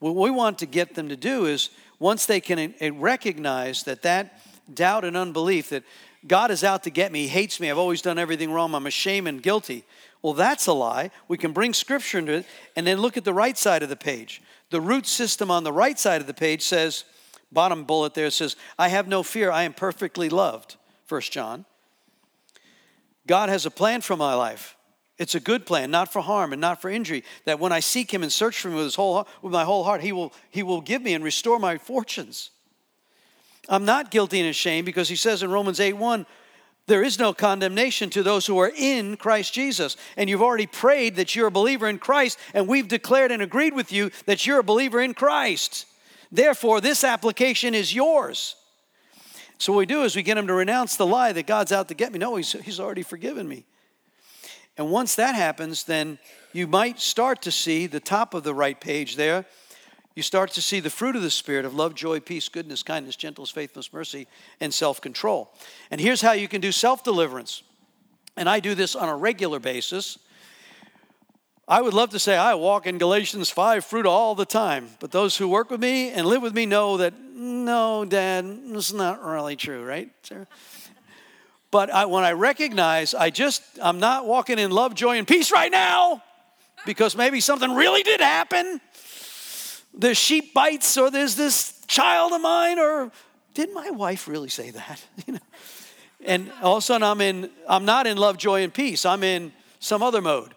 What 0.00 0.16
we 0.16 0.32
want 0.32 0.58
to 0.58 0.66
get 0.66 0.96
them 0.96 1.10
to 1.10 1.16
do 1.16 1.46
is 1.46 1.70
once 2.00 2.26
they 2.26 2.40
can 2.40 2.74
uh, 2.82 2.92
recognize 2.94 3.84
that 3.84 4.02
that 4.02 4.40
doubt 4.74 5.04
and 5.04 5.16
unbelief 5.16 5.68
that 5.68 5.84
God 6.26 6.50
is 6.50 6.64
out 6.64 6.82
to 6.84 6.90
get 6.90 7.12
me, 7.12 7.22
he 7.22 7.28
hates 7.28 7.60
me, 7.60 7.70
I've 7.70 7.78
always 7.78 8.02
done 8.02 8.18
everything 8.18 8.50
wrong, 8.50 8.74
I'm 8.74 8.86
ashamed 8.86 9.28
and 9.28 9.42
guilty. 9.42 9.84
Well, 10.20 10.32
that's 10.32 10.66
a 10.66 10.72
lie. 10.72 11.10
We 11.28 11.38
can 11.38 11.52
bring 11.52 11.72
scripture 11.72 12.18
into 12.18 12.32
it 12.32 12.46
and 12.74 12.86
then 12.86 12.98
look 12.98 13.16
at 13.16 13.24
the 13.24 13.32
right 13.32 13.56
side 13.56 13.82
of 13.82 13.88
the 13.88 13.96
page. 13.96 14.42
The 14.70 14.80
root 14.80 15.06
system 15.06 15.50
on 15.50 15.64
the 15.64 15.72
right 15.72 15.98
side 15.98 16.20
of 16.20 16.26
the 16.26 16.34
page 16.34 16.62
says, 16.62 17.04
bottom 17.52 17.84
bullet 17.84 18.14
there 18.14 18.30
says, 18.30 18.56
I 18.78 18.88
have 18.88 19.06
no 19.06 19.22
fear, 19.22 19.50
I 19.50 19.62
am 19.62 19.74
perfectly 19.74 20.28
loved. 20.28 20.76
First 21.06 21.32
John. 21.32 21.64
God 23.26 23.48
has 23.48 23.64
a 23.64 23.70
plan 23.70 24.00
for 24.00 24.16
my 24.16 24.34
life. 24.34 24.76
It's 25.18 25.34
a 25.34 25.40
good 25.40 25.66
plan, 25.66 25.90
not 25.90 26.12
for 26.12 26.22
harm 26.22 26.52
and 26.52 26.60
not 26.60 26.80
for 26.80 26.88
injury. 26.88 27.24
That 27.44 27.58
when 27.58 27.72
I 27.72 27.80
seek 27.80 28.12
Him 28.12 28.22
and 28.22 28.32
search 28.32 28.60
for 28.60 28.68
Him 28.68 28.74
with, 28.74 28.84
his 28.84 28.94
whole, 28.94 29.26
with 29.42 29.52
my 29.52 29.64
whole 29.64 29.84
heart, 29.84 30.00
He 30.00 30.12
will, 30.12 30.32
he 30.50 30.62
will 30.62 30.80
give 30.80 31.02
me 31.02 31.14
and 31.14 31.24
restore 31.24 31.58
my 31.58 31.76
fortunes. 31.76 32.50
I'm 33.68 33.84
not 33.84 34.10
guilty 34.10 34.40
and 34.40 34.48
ashamed 34.48 34.86
because 34.86 35.08
He 35.08 35.16
says 35.16 35.42
in 35.42 35.50
Romans 35.50 35.80
8 35.80 35.94
1, 35.94 36.26
there 36.88 37.02
is 37.02 37.18
no 37.18 37.34
condemnation 37.34 38.08
to 38.10 38.22
those 38.22 38.46
who 38.46 38.58
are 38.58 38.72
in 38.74 39.18
Christ 39.18 39.52
Jesus. 39.52 39.96
And 40.16 40.28
you've 40.28 40.42
already 40.42 40.66
prayed 40.66 41.16
that 41.16 41.36
you're 41.36 41.48
a 41.48 41.52
believer 41.52 41.86
in 41.86 41.98
Christ, 41.98 42.38
and 42.54 42.66
we've 42.66 42.88
declared 42.88 43.30
and 43.30 43.42
agreed 43.42 43.74
with 43.74 43.92
you 43.92 44.10
that 44.24 44.46
you're 44.46 44.60
a 44.60 44.64
believer 44.64 45.00
in 45.00 45.12
Christ. 45.12 45.84
Therefore, 46.32 46.80
this 46.80 47.04
application 47.04 47.74
is 47.74 47.94
yours. 47.94 48.56
So, 49.58 49.72
what 49.72 49.80
we 49.80 49.86
do 49.86 50.02
is 50.02 50.16
we 50.16 50.22
get 50.22 50.38
him 50.38 50.46
to 50.46 50.54
renounce 50.54 50.96
the 50.96 51.06
lie 51.06 51.32
that 51.32 51.46
God's 51.46 51.72
out 51.72 51.88
to 51.88 51.94
get 51.94 52.10
me. 52.10 52.18
No, 52.18 52.36
He's, 52.36 52.52
he's 52.52 52.80
already 52.80 53.02
forgiven 53.02 53.46
me. 53.46 53.66
And 54.78 54.90
once 54.90 55.14
that 55.16 55.34
happens, 55.34 55.84
then 55.84 56.18
you 56.52 56.66
might 56.66 57.00
start 57.00 57.42
to 57.42 57.50
see 57.50 57.86
the 57.86 58.00
top 58.00 58.32
of 58.32 58.44
the 58.44 58.54
right 58.54 58.80
page 58.80 59.16
there 59.16 59.44
you 60.18 60.22
start 60.22 60.50
to 60.50 60.60
see 60.60 60.80
the 60.80 60.90
fruit 60.90 61.14
of 61.14 61.22
the 61.22 61.30
Spirit 61.30 61.64
of 61.64 61.76
love, 61.76 61.94
joy, 61.94 62.18
peace, 62.18 62.48
goodness, 62.48 62.82
kindness, 62.82 63.14
gentleness, 63.14 63.50
faithfulness, 63.50 63.92
mercy, 63.92 64.26
and 64.60 64.74
self 64.74 65.00
control. 65.00 65.48
And 65.92 66.00
here's 66.00 66.20
how 66.20 66.32
you 66.32 66.48
can 66.48 66.60
do 66.60 66.72
self 66.72 67.04
deliverance. 67.04 67.62
And 68.36 68.48
I 68.48 68.58
do 68.58 68.74
this 68.74 68.96
on 68.96 69.08
a 69.08 69.16
regular 69.16 69.60
basis. 69.60 70.18
I 71.68 71.80
would 71.80 71.94
love 71.94 72.10
to 72.10 72.18
say 72.18 72.36
I 72.36 72.54
walk 72.54 72.88
in 72.88 72.98
Galatians 72.98 73.48
5 73.48 73.84
fruit 73.84 74.06
all 74.06 74.34
the 74.34 74.44
time, 74.44 74.88
but 74.98 75.12
those 75.12 75.36
who 75.36 75.46
work 75.46 75.70
with 75.70 75.80
me 75.80 76.10
and 76.10 76.26
live 76.26 76.42
with 76.42 76.54
me 76.54 76.66
know 76.66 76.96
that 76.96 77.14
no, 77.20 78.04
Dad, 78.04 78.44
it's 78.70 78.92
not 78.92 79.24
really 79.24 79.54
true, 79.54 79.84
right? 79.84 80.10
But 81.70 81.90
I, 81.90 82.06
when 82.06 82.24
I 82.24 82.32
recognize 82.32 83.12
I 83.12 83.28
just, 83.28 83.62
I'm 83.82 84.00
not 84.00 84.26
walking 84.26 84.58
in 84.58 84.70
love, 84.70 84.94
joy, 84.94 85.18
and 85.18 85.28
peace 85.28 85.52
right 85.52 85.70
now 85.70 86.22
because 86.86 87.14
maybe 87.14 87.40
something 87.40 87.74
really 87.74 88.02
did 88.02 88.22
happen. 88.22 88.80
The 89.94 90.14
sheep 90.14 90.54
bites, 90.54 90.96
or 90.96 91.10
there's 91.10 91.34
this 91.34 91.80
child 91.86 92.32
of 92.32 92.40
mine, 92.40 92.78
or 92.78 93.10
did 93.54 93.72
my 93.72 93.90
wife 93.90 94.28
really 94.28 94.48
say 94.48 94.70
that? 94.70 95.04
You 95.26 95.34
know? 95.34 95.40
And 96.24 96.50
all 96.62 96.76
of 96.76 96.82
a 96.82 96.86
sudden 96.86 97.04
I'm 97.04 97.20
in, 97.20 97.50
I'm 97.68 97.84
not 97.84 98.06
in 98.06 98.16
love, 98.16 98.38
joy, 98.38 98.62
and 98.64 98.74
peace. 98.74 99.06
I'm 99.06 99.22
in 99.22 99.52
some 99.78 100.02
other 100.02 100.20
mode. 100.20 100.54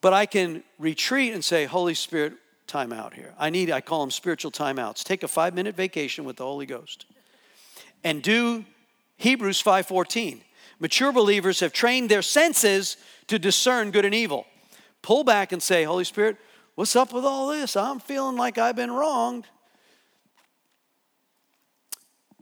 But 0.00 0.14
I 0.14 0.24
can 0.24 0.62
retreat 0.78 1.34
and 1.34 1.44
say, 1.44 1.66
Holy 1.66 1.94
Spirit, 1.94 2.32
time 2.66 2.92
out 2.92 3.12
here. 3.12 3.34
I 3.38 3.50
need, 3.50 3.70
I 3.70 3.80
call 3.80 4.00
them 4.00 4.10
spiritual 4.10 4.50
timeouts. 4.50 5.04
Take 5.04 5.22
a 5.22 5.28
five 5.28 5.54
minute 5.54 5.74
vacation 5.74 6.24
with 6.24 6.36
the 6.36 6.44
Holy 6.44 6.66
Ghost. 6.66 7.04
And 8.02 8.22
do 8.22 8.64
Hebrews 9.18 9.62
5:14. 9.62 10.40
Mature 10.78 11.12
believers 11.12 11.60
have 11.60 11.74
trained 11.74 12.08
their 12.08 12.22
senses 12.22 12.96
to 13.26 13.38
discern 13.38 13.90
good 13.90 14.06
and 14.06 14.14
evil. 14.14 14.46
Pull 15.02 15.24
back 15.24 15.52
and 15.52 15.62
say, 15.62 15.84
Holy 15.84 16.04
Spirit, 16.04 16.38
what's 16.80 16.96
up 16.96 17.12
with 17.12 17.26
all 17.26 17.48
this? 17.48 17.76
I'm 17.76 18.00
feeling 18.00 18.38
like 18.38 18.56
I've 18.56 18.74
been 18.74 18.90
wronged. 18.90 19.46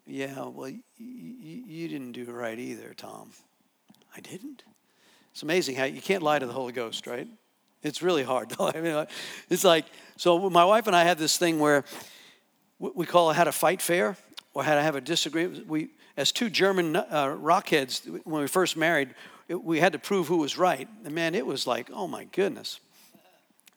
Yeah, 0.06 0.44
well, 0.46 0.68
you, 0.68 0.80
you 0.96 1.88
didn't 1.88 2.12
do 2.12 2.24
right 2.26 2.56
either, 2.56 2.94
Tom. 2.94 3.32
I 4.16 4.20
didn't. 4.20 4.62
It's 5.32 5.42
amazing 5.42 5.74
how 5.74 5.86
you 5.86 6.00
can't 6.00 6.22
lie 6.22 6.38
to 6.38 6.46
the 6.46 6.52
Holy 6.52 6.72
Ghost, 6.72 7.08
right? 7.08 7.26
It's 7.82 8.00
really 8.00 8.22
hard. 8.22 8.54
I 8.60 8.80
mean, 8.80 9.06
it's 9.50 9.64
like 9.64 9.86
so. 10.16 10.48
My 10.48 10.64
wife 10.64 10.86
and 10.86 10.94
I 10.94 11.02
had 11.02 11.18
this 11.18 11.36
thing 11.36 11.58
where 11.58 11.82
we 12.78 13.06
call 13.06 13.32
it 13.32 13.34
how 13.34 13.42
to 13.42 13.50
fight 13.50 13.82
fair 13.82 14.16
or 14.54 14.62
how 14.62 14.76
to 14.76 14.82
have 14.82 14.94
a 14.94 15.00
disagreement. 15.00 15.66
We, 15.66 15.88
as 16.16 16.30
two 16.30 16.48
German 16.48 16.94
uh, 16.94 17.04
rockheads, 17.34 18.06
when 18.24 18.42
we 18.42 18.46
first 18.46 18.76
married, 18.76 19.16
it, 19.48 19.64
we 19.64 19.80
had 19.80 19.94
to 19.94 19.98
prove 19.98 20.28
who 20.28 20.36
was 20.36 20.56
right. 20.56 20.88
And 21.04 21.12
man, 21.12 21.34
it 21.34 21.44
was 21.44 21.66
like, 21.66 21.90
oh 21.92 22.06
my 22.06 22.22
goodness. 22.22 22.78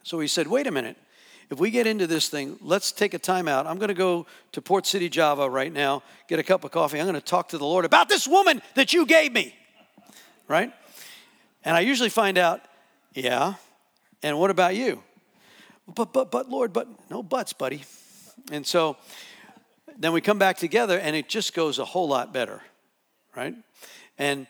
So 0.04 0.20
he 0.20 0.28
said, 0.28 0.48
wait 0.48 0.68
a 0.68 0.72
minute. 0.72 0.98
If 1.50 1.60
we 1.60 1.70
get 1.70 1.86
into 1.86 2.08
this 2.08 2.30
thing, 2.30 2.58
let's 2.62 2.94
take 2.94 3.14
a 3.14 3.20
time 3.20 3.48
out. 3.48 3.68
I'm 3.68 3.78
going 3.78 3.90
to 3.90 3.94
go 3.94 4.26
to 4.54 4.62
Port 4.62 4.86
City, 4.86 5.10
Java 5.10 5.50
right 5.50 5.72
now, 5.72 6.02
get 6.30 6.40
a 6.40 6.44
cup 6.44 6.64
of 6.64 6.72
coffee. 6.72 6.98
I'm 6.98 7.06
going 7.06 7.16
to 7.16 7.22
talk 7.22 7.50
to 7.50 7.58
the 7.58 7.66
Lord 7.66 7.84
about 7.84 8.08
this 8.08 8.26
woman 8.26 8.62
that 8.76 8.94
you 8.94 9.06
gave 9.06 9.34
me. 9.34 9.54
Right? 10.48 10.72
And 11.64 11.76
I 11.76 11.82
usually 11.82 12.10
find 12.10 12.38
out, 12.38 12.62
yeah. 13.14 13.56
And 14.24 14.40
what 14.40 14.50
about 14.50 14.76
you? 14.76 15.04
But, 15.94 16.14
but, 16.14 16.32
but, 16.32 16.50
Lord, 16.50 16.72
but, 16.72 16.88
no 17.10 17.22
buts, 17.22 17.52
buddy. 17.52 17.84
And 18.50 18.66
so 18.66 18.96
then 19.98 20.14
we 20.14 20.22
come 20.22 20.40
back 20.40 20.58
together 20.58 20.98
and 20.98 21.16
it 21.16 21.28
just 21.28 21.54
goes 21.54 21.80
a 21.80 21.86
whole 21.86 22.08
lot 22.08 22.34
better, 22.34 22.62
right? 23.36 23.56
And 24.18 24.48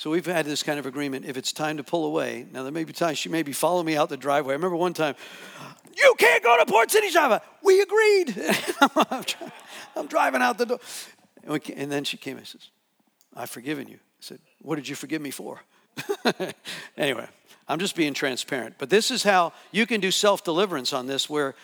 so 0.00 0.08
we've 0.08 0.24
had 0.24 0.46
this 0.46 0.62
kind 0.62 0.78
of 0.78 0.86
agreement. 0.86 1.26
If 1.26 1.36
it's 1.36 1.52
time 1.52 1.76
to 1.76 1.84
pull 1.84 2.06
away, 2.06 2.46
now 2.54 2.62
there 2.62 2.72
may 2.72 2.84
be 2.84 2.92
times 2.94 3.18
she 3.18 3.28
may 3.28 3.42
be 3.42 3.52
following 3.52 3.84
me 3.84 3.98
out 3.98 4.08
the 4.08 4.16
driveway. 4.16 4.54
I 4.54 4.56
remember 4.56 4.76
one 4.76 4.94
time, 4.94 5.14
you 5.94 6.14
can't 6.16 6.42
go 6.42 6.56
to 6.56 6.64
Port 6.64 6.90
City, 6.90 7.10
Java. 7.10 7.42
We 7.62 7.82
agreed. 7.82 8.34
I'm 9.94 10.06
driving 10.06 10.40
out 10.40 10.56
the 10.56 10.64
door. 10.64 10.80
And, 11.44 11.60
and 11.76 11.92
then 11.92 12.04
she 12.04 12.16
came 12.16 12.38
and 12.38 12.46
says, 12.46 12.70
I've 13.36 13.50
forgiven 13.50 13.88
you. 13.88 13.96
I 13.96 14.20
said, 14.20 14.38
What 14.62 14.76
did 14.76 14.88
you 14.88 14.94
forgive 14.94 15.20
me 15.20 15.30
for? 15.30 15.60
anyway, 16.96 17.28
I'm 17.68 17.78
just 17.78 17.94
being 17.94 18.14
transparent. 18.14 18.76
But 18.78 18.88
this 18.88 19.10
is 19.10 19.22
how 19.22 19.52
you 19.70 19.84
can 19.84 20.00
do 20.00 20.10
self 20.10 20.42
deliverance 20.42 20.94
on 20.94 21.08
this, 21.08 21.28
where 21.28 21.54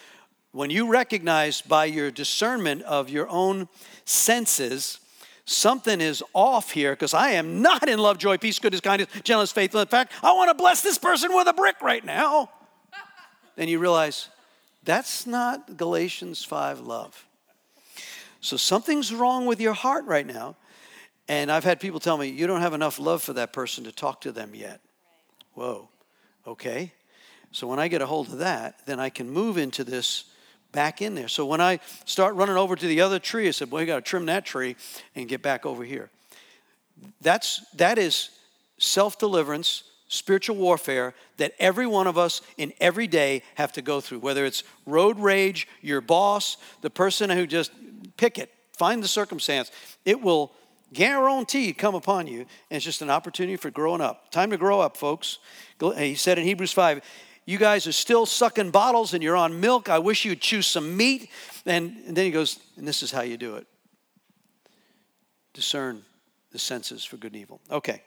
when 0.53 0.69
you 0.69 0.91
recognize 0.91 1.63
by 1.63 1.87
your 1.87 2.11
discernment 2.11 2.83
of 2.83 3.09
your 3.09 3.31
own 3.31 3.71
senses, 4.05 5.01
something 5.47 6.01
is 6.01 6.23
off 6.35 6.73
here 6.73 6.93
because 6.93 7.15
I 7.15 7.31
am 7.31 7.63
not 7.63 7.89
in 7.89 7.99
love, 7.99 8.19
joy, 8.19 8.37
peace, 8.37 8.59
goodness, 8.59 8.81
kindness, 8.83 9.09
gentleness, 9.23 9.53
faithfulness. 9.53 9.87
In 9.87 9.91
fact, 9.91 10.13
I 10.23 10.33
want 10.33 10.51
to 10.51 10.55
bless 10.55 10.83
this 10.83 10.99
person 10.99 11.35
with 11.35 11.47
a 11.47 11.55
brick 11.55 11.81
right 11.81 12.05
now. 12.05 12.51
then 13.57 13.69
you 13.69 13.79
realize 13.79 14.29
that's 14.85 15.27
not 15.27 15.77
Galatians 15.77 16.45
5 16.45 16.81
love. 16.81 17.25
So 18.41 18.57
something's 18.57 19.13
wrong 19.15 19.47
with 19.47 19.61
your 19.61 19.73
heart 19.73 20.05
right 20.05 20.27
now. 20.27 20.57
And 21.29 21.51
I've 21.51 21.65
had 21.65 21.81
people 21.81 21.99
tell 21.99 22.19
me, 22.19 22.29
you 22.29 22.47
don't 22.47 22.61
have 22.61 22.75
enough 22.75 22.99
love 22.99 23.23
for 23.23 23.33
that 23.33 23.53
person 23.53 23.85
to 23.85 23.93
talk 23.93 24.21
to 24.23 24.33
them 24.33 24.55
yet. 24.55 24.81
Whoa, 25.55 25.89
okay. 26.47 26.93
So 27.51 27.67
when 27.67 27.79
I 27.79 27.89
get 27.89 28.03
a 28.03 28.07
hold 28.07 28.29
of 28.29 28.39
that, 28.39 28.81
then 28.87 29.01
I 29.01 29.11
can 29.11 29.31
move 29.31 29.59
into 29.59 29.83
this 29.83 30.25
back 30.77 31.03
in 31.03 31.17
there. 31.17 31.27
So 31.27 31.45
when 31.45 31.61
I 31.61 31.81
start 32.05 32.37
running 32.37 32.57
over 32.57 32.77
to 32.77 32.87
the 32.87 33.01
other 33.01 33.19
tree, 33.19 33.49
I 33.49 33.51
said, 33.51 33.71
"Boy, 33.71 33.81
you 33.81 33.87
got 33.87 33.97
to 33.97 34.03
trim 34.03 34.27
that 34.27 34.45
tree 34.45 34.77
and 35.17 35.29
get 35.29 35.43
back 35.43 35.67
over 35.67 35.83
here." 35.83 36.11
That's 37.21 37.63
that 37.75 37.99
is 37.99 38.31
self-deliverance, 38.79 39.83
spiritual 40.09 40.57
warfare 40.57 41.15
that 41.39 41.55
every 41.59 41.87
one 41.87 42.07
of 42.07 42.17
us 42.17 42.43
in 42.57 42.73
every 42.79 43.07
day 43.07 43.43
have 43.57 43.73
to 43.73 43.83
go 43.83 44.01
through. 44.01 44.21
Whether 44.21 44.45
it's 44.45 44.63
road 44.85 45.19
rage, 45.19 45.67
your 45.81 46.01
boss, 46.01 46.59
the 46.83 46.91
person 46.91 47.31
who 47.31 47.47
just 47.47 47.73
pick 48.17 48.39
it, 48.39 48.53
find 48.77 49.03
the 49.03 49.09
circumstance, 49.09 49.71
it 50.05 50.21
will 50.21 50.53
guaranteed 50.93 51.79
come 51.79 51.95
upon 51.95 52.27
you. 52.27 52.41
And 52.71 52.77
it's 52.77 52.85
just 52.85 53.03
an 53.03 53.11
opportunity 53.11 53.57
for 53.57 53.71
growing 53.71 54.01
up. 54.01 54.31
Time 54.31 54.51
to 54.51 54.57
grow 54.57 54.81
up, 54.81 54.97
folks. 54.97 55.39
He 55.97 56.15
said 56.15 56.39
in 56.39 56.45
Hebrews 56.45 56.73
5, 56.73 57.03
you 57.47 57.59
guys 57.59 57.87
are 57.87 57.93
still 57.93 58.27
sucking 58.27 58.73
bottles 58.73 59.15
and 59.15 59.23
you're 59.23 59.37
on 59.37 59.61
milk. 59.61 59.89
I 59.89 60.01
wish 60.01 60.25
you'd 60.25 60.41
choose 60.41 60.67
some 60.67 60.97
meat. 60.97 61.31
And, 61.65 61.97
and 62.07 62.17
then 62.17 62.25
he 62.25 62.31
goes, 62.33 62.59
and 62.77 62.87
this 62.87 63.03
is 63.03 63.11
how 63.11 63.23
you 63.23 63.37
do 63.37 63.55
it 63.57 63.67
discern 65.55 66.03
the 66.53 66.59
senses 66.59 67.03
for 67.03 67.17
good 67.17 67.33
and 67.33 67.41
evil. 67.41 67.61
Okay. 67.71 68.03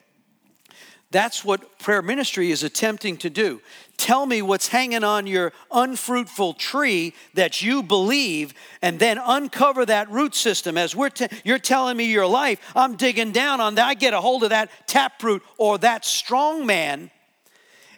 That's 1.10 1.44
what 1.44 1.80
prayer 1.80 2.04
ministry 2.04 2.52
is 2.52 2.62
attempting 2.62 3.18
to 3.18 3.32
do. 3.32 3.60
Tell 3.98 4.28
me 4.28 4.44
what's 4.44 4.68
hanging 4.68 5.04
on 5.04 5.26
your 5.26 5.52
unfruitful 5.72 6.54
tree 6.54 7.16
that 7.34 7.64
you 7.64 7.82
believe, 7.82 8.54
and 8.84 9.00
then 9.00 9.18
uncover 9.18 9.88
that 9.88 10.12
root 10.12 10.36
system. 10.36 10.78
As 10.78 10.96
we're 10.96 11.10
you're 11.44 11.58
telling 11.58 11.98
me 11.98 12.12
your 12.12 12.28
life, 12.28 12.60
I'm 12.76 12.96
digging 12.96 13.32
down 13.32 13.60
on 13.60 13.74
that. 13.76 13.88
I 13.88 13.96
get 13.96 14.14
a 14.14 14.22
hold 14.22 14.44
of 14.44 14.52
that 14.52 14.70
taproot 14.86 15.42
or 15.58 15.80
that 15.80 16.06
strong 16.06 16.68
man 16.68 17.10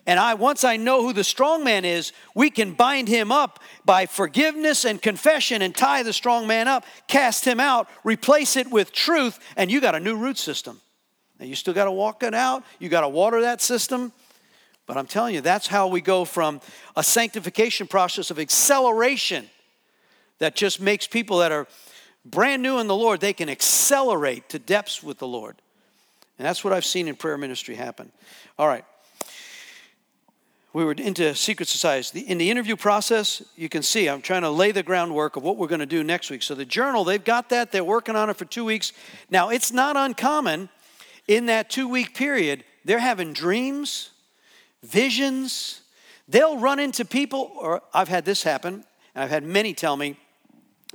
and 0.08 0.20
I 0.20 0.34
once 0.34 0.64
I 0.64 0.78
know 0.78 1.04
who 1.04 1.14
the 1.14 1.24
strong 1.24 1.64
man 1.64 1.86
is, 1.86 2.12
we 2.34 2.50
can 2.50 2.74
bind 2.74 3.08
him 3.08 3.32
up 3.32 3.60
by 3.86 4.08
forgiveness 4.08 4.84
and 4.84 5.02
confession 5.02 5.62
and 5.62 5.76
tie 5.76 6.04
the 6.04 6.14
strong 6.14 6.48
man 6.48 6.68
up, 6.68 6.86
cast 7.08 7.46
him 7.46 7.60
out, 7.60 7.88
replace 8.04 8.56
it 8.56 8.72
with 8.72 8.92
truth, 8.92 9.40
and 9.56 9.72
you 9.72 9.80
got 9.80 9.94
a 9.94 10.00
new 10.00 10.16
root 10.16 10.38
system. 10.38 10.82
Now 11.40 11.46
you 11.46 11.56
still 11.56 11.74
got 11.74 11.86
to 11.86 11.92
walk 11.92 12.24
it 12.24 12.34
out, 12.34 12.64
you 12.80 12.90
got 12.90 13.02
to 13.02 13.10
water 13.10 13.42
that 13.42 13.62
system. 13.62 14.12
But 14.88 14.98
I'm 14.98 15.06
telling 15.06 15.36
you, 15.36 15.42
that's 15.42 15.68
how 15.68 15.88
we 15.88 16.02
go 16.02 16.26
from 16.26 16.60
a 16.96 17.04
sanctification 17.04 17.88
process 17.88 18.32
of 18.32 18.40
acceleration 18.40 19.50
that 20.40 20.56
just 20.56 20.82
makes 20.82 21.06
people 21.06 21.38
that 21.38 21.52
are 21.52 21.68
brand 22.26 22.64
new 22.64 22.80
in 22.80 22.88
the 22.88 22.96
Lord, 22.96 23.22
they 23.22 23.34
can 23.34 23.48
accelerate 23.48 24.50
to 24.50 24.60
depths 24.60 25.04
with 25.04 25.20
the 25.20 25.28
Lord. 25.28 25.56
And 26.40 26.46
that's 26.46 26.64
what 26.64 26.74
I've 26.74 26.86
seen 26.86 27.08
in 27.08 27.16
prayer 27.16 27.38
ministry 27.38 27.76
happen. 27.76 28.12
All 28.58 28.68
right 28.68 28.84
we 30.74 30.86
were 30.86 30.94
into 30.94 31.36
secret 31.36 31.68
societies. 31.68 32.14
In 32.24 32.38
the 32.38 32.50
interview 32.50 32.76
process, 32.76 33.44
you 33.56 33.68
can 33.68 33.84
see 33.84 34.08
I'm 34.08 34.22
trying 34.22 34.44
to 34.44 34.50
lay 34.50 34.72
the 34.72 34.84
groundwork 34.84 35.36
of 35.36 35.44
what 35.44 35.58
we're 35.58 35.68
going 35.68 35.80
to 35.80 35.86
do 35.86 36.04
next 36.04 36.30
week. 36.30 36.44
So 36.44 36.56
the 36.56 36.66
journal, 36.66 37.04
they've 37.04 37.24
got 37.24 37.50
that. 37.50 37.72
They're 37.72 37.84
working 37.84 38.16
on 38.16 38.30
it 38.30 38.38
for 38.38 38.46
two 38.46 38.64
weeks. 38.64 38.94
Now, 39.30 39.50
it's 39.50 39.72
not 39.72 39.98
uncommon 39.98 40.70
in 41.28 41.46
that 41.48 41.70
two 41.70 41.88
week 41.88 42.16
period, 42.16 42.64
they're 42.84 43.00
having 43.00 43.34
dreams, 43.34 44.10
visions. 44.84 45.82
They'll 46.28 46.58
run 46.58 46.80
into 46.80 47.06
people, 47.06 47.52
or 47.56 47.82
I've 47.94 48.08
had 48.08 48.26
this 48.26 48.44
happen, 48.44 48.86
and 49.16 49.24
I've 49.24 49.30
had 49.30 49.44
many 49.44 49.74
tell 49.74 49.98
me, 49.98 50.18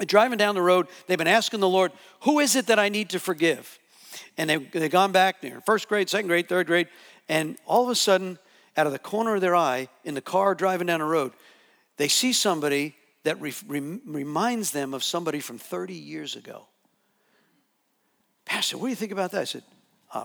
driving 0.07 0.39
down 0.39 0.55
the 0.55 0.62
road, 0.62 0.89
they've 1.07 1.18
been 1.18 1.27
asking 1.27 1.61
the 1.61 1.68
Lord, 1.68 1.93
who 2.20 2.39
is 2.41 2.57
it 2.57 2.66
that 2.66 2.79
I 2.79 2.89
need 2.89 3.11
to 3.11 3.18
forgive? 3.18 3.79
And 4.37 4.51
they've, 4.51 4.70
they've 4.72 4.91
gone 4.91 5.12
back, 5.12 5.41
they're 5.41 5.55
in 5.55 5.61
first 5.62 5.89
grade, 5.89 6.09
second 6.09 6.29
grade, 6.29 6.49
third 6.49 6.66
grade, 6.66 6.89
and 7.29 7.57
all 7.66 7.85
of 7.85 7.91
a 7.91 7.95
sudden, 7.95 8.39
out 8.77 8.87
of 8.87 8.93
the 8.93 8.99
corner 8.99 9.35
of 9.35 9.41
their 9.41 9.57
eye 9.57 9.89
in 10.05 10.14
the 10.14 10.20
car 10.20 10.55
driving 10.55 10.87
down 10.87 11.01
the 11.01 11.07
road, 11.07 11.33
they 11.97 12.09
see 12.09 12.33
somebody 12.33 12.95
that 13.24 13.41
re- 13.41 13.55
re- 13.66 14.01
reminds 14.07 14.70
them 14.70 14.95
of 14.95 15.03
somebody 15.03 15.41
from 15.41 15.59
30 15.59 15.95
years 15.95 16.37
ago. 16.37 16.66
Pastor, 18.45 18.79
what 18.79 18.85
do 18.85 18.91
you 18.91 18.97
think 18.97 19.12
about 19.12 19.33
that? 19.33 19.41
I 19.41 19.45
said, 19.45 19.62
uh, 20.12 20.24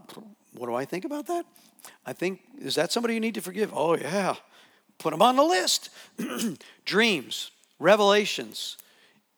What 0.54 0.68
do 0.68 0.76
I 0.76 0.86
think 0.86 1.06
about 1.06 1.28
that? 1.28 1.45
I 2.06 2.14
think, 2.14 2.41
is 2.60 2.76
that 2.76 2.91
somebody 2.91 3.16
you 3.16 3.20
need 3.20 3.36
to 3.36 3.41
forgive? 3.41 3.72
Oh, 3.74 3.95
yeah. 3.95 4.36
Put 4.99 5.12
them 5.12 5.22
on 5.22 5.36
the 5.36 5.43
list. 5.43 5.89
Dreams, 6.86 7.52
revelations, 7.80 8.78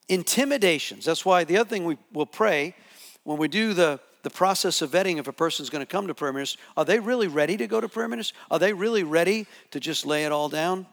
intimidations. 0.10 1.06
That's 1.06 1.24
why 1.24 1.46
the 1.46 1.58
other 1.58 1.70
thing 1.70 1.86
we 1.86 1.98
will 2.12 2.26
pray 2.26 2.76
when 3.24 3.38
we 3.38 3.48
do 3.48 3.74
the 3.74 4.02
the 4.24 4.30
process 4.30 4.82
of 4.82 4.92
vetting 4.92 5.20
if 5.20 5.28
a 5.28 5.34
person's 5.34 5.70
going 5.70 5.82
to 5.82 5.86
come 5.86 6.08
to 6.08 6.14
prayer 6.14 6.34
ministry. 6.34 6.60
Are 6.76 6.86
they 6.86 7.00
really 7.00 7.28
ready 7.28 7.58
to 7.58 7.68
go 7.68 7.80
to 7.80 7.88
prayer 7.88 8.08
ministry? 8.08 8.38
Are 8.50 8.58
they 8.58 8.74
really 8.74 9.04
ready 9.04 9.46
to 9.72 9.80
just 9.80 10.06
lay 10.06 10.26
it 10.26 10.32
all 10.32 10.50
down? 10.50 10.88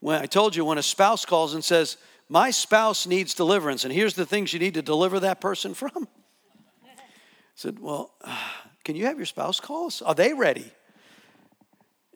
When 0.00 0.20
I 0.20 0.26
told 0.26 0.56
you, 0.56 0.64
when 0.64 0.78
a 0.78 0.82
spouse 0.82 1.24
calls 1.24 1.54
and 1.54 1.64
says, 1.64 1.96
My 2.28 2.50
spouse 2.50 3.06
needs 3.06 3.34
deliverance, 3.34 3.84
and 3.84 3.92
here's 3.92 4.14
the 4.14 4.26
things 4.26 4.52
you 4.52 4.58
need 4.58 4.74
to 4.74 4.82
deliver 4.82 5.20
that 5.20 5.40
person 5.40 5.72
from. 5.72 6.08
I 6.84 6.88
said, 7.54 7.78
Well, 7.78 8.12
can 8.84 8.96
you 8.96 9.06
have 9.06 9.16
your 9.16 9.26
spouse 9.26 9.60
call 9.60 9.86
us? 9.86 10.02
Are 10.02 10.14
they 10.14 10.32
ready? 10.32 10.72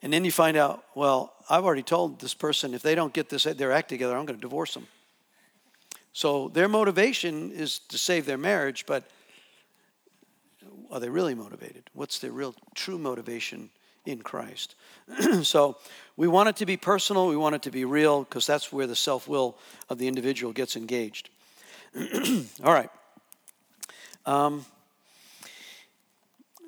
And 0.01 0.11
then 0.13 0.23
you 0.23 0.31
find 0.31 0.55
out, 0.55 0.83
well, 0.93 1.33
I've 1.49 1.63
already 1.63 1.81
told 1.81 2.19
this 2.19 2.35
person 2.35 2.73
if 2.73 2.83
they 2.83 2.93
don't 2.93 3.13
get 3.13 3.29
this 3.29 3.45
their 3.45 3.71
act 3.71 3.89
together, 3.89 4.15
I'm 4.15 4.25
going 4.25 4.37
to 4.37 4.41
divorce 4.41 4.73
them. 4.73 4.87
So 6.13 6.49
their 6.49 6.67
motivation 6.69 7.51
is 7.51 7.79
to 7.89 7.97
save 7.97 8.25
their 8.25 8.37
marriage, 8.37 8.85
but 8.85 9.09
are 10.95 10.99
they 11.01 11.09
really 11.09 11.35
motivated? 11.35 11.83
What's 11.91 12.19
their 12.19 12.31
real 12.31 12.55
true 12.73 12.97
motivation 12.97 13.69
in 14.05 14.21
Christ? 14.21 14.75
so 15.43 15.75
we 16.15 16.25
want 16.29 16.47
it 16.47 16.55
to 16.55 16.65
be 16.65 16.77
personal, 16.77 17.27
we 17.27 17.35
want 17.35 17.53
it 17.53 17.63
to 17.63 17.71
be 17.71 17.83
real, 17.83 18.23
because 18.23 18.47
that's 18.47 18.71
where 18.71 18.87
the 18.87 18.95
self 18.95 19.27
will 19.27 19.57
of 19.89 19.97
the 19.97 20.07
individual 20.07 20.53
gets 20.53 20.77
engaged. 20.77 21.27
All 22.63 22.71
right. 22.71 22.89
Um, 24.25 24.65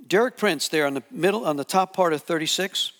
Derek 0.06 0.36
Prince, 0.36 0.68
there 0.68 0.86
on 0.86 0.94
the 0.94 1.04
middle, 1.10 1.46
on 1.46 1.56
the 1.56 1.64
top 1.64 1.96
part 1.96 2.12
of 2.12 2.22
36, 2.22 2.92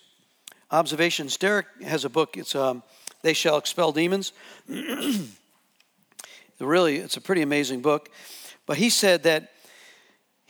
observations. 0.70 1.36
Derek 1.36 1.66
has 1.84 2.06
a 2.06 2.10
book. 2.10 2.38
It's 2.38 2.54
um, 2.54 2.82
"They 3.20 3.34
Shall 3.34 3.58
Expel 3.58 3.92
Demons." 3.92 4.32
really, 6.58 6.96
it's 6.96 7.18
a 7.18 7.20
pretty 7.20 7.42
amazing 7.42 7.82
book. 7.82 8.08
But 8.64 8.78
he 8.78 8.88
said 8.88 9.24
that 9.24 9.52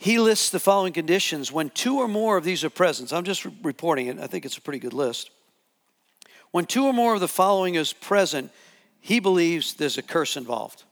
he 0.01 0.17
lists 0.17 0.49
the 0.49 0.61
following 0.61 0.93
conditions 0.93 1.51
when 1.51 1.69
two 1.71 1.99
or 1.99 2.07
more 2.07 2.37
of 2.37 2.45
these 2.45 2.63
are 2.63 2.69
present. 2.69 3.11
I'm 3.11 3.25
just 3.25 3.43
re- 3.43 3.51
reporting 3.63 4.07
it. 4.07 4.17
I 4.17 4.27
think 4.27 4.45
it's 4.45 4.55
a 4.55 4.61
pretty 4.61 4.79
good 4.79 4.93
list. 4.93 5.29
When 6.51 6.63
two 6.63 6.85
or 6.85 6.93
more 6.93 7.15
of 7.15 7.19
the 7.19 7.27
following 7.27 7.75
is 7.75 7.91
present, 7.91 8.49
he 9.01 9.19
believes 9.19 9.73
there's 9.73 9.97
a 9.97 10.01
curse 10.01 10.37
involved 10.37 10.83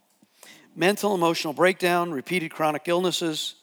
mental, 0.76 1.16
emotional 1.16 1.54
breakdown, 1.54 2.12
repeated 2.12 2.52
chronic 2.52 2.84
illnesses, 2.88 3.56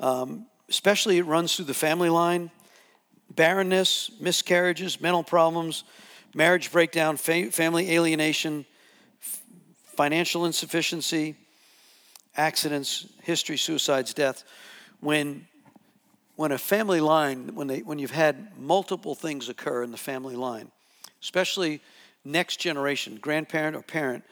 um, 0.00 0.46
especially 0.68 1.16
it 1.16 1.24
runs 1.24 1.56
through 1.56 1.64
the 1.64 1.72
family 1.74 2.10
line, 2.10 2.50
barrenness, 3.30 4.10
miscarriages, 4.20 5.00
mental 5.00 5.22
problems, 5.22 5.82
marriage 6.34 6.70
breakdown, 6.70 7.16
fa- 7.16 7.50
family 7.50 7.90
alienation, 7.90 8.66
f- 9.22 9.40
financial 9.96 10.44
insufficiency, 10.44 11.34
accidents, 12.38 13.06
history, 13.22 13.58
suicides, 13.58 14.14
death. 14.14 14.44
When 15.00 15.46
when 16.36 16.52
a 16.52 16.58
family 16.58 17.00
line, 17.00 17.54
when 17.54 17.66
they 17.66 17.80
when 17.80 17.98
you've 17.98 18.12
had 18.12 18.56
multiple 18.58 19.14
things 19.14 19.48
occur 19.48 19.82
in 19.82 19.90
the 19.90 19.98
family 19.98 20.36
line, 20.36 20.70
especially 21.20 21.82
next 22.24 22.58
generation, 22.58 23.18
grandparent 23.20 23.76
or 23.76 23.82
parent, 23.82 24.24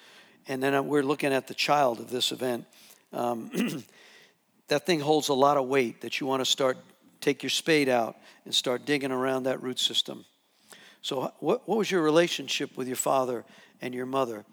and 0.46 0.62
then 0.62 0.86
we're 0.86 1.02
looking 1.02 1.32
at 1.32 1.48
the 1.48 1.54
child 1.54 1.98
of 2.00 2.10
this 2.10 2.32
event. 2.32 2.64
Um, 3.12 3.50
that 4.68 4.86
thing 4.86 5.00
holds 5.00 5.28
a 5.28 5.34
lot 5.34 5.56
of 5.56 5.66
weight 5.66 6.00
that 6.00 6.20
you 6.20 6.26
want 6.26 6.40
to 6.40 6.50
start 6.50 6.78
take 7.20 7.42
your 7.42 7.50
spade 7.50 7.88
out 7.88 8.16
and 8.44 8.54
start 8.54 8.84
digging 8.84 9.10
around 9.10 9.44
that 9.44 9.62
root 9.62 9.78
system 9.78 10.24
so 11.02 11.32
what, 11.40 11.66
what 11.66 11.78
was 11.78 11.90
your 11.90 12.02
relationship 12.02 12.76
with 12.76 12.86
your 12.86 12.96
father 12.96 13.44
and 13.80 13.94
your 13.94 14.06
mother 14.06 14.44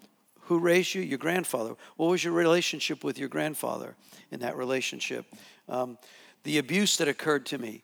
who 0.44 0.58
raised 0.58 0.94
you? 0.94 1.02
Your 1.02 1.18
grandfather. 1.18 1.74
What 1.96 2.06
was 2.06 2.24
your 2.24 2.32
relationship 2.32 3.04
with 3.04 3.18
your 3.18 3.28
grandfather 3.28 3.94
in 4.30 4.40
that 4.40 4.56
relationship? 4.56 5.26
Um, 5.68 5.98
the 6.42 6.58
abuse 6.58 6.96
that 6.98 7.08
occurred 7.08 7.46
to 7.46 7.58
me. 7.58 7.82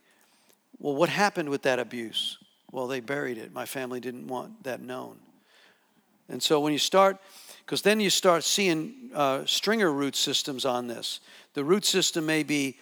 Well 0.78 0.94
what 0.94 1.08
happened 1.08 1.48
with 1.48 1.62
that 1.62 1.78
abuse? 1.78 2.38
Well 2.70 2.86
they 2.86 3.00
buried 3.00 3.38
it. 3.38 3.52
My 3.52 3.66
family 3.66 4.00
didn't 4.00 4.26
want 4.26 4.62
that 4.64 4.80
known. 4.80 5.18
And 6.28 6.42
so 6.42 6.60
when 6.60 6.72
you 6.72 6.78
start 6.78 7.18
because 7.64 7.82
then 7.82 8.00
you 8.00 8.10
start 8.10 8.42
seeing 8.42 9.10
uh, 9.14 9.44
stringer 9.46 9.92
root 9.92 10.16
systems 10.16 10.64
on 10.64 10.88
this. 10.88 11.20
The 11.54 11.62
root 11.62 11.84
system 11.84 12.26
may 12.26 12.42
be 12.42 12.78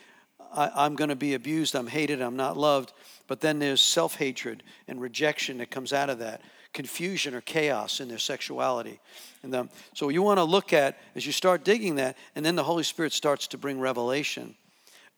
I, 0.51 0.87
am 0.87 0.95
going 0.95 1.11
to 1.11 1.16
be 1.16 1.35
abused, 1.35 1.74
I'm 1.74 1.87
hated, 1.87 2.22
I'm 2.22 2.37
not 2.37 2.57
loved, 2.57 2.95
but 3.26 3.43
then 3.43 3.59
there's 3.59 3.83
self 3.83 4.16
hatred 4.16 4.62
and 4.87 4.99
rejection 5.01 5.59
that 5.59 5.70
comes 5.70 5.93
out 5.93 6.09
of 6.09 6.20
that, 6.20 6.41
confusion 6.79 7.35
or 7.35 7.41
chaos 7.41 7.99
in 7.99 8.07
their 8.07 8.20
sexuality. 8.20 9.01
And 9.43 9.68
so 9.95 10.11
you 10.11 10.22
want 10.22 10.39
to 10.39 10.45
look 10.45 10.72
at, 10.72 10.97
as 11.16 11.26
you 11.26 11.33
start 11.33 11.64
digging 11.64 11.97
that, 11.97 12.16
and 12.37 12.47
then 12.47 12.55
the 12.55 12.62
Holy 12.62 12.85
Spirit 12.85 13.12
starts 13.12 13.49
to 13.49 13.59
bring 13.59 13.81
revelation 13.81 14.55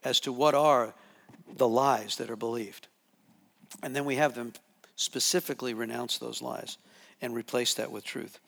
as 0.03 0.19
to 0.21 0.33
what 0.33 0.55
are 0.55 0.95
the 1.55 1.67
lies 1.67 2.15
that 2.15 2.31
are 2.31 2.35
believed. 2.35 2.87
And 3.83 3.95
then 3.95 4.05
we 4.05 4.15
have 4.15 4.33
them 4.33 4.53
specifically 4.95 5.75
renounce 5.75 6.17
those 6.17 6.41
lies 6.41 6.79
and 7.21 7.35
replace 7.35 7.75
that 7.75 7.91
with 7.91 8.03
truth. 8.03 8.39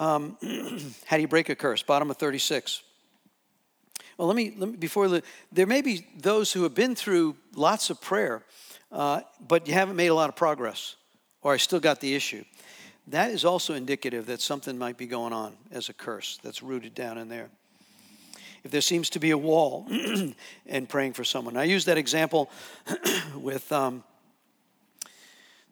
Um, 0.00 0.36
how 1.06 1.16
do 1.16 1.20
you 1.20 1.28
break 1.28 1.50
a 1.50 1.54
curse? 1.54 1.84
Bottom 1.84 2.10
of 2.10 2.16
36. 2.16 2.82
Well, 4.18 4.26
let 4.26 4.36
me, 4.36 4.54
let 4.58 4.70
me 4.70 4.76
before 4.76 5.20
there 5.52 5.66
may 5.68 5.82
be 5.82 6.04
those 6.18 6.52
who 6.52 6.64
have 6.64 6.74
been 6.74 6.96
through 6.96 7.36
lots 7.54 7.90
of 7.90 8.00
prayer, 8.00 8.42
uh, 8.90 9.20
but 9.40 9.68
you 9.68 9.74
haven't 9.74 9.94
made 9.94 10.08
a 10.08 10.14
lot 10.14 10.28
of 10.28 10.34
progress, 10.34 10.96
or 11.44 11.52
I 11.52 11.58
still 11.58 11.78
got 11.78 12.00
the 12.00 12.16
issue. 12.16 12.44
That 13.06 13.30
is 13.30 13.44
also 13.44 13.74
indicative 13.74 14.26
that 14.26 14.40
something 14.40 14.76
might 14.76 14.96
be 14.96 15.06
going 15.06 15.32
on 15.32 15.52
as 15.70 15.88
a 15.88 15.92
curse 15.92 16.40
that's 16.42 16.62
rooted 16.62 16.94
down 16.94 17.18
in 17.18 17.28
there. 17.28 17.50
If 18.64 18.70
there 18.70 18.80
seems 18.80 19.10
to 19.10 19.20
be 19.20 19.30
a 19.30 19.38
wall 19.38 19.86
and 20.66 20.88
praying 20.88 21.12
for 21.12 21.22
someone, 21.22 21.54
I 21.56 21.64
use 21.64 21.84
that 21.84 21.98
example 21.98 22.50
with 23.36 23.70
um, 23.70 24.02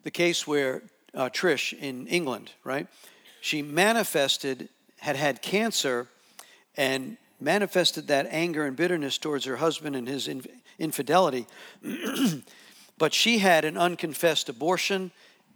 the 0.03 0.11
case 0.11 0.45
where 0.45 0.83
uh, 1.15 1.29
Trish 1.29 1.77
in 1.77 2.05
England, 2.05 2.51
right? 2.63 2.87
She 3.41 3.63
manifested, 3.63 4.69
had 4.99 5.15
had 5.15 5.41
cancer, 5.41 6.07
and 6.77 7.17
manifested 7.41 8.07
that 8.07 8.27
anger 8.29 8.65
and 8.65 8.75
bitterness 8.75 9.17
towards 9.17 9.45
her 9.45 9.57
husband 9.57 9.95
and 9.95 10.07
his 10.07 10.29
infidelity. 10.77 11.47
but 12.99 13.11
she 13.11 13.39
had 13.39 13.65
an 13.65 13.75
unconfessed 13.75 14.49
abortion 14.49 15.11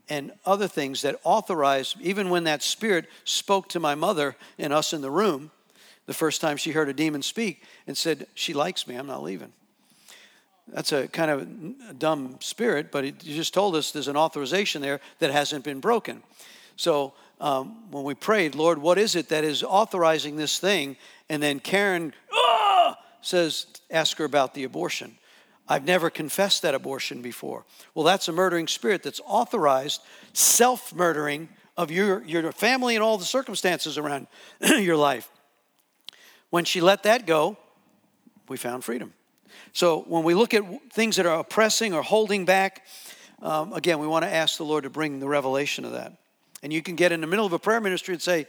and 0.10 0.32
other 0.46 0.68
things 0.68 1.02
that 1.02 1.20
authorized, 1.24 1.98
even 2.02 2.30
when 2.30 2.46
that 2.46 2.64
spirit 2.64 3.06
spoke 3.24 3.70
to 3.70 3.80
my 3.80 3.96
mother 3.96 4.36
and 4.58 4.72
us 4.72 4.94
in 4.94 5.02
the 5.02 5.12
room, 5.12 5.52
the 6.06 6.14
first 6.14 6.42
time 6.42 6.58
she 6.58 6.72
heard 6.72 6.90
a 6.90 6.94
demon 6.94 7.22
speak 7.22 7.64
and 7.86 7.98
said, 7.98 8.28
She 8.34 8.54
likes 8.54 8.88
me, 8.88 8.96
I'm 8.96 9.08
not 9.08 9.24
leaving. 9.24 9.52
That's 10.70 10.92
a 10.92 11.08
kind 11.08 11.32
of 11.32 12.00
dumb 12.00 12.38
spirit, 12.42 12.92
but 12.92 13.06
it 13.06 13.20
just 13.20 13.54
told 13.54 13.76
us 13.76 13.92
there's 13.92 14.10
an 14.10 14.18
authorization 14.18 14.82
there 14.82 15.00
that 15.20 15.32
hasn't 15.32 15.64
been 15.64 15.80
broken. 15.80 16.24
So 16.76 17.14
um, 17.40 17.90
when 17.92 18.04
we 18.04 18.16
prayed, 18.16 18.56
Lord, 18.56 18.78
what 18.78 18.98
is 18.98 19.16
it 19.16 19.30
that 19.30 19.44
is 19.44 19.64
authorizing 19.64 20.36
this 20.36 20.60
thing? 20.60 20.98
And 21.30 21.42
then 21.42 21.60
Karen 21.60 22.14
ah! 22.34 22.98
says, 23.22 23.68
ask 23.90 24.18
her 24.18 24.26
about 24.26 24.54
the 24.54 24.64
abortion. 24.64 25.18
I've 25.70 25.86
never 25.86 26.10
confessed 26.10 26.62
that 26.62 26.74
abortion 26.74 27.22
before. 27.22 27.66
Well, 27.94 28.06
that's 28.06 28.28
a 28.28 28.32
murdering 28.32 28.68
spirit 28.68 29.04
that's 29.04 29.22
authorized 29.26 30.02
self 30.34 30.94
murdering 30.94 31.50
of 31.76 31.92
your, 31.92 32.24
your 32.24 32.52
family 32.52 32.96
and 32.96 33.04
all 33.04 33.18
the 33.18 33.26
circumstances 33.26 33.98
around 33.98 34.28
your 34.62 34.98
life. 34.98 35.30
When 36.50 36.66
she 36.66 36.82
let 36.82 37.04
that 37.04 37.28
go, 37.28 37.58
we 38.48 38.58
found 38.58 38.84
freedom. 38.84 39.14
So 39.74 40.02
when 40.08 40.24
we 40.24 40.34
look 40.34 40.54
at 40.54 40.64
things 40.92 41.18
that 41.18 41.26
are 41.26 41.40
oppressing 41.40 41.94
or 41.94 42.02
holding 42.02 42.46
back, 42.46 42.86
um, 43.42 43.74
again, 43.74 44.00
we 44.00 44.08
want 44.08 44.24
to 44.24 44.34
ask 44.34 44.58
the 44.58 44.64
Lord 44.66 44.86
to 44.86 44.90
bring 44.90 45.20
the 45.20 45.28
revelation 45.28 45.86
of 45.86 45.92
that. 45.92 46.14
And 46.64 46.74
you 46.74 46.82
can 46.82 46.96
get 46.96 47.12
in 47.12 47.22
the 47.22 47.28
middle 47.28 47.46
of 47.46 47.54
a 47.54 47.60
prayer 47.60 47.80
ministry 47.80 48.16
and 48.16 48.22
say, 48.22 48.48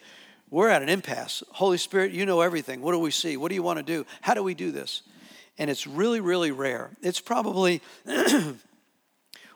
We're 0.50 0.70
at 0.70 0.82
an 0.82 0.88
impasse. 0.88 1.42
Holy 1.50 1.76
Spirit, 1.76 2.12
you 2.12 2.24
know 2.24 2.40
everything. 2.40 2.80
What 2.80 2.92
do 2.92 2.98
we 2.98 3.10
see? 3.10 3.36
What 3.36 3.50
do 3.50 3.54
you 3.54 3.62
want 3.62 3.78
to 3.78 3.82
do? 3.82 4.06
How 4.22 4.32
do 4.32 4.42
we 4.42 4.54
do 4.54 4.70
this? 4.70 5.02
And 5.59 5.68
it's 5.68 5.86
really, 5.86 6.20
really 6.20 6.50
rare. 6.50 6.90
It's 7.02 7.20
probably 7.20 7.82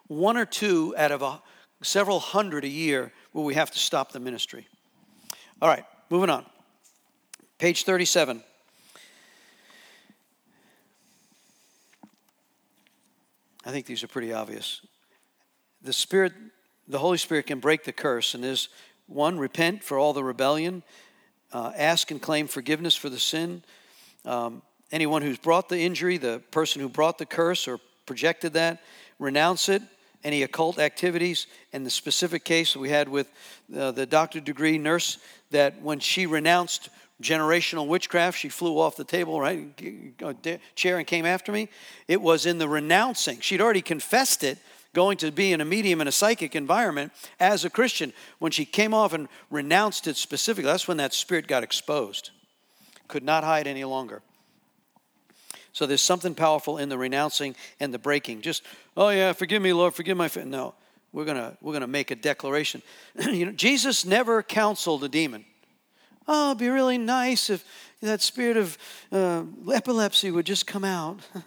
one 0.08 0.36
or 0.36 0.44
two 0.44 0.94
out 0.96 1.12
of 1.12 1.22
a, 1.22 1.40
several 1.82 2.18
hundred 2.18 2.64
a 2.64 2.68
year 2.68 3.12
where 3.32 3.44
we 3.44 3.54
have 3.54 3.70
to 3.70 3.78
stop 3.78 4.12
the 4.12 4.20
ministry. 4.20 4.66
All 5.60 5.68
right, 5.68 5.84
moving 6.10 6.30
on. 6.30 6.44
Page 7.58 7.84
37. 7.84 8.42
I 13.64 13.70
think 13.70 13.86
these 13.86 14.02
are 14.02 14.08
pretty 14.08 14.32
obvious. 14.32 14.80
The 15.82 15.92
Spirit 15.92 16.32
the 16.88 16.98
Holy 16.98 17.18
Spirit 17.18 17.46
can 17.46 17.60
break 17.60 17.84
the 17.84 17.92
curse, 17.92 18.34
and 18.34 18.44
is 18.44 18.68
one, 19.06 19.38
repent 19.38 19.82
for 19.84 19.98
all 19.98 20.12
the 20.12 20.24
rebellion, 20.24 20.82
uh, 21.52 21.72
ask 21.76 22.10
and 22.10 22.20
claim 22.20 22.46
forgiveness 22.46 22.94
for 22.94 23.08
the 23.08 23.18
sin. 23.18 23.62
Um, 24.24 24.62
anyone 24.92 25.22
who's 25.22 25.38
brought 25.38 25.68
the 25.68 25.80
injury, 25.80 26.18
the 26.18 26.40
person 26.50 26.80
who 26.80 26.88
brought 26.88 27.18
the 27.18 27.26
curse 27.26 27.66
or 27.66 27.80
projected 28.06 28.52
that, 28.52 28.82
renounce 29.18 29.68
it. 29.68 29.82
Any 30.24 30.44
occult 30.44 30.78
activities, 30.78 31.48
and 31.72 31.84
the 31.84 31.90
specific 31.90 32.44
case 32.44 32.76
we 32.76 32.90
had 32.90 33.08
with 33.08 33.28
uh, 33.76 33.90
the 33.90 34.06
doctor 34.06 34.38
degree 34.38 34.78
nurse, 34.78 35.18
that 35.50 35.82
when 35.82 35.98
she 35.98 36.26
renounced 36.26 36.90
generational 37.22 37.86
witchcraft. 37.86 38.38
She 38.38 38.48
flew 38.48 38.78
off 38.78 38.96
the 38.96 39.04
table, 39.04 39.40
right, 39.40 39.66
chair 40.74 40.98
and 40.98 41.06
came 41.06 41.24
after 41.24 41.52
me. 41.52 41.68
It 42.08 42.20
was 42.20 42.44
in 42.44 42.58
the 42.58 42.68
renouncing. 42.68 43.40
She'd 43.40 43.60
already 43.60 43.82
confessed 43.82 44.44
it, 44.44 44.58
going 44.94 45.16
to 45.18 45.30
be 45.30 45.52
in 45.52 45.60
a 45.60 45.64
medium 45.64 46.00
in 46.00 46.08
a 46.08 46.12
psychic 46.12 46.54
environment 46.54 47.12
as 47.40 47.64
a 47.64 47.70
Christian. 47.70 48.12
When 48.38 48.52
she 48.52 48.64
came 48.64 48.92
off 48.92 49.12
and 49.12 49.28
renounced 49.50 50.06
it 50.06 50.16
specifically, 50.16 50.70
that's 50.70 50.88
when 50.88 50.98
that 50.98 51.14
spirit 51.14 51.46
got 51.46 51.62
exposed. 51.62 52.30
Could 53.08 53.24
not 53.24 53.44
hide 53.44 53.66
any 53.66 53.84
longer. 53.84 54.22
So 55.72 55.86
there's 55.86 56.02
something 56.02 56.34
powerful 56.34 56.78
in 56.78 56.88
the 56.88 56.98
renouncing 56.98 57.56
and 57.80 57.92
the 57.92 57.98
breaking. 57.98 58.42
Just, 58.42 58.62
oh 58.96 59.08
yeah, 59.08 59.32
forgive 59.32 59.62
me, 59.62 59.72
Lord, 59.72 59.94
forgive 59.94 60.16
my. 60.16 60.30
No, 60.44 60.74
we're 61.12 61.24
gonna 61.24 61.56
we're 61.60 61.72
gonna 61.72 61.86
make 61.86 62.10
a 62.10 62.16
declaration. 62.16 62.82
you 63.30 63.46
know, 63.46 63.52
Jesus 63.52 64.04
never 64.04 64.42
counseled 64.42 65.02
a 65.04 65.08
demon. 65.08 65.44
Oh, 66.28 66.50
it'd 66.50 66.58
be 66.58 66.68
really 66.68 66.98
nice 66.98 67.50
if 67.50 67.64
that 68.00 68.20
spirit 68.20 68.56
of 68.56 68.78
uh, 69.10 69.44
epilepsy 69.72 70.30
would 70.30 70.46
just 70.46 70.66
come 70.66 70.84
out. 70.84 71.20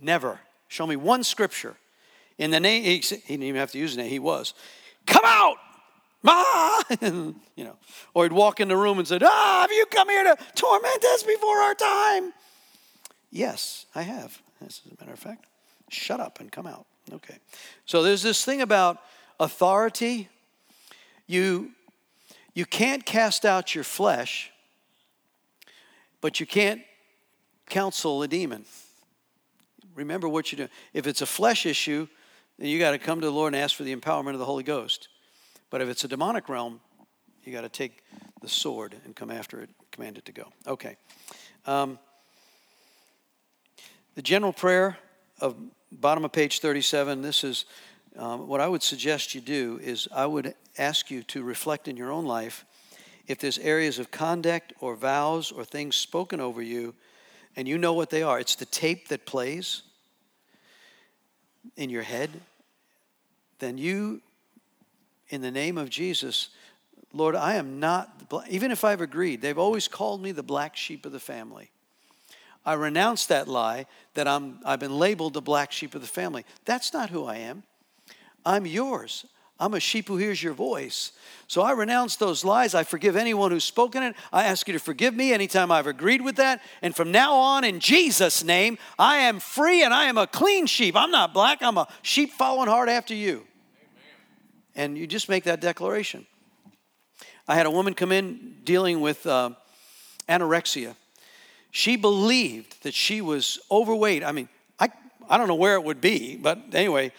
never. 0.00 0.40
Show 0.68 0.86
me 0.86 0.96
one 0.96 1.24
scripture. 1.24 1.76
In 2.36 2.50
the 2.50 2.60
name, 2.60 2.84
he, 2.84 2.98
he 2.98 3.16
didn't 3.16 3.42
even 3.44 3.58
have 3.58 3.72
to 3.72 3.78
use 3.78 3.96
the 3.96 4.02
name. 4.02 4.10
He 4.10 4.18
was, 4.18 4.54
come 5.06 5.24
out. 5.24 5.56
Ah! 6.26 6.82
you 7.00 7.34
know, 7.56 7.76
or 8.12 8.24
he'd 8.24 8.32
walk 8.32 8.60
in 8.60 8.68
the 8.68 8.76
room 8.76 8.98
and 8.98 9.06
said, 9.06 9.22
Ah, 9.22 9.60
have 9.62 9.72
you 9.72 9.86
come 9.86 10.08
here 10.08 10.24
to 10.24 10.36
torment 10.54 11.04
us 11.04 11.22
before 11.22 11.58
our 11.58 11.74
time? 11.74 12.32
Yes, 13.30 13.86
I 13.94 14.02
have, 14.02 14.40
as 14.64 14.80
a 14.86 15.02
matter 15.02 15.12
of 15.12 15.18
fact. 15.18 15.46
Shut 15.90 16.20
up 16.20 16.40
and 16.40 16.50
come 16.50 16.66
out. 16.66 16.86
Okay. 17.12 17.38
So 17.86 18.02
there's 18.02 18.22
this 18.22 18.44
thing 18.44 18.60
about 18.60 18.98
authority. 19.40 20.28
You, 21.26 21.70
you 22.54 22.66
can't 22.66 23.04
cast 23.04 23.44
out 23.44 23.74
your 23.74 23.84
flesh, 23.84 24.50
but 26.20 26.40
you 26.40 26.46
can't 26.46 26.82
counsel 27.68 28.22
a 28.22 28.28
demon. 28.28 28.64
Remember 29.94 30.28
what 30.28 30.52
you're 30.52 30.58
doing. 30.58 30.70
If 30.92 31.06
it's 31.06 31.22
a 31.22 31.26
flesh 31.26 31.66
issue, 31.66 32.08
then 32.58 32.68
you 32.68 32.78
got 32.78 32.92
to 32.92 32.98
come 32.98 33.20
to 33.20 33.26
the 33.26 33.32
Lord 33.32 33.54
and 33.54 33.62
ask 33.62 33.76
for 33.76 33.84
the 33.84 33.94
empowerment 33.94 34.32
of 34.32 34.38
the 34.38 34.44
Holy 34.44 34.62
Ghost. 34.62 35.08
But 35.70 35.80
if 35.80 35.88
it's 35.88 36.04
a 36.04 36.08
demonic 36.08 36.48
realm, 36.48 36.80
you 37.44 37.52
got 37.52 37.62
to 37.62 37.68
take 37.68 38.02
the 38.40 38.48
sword 38.48 38.94
and 39.04 39.14
come 39.14 39.30
after 39.30 39.60
it, 39.60 39.70
command 39.90 40.18
it 40.18 40.24
to 40.26 40.32
go. 40.32 40.52
Okay. 40.66 40.96
Um, 41.66 41.98
the 44.18 44.22
general 44.22 44.52
prayer 44.52 44.98
of 45.40 45.54
bottom 45.92 46.24
of 46.24 46.32
page 46.32 46.58
37, 46.58 47.22
this 47.22 47.44
is 47.44 47.66
um, 48.16 48.48
what 48.48 48.60
I 48.60 48.66
would 48.66 48.82
suggest 48.82 49.32
you 49.32 49.40
do 49.40 49.78
is 49.80 50.08
I 50.12 50.26
would 50.26 50.54
ask 50.76 51.08
you 51.08 51.22
to 51.22 51.44
reflect 51.44 51.86
in 51.86 51.96
your 51.96 52.10
own 52.10 52.24
life 52.24 52.64
if 53.28 53.38
there's 53.38 53.58
areas 53.58 54.00
of 54.00 54.10
conduct 54.10 54.72
or 54.80 54.96
vows 54.96 55.52
or 55.52 55.64
things 55.64 55.94
spoken 55.94 56.40
over 56.40 56.60
you 56.60 56.96
and 57.54 57.68
you 57.68 57.78
know 57.78 57.92
what 57.92 58.10
they 58.10 58.24
are. 58.24 58.40
It's 58.40 58.56
the 58.56 58.64
tape 58.64 59.06
that 59.06 59.24
plays 59.24 59.82
in 61.76 61.88
your 61.88 62.02
head. 62.02 62.30
Then 63.60 63.78
you, 63.78 64.20
in 65.28 65.42
the 65.42 65.52
name 65.52 65.78
of 65.78 65.90
Jesus, 65.90 66.48
Lord, 67.12 67.36
I 67.36 67.54
am 67.54 67.78
not, 67.78 68.10
even 68.50 68.72
if 68.72 68.82
I've 68.82 69.00
agreed, 69.00 69.42
they've 69.42 69.56
always 69.56 69.86
called 69.86 70.20
me 70.20 70.32
the 70.32 70.42
black 70.42 70.74
sheep 70.74 71.06
of 71.06 71.12
the 71.12 71.20
family. 71.20 71.70
I 72.68 72.74
renounce 72.74 73.24
that 73.26 73.48
lie 73.48 73.86
that 74.12 74.28
I'm, 74.28 74.60
I've 74.62 74.78
been 74.78 74.98
labeled 74.98 75.32
the 75.32 75.40
black 75.40 75.72
sheep 75.72 75.94
of 75.94 76.02
the 76.02 76.06
family. 76.06 76.44
That's 76.66 76.92
not 76.92 77.08
who 77.08 77.24
I 77.24 77.36
am. 77.36 77.62
I'm 78.44 78.66
yours. 78.66 79.24
I'm 79.58 79.72
a 79.72 79.80
sheep 79.80 80.06
who 80.06 80.18
hears 80.18 80.42
your 80.42 80.52
voice. 80.52 81.12
So 81.46 81.62
I 81.62 81.72
renounce 81.72 82.16
those 82.16 82.44
lies. 82.44 82.74
I 82.74 82.84
forgive 82.84 83.16
anyone 83.16 83.52
who's 83.52 83.64
spoken 83.64 84.02
it. 84.02 84.14
I 84.34 84.44
ask 84.44 84.68
you 84.68 84.74
to 84.74 84.78
forgive 84.78 85.14
me 85.14 85.32
anytime 85.32 85.72
I've 85.72 85.86
agreed 85.86 86.20
with 86.20 86.36
that. 86.36 86.60
And 86.82 86.94
from 86.94 87.10
now 87.10 87.36
on, 87.36 87.64
in 87.64 87.80
Jesus' 87.80 88.44
name, 88.44 88.76
I 88.98 89.16
am 89.16 89.40
free 89.40 89.82
and 89.82 89.94
I 89.94 90.04
am 90.04 90.18
a 90.18 90.26
clean 90.26 90.66
sheep. 90.66 90.94
I'm 90.94 91.10
not 91.10 91.32
black, 91.32 91.62
I'm 91.62 91.78
a 91.78 91.88
sheep 92.02 92.32
following 92.32 92.68
hard 92.68 92.90
after 92.90 93.14
you. 93.14 93.36
Amen. 93.36 93.46
And 94.76 94.98
you 94.98 95.06
just 95.06 95.30
make 95.30 95.44
that 95.44 95.62
declaration. 95.62 96.26
I 97.48 97.54
had 97.54 97.64
a 97.64 97.70
woman 97.70 97.94
come 97.94 98.12
in 98.12 98.56
dealing 98.62 99.00
with 99.00 99.26
uh, 99.26 99.52
anorexia. 100.28 100.96
She 101.70 101.96
believed 101.96 102.82
that 102.82 102.94
she 102.94 103.20
was 103.20 103.58
overweight. 103.70 104.24
I 104.24 104.32
mean, 104.32 104.48
I, 104.78 104.88
I 105.28 105.36
don't 105.36 105.48
know 105.48 105.54
where 105.54 105.74
it 105.74 105.84
would 105.84 106.00
be, 106.00 106.36
but 106.36 106.58
anyway, 106.72 107.12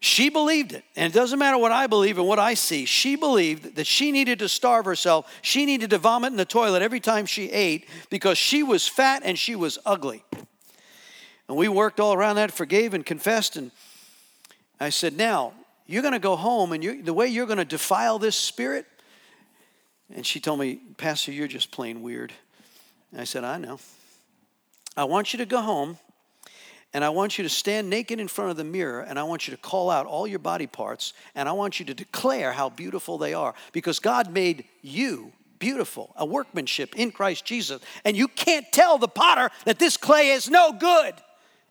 she 0.00 0.30
believed 0.30 0.72
it. 0.72 0.82
And 0.96 1.12
it 1.12 1.16
doesn't 1.16 1.38
matter 1.38 1.56
what 1.56 1.70
I 1.70 1.86
believe 1.86 2.18
and 2.18 2.26
what 2.26 2.40
I 2.40 2.54
see. 2.54 2.86
She 2.86 3.14
believed 3.14 3.76
that 3.76 3.86
she 3.86 4.10
needed 4.10 4.40
to 4.40 4.48
starve 4.48 4.84
herself. 4.84 5.32
She 5.42 5.64
needed 5.64 5.90
to 5.90 5.98
vomit 5.98 6.32
in 6.32 6.36
the 6.36 6.44
toilet 6.44 6.82
every 6.82 6.98
time 6.98 7.24
she 7.24 7.50
ate 7.50 7.88
because 8.10 8.36
she 8.36 8.64
was 8.64 8.88
fat 8.88 9.22
and 9.24 9.38
she 9.38 9.54
was 9.54 9.78
ugly. 9.86 10.24
And 11.46 11.56
we 11.56 11.68
worked 11.68 12.00
all 12.00 12.14
around 12.14 12.36
that, 12.36 12.50
forgave 12.50 12.94
and 12.94 13.06
confessed. 13.06 13.56
And 13.56 13.70
I 14.80 14.88
said, 14.88 15.16
Now, 15.16 15.52
you're 15.86 16.02
going 16.02 16.14
to 16.14 16.18
go 16.18 16.34
home 16.34 16.72
and 16.72 17.04
the 17.04 17.14
way 17.14 17.28
you're 17.28 17.46
going 17.46 17.58
to 17.58 17.64
defile 17.64 18.18
this 18.18 18.34
spirit. 18.34 18.86
And 20.14 20.26
she 20.26 20.40
told 20.40 20.58
me, 20.58 20.80
Pastor, 20.96 21.30
you're 21.30 21.46
just 21.46 21.70
plain 21.70 22.02
weird. 22.02 22.32
I 23.16 23.24
said, 23.24 23.44
I 23.44 23.58
know. 23.58 23.78
I 24.96 25.04
want 25.04 25.32
you 25.32 25.38
to 25.38 25.46
go 25.46 25.60
home 25.60 25.98
and 26.94 27.04
I 27.04 27.08
want 27.08 27.38
you 27.38 27.44
to 27.44 27.48
stand 27.48 27.88
naked 27.88 28.20
in 28.20 28.28
front 28.28 28.50
of 28.50 28.56
the 28.56 28.64
mirror 28.64 29.00
and 29.00 29.18
I 29.18 29.22
want 29.22 29.46
you 29.46 29.54
to 29.54 29.60
call 29.60 29.90
out 29.90 30.06
all 30.06 30.26
your 30.26 30.38
body 30.38 30.66
parts 30.66 31.14
and 31.34 31.48
I 31.48 31.52
want 31.52 31.80
you 31.80 31.86
to 31.86 31.94
declare 31.94 32.52
how 32.52 32.68
beautiful 32.68 33.18
they 33.18 33.34
are 33.34 33.54
because 33.72 33.98
God 33.98 34.32
made 34.32 34.64
you 34.82 35.32
beautiful, 35.58 36.12
a 36.16 36.26
workmanship 36.26 36.96
in 36.96 37.12
Christ 37.12 37.44
Jesus. 37.44 37.80
And 38.04 38.16
you 38.16 38.28
can't 38.28 38.66
tell 38.72 38.98
the 38.98 39.08
potter 39.08 39.48
that 39.64 39.78
this 39.78 39.96
clay 39.96 40.30
is 40.30 40.50
no 40.50 40.72
good. 40.72 41.14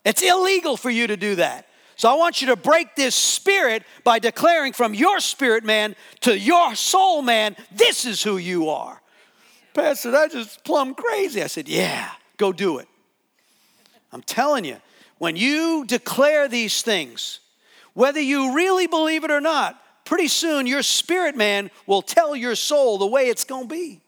It's 0.04 0.22
illegal 0.22 0.76
for 0.76 0.90
you 0.90 1.06
to 1.08 1.16
do 1.16 1.36
that. 1.36 1.66
So 1.96 2.08
I 2.10 2.14
want 2.14 2.40
you 2.40 2.48
to 2.48 2.56
break 2.56 2.96
this 2.96 3.14
spirit 3.14 3.82
by 4.02 4.18
declaring 4.18 4.72
from 4.72 4.94
your 4.94 5.20
spirit 5.20 5.62
man 5.62 5.94
to 6.20 6.36
your 6.36 6.74
soul 6.74 7.22
man, 7.22 7.54
this 7.70 8.06
is 8.06 8.22
who 8.22 8.38
you 8.38 8.70
are. 8.70 9.01
Pastor, 9.74 10.10
that 10.10 10.32
just 10.32 10.64
plumb 10.64 10.94
crazy. 10.94 11.42
I 11.42 11.46
said, 11.46 11.68
Yeah, 11.68 12.10
go 12.36 12.52
do 12.52 12.78
it. 12.78 12.88
I'm 14.12 14.22
telling 14.22 14.64
you, 14.64 14.76
when 15.18 15.36
you 15.36 15.84
declare 15.86 16.48
these 16.48 16.82
things, 16.82 17.40
whether 17.94 18.20
you 18.20 18.54
really 18.54 18.86
believe 18.86 19.24
it 19.24 19.30
or 19.30 19.40
not, 19.40 19.80
pretty 20.04 20.28
soon 20.28 20.66
your 20.66 20.82
spirit 20.82 21.36
man 21.36 21.70
will 21.86 22.02
tell 22.02 22.34
your 22.36 22.54
soul 22.54 22.98
the 22.98 23.06
way 23.06 23.28
it's 23.28 23.44
going 23.44 23.68
to 23.68 23.74
be. 23.74 24.00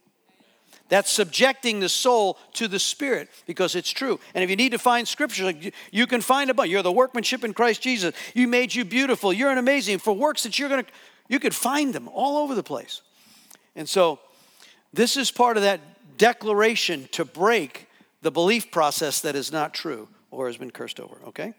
That's 0.88 1.10
subjecting 1.10 1.80
the 1.80 1.88
soul 1.88 2.38
to 2.54 2.68
the 2.68 2.78
spirit 2.78 3.30
because 3.46 3.74
it's 3.74 3.90
true. 3.90 4.20
And 4.34 4.44
if 4.44 4.50
you 4.50 4.56
need 4.56 4.72
to 4.72 4.78
find 4.78 5.08
scripture, 5.08 5.52
you 5.90 6.06
can 6.06 6.20
find 6.20 6.50
a 6.50 6.54
bunch. 6.54 6.70
You're 6.70 6.82
the 6.82 6.92
workmanship 6.92 7.42
in 7.42 7.54
Christ 7.54 7.80
Jesus. 7.80 8.14
You 8.34 8.46
made 8.48 8.74
you 8.74 8.84
beautiful. 8.84 9.32
You're 9.32 9.50
an 9.50 9.58
amazing. 9.58 9.98
For 9.98 10.12
works 10.12 10.42
that 10.42 10.58
you're 10.58 10.68
going 10.68 10.84
to, 10.84 10.90
you 11.28 11.40
could 11.40 11.54
find 11.54 11.94
them 11.94 12.08
all 12.08 12.36
over 12.36 12.54
the 12.54 12.62
place. 12.62 13.00
And 13.74 13.88
so 13.88 14.20
this 14.94 15.16
is 15.16 15.30
part 15.30 15.56
of 15.56 15.64
that 15.64 15.80
declaration 16.18 17.08
to 17.12 17.24
break 17.24 17.88
the 18.22 18.30
belief 18.30 18.70
process 18.70 19.20
that 19.22 19.34
is 19.34 19.50
not 19.52 19.74
true 19.74 20.08
or 20.30 20.46
has 20.46 20.56
been 20.56 20.70
cursed 20.70 21.00
over, 21.00 21.16
okay? 21.26 21.54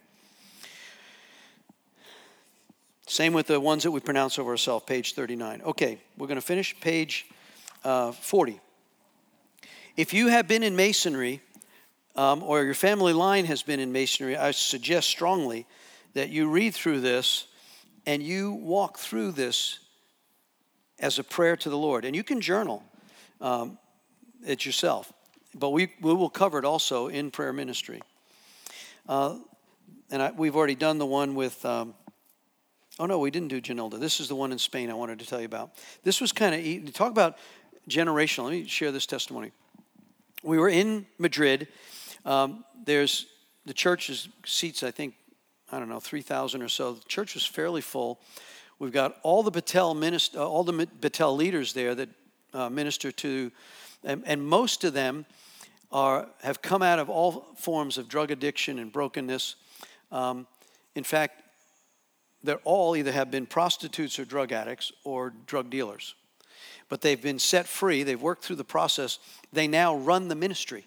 Same 3.07 3.33
with 3.33 3.47
the 3.47 3.59
ones 3.59 3.83
that 3.83 3.91
we 3.91 3.99
pronounce 3.99 4.39
over 4.39 4.51
ourselves, 4.51 4.85
page 4.85 5.13
39. 5.13 5.61
Okay, 5.63 5.99
we're 6.17 6.27
going 6.27 6.39
to 6.39 6.45
finish 6.45 6.79
page 6.79 7.27
uh, 7.83 8.11
40. 8.11 8.59
If 9.95 10.13
you 10.13 10.27
have 10.27 10.47
been 10.47 10.63
in 10.63 10.75
masonry, 10.75 11.41
um, 12.15 12.41
or 12.41 12.63
your 12.63 12.73
family 12.73 13.13
line 13.13 13.45
has 13.45 13.61
been 13.61 13.79
in 13.79 13.91
masonry, 13.91 14.35
I 14.37 14.51
suggest 14.51 15.09
strongly 15.09 15.65
that 16.13 16.29
you 16.29 16.49
read 16.49 16.73
through 16.73 17.01
this 17.01 17.47
and 18.05 18.23
you 18.23 18.53
walk 18.53 18.97
through 18.97 19.33
this 19.33 19.79
as 20.99 21.19
a 21.19 21.23
prayer 21.23 21.57
to 21.57 21.69
the 21.69 21.77
Lord. 21.77 22.05
And 22.05 22.15
you 22.15 22.23
can 22.23 22.39
journal 22.39 22.83
um, 23.41 23.77
it 24.45 24.65
yourself. 24.65 25.11
But 25.53 25.69
we, 25.69 25.91
we 26.01 26.13
will 26.13 26.29
cover 26.29 26.59
it 26.59 26.65
also 26.65 27.07
in 27.07 27.31
prayer 27.31 27.53
ministry. 27.53 28.01
Uh, 29.07 29.37
and 30.11 30.21
I, 30.21 30.31
we've 30.31 30.55
already 30.55 30.75
done 30.75 30.97
the 30.97 31.05
one 31.05 31.35
with, 31.35 31.63
um, 31.65 31.93
oh 32.99 33.05
no, 33.05 33.19
we 33.19 33.31
didn't 33.31 33.47
do 33.47 33.61
Janilda. 33.61 33.99
This 33.99 34.19
is 34.19 34.27
the 34.27 34.35
one 34.35 34.51
in 34.51 34.59
Spain 34.59 34.89
I 34.89 34.93
wanted 34.93 35.19
to 35.19 35.25
tell 35.25 35.39
you 35.39 35.45
about. 35.45 35.71
This 36.03 36.21
was 36.21 36.31
kind 36.31 36.55
of, 36.55 36.93
talk 36.93 37.11
about 37.11 37.37
generational. 37.89 38.45
Let 38.45 38.51
me 38.51 38.67
share 38.67 38.91
this 38.91 39.05
testimony. 39.05 39.51
We 40.43 40.57
were 40.57 40.69
in 40.69 41.05
Madrid. 41.17 41.67
Um, 42.25 42.65
there's 42.83 43.27
the 43.65 43.73
church's 43.73 44.29
seats, 44.45 44.83
I 44.83 44.91
think, 44.91 45.15
I 45.71 45.79
don't 45.79 45.89
know, 45.89 45.99
3,000 45.99 46.61
or 46.61 46.69
so. 46.69 46.93
The 46.93 47.03
church 47.05 47.33
was 47.33 47.45
fairly 47.45 47.81
full. 47.81 48.19
We've 48.77 48.91
got 48.91 49.17
all 49.23 49.41
the 49.41 49.51
Betel, 49.51 49.95
minist- 49.95 50.35
uh, 50.35 50.47
all 50.47 50.63
the 50.63 50.87
Betel 50.99 51.35
leaders 51.35 51.73
there 51.73 51.95
that 51.95 52.09
uh, 52.55 52.69
minister 52.69 53.11
to, 53.11 53.51
and, 54.03 54.23
and, 54.25 54.41
most 54.41 54.83
of 54.83 54.93
them 54.93 55.25
are, 55.91 56.27
have 56.41 56.61
come 56.61 56.81
out 56.81 56.99
of 56.99 57.09
all 57.09 57.45
forms 57.57 57.97
of 57.97 58.07
drug 58.07 58.31
addiction 58.31 58.79
and 58.79 58.91
brokenness. 58.91 59.55
Um, 60.11 60.47
in 60.95 61.03
fact, 61.03 61.43
they're 62.43 62.61
all 62.63 62.95
either 62.95 63.11
have 63.11 63.29
been 63.31 63.45
prostitutes 63.45 64.19
or 64.19 64.25
drug 64.25 64.51
addicts 64.51 64.91
or 65.03 65.33
drug 65.45 65.69
dealers. 65.69 66.15
but 66.87 67.01
they've 67.01 67.21
been 67.21 67.39
set 67.39 67.67
free. 67.67 68.03
They've 68.03 68.21
worked 68.21 68.43
through 68.43 68.57
the 68.57 68.63
process. 68.63 69.17
They 69.51 69.67
now 69.67 69.95
run 69.95 70.27
the 70.27 70.35
ministry. 70.35 70.85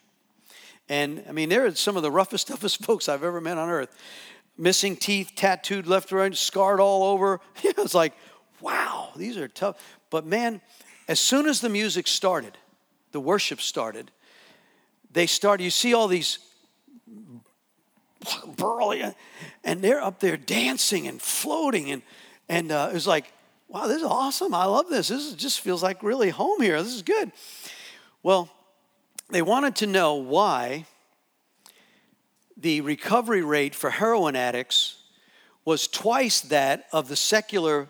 And 0.88 1.24
I 1.28 1.32
mean, 1.32 1.48
they're 1.48 1.74
some 1.74 1.96
of 1.96 2.02
the 2.02 2.10
roughest, 2.10 2.48
toughest 2.48 2.84
folks 2.84 3.08
I've 3.08 3.24
ever 3.24 3.40
met 3.40 3.58
on 3.58 3.68
earth. 3.68 3.94
Missing 4.56 4.96
teeth, 4.96 5.32
tattooed 5.36 5.86
left, 5.86 6.10
right, 6.12 6.34
scarred 6.34 6.80
all 6.80 7.02
over. 7.02 7.40
it's 7.62 7.94
like, 7.94 8.14
wow, 8.60 9.10
these 9.16 9.36
are 9.36 9.48
tough. 9.48 9.98
But 10.10 10.24
man, 10.24 10.60
as 11.08 11.18
soon 11.18 11.48
as 11.48 11.60
the 11.60 11.70
music 11.70 12.06
started, 12.06 12.56
the 13.12 13.20
worship 13.20 13.60
started, 13.60 14.10
they 15.10 15.26
started, 15.26 15.64
you 15.64 15.70
see 15.70 15.94
all 15.94 16.06
these 16.06 16.38
burly, 18.56 19.02
and 19.64 19.82
they're 19.82 20.02
up 20.02 20.20
there 20.20 20.36
dancing 20.36 21.08
and 21.08 21.20
floating. 21.20 21.90
And, 21.90 22.02
and 22.48 22.70
uh, 22.70 22.88
it 22.90 22.94
was 22.94 23.06
like, 23.06 23.32
wow, 23.68 23.86
this 23.86 23.98
is 23.98 24.04
awesome. 24.04 24.54
I 24.54 24.66
love 24.66 24.88
this. 24.90 25.08
This 25.08 25.32
just 25.32 25.60
feels 25.60 25.82
like 25.82 26.02
really 26.02 26.28
home 26.28 26.60
here. 26.60 26.82
This 26.82 26.94
is 26.94 27.02
good. 27.02 27.32
Well, 28.22 28.50
they 29.30 29.42
wanted 29.42 29.76
to 29.76 29.86
know 29.86 30.14
why 30.14 30.84
the 32.56 32.80
recovery 32.80 33.42
rate 33.42 33.74
for 33.74 33.90
heroin 33.90 34.36
addicts 34.36 34.96
was 35.64 35.86
twice 35.86 36.40
that 36.40 36.86
of 36.92 37.08
the 37.08 37.16
secular 37.16 37.88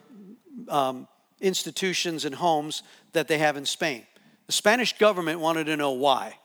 um, 0.69 1.09
institutions 1.41 2.25
and 2.25 2.35
homes 2.35 2.83
that 3.19 3.27
they 3.27 3.39
have 3.39 3.57
in 3.57 3.67
Spain. 3.67 4.07
The 4.47 4.53
Spanish 4.53 4.97
government 4.97 5.41
wanted 5.41 5.65
to 5.65 5.77
know 5.77 5.91
why. 5.91 6.39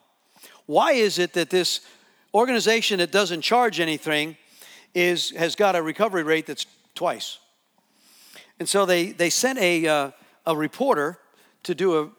Why 0.66 0.94
is 0.94 1.20
it 1.20 1.34
that 1.34 1.52
this 1.52 1.82
organization 2.34 2.98
that 2.98 3.12
doesn't 3.12 3.42
charge 3.42 3.80
anything 3.80 4.38
is, 4.96 5.30
has 5.32 5.56
got 5.56 5.76
a 5.76 5.84
recovery 5.84 6.24
rate 6.24 6.48
that's 6.48 6.66
twice? 6.96 7.38
And 8.60 8.68
so 8.68 8.88
they, 8.88 9.12
they 9.12 9.30
sent 9.30 9.60
a, 9.60 9.86
uh, 9.86 10.12
a 10.48 10.58
reporter 10.58 11.20
to 11.62 11.76
do 11.76 12.00
a 12.00 12.10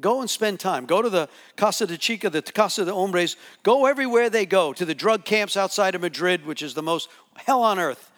go 0.00 0.20
and 0.20 0.30
spend 0.30 0.60
time. 0.60 0.86
Go 0.86 1.02
to 1.02 1.10
the 1.10 1.28
Casa 1.56 1.86
de 1.86 1.98
Chica, 1.98 2.30
the 2.30 2.42
Casa 2.42 2.84
de 2.84 2.94
Hombres. 2.94 3.36
Go 3.64 3.86
everywhere 3.86 4.30
they 4.30 4.46
go, 4.46 4.72
to 4.72 4.84
the 4.84 4.94
drug 4.94 5.24
camps 5.24 5.56
outside 5.56 5.94
of 5.94 6.02
Madrid, 6.02 6.46
which 6.46 6.62
is 6.62 6.74
the 6.74 6.82
most 6.82 7.08
hell 7.36 7.62
on 7.62 7.80
earth. 7.80 8.12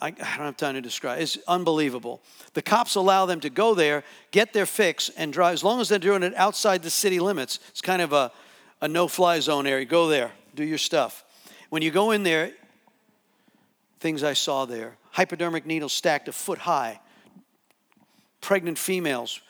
I, 0.00 0.10
don't 0.10 0.20
have 0.20 0.56
time 0.56 0.74
to 0.74 0.80
describe. 0.80 1.20
It's 1.20 1.38
unbelievable. 1.48 2.20
The 2.54 2.62
cops 2.62 2.94
allow 2.94 3.26
them 3.26 3.40
to 3.40 3.50
go 3.50 3.74
there, 3.74 4.04
get 4.30 4.52
their 4.52 4.66
fix, 4.66 5.08
and 5.10 5.32
drive. 5.32 5.54
As 5.54 5.64
long 5.64 5.80
as 5.80 5.88
they're 5.88 5.98
doing 5.98 6.22
it 6.22 6.34
outside 6.36 6.82
the 6.82 6.90
city 6.90 7.20
limits, 7.20 7.58
it's 7.70 7.80
kind 7.80 8.02
of 8.02 8.12
a, 8.12 8.30
a 8.80 8.88
no-fly 8.88 9.40
zone 9.40 9.66
area. 9.66 9.84
Go 9.84 10.08
there, 10.08 10.32
do 10.54 10.64
your 10.64 10.78
stuff. 10.78 11.24
When 11.70 11.82
you 11.82 11.90
go 11.90 12.12
in 12.12 12.22
there, 12.22 12.52
things 14.00 14.22
I 14.22 14.34
saw 14.34 14.64
there: 14.64 14.96
hypodermic 15.10 15.66
needles 15.66 15.92
stacked 15.92 16.28
a 16.28 16.32
foot 16.32 16.58
high, 16.58 17.00
pregnant 18.40 18.78
females 18.78 19.40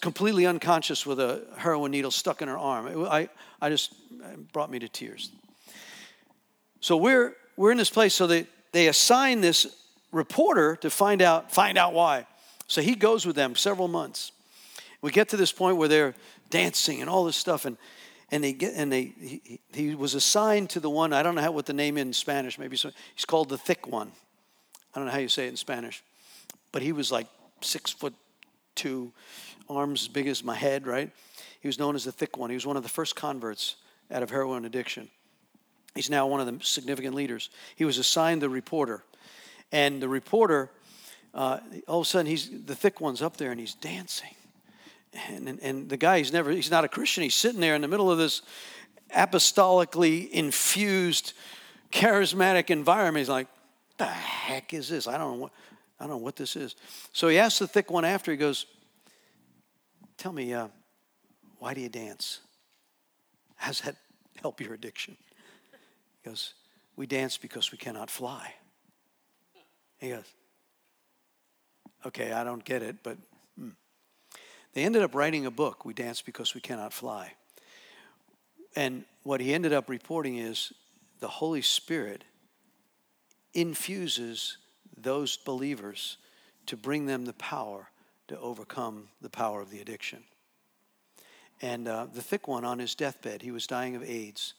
completely 0.00 0.46
unconscious 0.46 1.06
with 1.06 1.18
a 1.18 1.42
heroin 1.56 1.90
needle 1.90 2.10
stuck 2.10 2.42
in 2.42 2.48
her 2.48 2.58
arm. 2.58 3.06
I, 3.06 3.28
I 3.60 3.70
just 3.70 3.94
brought 4.52 4.70
me 4.70 4.78
to 4.78 4.88
tears. 4.88 5.30
So 6.80 6.96
we're 6.96 7.34
we're 7.56 7.70
in 7.70 7.78
this 7.78 7.90
place. 7.90 8.14
So 8.14 8.26
they 8.26 8.46
they 8.74 8.88
assign 8.88 9.40
this 9.40 9.68
reporter 10.10 10.74
to 10.76 10.90
find 10.90 11.22
out 11.22 11.52
find 11.52 11.78
out 11.78 11.94
why. 11.94 12.26
So 12.66 12.82
he 12.82 12.96
goes 12.96 13.24
with 13.24 13.36
them 13.36 13.54
several 13.54 13.86
months. 13.86 14.32
We 15.00 15.12
get 15.12 15.28
to 15.28 15.36
this 15.36 15.52
point 15.52 15.76
where 15.76 15.88
they're 15.88 16.14
dancing 16.50 17.00
and 17.00 17.08
all 17.08 17.24
this 17.24 17.36
stuff, 17.36 17.64
and 17.64 17.76
and 18.32 18.42
they 18.42 18.52
get 18.52 18.74
and 18.74 18.90
they 18.90 19.12
he, 19.20 19.60
he 19.72 19.94
was 19.94 20.14
assigned 20.14 20.70
to 20.70 20.80
the 20.80 20.90
one 20.90 21.12
I 21.12 21.22
don't 21.22 21.36
know 21.36 21.42
how, 21.42 21.52
what 21.52 21.66
the 21.66 21.72
name 21.72 21.96
in 21.96 22.12
Spanish 22.12 22.58
maybe 22.58 22.76
so 22.76 22.90
he's 23.14 23.24
called 23.24 23.48
the 23.48 23.58
thick 23.58 23.86
one. 23.86 24.10
I 24.92 24.98
don't 24.98 25.06
know 25.06 25.12
how 25.12 25.18
you 25.18 25.28
say 25.28 25.46
it 25.46 25.50
in 25.50 25.56
Spanish, 25.56 26.02
but 26.72 26.82
he 26.82 26.90
was 26.90 27.12
like 27.12 27.28
six 27.60 27.92
foot 27.92 28.14
two, 28.74 29.12
arms 29.70 30.02
as 30.02 30.08
big 30.08 30.26
as 30.26 30.42
my 30.42 30.56
head, 30.56 30.86
right? 30.86 31.12
He 31.60 31.68
was 31.68 31.78
known 31.78 31.94
as 31.94 32.04
the 32.04 32.12
thick 32.12 32.36
one. 32.36 32.50
He 32.50 32.56
was 32.56 32.66
one 32.66 32.76
of 32.76 32.82
the 32.82 32.88
first 32.88 33.14
converts 33.14 33.76
out 34.10 34.24
of 34.24 34.30
heroin 34.30 34.64
addiction. 34.64 35.10
He's 35.94 36.10
now 36.10 36.26
one 36.26 36.40
of 36.40 36.46
the 36.46 36.64
significant 36.64 37.14
leaders. 37.14 37.50
He 37.76 37.84
was 37.84 37.98
assigned 37.98 38.42
the 38.42 38.48
reporter. 38.48 39.04
And 39.70 40.02
the 40.02 40.08
reporter, 40.08 40.70
uh, 41.32 41.60
all 41.86 42.00
of 42.00 42.06
a 42.06 42.08
sudden, 42.08 42.26
he's 42.26 42.50
the 42.64 42.74
thick 42.74 43.00
one's 43.00 43.22
up 43.22 43.36
there 43.36 43.50
and 43.50 43.60
he's 43.60 43.74
dancing. 43.74 44.34
And, 45.28 45.48
and, 45.48 45.60
and 45.60 45.88
the 45.88 45.96
guy, 45.96 46.18
he's 46.18 46.32
never, 46.32 46.50
he's 46.50 46.70
not 46.70 46.84
a 46.84 46.88
Christian. 46.88 47.22
He's 47.22 47.34
sitting 47.34 47.60
there 47.60 47.74
in 47.76 47.82
the 47.82 47.88
middle 47.88 48.10
of 48.10 48.18
this 48.18 48.42
apostolically 49.14 50.28
infused, 50.30 51.34
charismatic 51.92 52.70
environment. 52.70 53.18
He's 53.18 53.28
like, 53.28 53.46
the 53.96 54.06
heck 54.06 54.74
is 54.74 54.88
this? 54.88 55.06
I 55.06 55.16
don't 55.16 55.32
know 55.32 55.42
what, 55.42 55.52
I 56.00 56.04
don't 56.04 56.18
know 56.18 56.24
what 56.24 56.34
this 56.34 56.56
is. 56.56 56.74
So 57.12 57.28
he 57.28 57.38
asks 57.38 57.60
the 57.60 57.68
thick 57.68 57.90
one 57.90 58.04
after, 58.04 58.32
he 58.32 58.36
goes, 58.36 58.66
Tell 60.16 60.32
me, 60.32 60.54
uh, 60.54 60.68
why 61.58 61.74
do 61.74 61.80
you 61.80 61.88
dance? 61.88 62.40
How's 63.56 63.80
that 63.82 63.96
help 64.40 64.60
your 64.60 64.74
addiction? 64.74 65.16
He 66.24 66.30
goes, 66.30 66.54
We 66.96 67.06
dance 67.06 67.36
because 67.36 67.70
we 67.70 67.78
cannot 67.78 68.10
fly. 68.10 68.54
He 69.98 70.10
goes, 70.10 70.24
Okay, 72.06 72.32
I 72.32 72.44
don't 72.44 72.64
get 72.64 72.82
it, 72.82 72.96
but 73.02 73.18
hmm. 73.58 73.70
they 74.72 74.84
ended 74.84 75.02
up 75.02 75.14
writing 75.14 75.46
a 75.46 75.50
book, 75.50 75.84
We 75.84 75.94
Dance 75.94 76.22
Because 76.22 76.54
We 76.54 76.60
Cannot 76.60 76.92
Fly. 76.92 77.32
And 78.76 79.04
what 79.22 79.40
he 79.40 79.54
ended 79.54 79.72
up 79.72 79.88
reporting 79.88 80.36
is 80.36 80.72
the 81.20 81.28
Holy 81.28 81.62
Spirit 81.62 82.24
infuses 83.54 84.58
those 84.96 85.36
believers 85.36 86.18
to 86.66 86.76
bring 86.76 87.06
them 87.06 87.24
the 87.24 87.32
power 87.34 87.90
to 88.28 88.38
overcome 88.38 89.08
the 89.20 89.30
power 89.30 89.60
of 89.60 89.70
the 89.70 89.80
addiction. 89.80 90.24
And 91.62 91.86
uh, 91.86 92.06
the 92.12 92.22
thick 92.22 92.48
one 92.48 92.64
on 92.64 92.78
his 92.78 92.94
deathbed, 92.94 93.42
he 93.42 93.52
was 93.52 93.66
dying 93.66 93.94
of 93.94 94.02
AIDS. 94.02 94.54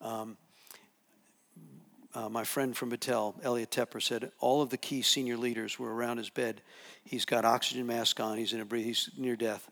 Um, 0.00 0.36
uh, 2.14 2.28
my 2.28 2.44
friend 2.44 2.76
from 2.76 2.88
Betel, 2.88 3.34
Elliott 3.42 3.70
Tepper, 3.70 4.02
said 4.02 4.32
all 4.40 4.62
of 4.62 4.70
the 4.70 4.76
key 4.76 5.02
senior 5.02 5.36
leaders 5.36 5.78
were 5.78 5.94
around 5.94 6.18
his 6.18 6.30
bed. 6.30 6.60
He's 7.04 7.24
got 7.24 7.44
oxygen 7.44 7.86
mask 7.86 8.20
on. 8.20 8.36
He's 8.38 8.52
in 8.52 8.60
a 8.60 8.64
breathe. 8.64 8.86
He's 8.86 9.10
near 9.16 9.36
death, 9.36 9.68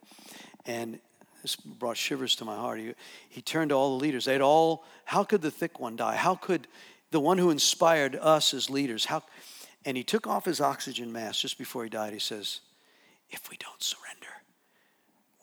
and 0.67 1.01
this 1.43 1.57
brought 1.57 1.97
shivers 1.97 2.37
to 2.37 2.45
my 2.45 2.57
heart. 2.57 2.81
He, 2.81 2.95
he 3.29 3.43
turned 3.43 3.71
to 3.71 3.75
all 3.75 3.99
the 3.99 4.05
leaders. 4.05 4.25
They'd 4.25 4.41
all. 4.41 4.85
How 5.05 5.25
could 5.25 5.43
the 5.43 5.51
thick 5.51 5.81
one 5.81 5.97
die? 5.97 6.17
How 6.17 6.35
could 6.35 6.67
the 7.11 7.21
one 7.21 7.39
who 7.39 7.51
inspired 7.51 8.17
us 8.17 8.55
as 8.55 8.71
leaders? 8.71 9.05
How? 9.05 9.23
And 9.85 9.97
he 9.97 10.05
took 10.05 10.27
off 10.27 10.45
his 10.45 10.61
oxygen 10.61 11.13
mask 11.13 11.41
just 11.41 11.59
before 11.59 11.85
he 11.85 11.91
died. 11.91 12.13
He 12.13 12.19
says, 12.19 12.61
if 13.31 13.51
we 13.51 13.57
don't 13.57 13.83
surrender, 13.83 14.43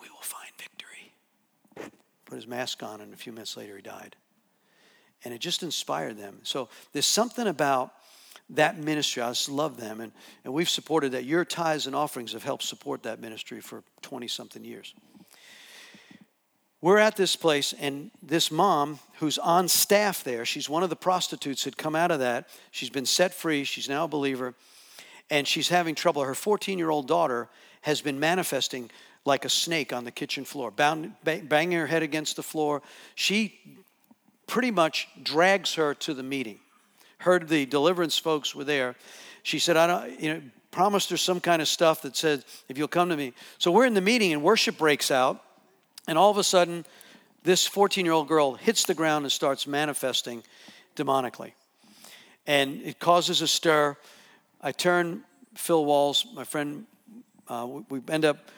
we 0.01 0.09
will 0.09 0.21
find 0.21 0.51
victory. 0.57 1.91
Put 2.25 2.35
his 2.35 2.47
mask 2.47 2.83
on, 2.83 3.01
and 3.01 3.13
a 3.13 3.17
few 3.17 3.31
minutes 3.31 3.55
later, 3.57 3.75
he 3.75 3.81
died. 3.81 4.15
And 5.25 5.33
it 5.33 5.39
just 5.39 5.63
inspired 5.63 6.17
them. 6.17 6.39
So 6.43 6.69
there's 6.93 7.05
something 7.05 7.47
about 7.47 7.91
that 8.51 8.77
ministry. 8.77 9.23
I 9.23 9.29
just 9.29 9.49
love 9.49 9.77
them. 9.77 9.99
And, 10.01 10.11
and 10.43 10.53
we've 10.53 10.69
supported 10.69 11.11
that. 11.13 11.25
Your 11.25 11.43
tithes 11.43 11.87
and 11.87 11.95
offerings 11.95 12.33
have 12.33 12.43
helped 12.43 12.63
support 12.63 13.03
that 13.03 13.19
ministry 13.19 13.59
for 13.59 13.83
20 14.03 14.27
something 14.27 14.63
years. 14.63 14.93
We're 16.81 16.99
at 16.99 17.15
this 17.15 17.35
place, 17.35 17.73
and 17.73 18.11
this 18.21 18.51
mom 18.51 18.99
who's 19.15 19.39
on 19.39 19.67
staff 19.67 20.23
there, 20.23 20.45
she's 20.45 20.69
one 20.69 20.83
of 20.83 20.91
the 20.91 20.95
prostitutes 20.95 21.63
that 21.63 21.77
come 21.77 21.95
out 21.95 22.11
of 22.11 22.19
that. 22.19 22.47
She's 22.69 22.91
been 22.91 23.07
set 23.07 23.33
free. 23.33 23.63
She's 23.63 23.89
now 23.89 24.03
a 24.03 24.07
believer. 24.07 24.53
And 25.31 25.47
she's 25.47 25.69
having 25.69 25.95
trouble. 25.95 26.23
Her 26.23 26.35
14 26.35 26.77
year 26.77 26.91
old 26.91 27.07
daughter 27.07 27.49
has 27.81 28.01
been 28.01 28.19
manifesting 28.19 28.91
like 29.25 29.45
a 29.45 29.49
snake 29.49 29.91
on 29.91 30.03
the 30.03 30.11
kitchen 30.11 30.45
floor, 30.45 30.69
bound, 30.69 31.13
banging 31.23 31.79
her 31.79 31.87
head 31.87 32.03
against 32.03 32.35
the 32.35 32.43
floor. 32.43 32.83
She 33.15 33.79
pretty 34.47 34.71
much 34.71 35.07
drags 35.21 35.75
her 35.75 35.93
to 35.95 36.13
the 36.13 36.23
meeting. 36.23 36.59
Heard 37.19 37.47
the 37.47 37.65
deliverance 37.65 38.17
folks 38.17 38.53
were 38.53 38.63
there. 38.63 38.95
She 39.43 39.59
said, 39.59 39.77
I 39.77 39.87
don't, 39.87 40.19
you 40.19 40.33
know, 40.33 40.41
promised 40.71 41.09
her 41.09 41.17
some 41.17 41.39
kind 41.39 41.61
of 41.61 41.67
stuff 41.67 42.01
that 42.01 42.17
said, 42.17 42.43
if 42.67 42.77
you'll 42.77 42.87
come 42.87 43.09
to 43.09 43.17
me. 43.17 43.33
So 43.57 43.71
we're 43.71 43.85
in 43.85 43.93
the 43.93 44.01
meeting 44.01 44.33
and 44.33 44.43
worship 44.43 44.77
breaks 44.77 45.11
out. 45.11 45.41
And 46.07 46.17
all 46.17 46.29
of 46.29 46.37
a 46.37 46.43
sudden, 46.43 46.85
this 47.43 47.65
14 47.65 48.05
year 48.05 48.13
old 48.13 48.27
girl 48.27 48.55
hits 48.55 48.83
the 48.83 48.93
ground 48.93 49.25
and 49.25 49.31
starts 49.31 49.65
manifesting 49.65 50.43
demonically. 50.95 51.53
And 52.45 52.81
it 52.83 52.99
causes 52.99 53.41
a 53.41 53.47
stir. 53.47 53.97
I 54.61 54.71
turn 54.71 55.23
Phil 55.55 55.83
Walls, 55.83 56.25
my 56.33 56.43
friend 56.43 56.85
uh, 57.47 57.67
we, 57.67 57.99
we 57.99 58.13
end 58.13 58.25
up 58.25 58.49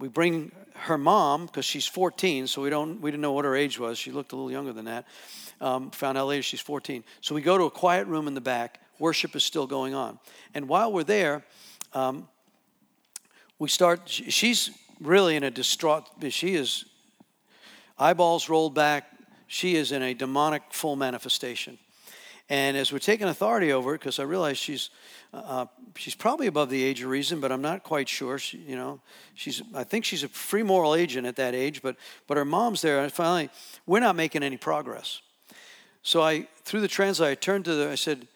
we 0.00 0.08
bring 0.08 0.50
her 0.74 0.98
mom 0.98 1.46
because 1.46 1.64
she's 1.64 1.86
14 1.86 2.46
so 2.46 2.62
we 2.62 2.70
don't 2.70 3.00
we 3.00 3.10
didn't 3.10 3.20
know 3.20 3.32
what 3.32 3.44
her 3.44 3.54
age 3.54 3.78
was. 3.78 3.98
She 3.98 4.10
looked 4.10 4.32
a 4.32 4.36
little 4.36 4.50
younger 4.50 4.72
than 4.72 4.86
that. 4.86 5.06
Um, 5.60 5.90
found 5.90 6.16
out 6.16 6.26
later 6.26 6.42
she's 6.42 6.60
14 6.60 7.04
so 7.20 7.34
we 7.34 7.42
go 7.42 7.58
to 7.58 7.64
a 7.64 7.70
quiet 7.70 8.06
room 8.08 8.26
in 8.26 8.34
the 8.34 8.40
back. 8.40 8.80
Worship 8.98 9.36
is 9.36 9.44
still 9.44 9.66
going 9.66 9.94
on. 9.94 10.18
And 10.54 10.68
while 10.68 10.92
we're 10.92 11.04
there 11.04 11.44
um, 11.92 12.28
we 13.58 13.68
start 13.68 14.08
she's 14.08 14.70
really 15.00 15.36
in 15.36 15.44
a 15.44 15.50
distraught 15.50 16.08
she 16.30 16.54
is 16.54 16.86
eyeballs 17.98 18.48
rolled 18.48 18.74
back. 18.74 19.06
She 19.46 19.76
is 19.76 19.92
in 19.92 20.02
a 20.02 20.14
demonic 20.14 20.62
full 20.70 20.96
manifestation 20.96 21.78
And 22.50 22.76
as 22.76 22.92
we're 22.92 22.98
taking 22.98 23.28
authority 23.28 23.72
over 23.72 23.94
it, 23.94 24.00
because 24.00 24.18
I 24.18 24.24
realize 24.24 24.58
she's 24.58 24.90
uh, 25.32 25.66
she's 25.96 26.16
probably 26.16 26.48
above 26.48 26.68
the 26.68 26.82
age 26.82 27.00
of 27.00 27.08
reason, 27.08 27.40
but 27.40 27.52
I'm 27.52 27.62
not 27.62 27.84
quite 27.84 28.08
sure. 28.08 28.38
She, 28.38 28.58
you 28.58 28.74
know, 28.74 29.00
she's 29.34 29.62
I 29.72 29.84
think 29.84 30.04
she's 30.04 30.24
a 30.24 30.28
free 30.28 30.64
moral 30.64 30.96
agent 30.96 31.28
at 31.28 31.36
that 31.36 31.54
age, 31.54 31.80
but 31.80 31.96
but 32.26 32.36
her 32.36 32.44
mom's 32.44 32.82
there. 32.82 32.98
And 33.00 33.12
finally, 33.12 33.50
we're 33.86 34.00
not 34.00 34.16
making 34.16 34.42
any 34.42 34.56
progress. 34.56 35.22
So 36.02 36.22
I, 36.22 36.48
through 36.64 36.80
the 36.80 36.88
translator, 36.88 37.30
I 37.30 37.34
turned 37.36 37.66
to 37.66 37.74
the. 37.74 37.88
I 37.88 37.94
said, 37.94 38.26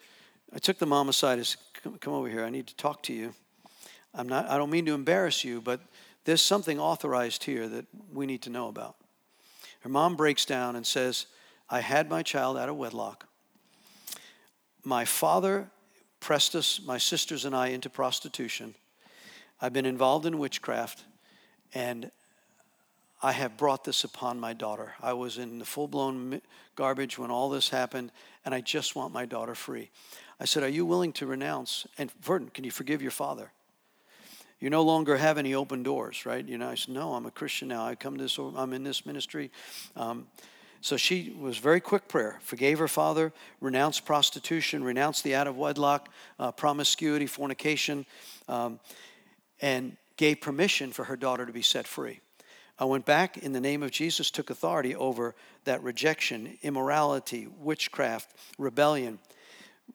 I 0.55 0.59
took 0.59 0.79
the 0.79 0.87
mom 0.87 1.09
aside. 1.09 1.41
I 1.41 1.43
said, 1.43 1.61
come, 1.83 1.99
come 1.99 2.13
over 2.13 2.29
here. 2.29 2.45
I 2.45 2.51
need 2.51 2.69
to 2.69 2.77
talk 2.77 3.03
to 3.05 3.13
you. 3.13 3.35
I'm 4.15 4.29
not. 4.29 4.49
I 4.49 4.59
don't 4.59 4.71
mean 4.71 4.87
to 4.87 4.95
embarrass 4.95 5.43
you, 5.43 5.61
but 5.61 5.81
there's 6.25 6.43
something 6.43 6.79
authorized 6.79 7.43
here 7.43 7.69
that 7.69 7.87
we 8.13 8.27
need 8.27 8.43
to 8.43 8.51
know 8.51 8.69
about. 8.69 8.95
Her 9.81 9.89
mom 9.89 10.15
breaks 10.15 10.45
down 10.45 10.77
and 10.77 10.87
says, 10.87 11.27
I 11.69 11.81
had 11.81 12.09
my 12.09 12.23
child 12.23 12.57
out 12.57 12.69
of 12.69 12.77
wedlock. 12.77 13.27
My 14.85 15.07
father 15.07 15.71
pressed 16.21 16.55
us, 16.55 16.81
my 16.85 16.99
sisters 16.99 17.47
and 17.47 17.57
I, 17.57 17.69
into 17.69 17.89
prostitution. 17.89 18.75
I've 19.61 19.73
been 19.73 19.87
involved 19.87 20.27
in 20.27 20.39
witchcraft, 20.39 21.05
and 21.73 22.11
I 23.23 23.33
have 23.33 23.57
brought 23.57 23.85
this 23.85 24.05
upon 24.05 24.39
my 24.39 24.53
daughter. 24.53 24.93
I 25.01 25.15
was 25.15 25.39
in 25.39 25.59
the 25.59 25.65
full 25.65 25.89
blown 25.89 26.43
garbage 26.77 27.19
when 27.19 27.31
all 27.31 27.49
this 27.49 27.71
happened, 27.71 28.13
and 28.45 28.55
I 28.55 28.61
just 28.61 28.95
want 28.95 29.15
my 29.15 29.25
daughter 29.25 29.55
free. 29.55 29.91
I 30.39 30.45
said, 30.45 30.63
Are 30.63 30.69
you 30.69 30.85
willing 30.85 31.15
to 31.15 31.27
renounce? 31.27 31.87
And 31.97 32.13
Verdon, 32.21 32.51
can 32.51 32.65
you 32.65 32.71
forgive 32.71 33.01
your 33.01 33.11
father? 33.11 33.51
You 34.61 34.69
no 34.69 34.83
longer 34.83 35.17
have 35.17 35.39
any 35.39 35.55
open 35.55 35.83
doors, 35.83 36.27
right? 36.27 36.47
You 36.47 36.59
know, 36.59 36.69
I 36.69 36.75
said, 36.75 36.95
No, 36.95 37.15
I'm 37.15 37.25
a 37.25 37.31
Christian 37.31 37.69
now. 37.69 37.87
I 37.87 37.95
come 37.95 38.19
to 38.19 38.25
this, 38.25 38.37
I'm 38.39 38.75
in 38.75 38.85
this 38.85 39.07
ministry. 39.07 39.51
Um, 39.97 40.27
so 40.85 40.99
she 40.99 41.35
was 41.41 41.57
very 41.57 41.81
quick 41.81 42.09
prayer, 42.09 42.39
forgave 42.43 42.79
her 42.79 42.89
father, 42.89 43.33
renounced 43.59 44.05
prostitution, 44.05 44.85
renounced 44.85 45.25
the 45.25 45.35
out 45.35 45.47
of 45.47 45.57
wedlock, 45.57 46.11
uh, 46.39 46.53
promiscuity, 46.53 47.25
fornication, 47.25 48.05
um, 48.51 48.79
and 49.63 49.97
gave 50.19 50.43
permission 50.43 50.93
for 50.93 51.05
her 51.05 51.17
daughter 51.17 51.47
to 51.47 51.55
be 51.55 51.63
set 51.63 51.87
free. 51.87 52.21
I 52.79 52.85
went 52.85 53.07
back 53.07 53.39
in 53.39 53.55
the 53.55 53.63
name 53.63 53.83
of 53.83 53.93
Jesus, 53.93 54.31
took 54.31 54.51
authority 54.51 54.95
over 54.95 55.35
that 55.65 55.83
rejection, 55.83 56.59
immorality, 56.61 57.49
witchcraft, 57.59 58.37
rebellion. 58.59 59.21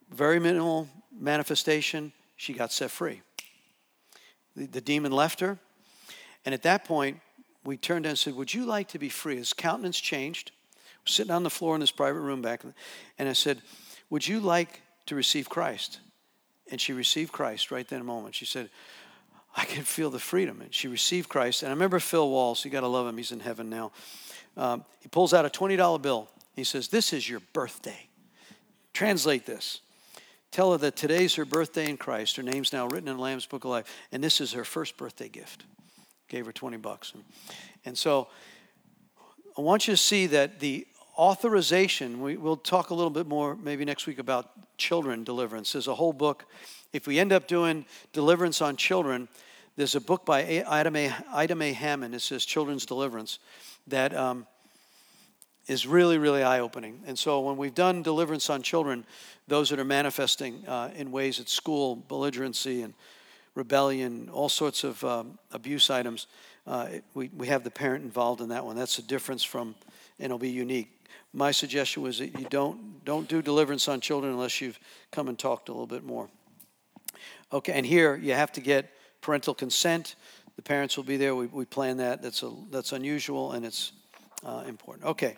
Very 0.09 0.39
minimal 0.39 0.87
manifestation. 1.15 2.13
She 2.35 2.53
got 2.53 2.71
set 2.71 2.89
free. 2.89 3.21
The, 4.55 4.65
the 4.65 4.81
demon 4.81 5.11
left 5.11 5.39
her. 5.41 5.59
And 6.45 6.55
at 6.55 6.63
that 6.63 6.83
point, 6.83 7.19
we 7.63 7.77
turned 7.77 8.07
and 8.07 8.17
said, 8.17 8.33
Would 8.33 8.55
you 8.55 8.65
like 8.65 8.87
to 8.87 8.97
be 8.97 9.09
free? 9.09 9.35
His 9.35 9.53
countenance 9.53 9.99
changed 9.99 10.51
sitting 11.05 11.31
on 11.31 11.43
the 11.43 11.49
floor 11.49 11.75
in 11.75 11.81
this 11.81 11.91
private 11.91 12.19
room 12.19 12.41
back, 12.41 12.63
and 13.17 13.29
I 13.29 13.33
said, 13.33 13.61
Would 14.09 14.27
you 14.27 14.39
like 14.39 14.81
to 15.07 15.15
receive 15.15 15.49
Christ? 15.49 15.99
And 16.71 16.79
she 16.79 16.93
received 16.93 17.31
Christ 17.31 17.71
right 17.71 17.87
then 17.87 18.05
moment. 18.05 18.35
She 18.35 18.45
said, 18.45 18.69
I 19.55 19.65
can 19.65 19.83
feel 19.83 20.09
the 20.09 20.19
freedom. 20.19 20.61
And 20.61 20.73
she 20.73 20.87
received 20.87 21.29
Christ. 21.29 21.63
And 21.63 21.69
I 21.69 21.73
remember 21.73 21.99
Phil 21.99 22.29
Walls, 22.29 22.63
you 22.63 22.71
got 22.71 22.81
to 22.81 22.87
love 22.87 23.07
him, 23.07 23.17
he's 23.17 23.31
in 23.31 23.39
heaven 23.39 23.69
now. 23.69 23.91
Um, 24.55 24.85
he 24.99 25.07
pulls 25.07 25.33
out 25.33 25.45
a 25.45 25.49
$20 25.49 26.01
bill. 26.01 26.29
He 26.55 26.63
says, 26.63 26.89
This 26.89 27.13
is 27.13 27.27
your 27.27 27.41
birthday. 27.53 28.07
Translate 28.93 29.45
this. 29.45 29.81
Tell 30.51 30.71
her 30.71 30.77
that 30.79 30.95
today's 30.95 31.35
her 31.35 31.45
birthday 31.45 31.89
in 31.89 31.97
Christ. 31.97 32.35
Her 32.35 32.43
name's 32.43 32.73
now 32.73 32.87
written 32.87 33.07
in 33.07 33.17
the 33.17 33.21
Lamb's 33.21 33.45
Book 33.45 33.63
of 33.63 33.69
Life. 33.69 33.85
And 34.11 34.23
this 34.23 34.41
is 34.41 34.53
her 34.53 34.65
first 34.65 34.97
birthday 34.97 35.29
gift. 35.29 35.63
Gave 36.27 36.45
her 36.45 36.51
20 36.51 36.77
bucks. 36.77 37.13
And 37.85 37.97
so 37.97 38.27
I 39.59 39.61
want 39.61 39.89
you 39.89 39.93
to 39.93 39.97
see 39.97 40.25
that 40.27 40.61
the 40.61 40.87
authorization, 41.17 42.21
we, 42.21 42.37
will 42.37 42.55
talk 42.55 42.91
a 42.91 42.93
little 42.93 43.09
bit 43.09 43.27
more 43.27 43.57
maybe 43.57 43.83
next 43.83 44.07
week 44.07 44.17
about 44.17 44.51
children 44.77 45.25
deliverance. 45.25 45.73
There's 45.73 45.89
a 45.89 45.95
whole 45.95 46.13
book. 46.13 46.45
If 46.93 47.07
we 47.07 47.19
end 47.19 47.33
up 47.33 47.45
doing 47.45 47.85
deliverance 48.13 48.61
on 48.61 48.77
children, 48.77 49.27
there's 49.75 49.95
a 49.95 49.99
book 49.99 50.25
by 50.25 50.63
Ida 50.65 50.91
Mae, 50.91 51.13
Ida 51.33 51.55
Mae 51.55 51.73
Hammond. 51.73 52.15
It 52.15 52.21
says 52.21 52.45
Children's 52.45 52.85
Deliverance 52.85 53.39
that 53.87 54.15
um, 54.15 54.47
is 55.67 55.85
really, 55.85 56.17
really 56.17 56.41
eye 56.41 56.61
opening. 56.61 57.01
And 57.05 57.19
so 57.19 57.41
when 57.41 57.57
we've 57.57 57.75
done 57.75 58.01
deliverance 58.01 58.49
on 58.49 58.61
children, 58.61 59.03
those 59.49 59.71
that 59.71 59.79
are 59.79 59.83
manifesting 59.83 60.65
uh, 60.69 60.91
in 60.95 61.11
ways 61.11 61.37
at 61.41 61.49
school, 61.49 61.97
belligerency 62.07 62.81
and 62.81 62.93
rebellion, 63.55 64.29
all 64.31 64.47
sorts 64.47 64.85
of 64.85 65.03
um, 65.03 65.37
abuse 65.51 65.89
items, 65.89 66.27
uh, 66.69 66.87
we, 67.15 67.31
we 67.35 67.47
have 67.47 67.63
the 67.63 67.71
parent 67.71 68.03
involved 68.05 68.41
in 68.41 68.49
that 68.49 68.63
one. 68.63 68.75
That's 68.75 68.99
a 68.99 69.01
difference 69.01 69.43
from, 69.43 69.73
and 70.19 70.25
it'll 70.25 70.37
be 70.37 70.51
unique. 70.51 70.91
My 71.33 71.49
suggestion 71.49 72.03
was 72.03 72.19
that 72.19 72.39
you 72.39 72.45
don't, 72.47 73.03
don't 73.03 73.27
do 73.27 73.41
deliverance 73.41 73.87
on 73.87 74.01
children 74.01 74.33
unless 74.33 74.61
you've 74.61 74.79
come 75.11 75.27
and 75.27 75.37
talked 75.37 75.69
a 75.69 75.71
little 75.71 75.87
bit 75.87 76.03
more. 76.03 76.29
Okay, 77.51 77.73
and 77.73 77.83
here 77.83 78.15
you 78.15 78.33
have 78.33 78.51
to 78.51 78.61
get 78.61 78.91
parental 79.21 79.55
consent. 79.55 80.15
The 80.57 80.61
parents 80.61 80.95
will 80.95 81.03
be 81.03 81.17
there. 81.17 81.33
We, 81.33 81.47
we 81.47 81.65
plan 81.65 81.97
that. 81.97 82.21
That's, 82.21 82.43
a, 82.43 82.51
that's 82.69 82.91
unusual 82.91 83.53
and 83.53 83.65
it's 83.65 83.91
uh, 84.45 84.63
important. 84.67 85.07
Okay, 85.07 85.37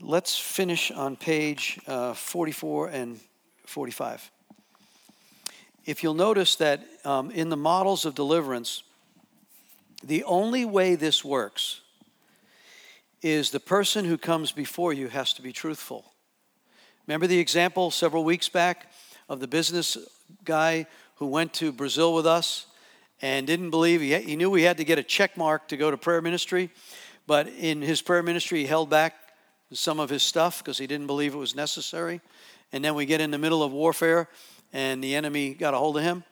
let's 0.00 0.38
finish 0.38 0.92
on 0.92 1.16
page 1.16 1.80
uh, 1.88 2.14
44 2.14 2.88
and 2.90 3.18
45. 3.66 4.30
If 5.84 6.04
you'll 6.04 6.14
notice 6.14 6.54
that 6.56 6.84
um, 7.04 7.32
in 7.32 7.48
the 7.48 7.56
models 7.56 8.04
of 8.04 8.14
deliverance, 8.14 8.84
the 10.02 10.24
only 10.24 10.64
way 10.64 10.94
this 10.94 11.24
works 11.24 11.80
is 13.22 13.50
the 13.50 13.60
person 13.60 14.04
who 14.04 14.16
comes 14.16 14.50
before 14.52 14.92
you 14.92 15.08
has 15.08 15.32
to 15.34 15.42
be 15.42 15.52
truthful. 15.52 16.12
Remember 17.06 17.26
the 17.26 17.38
example 17.38 17.90
several 17.90 18.24
weeks 18.24 18.48
back 18.48 18.90
of 19.28 19.40
the 19.40 19.46
business 19.46 19.98
guy 20.44 20.86
who 21.16 21.26
went 21.26 21.52
to 21.54 21.72
Brazil 21.72 22.14
with 22.14 22.26
us 22.26 22.66
and 23.20 23.46
didn't 23.46 23.70
believe 23.70 24.00
he, 24.00 24.16
he 24.18 24.36
knew 24.36 24.48
we 24.48 24.62
had 24.62 24.78
to 24.78 24.84
get 24.84 24.98
a 24.98 25.02
check 25.02 25.36
mark 25.36 25.68
to 25.68 25.76
go 25.76 25.90
to 25.90 25.98
prayer 25.98 26.22
ministry, 26.22 26.70
but 27.26 27.46
in 27.48 27.82
his 27.82 28.00
prayer 28.00 28.22
ministry 28.22 28.60
he 28.60 28.66
held 28.66 28.88
back 28.88 29.14
some 29.72 30.00
of 30.00 30.08
his 30.08 30.22
stuff 30.22 30.58
because 30.58 30.78
he 30.78 30.86
didn't 30.86 31.06
believe 31.06 31.34
it 31.34 31.38
was 31.38 31.54
necessary. 31.54 32.20
And 32.72 32.84
then 32.84 32.94
we 32.94 33.04
get 33.04 33.20
in 33.20 33.30
the 33.30 33.38
middle 33.38 33.62
of 33.62 33.72
warfare 33.72 34.28
and 34.72 35.04
the 35.04 35.14
enemy 35.14 35.54
got 35.54 35.74
a 35.74 35.76
hold 35.76 35.98
of 35.98 36.02
him 36.02 36.24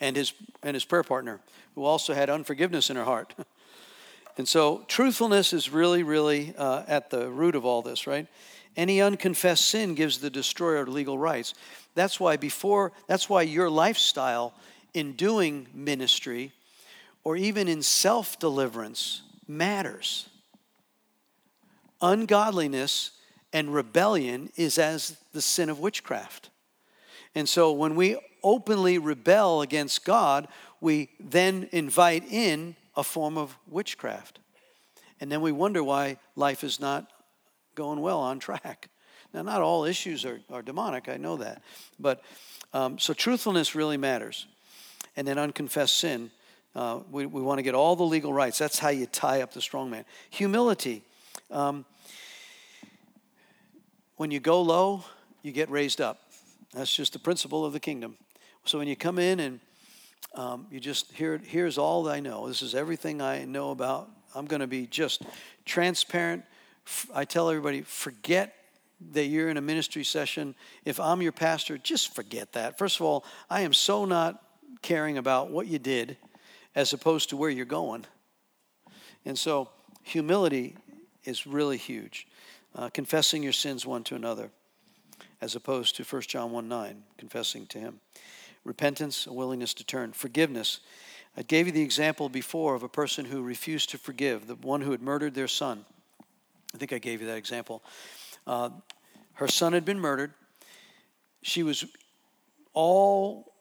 and 0.00 0.16
his 0.16 0.32
and 0.62 0.74
his 0.74 0.84
prayer 0.84 1.02
partner 1.02 1.40
who 1.78 1.84
also 1.84 2.12
had 2.12 2.28
unforgiveness 2.28 2.90
in 2.90 2.96
her 2.96 3.04
heart. 3.04 3.36
and 4.36 4.48
so 4.48 4.84
truthfulness 4.88 5.52
is 5.52 5.70
really, 5.70 6.02
really 6.02 6.52
uh, 6.58 6.82
at 6.88 7.08
the 7.10 7.30
root 7.30 7.54
of 7.54 7.64
all 7.64 7.82
this, 7.82 8.04
right? 8.04 8.26
Any 8.76 9.00
unconfessed 9.00 9.64
sin 9.64 9.94
gives 9.94 10.18
the 10.18 10.28
destroyer 10.28 10.84
legal 10.88 11.16
rights. 11.16 11.54
That's 11.94 12.18
why 12.18 12.36
before, 12.36 12.90
that's 13.06 13.28
why 13.28 13.42
your 13.42 13.70
lifestyle 13.70 14.54
in 14.92 15.12
doing 15.12 15.68
ministry 15.72 16.50
or 17.22 17.36
even 17.36 17.68
in 17.68 17.80
self 17.80 18.40
deliverance 18.40 19.22
matters. 19.46 20.28
Ungodliness 22.02 23.12
and 23.52 23.72
rebellion 23.72 24.50
is 24.56 24.78
as 24.78 25.16
the 25.32 25.42
sin 25.42 25.68
of 25.70 25.78
witchcraft. 25.78 26.50
And 27.36 27.48
so 27.48 27.70
when 27.70 27.94
we 27.94 28.18
openly 28.42 28.98
rebel 28.98 29.62
against 29.62 30.04
God, 30.04 30.48
we 30.80 31.10
then 31.18 31.68
invite 31.72 32.24
in 32.30 32.76
a 32.96 33.02
form 33.02 33.36
of 33.36 33.56
witchcraft. 33.68 34.38
And 35.20 35.30
then 35.30 35.40
we 35.40 35.52
wonder 35.52 35.82
why 35.82 36.18
life 36.36 36.62
is 36.62 36.78
not 36.78 37.10
going 37.74 38.00
well 38.00 38.20
on 38.20 38.38
track. 38.38 38.88
Now, 39.34 39.42
not 39.42 39.60
all 39.60 39.84
issues 39.84 40.24
are, 40.24 40.40
are 40.50 40.62
demonic, 40.62 41.08
I 41.08 41.16
know 41.16 41.36
that. 41.36 41.62
But 41.98 42.22
um, 42.72 42.98
so 42.98 43.12
truthfulness 43.12 43.74
really 43.74 43.96
matters. 43.96 44.46
And 45.16 45.26
then 45.26 45.38
unconfessed 45.38 45.98
sin, 45.98 46.30
uh, 46.74 47.00
we, 47.10 47.26
we 47.26 47.42
want 47.42 47.58
to 47.58 47.62
get 47.62 47.74
all 47.74 47.96
the 47.96 48.04
legal 48.04 48.32
rights. 48.32 48.58
That's 48.58 48.78
how 48.78 48.90
you 48.90 49.06
tie 49.06 49.42
up 49.42 49.52
the 49.52 49.60
strong 49.60 49.90
man. 49.90 50.04
Humility. 50.30 51.02
Um, 51.50 51.84
when 54.16 54.30
you 54.30 54.40
go 54.40 54.62
low, 54.62 55.04
you 55.42 55.52
get 55.52 55.70
raised 55.70 56.00
up. 56.00 56.20
That's 56.72 56.94
just 56.94 57.12
the 57.12 57.18
principle 57.18 57.64
of 57.64 57.72
the 57.72 57.80
kingdom. 57.80 58.16
So 58.64 58.78
when 58.78 58.88
you 58.88 58.96
come 58.96 59.18
in 59.18 59.40
and 59.40 59.60
um, 60.38 60.68
you 60.70 60.78
just 60.78 61.10
here 61.12 61.40
here's 61.44 61.78
all 61.78 62.08
I 62.08 62.20
know. 62.20 62.46
This 62.46 62.62
is 62.62 62.72
everything 62.72 63.20
I 63.20 63.44
know 63.44 63.72
about. 63.72 64.08
I'm 64.36 64.46
going 64.46 64.60
to 64.60 64.68
be 64.68 64.86
just 64.86 65.22
transparent. 65.64 66.44
I 67.12 67.24
tell 67.24 67.50
everybody, 67.50 67.82
forget 67.82 68.54
that 69.12 69.24
you're 69.24 69.48
in 69.48 69.56
a 69.56 69.60
ministry 69.60 70.04
session. 70.04 70.54
If 70.84 71.00
I'm 71.00 71.22
your 71.22 71.32
pastor, 71.32 71.76
just 71.76 72.14
forget 72.14 72.52
that. 72.52 72.78
First 72.78 73.00
of 73.00 73.06
all, 73.06 73.24
I 73.50 73.62
am 73.62 73.72
so 73.72 74.04
not 74.04 74.40
caring 74.80 75.18
about 75.18 75.50
what 75.50 75.66
you 75.66 75.80
did 75.80 76.16
as 76.76 76.92
opposed 76.92 77.30
to 77.30 77.36
where 77.36 77.50
you're 77.50 77.66
going. 77.66 78.06
And 79.24 79.36
so 79.36 79.70
humility 80.04 80.76
is 81.24 81.48
really 81.48 81.78
huge. 81.78 82.28
Uh, 82.76 82.90
confessing 82.90 83.42
your 83.42 83.52
sins 83.52 83.84
one 83.84 84.04
to 84.04 84.14
another 84.14 84.50
as 85.40 85.56
opposed 85.56 85.96
to 85.96 86.04
1 86.04 86.22
John 86.22 86.52
1 86.52 86.68
9, 86.68 87.02
confessing 87.18 87.66
to 87.66 87.78
him 87.80 88.00
repentance, 88.64 89.26
a 89.26 89.32
willingness 89.32 89.74
to 89.74 89.84
turn, 89.84 90.12
forgiveness. 90.12 90.80
I 91.36 91.42
gave 91.42 91.66
you 91.66 91.72
the 91.72 91.82
example 91.82 92.28
before 92.28 92.74
of 92.74 92.82
a 92.82 92.88
person 92.88 93.24
who 93.24 93.42
refused 93.42 93.90
to 93.90 93.98
forgive, 93.98 94.46
the 94.46 94.56
one 94.56 94.80
who 94.80 94.90
had 94.90 95.02
murdered 95.02 95.34
their 95.34 95.48
son. 95.48 95.84
I 96.74 96.78
think 96.78 96.92
I 96.92 96.98
gave 96.98 97.20
you 97.20 97.26
that 97.28 97.38
example. 97.38 97.82
Uh, 98.46 98.70
Her 99.34 99.48
son 99.48 99.72
had 99.72 99.84
been 99.84 100.00
murdered. 100.00 100.32
She 101.42 101.62
was 101.62 101.84
all 102.74 103.52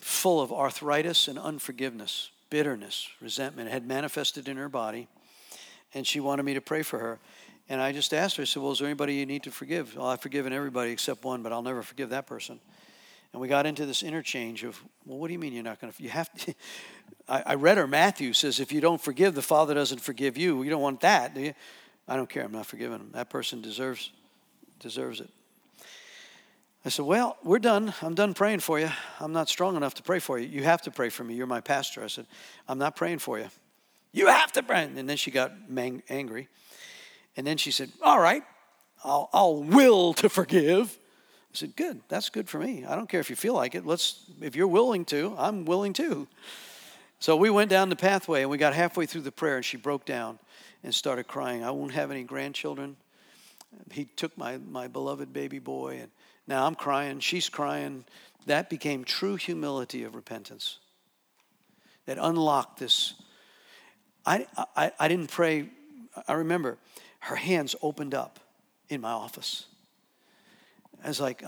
full 0.00 0.40
of 0.40 0.52
arthritis 0.52 1.28
and 1.28 1.38
unforgiveness, 1.38 2.30
bitterness, 2.50 3.08
resentment 3.20 3.70
had 3.70 3.86
manifested 3.86 4.48
in 4.48 4.56
her 4.56 4.68
body, 4.68 5.08
and 5.94 6.06
she 6.06 6.20
wanted 6.20 6.42
me 6.42 6.54
to 6.54 6.60
pray 6.60 6.82
for 6.82 6.98
her. 6.98 7.18
And 7.68 7.80
I 7.80 7.92
just 7.92 8.12
asked 8.12 8.36
her, 8.36 8.42
I 8.42 8.44
said, 8.44 8.62
Well, 8.62 8.72
is 8.72 8.78
there 8.78 8.88
anybody 8.88 9.14
you 9.14 9.26
need 9.26 9.42
to 9.44 9.50
forgive? 9.50 9.96
Well, 9.96 10.06
I've 10.06 10.20
forgiven 10.20 10.52
everybody 10.52 10.90
except 10.90 11.24
one, 11.24 11.42
but 11.42 11.52
I'll 11.52 11.62
never 11.62 11.82
forgive 11.82 12.10
that 12.10 12.26
person. 12.26 12.60
And 13.34 13.40
we 13.40 13.48
got 13.48 13.66
into 13.66 13.84
this 13.84 14.04
interchange 14.04 14.62
of, 14.62 14.80
Well, 15.04 15.18
what 15.18 15.26
do 15.26 15.32
you 15.32 15.40
mean 15.40 15.52
you're 15.52 15.64
not 15.64 15.80
going 15.80 15.92
to? 15.92 16.00
You 16.00 16.08
have 16.08 16.32
to. 16.44 16.54
I, 17.28 17.42
I 17.46 17.54
read 17.54 17.78
her, 17.78 17.86
Matthew 17.88 18.32
says, 18.32 18.60
If 18.60 18.70
you 18.70 18.80
don't 18.80 19.00
forgive, 19.00 19.34
the 19.34 19.42
Father 19.42 19.74
doesn't 19.74 20.00
forgive 20.00 20.38
you. 20.38 20.62
You 20.62 20.70
don't 20.70 20.80
want 20.80 21.00
that, 21.00 21.34
do 21.34 21.40
you? 21.40 21.54
I 22.06 22.14
don't 22.14 22.30
care. 22.30 22.44
I'm 22.44 22.52
not 22.52 22.66
forgiving 22.66 23.00
him. 23.00 23.10
That 23.12 23.30
person 23.30 23.60
deserves, 23.60 24.12
deserves 24.78 25.20
it. 25.20 25.30
I 26.84 26.90
said, 26.90 27.06
Well, 27.06 27.36
we're 27.42 27.58
done. 27.58 27.92
I'm 28.02 28.14
done 28.14 28.34
praying 28.34 28.60
for 28.60 28.78
you. 28.78 28.88
I'm 29.18 29.32
not 29.32 29.48
strong 29.48 29.74
enough 29.74 29.94
to 29.94 30.04
pray 30.04 30.20
for 30.20 30.38
you. 30.38 30.46
You 30.46 30.62
have 30.62 30.82
to 30.82 30.92
pray 30.92 31.08
for 31.08 31.24
me. 31.24 31.34
You're 31.34 31.48
my 31.48 31.60
pastor. 31.60 32.04
I 32.04 32.06
said, 32.06 32.26
I'm 32.68 32.78
not 32.78 32.94
praying 32.94 33.18
for 33.18 33.40
you. 33.40 33.48
You 34.12 34.28
have 34.28 34.52
to 34.52 34.62
pray. 34.62 34.84
And 34.84 35.08
then 35.08 35.16
she 35.16 35.32
got 35.32 35.50
angry. 35.76 36.46
And 37.36 37.44
then 37.44 37.56
she 37.56 37.72
said, 37.72 37.90
All 38.00 38.20
right, 38.20 38.44
I'll, 39.02 39.28
I'll 39.32 39.64
will 39.64 40.14
to 40.14 40.28
forgive. 40.28 40.96
I 41.54 41.58
said, 41.58 41.76
Good, 41.76 42.00
that's 42.08 42.30
good 42.30 42.48
for 42.48 42.58
me. 42.58 42.84
I 42.84 42.96
don't 42.96 43.08
care 43.08 43.20
if 43.20 43.30
you 43.30 43.36
feel 43.36 43.54
like 43.54 43.74
it. 43.74 43.86
Let's, 43.86 44.24
if 44.40 44.56
you're 44.56 44.66
willing 44.66 45.04
to, 45.06 45.34
I'm 45.38 45.64
willing 45.64 45.92
to. 45.94 46.26
So 47.20 47.36
we 47.36 47.48
went 47.48 47.70
down 47.70 47.88
the 47.88 47.96
pathway 47.96 48.42
and 48.42 48.50
we 48.50 48.58
got 48.58 48.74
halfway 48.74 49.06
through 49.06 49.22
the 49.22 49.32
prayer 49.32 49.56
and 49.56 49.64
she 49.64 49.76
broke 49.76 50.04
down 50.04 50.38
and 50.82 50.94
started 50.94 51.28
crying. 51.28 51.64
I 51.64 51.70
won't 51.70 51.92
have 51.92 52.10
any 52.10 52.24
grandchildren. 52.24 52.96
He 53.92 54.04
took 54.16 54.36
my, 54.36 54.58
my 54.58 54.88
beloved 54.88 55.32
baby 55.32 55.58
boy, 55.58 55.98
and 56.00 56.10
now 56.46 56.66
I'm 56.66 56.74
crying, 56.74 57.20
she's 57.20 57.48
crying. 57.48 58.04
That 58.46 58.68
became 58.68 59.04
true 59.04 59.36
humility 59.36 60.04
of 60.04 60.14
repentance 60.14 60.78
that 62.06 62.18
unlocked 62.20 62.78
this. 62.78 63.14
I, 64.26 64.46
I, 64.76 64.92
I 64.98 65.08
didn't 65.08 65.30
pray, 65.30 65.70
I 66.28 66.34
remember 66.34 66.78
her 67.20 67.36
hands 67.36 67.74
opened 67.82 68.14
up 68.14 68.38
in 68.88 69.00
my 69.00 69.12
office. 69.12 69.66
Uh, 71.04 71.06
uh, 71.06 71.08
I 71.08 71.08
was 71.08 71.20
like, 71.20 71.44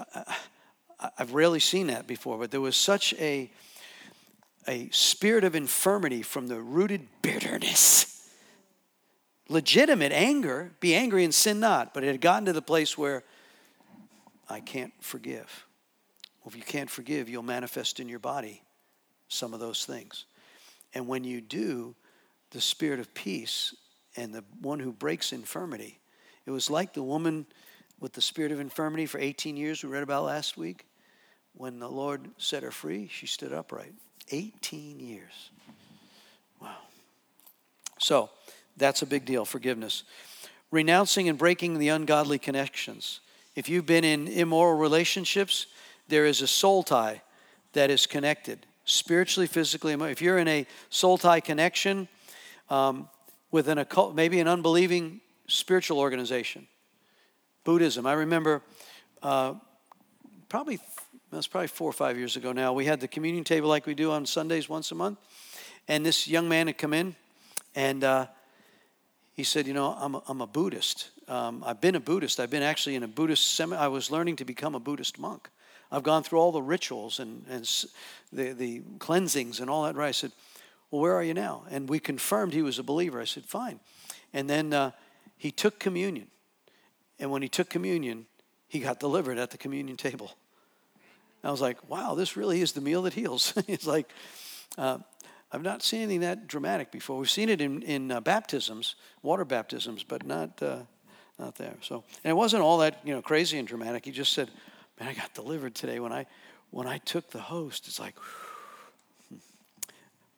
I, 1.01 1.11
have 1.17 1.35
rarely 1.35 1.61
seen 1.61 1.89
that 1.89 2.07
before, 2.07 2.39
but 2.39 2.51
there 2.51 2.61
was 2.61 2.77
such 2.77 3.15
a, 3.15 3.51
a 4.69 4.89
spirit 4.91 5.45
of 5.45 5.55
infirmity 5.55 6.23
from 6.23 6.49
the 6.49 6.61
rooted 6.61 7.07
bitterness. 7.23 8.13
Legitimate 9.49 10.13
anger, 10.13 10.73
be 10.81 10.95
angry 10.95 11.25
and 11.25 11.35
sin 11.35 11.61
not, 11.61 11.95
but 11.95 12.03
it 12.03 12.09
had 12.09 12.21
gotten 12.21 12.47
to 12.47 12.53
the 12.53 12.63
place 12.63 12.99
where 12.99 13.23
I 14.49 14.61
can't 14.61 14.93
forgive. 15.01 15.67
Well, 16.43 16.51
if 16.51 16.57
you 16.57 16.63
can't 16.63 16.91
forgive, 16.91 17.29
you'll 17.29 17.43
manifest 17.43 18.01
in 18.01 18.09
your 18.09 18.19
body 18.19 18.63
some 19.29 19.55
of 19.55 19.61
those 19.61 19.85
things. 19.85 20.25
And 20.95 21.07
when 21.07 21.25
you 21.25 21.41
do, 21.41 21.95
the 22.51 22.61
spirit 22.61 23.01
of 23.01 23.13
peace 23.15 23.75
and 24.17 24.35
the 24.35 24.45
one 24.61 24.81
who 24.81 24.93
breaks 24.93 25.33
infirmity. 25.33 25.99
It 26.47 26.51
was 26.51 26.71
like 26.71 26.95
the 26.95 27.03
woman 27.03 27.47
with 28.01 28.13
the 28.13 28.21
spirit 28.21 28.53
of 28.53 28.61
infirmity 28.61 29.07
for 29.07 29.19
18 29.19 29.57
years 29.57 29.83
we 29.83 29.91
read 29.91 30.03
about 30.03 30.25
last 30.25 30.57
week. 30.57 30.87
When 31.55 31.79
the 31.79 31.89
Lord 31.89 32.29
set 32.39 32.63
her 32.63 32.71
free, 32.71 33.09
she 33.11 33.27
stood 33.27 33.53
upright. 33.53 33.95
18 34.31 35.01
years. 35.01 35.51
Wow. 36.61 36.77
So, 37.99 38.31
that's 38.77 39.03
a 39.03 39.07
big 39.07 39.25
deal, 39.25 39.45
forgiveness. 39.45 40.03
Renouncing 40.71 41.29
and 41.29 41.39
breaking 41.39 41.79
the 41.79 41.89
ungodly 41.89 42.39
connections. 42.39 43.21
If 43.55 43.69
you've 43.69 43.87
been 43.87 44.05
in 44.05 44.29
immoral 44.29 44.77
relationships, 44.77 45.67
there 46.09 46.27
is 46.27 46.43
a 46.43 46.47
soul 46.47 46.83
tie 46.83 47.23
that 47.73 47.91
is 47.91 48.07
connected 48.07 48.67
spiritually, 48.85 49.47
physically. 49.47 49.95
If 49.95 50.21
you're 50.21 50.39
in 50.39 50.49
a 50.49 50.67
soul 50.91 51.17
tie 51.17 51.41
connection, 51.41 52.09
um, 52.69 53.09
with 53.51 53.69
an 53.69 53.79
occult, 53.79 54.15
maybe 54.15 54.41
an 54.41 54.49
unbelieving 54.49 55.21
spiritual 55.47 55.99
organization. 55.99 56.67
Buddhism. 57.67 58.07
I 58.07 58.13
remember 58.13 58.63
uh, 59.25 59.55
probably 60.49 60.79
that's 61.33 61.49
probably 61.49 61.67
four 61.67 61.91
or 61.91 61.93
five 61.93 62.17
years 62.17 62.37
ago 62.37 62.53
now. 62.53 62.73
We 62.73 62.85
had 62.85 63.01
the 63.01 63.09
communion 63.09 63.43
table 63.43 63.69
like 63.69 63.87
we 63.87 63.95
do 63.95 64.13
on 64.13 64.25
Sundays 64.25 64.69
once 64.69 64.93
a 64.93 64.95
month, 64.95 65.19
and 65.89 66.07
this 66.07 66.29
young 66.29 66.49
man 66.49 66.69
had 66.69 66.79
come 66.79 66.95
in, 66.95 67.17
and 67.75 68.05
uh, 68.05 68.27
he 69.33 69.43
said, 69.43 69.67
"You 69.67 69.75
know, 69.75 69.97
I'm 69.99 70.15
a, 70.15 70.23
I'm 70.29 70.41
a 70.41 70.47
Buddhist. 70.47 71.11
Um, 71.27 71.65
I've 71.67 71.81
been 71.81 71.97
a 71.97 72.01
Buddhist. 72.01 72.39
I've 72.39 72.51
been 72.51 72.63
actually 72.63 72.95
in 72.95 73.03
a 73.03 73.09
Buddhist 73.09 73.57
seminar. 73.57 73.85
I 73.85 73.89
was 73.89 74.13
learning 74.13 74.37
to 74.37 74.45
become 74.45 74.77
a 74.77 74.81
Buddhist 74.81 75.19
monk. 75.19 75.51
I've 75.91 76.05
gone 76.05 76.23
through 76.23 76.39
all 76.39 76.53
the 76.53 76.63
rituals 76.63 77.19
and 77.19 77.45
and 77.51 77.69
the 78.33 78.53
the 78.53 78.83
cleansings 79.01 79.59
and 79.59 79.69
all 79.69 79.83
that. 79.83 79.97
Right? 79.97 80.09
I 80.09 80.13
said." 80.13 80.31
Well, 80.93 81.03
where 81.03 81.15
are 81.15 81.25
you 81.25 81.35
now? 81.35 81.65
And 81.69 81.89
we 81.89 81.99
confirmed 81.99 82.53
he 82.53 82.63
was 82.63 82.79
a 82.79 82.85
believer. 82.85 83.21
I 83.21 83.25
said, 83.25 83.45
Fine. 83.45 83.81
And 84.33 84.49
then 84.49 84.73
uh, 84.73 84.93
he 85.37 85.51
took 85.51 85.81
communion. 85.81 86.29
And 87.19 87.31
when 87.31 87.43
he 87.43 87.49
took 87.49 87.71
communion, 87.71 88.27
he 88.69 88.79
got 88.79 89.01
delivered 89.01 89.39
at 89.39 89.51
the 89.51 89.59
communion 89.59 89.97
table. 89.97 90.33
I 91.45 91.51
was 91.51 91.61
like, 91.61 91.89
wow, 91.89 92.15
this 92.15 92.37
really 92.37 92.61
is 92.61 92.73
the 92.73 92.81
meal 92.81 93.03
that 93.03 93.15
heals. 93.15 93.53
it's 93.69 93.87
like, 93.87 94.11
uh, 94.77 94.99
I've 95.53 95.63
not 95.63 95.83
seen 95.83 96.01
anything 96.03 96.21
that 96.21 96.49
dramatic 96.49 96.91
before. 96.91 97.19
We've 97.19 97.31
seen 97.31 97.49
it 97.49 97.61
in, 97.61 97.83
in 97.83 98.11
uh, 98.11 98.21
baptisms, 98.21 98.97
water 99.23 99.45
baptisms, 99.45 100.03
but 100.03 100.27
not, 100.27 100.61
uh, 100.61 100.81
not 101.39 101.55
there. 101.55 101.75
So, 101.83 102.03
and 102.25 102.31
it 102.31 102.35
wasn't 102.35 102.63
all 102.63 102.79
that 102.79 103.01
you 103.05 103.15
know 103.15 103.23
crazy 103.23 103.59
and 103.59 103.69
dramatic. 103.69 104.05
He 104.05 104.11
just 104.11 104.33
said, 104.33 104.51
man, 104.99 105.09
I 105.09 105.15
got 105.15 105.35
delivered 105.35 105.75
today 105.75 106.01
when 106.01 106.13
I, 106.13 106.27
when 106.71 106.89
I 106.89 106.99
took 106.99 107.31
the 107.31 107.41
host. 107.41 107.87
It's 107.87 108.01
like, 108.01 108.17
whew, 108.19 109.39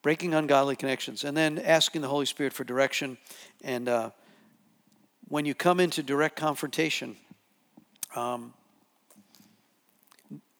breaking 0.03 0.35
ungodly 0.35 0.77
connections, 0.77 1.25
and 1.25 1.37
then 1.37 1.59
asking 1.59 2.03
the 2.03 2.09
Holy 2.09 2.27
Spirit 2.27 2.53
for 2.53 2.65
direction. 2.65 3.19
And 3.65 3.89
uh, 3.89 4.11
when 5.29 5.45
you 5.45 5.55
come 5.55 5.79
into 5.79 6.03
direct 6.03 6.37
confrontation, 6.37 7.17
um, 8.17 8.55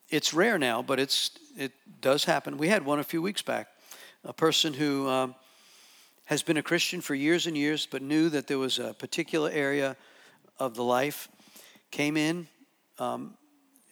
it's 0.09 0.33
rare 0.33 0.59
now, 0.59 0.83
but 0.83 1.01
it's 1.01 1.31
it 1.57 1.73
does 2.01 2.25
happen. 2.25 2.57
We 2.57 2.69
had 2.69 2.85
one 2.85 2.99
a 2.99 3.05
few 3.05 3.21
weeks 3.21 3.43
back. 3.43 3.69
A 4.25 4.33
person 4.33 4.73
who 4.75 5.09
um, 5.09 5.35
has 6.27 6.43
been 6.43 6.57
a 6.57 6.63
Christian 6.63 7.01
for 7.01 7.15
years 7.15 7.47
and 7.47 7.57
years, 7.57 7.87
but 7.87 8.03
knew 8.03 8.29
that 8.29 8.47
there 8.47 8.59
was 8.59 8.79
a 8.79 8.95
particular 8.95 9.51
area 9.51 9.97
of 10.59 10.75
the 10.75 10.85
life, 10.85 11.29
came 11.91 12.17
in. 12.17 12.47
Um, 12.99 13.35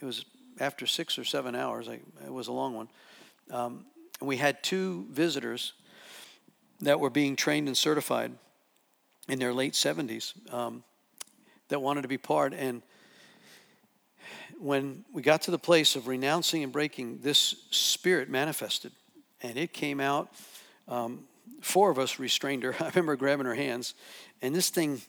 it 0.00 0.04
was 0.04 0.24
after 0.60 0.86
six 0.86 1.18
or 1.18 1.24
seven 1.24 1.54
hours. 1.54 1.88
it 1.88 2.32
was 2.32 2.48
a 2.48 2.52
long 2.52 2.74
one. 2.74 2.88
Um, 3.50 3.86
and 4.20 4.28
we 4.28 4.36
had 4.36 4.62
two 4.62 5.06
visitors 5.10 5.72
that 6.80 7.00
were 7.00 7.10
being 7.10 7.36
trained 7.36 7.66
and 7.66 7.76
certified 7.76 8.32
in 9.28 9.38
their 9.38 9.52
late 9.52 9.72
70s 9.72 10.34
um, 10.52 10.82
that 11.68 11.80
wanted 11.80 12.02
to 12.02 12.08
be 12.08 12.18
part. 12.18 12.54
And 12.54 12.82
when 14.58 15.04
we 15.12 15.22
got 15.22 15.42
to 15.42 15.50
the 15.50 15.58
place 15.58 15.96
of 15.96 16.06
renouncing 16.06 16.62
and 16.62 16.72
breaking, 16.72 17.20
this 17.22 17.56
spirit 17.70 18.28
manifested. 18.28 18.92
And 19.42 19.56
it 19.56 19.72
came 19.72 20.00
out. 20.00 20.32
Um, 20.88 21.24
four 21.60 21.90
of 21.90 21.98
us 21.98 22.18
restrained 22.18 22.62
her. 22.62 22.74
I 22.80 22.88
remember 22.88 23.16
grabbing 23.16 23.46
her 23.46 23.54
hands. 23.54 23.94
And 24.42 24.54
this 24.54 24.70
thing 24.70 25.00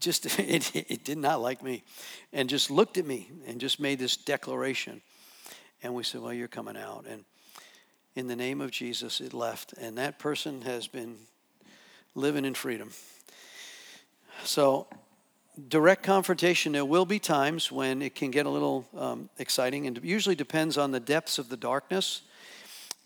just, 0.00 0.26
it, 0.38 0.74
it 0.74 1.04
did 1.04 1.18
not 1.18 1.40
like 1.40 1.62
me. 1.62 1.82
And 2.32 2.48
just 2.48 2.70
looked 2.70 2.98
at 2.98 3.06
me 3.06 3.30
and 3.46 3.60
just 3.60 3.80
made 3.80 3.98
this 3.98 4.16
declaration. 4.16 5.00
And 5.82 5.94
we 5.94 6.02
said, 6.02 6.20
Well, 6.20 6.32
you're 6.32 6.48
coming 6.48 6.76
out. 6.76 7.06
And 7.08 7.24
in 8.14 8.28
the 8.28 8.36
name 8.36 8.60
of 8.60 8.70
Jesus, 8.70 9.20
it 9.20 9.34
left. 9.34 9.72
And 9.74 9.98
that 9.98 10.18
person 10.18 10.62
has 10.62 10.86
been 10.86 11.16
living 12.14 12.44
in 12.44 12.54
freedom. 12.54 12.90
So, 14.44 14.86
direct 15.68 16.02
confrontation, 16.02 16.72
there 16.72 16.84
will 16.84 17.06
be 17.06 17.18
times 17.18 17.70
when 17.70 18.02
it 18.02 18.14
can 18.14 18.30
get 18.30 18.46
a 18.46 18.50
little 18.50 18.86
um, 18.96 19.28
exciting, 19.38 19.86
and 19.86 19.98
usually 20.02 20.34
depends 20.34 20.76
on 20.76 20.90
the 20.90 21.00
depths 21.00 21.38
of 21.38 21.48
the 21.48 21.56
darkness. 21.56 22.22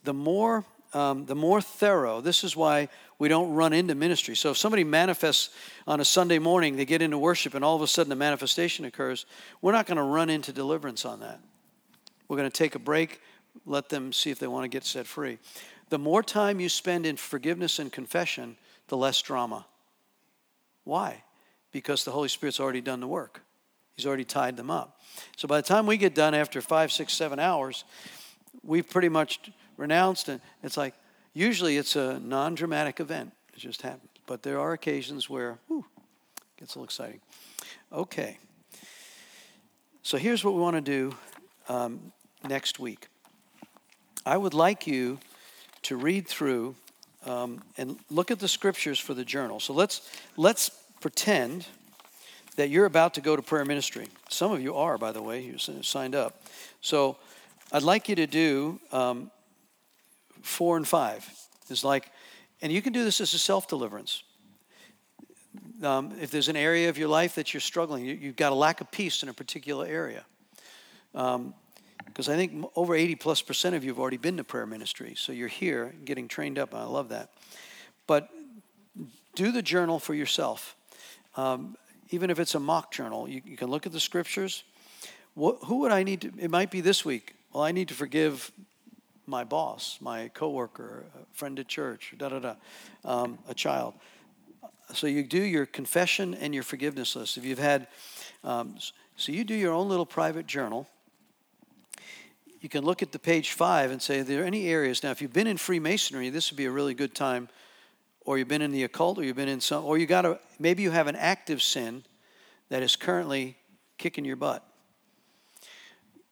The 0.05 0.15
more, 0.15 0.65
um, 0.95 1.27
the 1.27 1.35
more 1.35 1.61
thorough, 1.61 2.21
this 2.21 2.43
is 2.45 2.57
why 2.57 2.89
we 3.19 3.29
don't 3.29 3.53
run 3.53 3.73
into 3.73 3.95
ministry. 3.95 4.37
So, 4.37 4.51
if 4.51 4.59
somebody 4.59 4.85
manifests 4.85 5.51
on 5.87 6.01
a 6.01 6.05
Sunday 6.05 6.39
morning, 6.39 6.77
they 6.77 6.85
get 6.85 7.03
into 7.03 7.19
worship, 7.19 7.55
and 7.55 7.65
all 7.65 7.77
of 7.77 7.83
a 7.83 7.87
sudden 7.87 8.13
a 8.13 8.17
manifestation 8.17 8.85
occurs, 8.85 9.27
we're 9.63 9.73
not 9.73 9.87
going 9.87 9.99
to 9.99 10.03
run 10.03 10.31
into 10.31 10.53
deliverance 10.53 11.05
on 11.05 11.21
that. 11.21 11.41
We're 12.29 12.37
going 12.37 12.51
to 12.51 12.57
take 12.57 12.75
a 12.75 12.81
break 12.81 13.21
let 13.67 13.89
them 13.89 14.13
see 14.13 14.31
if 14.31 14.39
they 14.39 14.47
want 14.47 14.65
to 14.65 14.69
get 14.69 14.85
set 14.85 15.07
free. 15.07 15.39
The 15.91 15.99
more 15.99 16.23
time 16.23 16.61
you 16.61 16.69
spend 16.69 17.07
in 17.07 17.17
forgiveness 17.17 17.79
and 17.79 17.93
confession, 17.93 18.57
the 18.89 18.97
less 18.97 19.23
drama. 19.23 19.67
Why? 20.85 21.23
Because 21.73 22.05
the 22.05 22.11
Holy 22.11 22.29
Spirit's 22.29 22.61
already 22.61 22.81
done 22.81 23.01
the 23.01 23.07
work. 23.07 23.43
He's 23.97 24.07
already 24.07 24.25
tied 24.25 24.57
them 24.57 24.71
up. 24.71 25.01
So 25.37 25.49
by 25.49 25.57
the 25.61 25.67
time 25.67 25.87
we 25.87 25.97
get 25.97 26.15
done 26.15 26.35
after 26.35 26.61
five, 26.61 26.93
six, 26.93 27.13
seven 27.13 27.39
hours, 27.39 27.85
we've 28.63 28.89
pretty 28.89 29.09
much 29.09 29.41
renounced 29.77 30.29
it. 30.29 30.41
It's 30.63 30.77
like 30.77 30.95
usually 31.35 31.77
it's 31.77 31.97
a 31.97 32.19
non-dramatic 32.21 33.01
event. 33.01 33.33
It 33.55 33.61
just 33.61 33.83
happens. 33.83 34.11
But 34.27 34.43
there 34.43 34.61
are 34.61 34.73
occasions 34.73 35.29
where 35.29 35.59
whew, 35.67 35.85
it 36.37 36.61
gets 36.61 36.75
a 36.75 36.79
little 36.79 36.85
exciting. 36.85 37.21
Okay. 37.93 38.39
So 40.03 40.17
here's 40.17 40.45
what 40.45 40.55
we 40.55 40.61
want 40.61 40.77
to 40.77 40.81
do 40.81 41.17
um, 41.69 42.13
next 42.49 42.79
week. 42.79 43.09
I 44.25 44.37
would 44.37 44.55
like 44.55 44.87
you 44.87 45.19
to 45.83 45.97
read 45.97 46.27
through 46.27 46.77
um, 47.27 47.63
and 47.77 47.97
look 48.11 48.31
at 48.31 48.39
the 48.39 48.49
scriptures 48.49 48.99
for 48.99 49.15
the 49.15 49.25
journal. 49.25 49.61
So 49.61 49.73
let's 49.73 50.09
let's 50.37 50.71
pretend 51.01 51.67
that 52.57 52.71
you're 52.71 52.87
about 52.87 53.15
to 53.15 53.21
go 53.21 53.37
to 53.37 53.43
prayer 53.43 53.65
ministry. 53.65 54.09
Some 54.29 54.53
of 54.53 54.61
you 54.61 54.75
are, 54.75 54.99
by 54.99 55.13
the 55.13 55.23
way, 55.23 55.43
you 55.43 55.59
signed 55.59 56.15
up. 56.15 56.43
So 56.81 57.17
I'd 57.73 57.85
like 57.85 58.09
you 58.09 58.17
to 58.17 58.27
do 58.27 58.81
um, 58.91 59.31
four 60.43 60.77
and 60.77 60.87
five. 60.87 61.29
Is 61.71 61.85
like, 61.85 62.11
and 62.63 62.73
you 62.73 62.81
can 62.81 62.93
do 62.93 63.05
this 63.05 63.21
as 63.21 63.35
a 63.35 63.39
self 63.39 63.69
deliverance. 63.69 64.23
Um, 65.83 66.13
if 66.21 66.31
there's 66.31 66.49
an 66.49 66.57
area 66.57 66.89
of 66.89 66.99
your 66.99 67.09
life 67.09 67.35
that 67.37 67.55
you're 67.55 67.61
struggling, 67.61 68.05
you, 68.05 68.19
have 68.29 68.37
got 68.37 68.53
a 68.53 68.55
lack 68.55 68.81
of 68.81 68.91
peace 68.91 69.23
in 69.23 69.29
a 69.29 69.35
particular 69.35 69.87
area. 69.87 70.25
Because 72.19 72.29
I 72.29 72.35
think 72.35 72.69
over 72.75 72.97
80 72.97 73.15
plus 73.15 73.43
percent 73.43 73.77
of 73.77 73.85
you 73.85 73.91
have 73.91 74.01
already 74.01 74.17
been 74.17 74.39
to 74.39 74.43
prayer 74.43 74.67
ministry. 74.67 75.15
So 75.17 75.31
you're 75.31 75.47
here 75.47 75.95
getting 76.05 76.27
trained 76.27 76.59
up. 76.59 76.75
I 76.75 76.83
love 76.83 77.11
that. 77.11 77.31
But 78.09 78.29
do 79.37 79.53
the 79.53 79.63
journal 79.63 80.01
for 80.01 80.15
yourself. 80.15 80.75
Um, 81.37 81.77
even 82.11 82.29
if 82.29 82.41
it's 82.41 82.57
a 82.57 82.59
mock 82.59 82.91
journal, 82.91 83.29
you, 83.29 83.41
you 83.45 83.57
can 83.57 83.71
look 83.71 83.87
at 83.87 83.93
the 83.93 84.01
scriptures. 84.01 84.65
What, 85.35 85.59
who 85.67 85.77
would 85.77 85.93
I 85.93 86.03
need 86.03 86.23
to? 86.23 86.33
It 86.41 86.51
might 86.51 86.73
be 86.73 86.81
this 86.81 87.05
week. 87.05 87.37
Well, 87.53 87.63
I 87.63 87.71
need 87.71 87.87
to 87.87 87.95
forgive 87.95 88.51
my 89.25 89.45
boss, 89.45 89.99
my 90.01 90.27
coworker, 90.35 91.05
a 91.15 91.37
friend 91.37 91.57
at 91.61 91.69
church, 91.69 92.15
da 92.19 92.31
da 92.31 92.41
da, 92.41 92.55
um, 93.05 93.39
a 93.49 93.55
child. 93.55 93.95
So 94.93 95.07
you 95.07 95.23
do 95.23 95.41
your 95.41 95.67
confession 95.67 96.35
and 96.35 96.53
your 96.53 96.65
forgiveness 96.65 97.15
list. 97.15 97.37
If 97.37 97.45
you've 97.45 97.61
had, 97.61 97.87
um, 98.43 98.75
so 99.17 99.31
you 99.31 99.45
do 99.45 99.55
your 99.55 99.73
own 99.73 99.89
little 99.89 100.05
private 100.05 100.49
journal. 100.49 100.89
You 102.61 102.69
can 102.69 102.85
look 102.85 103.03
at 103.03 103.13
the 103.13 103.19
page 103.19 103.53
five 103.53 103.91
and 103.91 104.03
say, 104.03 104.21
are 104.21 104.25
there 104.25 104.45
any 104.45 104.67
areas? 104.67 105.03
Now, 105.03 105.11
if 105.11 105.23
you've 105.23 105.33
been 105.33 105.47
in 105.47 105.59
Freemasonry, 105.59 106.31
this 106.31 106.51
would 106.51 106.57
be 106.57 106.65
a 106.65 106.71
really 106.71 106.95
good 106.95 107.15
time 107.15 107.49
or 108.29 108.37
you've 108.37 108.47
been 108.47 108.61
in 108.61 108.73
the 108.73 108.85
occult, 108.85 109.17
or 109.17 109.25
you've 109.25 109.37
been 109.37 109.49
in 109.49 109.59
some, 109.59 109.87
or 109.87 109.97
you 109.97 110.05
got 110.05 110.27
a, 110.27 110.39
maybe 110.59 110.83
you 110.83 110.91
have 110.91 111.07
an 111.07 111.17
active 111.17 111.63
sin 111.63 112.05
that 112.69 112.83
is 112.83 112.95
currently 112.95 113.57
kicking 113.97 114.23
your 114.23 114.37
butt. 114.37 114.63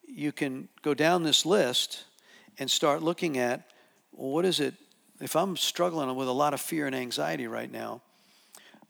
You 0.06 0.30
can 0.30 0.68
go 0.82 0.92
down 0.92 1.22
this 1.22 1.46
list 1.46 2.04
and 2.58 2.70
start 2.70 3.02
looking 3.02 3.38
at, 3.38 3.70
well, 4.12 4.30
what 4.30 4.44
is 4.44 4.60
it? 4.60 4.74
If 5.22 5.34
I'm 5.34 5.56
struggling 5.56 6.14
with 6.16 6.28
a 6.28 6.32
lot 6.32 6.52
of 6.52 6.60
fear 6.60 6.86
and 6.86 6.94
anxiety 6.94 7.46
right 7.46 7.72
now, 7.72 8.02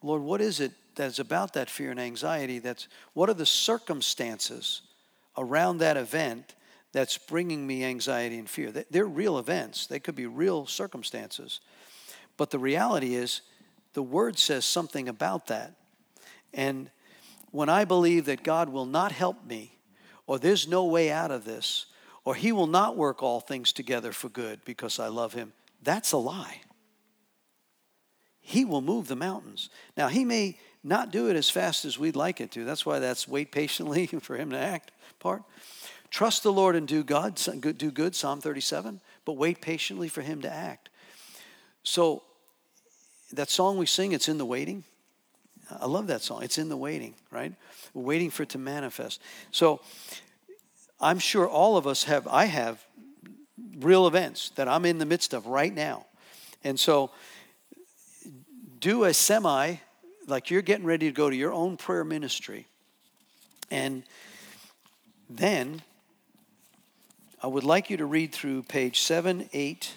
Lord, 0.02 0.22
what 0.22 0.40
is 0.40 0.58
it 0.58 0.72
that's 0.96 1.20
about 1.20 1.52
that 1.52 1.70
fear 1.70 1.92
and 1.92 2.00
anxiety? 2.00 2.58
That's 2.58 2.88
what 3.14 3.30
are 3.30 3.34
the 3.34 3.46
circumstances 3.46 4.82
around 5.38 5.78
that 5.78 5.96
event 5.96 6.55
that's 6.96 7.18
bringing 7.18 7.66
me 7.66 7.84
anxiety 7.84 8.38
and 8.38 8.48
fear? 8.48 8.72
They're 8.90 9.04
real 9.04 9.38
events. 9.38 9.86
They 9.86 10.00
could 10.00 10.14
be 10.14 10.24
real 10.24 10.64
circumstances. 10.64 11.60
But 12.38 12.50
the 12.50 12.58
reality 12.58 13.14
is, 13.14 13.42
the 13.92 14.02
word 14.02 14.38
says 14.38 14.64
something 14.64 15.06
about 15.06 15.48
that. 15.48 15.74
And 16.54 16.90
when 17.50 17.68
I 17.68 17.84
believe 17.84 18.24
that 18.24 18.42
God 18.42 18.70
will 18.70 18.86
not 18.86 19.12
help 19.12 19.44
me, 19.44 19.76
or 20.26 20.38
there's 20.38 20.66
no 20.66 20.86
way 20.86 21.10
out 21.10 21.30
of 21.30 21.44
this, 21.44 21.84
or 22.24 22.34
He 22.34 22.50
will 22.50 22.66
not 22.66 22.96
work 22.96 23.22
all 23.22 23.40
things 23.40 23.74
together 23.74 24.10
for 24.10 24.30
good 24.30 24.64
because 24.64 24.98
I 24.98 25.08
love 25.08 25.34
Him, 25.34 25.52
that's 25.82 26.12
a 26.12 26.16
lie. 26.16 26.62
He 28.40 28.64
will 28.64 28.80
move 28.80 29.06
the 29.06 29.16
mountains. 29.16 29.68
Now, 29.98 30.08
He 30.08 30.24
may 30.24 30.58
not 30.82 31.12
do 31.12 31.28
it 31.28 31.36
as 31.36 31.50
fast 31.50 31.84
as 31.84 31.98
we'd 31.98 32.16
like 32.16 32.40
it 32.40 32.52
to. 32.52 32.64
That's 32.64 32.86
why 32.86 33.00
that's 33.00 33.28
wait 33.28 33.52
patiently 33.52 34.06
for 34.22 34.34
Him 34.38 34.48
to 34.52 34.58
act 34.58 34.92
part. 35.18 35.42
Trust 36.16 36.44
the 36.44 36.50
Lord 36.50 36.76
and 36.76 36.88
do 36.88 37.04
God, 37.04 37.38
do 37.60 37.90
good, 37.90 38.14
Psalm 38.14 38.40
37, 38.40 39.02
but 39.26 39.34
wait 39.34 39.60
patiently 39.60 40.08
for 40.08 40.22
Him 40.22 40.40
to 40.40 40.50
act. 40.50 40.88
So 41.82 42.22
that 43.34 43.50
song 43.50 43.76
we 43.76 43.84
sing, 43.84 44.12
it's 44.12 44.26
in 44.26 44.38
the 44.38 44.46
waiting. 44.46 44.84
I 45.70 45.84
love 45.84 46.06
that 46.06 46.22
song. 46.22 46.42
It's 46.42 46.56
in 46.56 46.70
the 46.70 46.76
waiting, 46.78 47.16
right? 47.30 47.52
We're 47.92 48.02
waiting 48.02 48.30
for 48.30 48.44
it 48.44 48.48
to 48.48 48.58
manifest. 48.58 49.20
So 49.50 49.82
I'm 51.02 51.18
sure 51.18 51.46
all 51.46 51.76
of 51.76 51.86
us 51.86 52.04
have, 52.04 52.26
I 52.26 52.46
have 52.46 52.82
real 53.80 54.06
events 54.06 54.52
that 54.54 54.68
I'm 54.68 54.86
in 54.86 54.96
the 54.96 55.04
midst 55.04 55.34
of 55.34 55.46
right 55.46 55.74
now. 55.74 56.06
And 56.64 56.80
so 56.80 57.10
do 58.80 59.04
a 59.04 59.12
semi, 59.12 59.74
like 60.26 60.50
you're 60.50 60.62
getting 60.62 60.86
ready 60.86 61.08
to 61.08 61.12
go 61.12 61.28
to 61.28 61.36
your 61.36 61.52
own 61.52 61.76
prayer 61.76 62.04
ministry. 62.04 62.68
And 63.70 64.02
then 65.28 65.82
I 67.42 67.48
would 67.48 67.64
like 67.64 67.90
you 67.90 67.98
to 67.98 68.06
read 68.06 68.32
through 68.32 68.62
page 68.62 69.00
7, 69.00 69.50
8, 69.52 69.92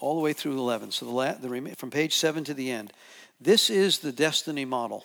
all 0.00 0.16
the 0.16 0.20
way 0.20 0.32
through 0.32 0.58
11. 0.58 0.90
So 0.90 1.06
the, 1.06 1.12
la- 1.12 1.34
the 1.34 1.74
from 1.76 1.90
page 1.90 2.16
7 2.16 2.42
to 2.44 2.54
the 2.54 2.72
end. 2.72 2.92
This 3.40 3.70
is 3.70 4.00
the 4.00 4.10
destiny 4.10 4.64
model. 4.64 5.04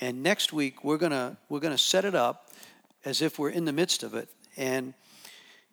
And 0.00 0.22
next 0.22 0.52
week 0.52 0.84
we're 0.84 0.96
going 0.96 1.12
to 1.12 1.36
we're 1.48 1.60
going 1.60 1.74
to 1.74 1.78
set 1.78 2.04
it 2.04 2.14
up 2.14 2.50
as 3.04 3.20
if 3.20 3.38
we're 3.38 3.50
in 3.50 3.64
the 3.64 3.72
midst 3.72 4.04
of 4.04 4.14
it. 4.14 4.28
And 4.56 4.94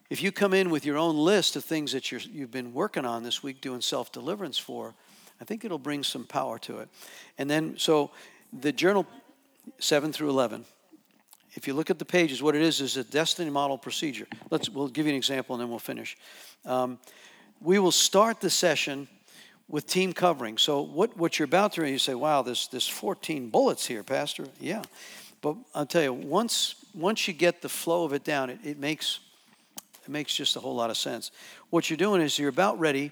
if 0.10 0.24
you 0.24 0.32
come 0.32 0.54
in 0.54 0.72
with 0.72 0.84
your 0.84 0.98
own 0.98 1.16
list 1.16 1.56
of 1.56 1.64
things 1.64 1.92
that 1.92 2.12
you 2.12 2.20
you've 2.32 2.52
been 2.52 2.74
working 2.74 3.06
on 3.06 3.22
this 3.22 3.44
week 3.44 3.62
doing 3.62 3.82
self 3.82 4.12
deliverance 4.12 4.58
for, 4.58 4.96
I 5.42 5.46
think 5.46 5.64
it'll 5.64 5.78
bring 5.78 6.04
some 6.04 6.26
power 6.26 6.60
to 6.60 6.80
it. 6.80 6.90
And 7.38 7.50
then, 7.50 7.78
so 7.78 8.12
the 8.52 8.72
journal 8.72 9.06
7 9.78 10.12
through 10.12 10.30
11. 10.30 10.66
If 11.54 11.68
you 11.68 11.74
look 11.74 11.90
at 11.90 12.00
the 12.00 12.06
pages, 12.06 12.42
what 12.42 12.56
it 12.56 12.62
is 12.62 12.82
is 12.82 12.98
a 12.98 13.04
destiny 13.04 13.50
model 13.50 13.78
procedure. 13.78 14.28
Let's, 14.50 14.70
we'll 14.70 14.88
give 14.88 15.06
you 15.06 15.12
an 15.12 15.18
example 15.18 15.56
and 15.56 15.62
then 15.62 15.70
we'll 15.70 15.80
finish. 15.80 16.18
Um, 16.66 17.00
we 17.62 17.80
will 17.80 17.92
start 17.92 18.40
the 18.40 18.50
session 18.50 19.08
with 19.68 19.86
team 19.86 20.14
covering. 20.14 20.58
So 20.58 20.82
what, 20.82 21.16
what 21.18 21.38
you're 21.38 21.46
about 21.46 21.74
to 21.74 21.82
read, 21.82 21.92
you 21.92 22.00
say, 22.00 22.16
wow, 22.16 22.42
there's, 22.42 22.68
there's 22.70 22.88
14 22.88 23.50
bullets 23.50 23.86
here, 23.86 24.04
Pastor. 24.04 24.46
Yeah. 24.60 24.84
But 25.42 25.56
I'll 25.74 25.86
tell 25.86 26.04
you, 26.04 26.14
once, 26.14 26.76
once 26.94 27.28
you 27.28 27.34
get 27.34 27.62
the 27.62 27.70
flow 27.70 28.04
of 28.04 28.14
it 28.14 28.24
down, 28.24 28.50
it, 28.50 28.60
it, 28.64 28.80
makes, 28.80 29.20
it 30.04 30.10
makes 30.10 30.36
just 30.36 30.56
a 30.56 30.60
whole 30.60 30.76
lot 30.76 30.90
of 30.90 30.98
sense. 30.98 31.32
What 31.70 31.90
you're 31.90 31.98
doing 31.98 32.22
is 32.22 32.38
you're 32.38 32.50
about 32.50 32.80
ready 32.80 33.12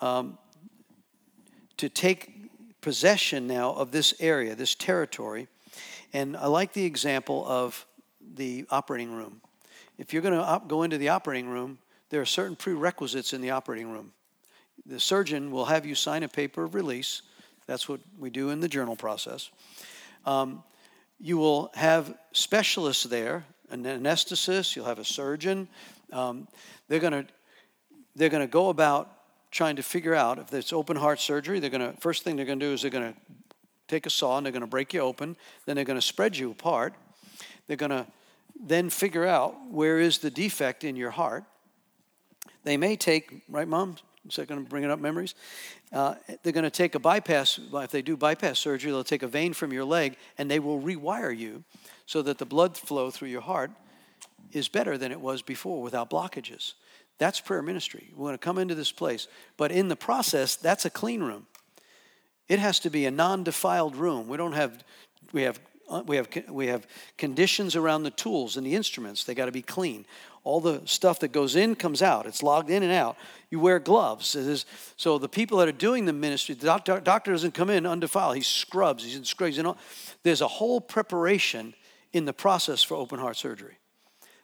um, 0.00 0.38
to 1.78 1.88
take 1.88 2.32
possession 2.80 3.46
now 3.46 3.72
of 3.72 3.90
this 3.90 4.14
area, 4.20 4.54
this 4.54 4.74
territory. 4.74 5.48
And 6.12 6.36
I 6.36 6.46
like 6.46 6.72
the 6.72 6.84
example 6.84 7.44
of 7.46 7.86
the 8.34 8.66
operating 8.70 9.12
room. 9.12 9.40
If 9.98 10.12
you're 10.12 10.22
going 10.22 10.34
to 10.34 10.42
op- 10.42 10.68
go 10.68 10.82
into 10.82 10.98
the 10.98 11.08
operating 11.08 11.48
room, 11.48 11.78
there 12.10 12.20
are 12.20 12.26
certain 12.26 12.56
prerequisites 12.56 13.32
in 13.32 13.40
the 13.40 13.50
operating 13.50 13.90
room. 13.90 14.12
The 14.86 15.00
surgeon 15.00 15.50
will 15.50 15.64
have 15.64 15.86
you 15.86 15.94
sign 15.94 16.22
a 16.22 16.28
paper 16.28 16.64
of 16.64 16.74
release. 16.74 17.22
That's 17.66 17.88
what 17.88 18.00
we 18.18 18.30
do 18.30 18.50
in 18.50 18.60
the 18.60 18.68
journal 18.68 18.96
process. 18.96 19.50
Um, 20.26 20.62
you 21.18 21.38
will 21.38 21.70
have 21.74 22.14
specialists 22.32 23.04
there, 23.04 23.44
an 23.70 23.84
anesthetist, 23.84 24.76
you'll 24.76 24.84
have 24.84 24.98
a 24.98 25.04
surgeon. 25.04 25.68
Um, 26.12 26.48
they're 26.88 27.00
going 27.00 27.24
to 27.24 27.26
they're 28.16 28.28
going 28.28 28.46
to 28.46 28.50
go 28.50 28.68
about 28.68 29.10
trying 29.54 29.76
to 29.76 29.82
figure 29.82 30.16
out 30.16 30.38
if 30.38 30.52
it's 30.52 30.72
open 30.72 30.96
heart 30.96 31.20
surgery. 31.20 31.60
They're 31.60 31.70
going 31.70 31.94
to 31.94 31.98
first 32.00 32.24
thing 32.24 32.34
they're 32.34 32.44
going 32.44 32.58
to 32.58 32.66
do 32.66 32.72
is 32.72 32.82
they're 32.82 32.90
going 32.90 33.14
to 33.14 33.20
take 33.86 34.04
a 34.04 34.10
saw 34.10 34.36
and 34.36 34.44
they're 34.44 34.52
going 34.52 34.62
to 34.62 34.66
break 34.66 34.92
you 34.92 35.00
open. 35.00 35.36
Then 35.64 35.76
they're 35.76 35.84
going 35.84 35.98
to 35.98 36.06
spread 36.06 36.36
you 36.36 36.50
apart. 36.50 36.92
They're 37.68 37.76
going 37.76 37.90
to 37.90 38.06
then 38.60 38.90
figure 38.90 39.24
out 39.24 39.54
where 39.70 40.00
is 40.00 40.18
the 40.18 40.30
defect 40.30 40.82
in 40.82 40.96
your 40.96 41.12
heart. 41.12 41.44
They 42.64 42.76
may 42.76 42.96
take, 42.96 43.42
right, 43.48 43.68
Mom? 43.68 43.96
Is 44.28 44.36
that 44.36 44.48
going 44.48 44.62
to 44.62 44.68
bring 44.68 44.84
it 44.84 44.90
up 44.90 44.98
memories? 44.98 45.34
Uh, 45.92 46.14
they're 46.42 46.52
going 46.52 46.64
to 46.64 46.70
take 46.70 46.96
a 46.96 46.98
bypass. 46.98 47.60
If 47.72 47.90
they 47.90 48.02
do 48.02 48.16
bypass 48.16 48.58
surgery, 48.58 48.90
they'll 48.90 49.04
take 49.04 49.22
a 49.22 49.28
vein 49.28 49.52
from 49.52 49.72
your 49.72 49.84
leg 49.84 50.16
and 50.36 50.50
they 50.50 50.58
will 50.58 50.80
rewire 50.80 51.36
you 51.36 51.62
so 52.06 52.22
that 52.22 52.38
the 52.38 52.46
blood 52.46 52.76
flow 52.76 53.10
through 53.10 53.28
your 53.28 53.42
heart 53.42 53.70
is 54.52 54.66
better 54.66 54.98
than 54.98 55.12
it 55.12 55.20
was 55.20 55.42
before 55.42 55.80
without 55.80 56.10
blockages. 56.10 56.72
That's 57.18 57.40
prayer 57.40 57.62
ministry. 57.62 58.10
We're 58.14 58.26
going 58.26 58.34
to 58.34 58.38
come 58.38 58.58
into 58.58 58.74
this 58.74 58.92
place. 58.92 59.28
But 59.56 59.70
in 59.70 59.88
the 59.88 59.96
process, 59.96 60.56
that's 60.56 60.84
a 60.84 60.90
clean 60.90 61.22
room. 61.22 61.46
It 62.48 62.58
has 62.58 62.80
to 62.80 62.90
be 62.90 63.06
a 63.06 63.10
non 63.10 63.44
defiled 63.44 63.96
room. 63.96 64.28
We 64.28 64.36
don't 64.36 64.52
have, 64.52 64.84
we 65.32 65.42
have 65.42 65.60
uh, 65.88 66.02
we 66.06 66.16
have 66.16 66.28
we 66.48 66.66
have 66.68 66.86
conditions 67.18 67.76
around 67.76 68.04
the 68.04 68.10
tools 68.10 68.56
and 68.56 68.66
the 68.66 68.74
instruments 68.74 69.24
they 69.24 69.34
got 69.34 69.46
to 69.46 69.52
be 69.52 69.60
clean 69.60 70.06
all 70.44 70.60
the 70.60 70.82
stuff 70.84 71.20
that 71.20 71.32
goes 71.32 71.56
in 71.56 71.74
comes 71.74 72.02
out. 72.02 72.26
It's 72.26 72.42
logged 72.42 72.68
in 72.68 72.82
and 72.82 72.92
out. 72.92 73.16
You 73.50 73.58
wear 73.58 73.78
gloves. 73.78 74.36
so 74.96 75.18
the 75.18 75.28
people 75.28 75.58
that 75.58 75.68
are 75.68 75.72
doing 75.72 76.04
the 76.04 76.12
ministry, 76.12 76.54
the 76.54 76.66
doctor, 76.66 77.00
doctor 77.00 77.32
doesn't 77.32 77.54
come 77.54 77.70
in 77.70 77.86
undefiled. 77.86 78.36
He 78.36 78.42
scrubs. 78.42 79.04
He's 79.04 79.16
in 79.16 79.24
scrubs. 79.24 79.56
You 79.56 79.62
know, 79.62 79.76
there's 80.22 80.42
a 80.42 80.48
whole 80.48 80.82
preparation 80.82 81.74
in 82.12 82.26
the 82.26 82.34
process 82.34 82.82
for 82.82 82.94
open 82.94 83.18
heart 83.18 83.36
surgery. 83.36 83.78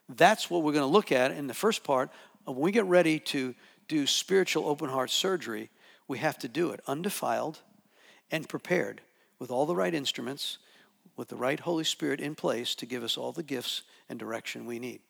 That's 0.09 0.51
what 0.51 0.63
we're 0.63 0.73
going 0.73 0.89
to 0.89 0.93
look 0.93 1.13
at 1.13 1.33
in 1.33 1.47
the 1.47 1.55
first 1.55 1.85
part. 1.85 2.11
When 2.45 2.59
we 2.59 2.73
get 2.73 2.85
ready 2.87 3.19
to 3.19 3.55
do 3.89 4.07
spiritual 4.07 4.67
open 4.67 4.89
heart 4.89 5.11
surgery, 5.11 5.71
we 6.09 6.19
have 6.19 6.39
to 6.39 6.49
do 6.49 6.71
it 6.71 6.81
undefiled 6.87 7.61
and 8.31 8.49
prepared 8.49 9.01
with 9.39 9.51
all 9.51 9.67
the 9.67 9.75
right 9.75 9.95
instruments, 9.95 10.59
with 11.17 11.29
the 11.29 11.37
right 11.37 11.61
Holy 11.61 11.85
Spirit 11.85 12.21
in 12.21 12.35
place 12.35 12.75
to 12.77 12.87
give 12.87 13.03
us 13.03 13.17
all 13.17 13.33
the 13.33 13.43
gifts 13.43 13.83
and 14.09 14.19
direction 14.19 14.67
we 14.67 14.79
need. 14.79 15.01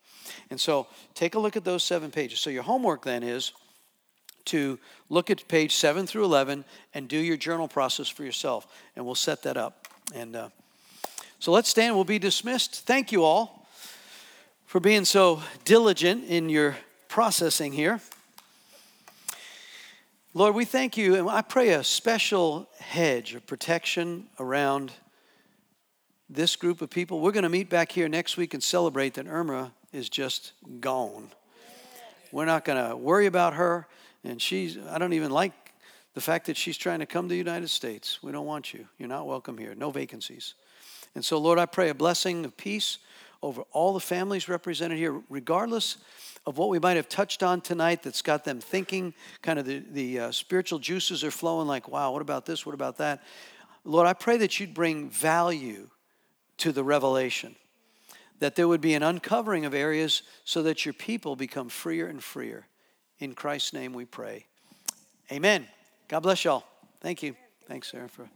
And 0.50 0.60
so 0.60 0.86
take 1.14 1.34
a 1.34 1.38
look 1.38 1.56
at 1.56 1.64
those 1.64 1.82
seven 1.82 2.10
pages. 2.10 2.40
So 2.40 2.50
your 2.50 2.62
homework 2.62 3.04
then 3.04 3.22
is 3.22 3.52
to 4.46 4.78
look 5.08 5.30
at 5.30 5.46
page 5.48 5.74
7 5.74 6.06
through 6.06 6.24
11 6.24 6.64
and 6.94 7.08
do 7.08 7.18
your 7.18 7.36
journal 7.36 7.68
process 7.68 8.08
for 8.08 8.24
yourself. 8.24 8.66
And 8.96 9.04
we'll 9.04 9.14
set 9.14 9.42
that 9.42 9.56
up. 9.56 9.88
And 10.14 10.34
uh, 10.34 10.48
so 11.38 11.52
let's 11.52 11.68
stand. 11.68 11.94
We'll 11.94 12.04
be 12.04 12.18
dismissed. 12.18 12.86
Thank 12.86 13.12
you 13.12 13.24
all 13.24 13.68
for 14.66 14.80
being 14.80 15.04
so 15.04 15.42
diligent 15.64 16.24
in 16.28 16.48
your 16.48 16.76
processing 17.10 17.72
here. 17.72 18.00
Lord, 20.32 20.54
we 20.54 20.64
thank 20.64 20.96
you, 20.96 21.16
and 21.16 21.28
I 21.28 21.42
pray 21.42 21.70
a 21.70 21.82
special 21.82 22.68
hedge 22.78 23.34
of 23.34 23.44
protection 23.48 24.28
around 24.38 24.92
this 26.28 26.54
group 26.54 26.80
of 26.80 26.88
people. 26.88 27.18
We're 27.18 27.32
going 27.32 27.42
to 27.42 27.48
meet 27.48 27.68
back 27.68 27.90
here 27.90 28.08
next 28.08 28.36
week 28.36 28.54
and 28.54 28.62
celebrate 28.62 29.14
that 29.14 29.26
Irma 29.26 29.72
is 29.92 30.08
just 30.08 30.52
gone. 30.78 31.30
We're 32.30 32.44
not 32.44 32.64
going 32.64 32.88
to 32.88 32.96
worry 32.96 33.26
about 33.26 33.54
her, 33.54 33.88
and 34.22 34.40
she's, 34.40 34.78
I 34.78 34.98
don't 34.98 35.12
even 35.12 35.32
like 35.32 35.52
the 36.14 36.20
fact 36.20 36.46
that 36.46 36.56
she's 36.56 36.76
trying 36.76 37.00
to 37.00 37.06
come 37.06 37.24
to 37.24 37.32
the 37.32 37.38
United 37.38 37.70
States. 37.70 38.22
We 38.22 38.30
don't 38.30 38.46
want 38.46 38.72
you. 38.72 38.86
You're 38.98 39.08
not 39.08 39.26
welcome 39.26 39.58
here. 39.58 39.74
No 39.74 39.90
vacancies. 39.90 40.54
And 41.16 41.24
so, 41.24 41.38
Lord, 41.38 41.58
I 41.58 41.66
pray 41.66 41.88
a 41.88 41.94
blessing 41.94 42.44
of 42.44 42.56
peace 42.56 42.98
over 43.42 43.62
all 43.72 43.94
the 43.94 44.00
families 44.00 44.48
represented 44.48 44.98
here, 44.98 45.20
regardless 45.28 45.96
of 46.46 46.58
what 46.58 46.68
we 46.68 46.78
might 46.78 46.96
have 46.96 47.08
touched 47.08 47.42
on 47.42 47.60
tonight 47.60 48.02
that's 48.02 48.22
got 48.22 48.44
them 48.44 48.60
thinking, 48.60 49.14
kind 49.42 49.58
of 49.58 49.66
the, 49.66 49.82
the 49.90 50.18
uh, 50.18 50.32
spiritual 50.32 50.78
juices 50.78 51.22
are 51.22 51.30
flowing 51.30 51.66
like, 51.66 51.88
wow, 51.88 52.12
what 52.12 52.22
about 52.22 52.46
this? 52.46 52.64
What 52.64 52.74
about 52.74 52.98
that? 52.98 53.22
Lord, 53.84 54.06
I 54.06 54.12
pray 54.12 54.36
that 54.38 54.58
you'd 54.58 54.74
bring 54.74 55.10
value 55.10 55.88
to 56.58 56.72
the 56.72 56.84
revelation, 56.84 57.56
that 58.38 58.54
there 58.54 58.68
would 58.68 58.80
be 58.80 58.94
an 58.94 59.02
uncovering 59.02 59.64
of 59.64 59.74
areas 59.74 60.22
so 60.44 60.62
that 60.62 60.84
your 60.84 60.92
people 60.92 61.36
become 61.36 61.68
freer 61.68 62.06
and 62.06 62.22
freer. 62.22 62.66
In 63.18 63.34
Christ's 63.34 63.72
name 63.72 63.92
we 63.92 64.06
pray. 64.06 64.46
Amen. 65.30 65.66
God 66.08 66.20
bless 66.20 66.44
y'all. 66.44 66.64
Thank 67.00 67.22
you. 67.22 67.36
Thanks, 67.66 67.90
Sarah, 67.90 68.08
for. 68.08 68.28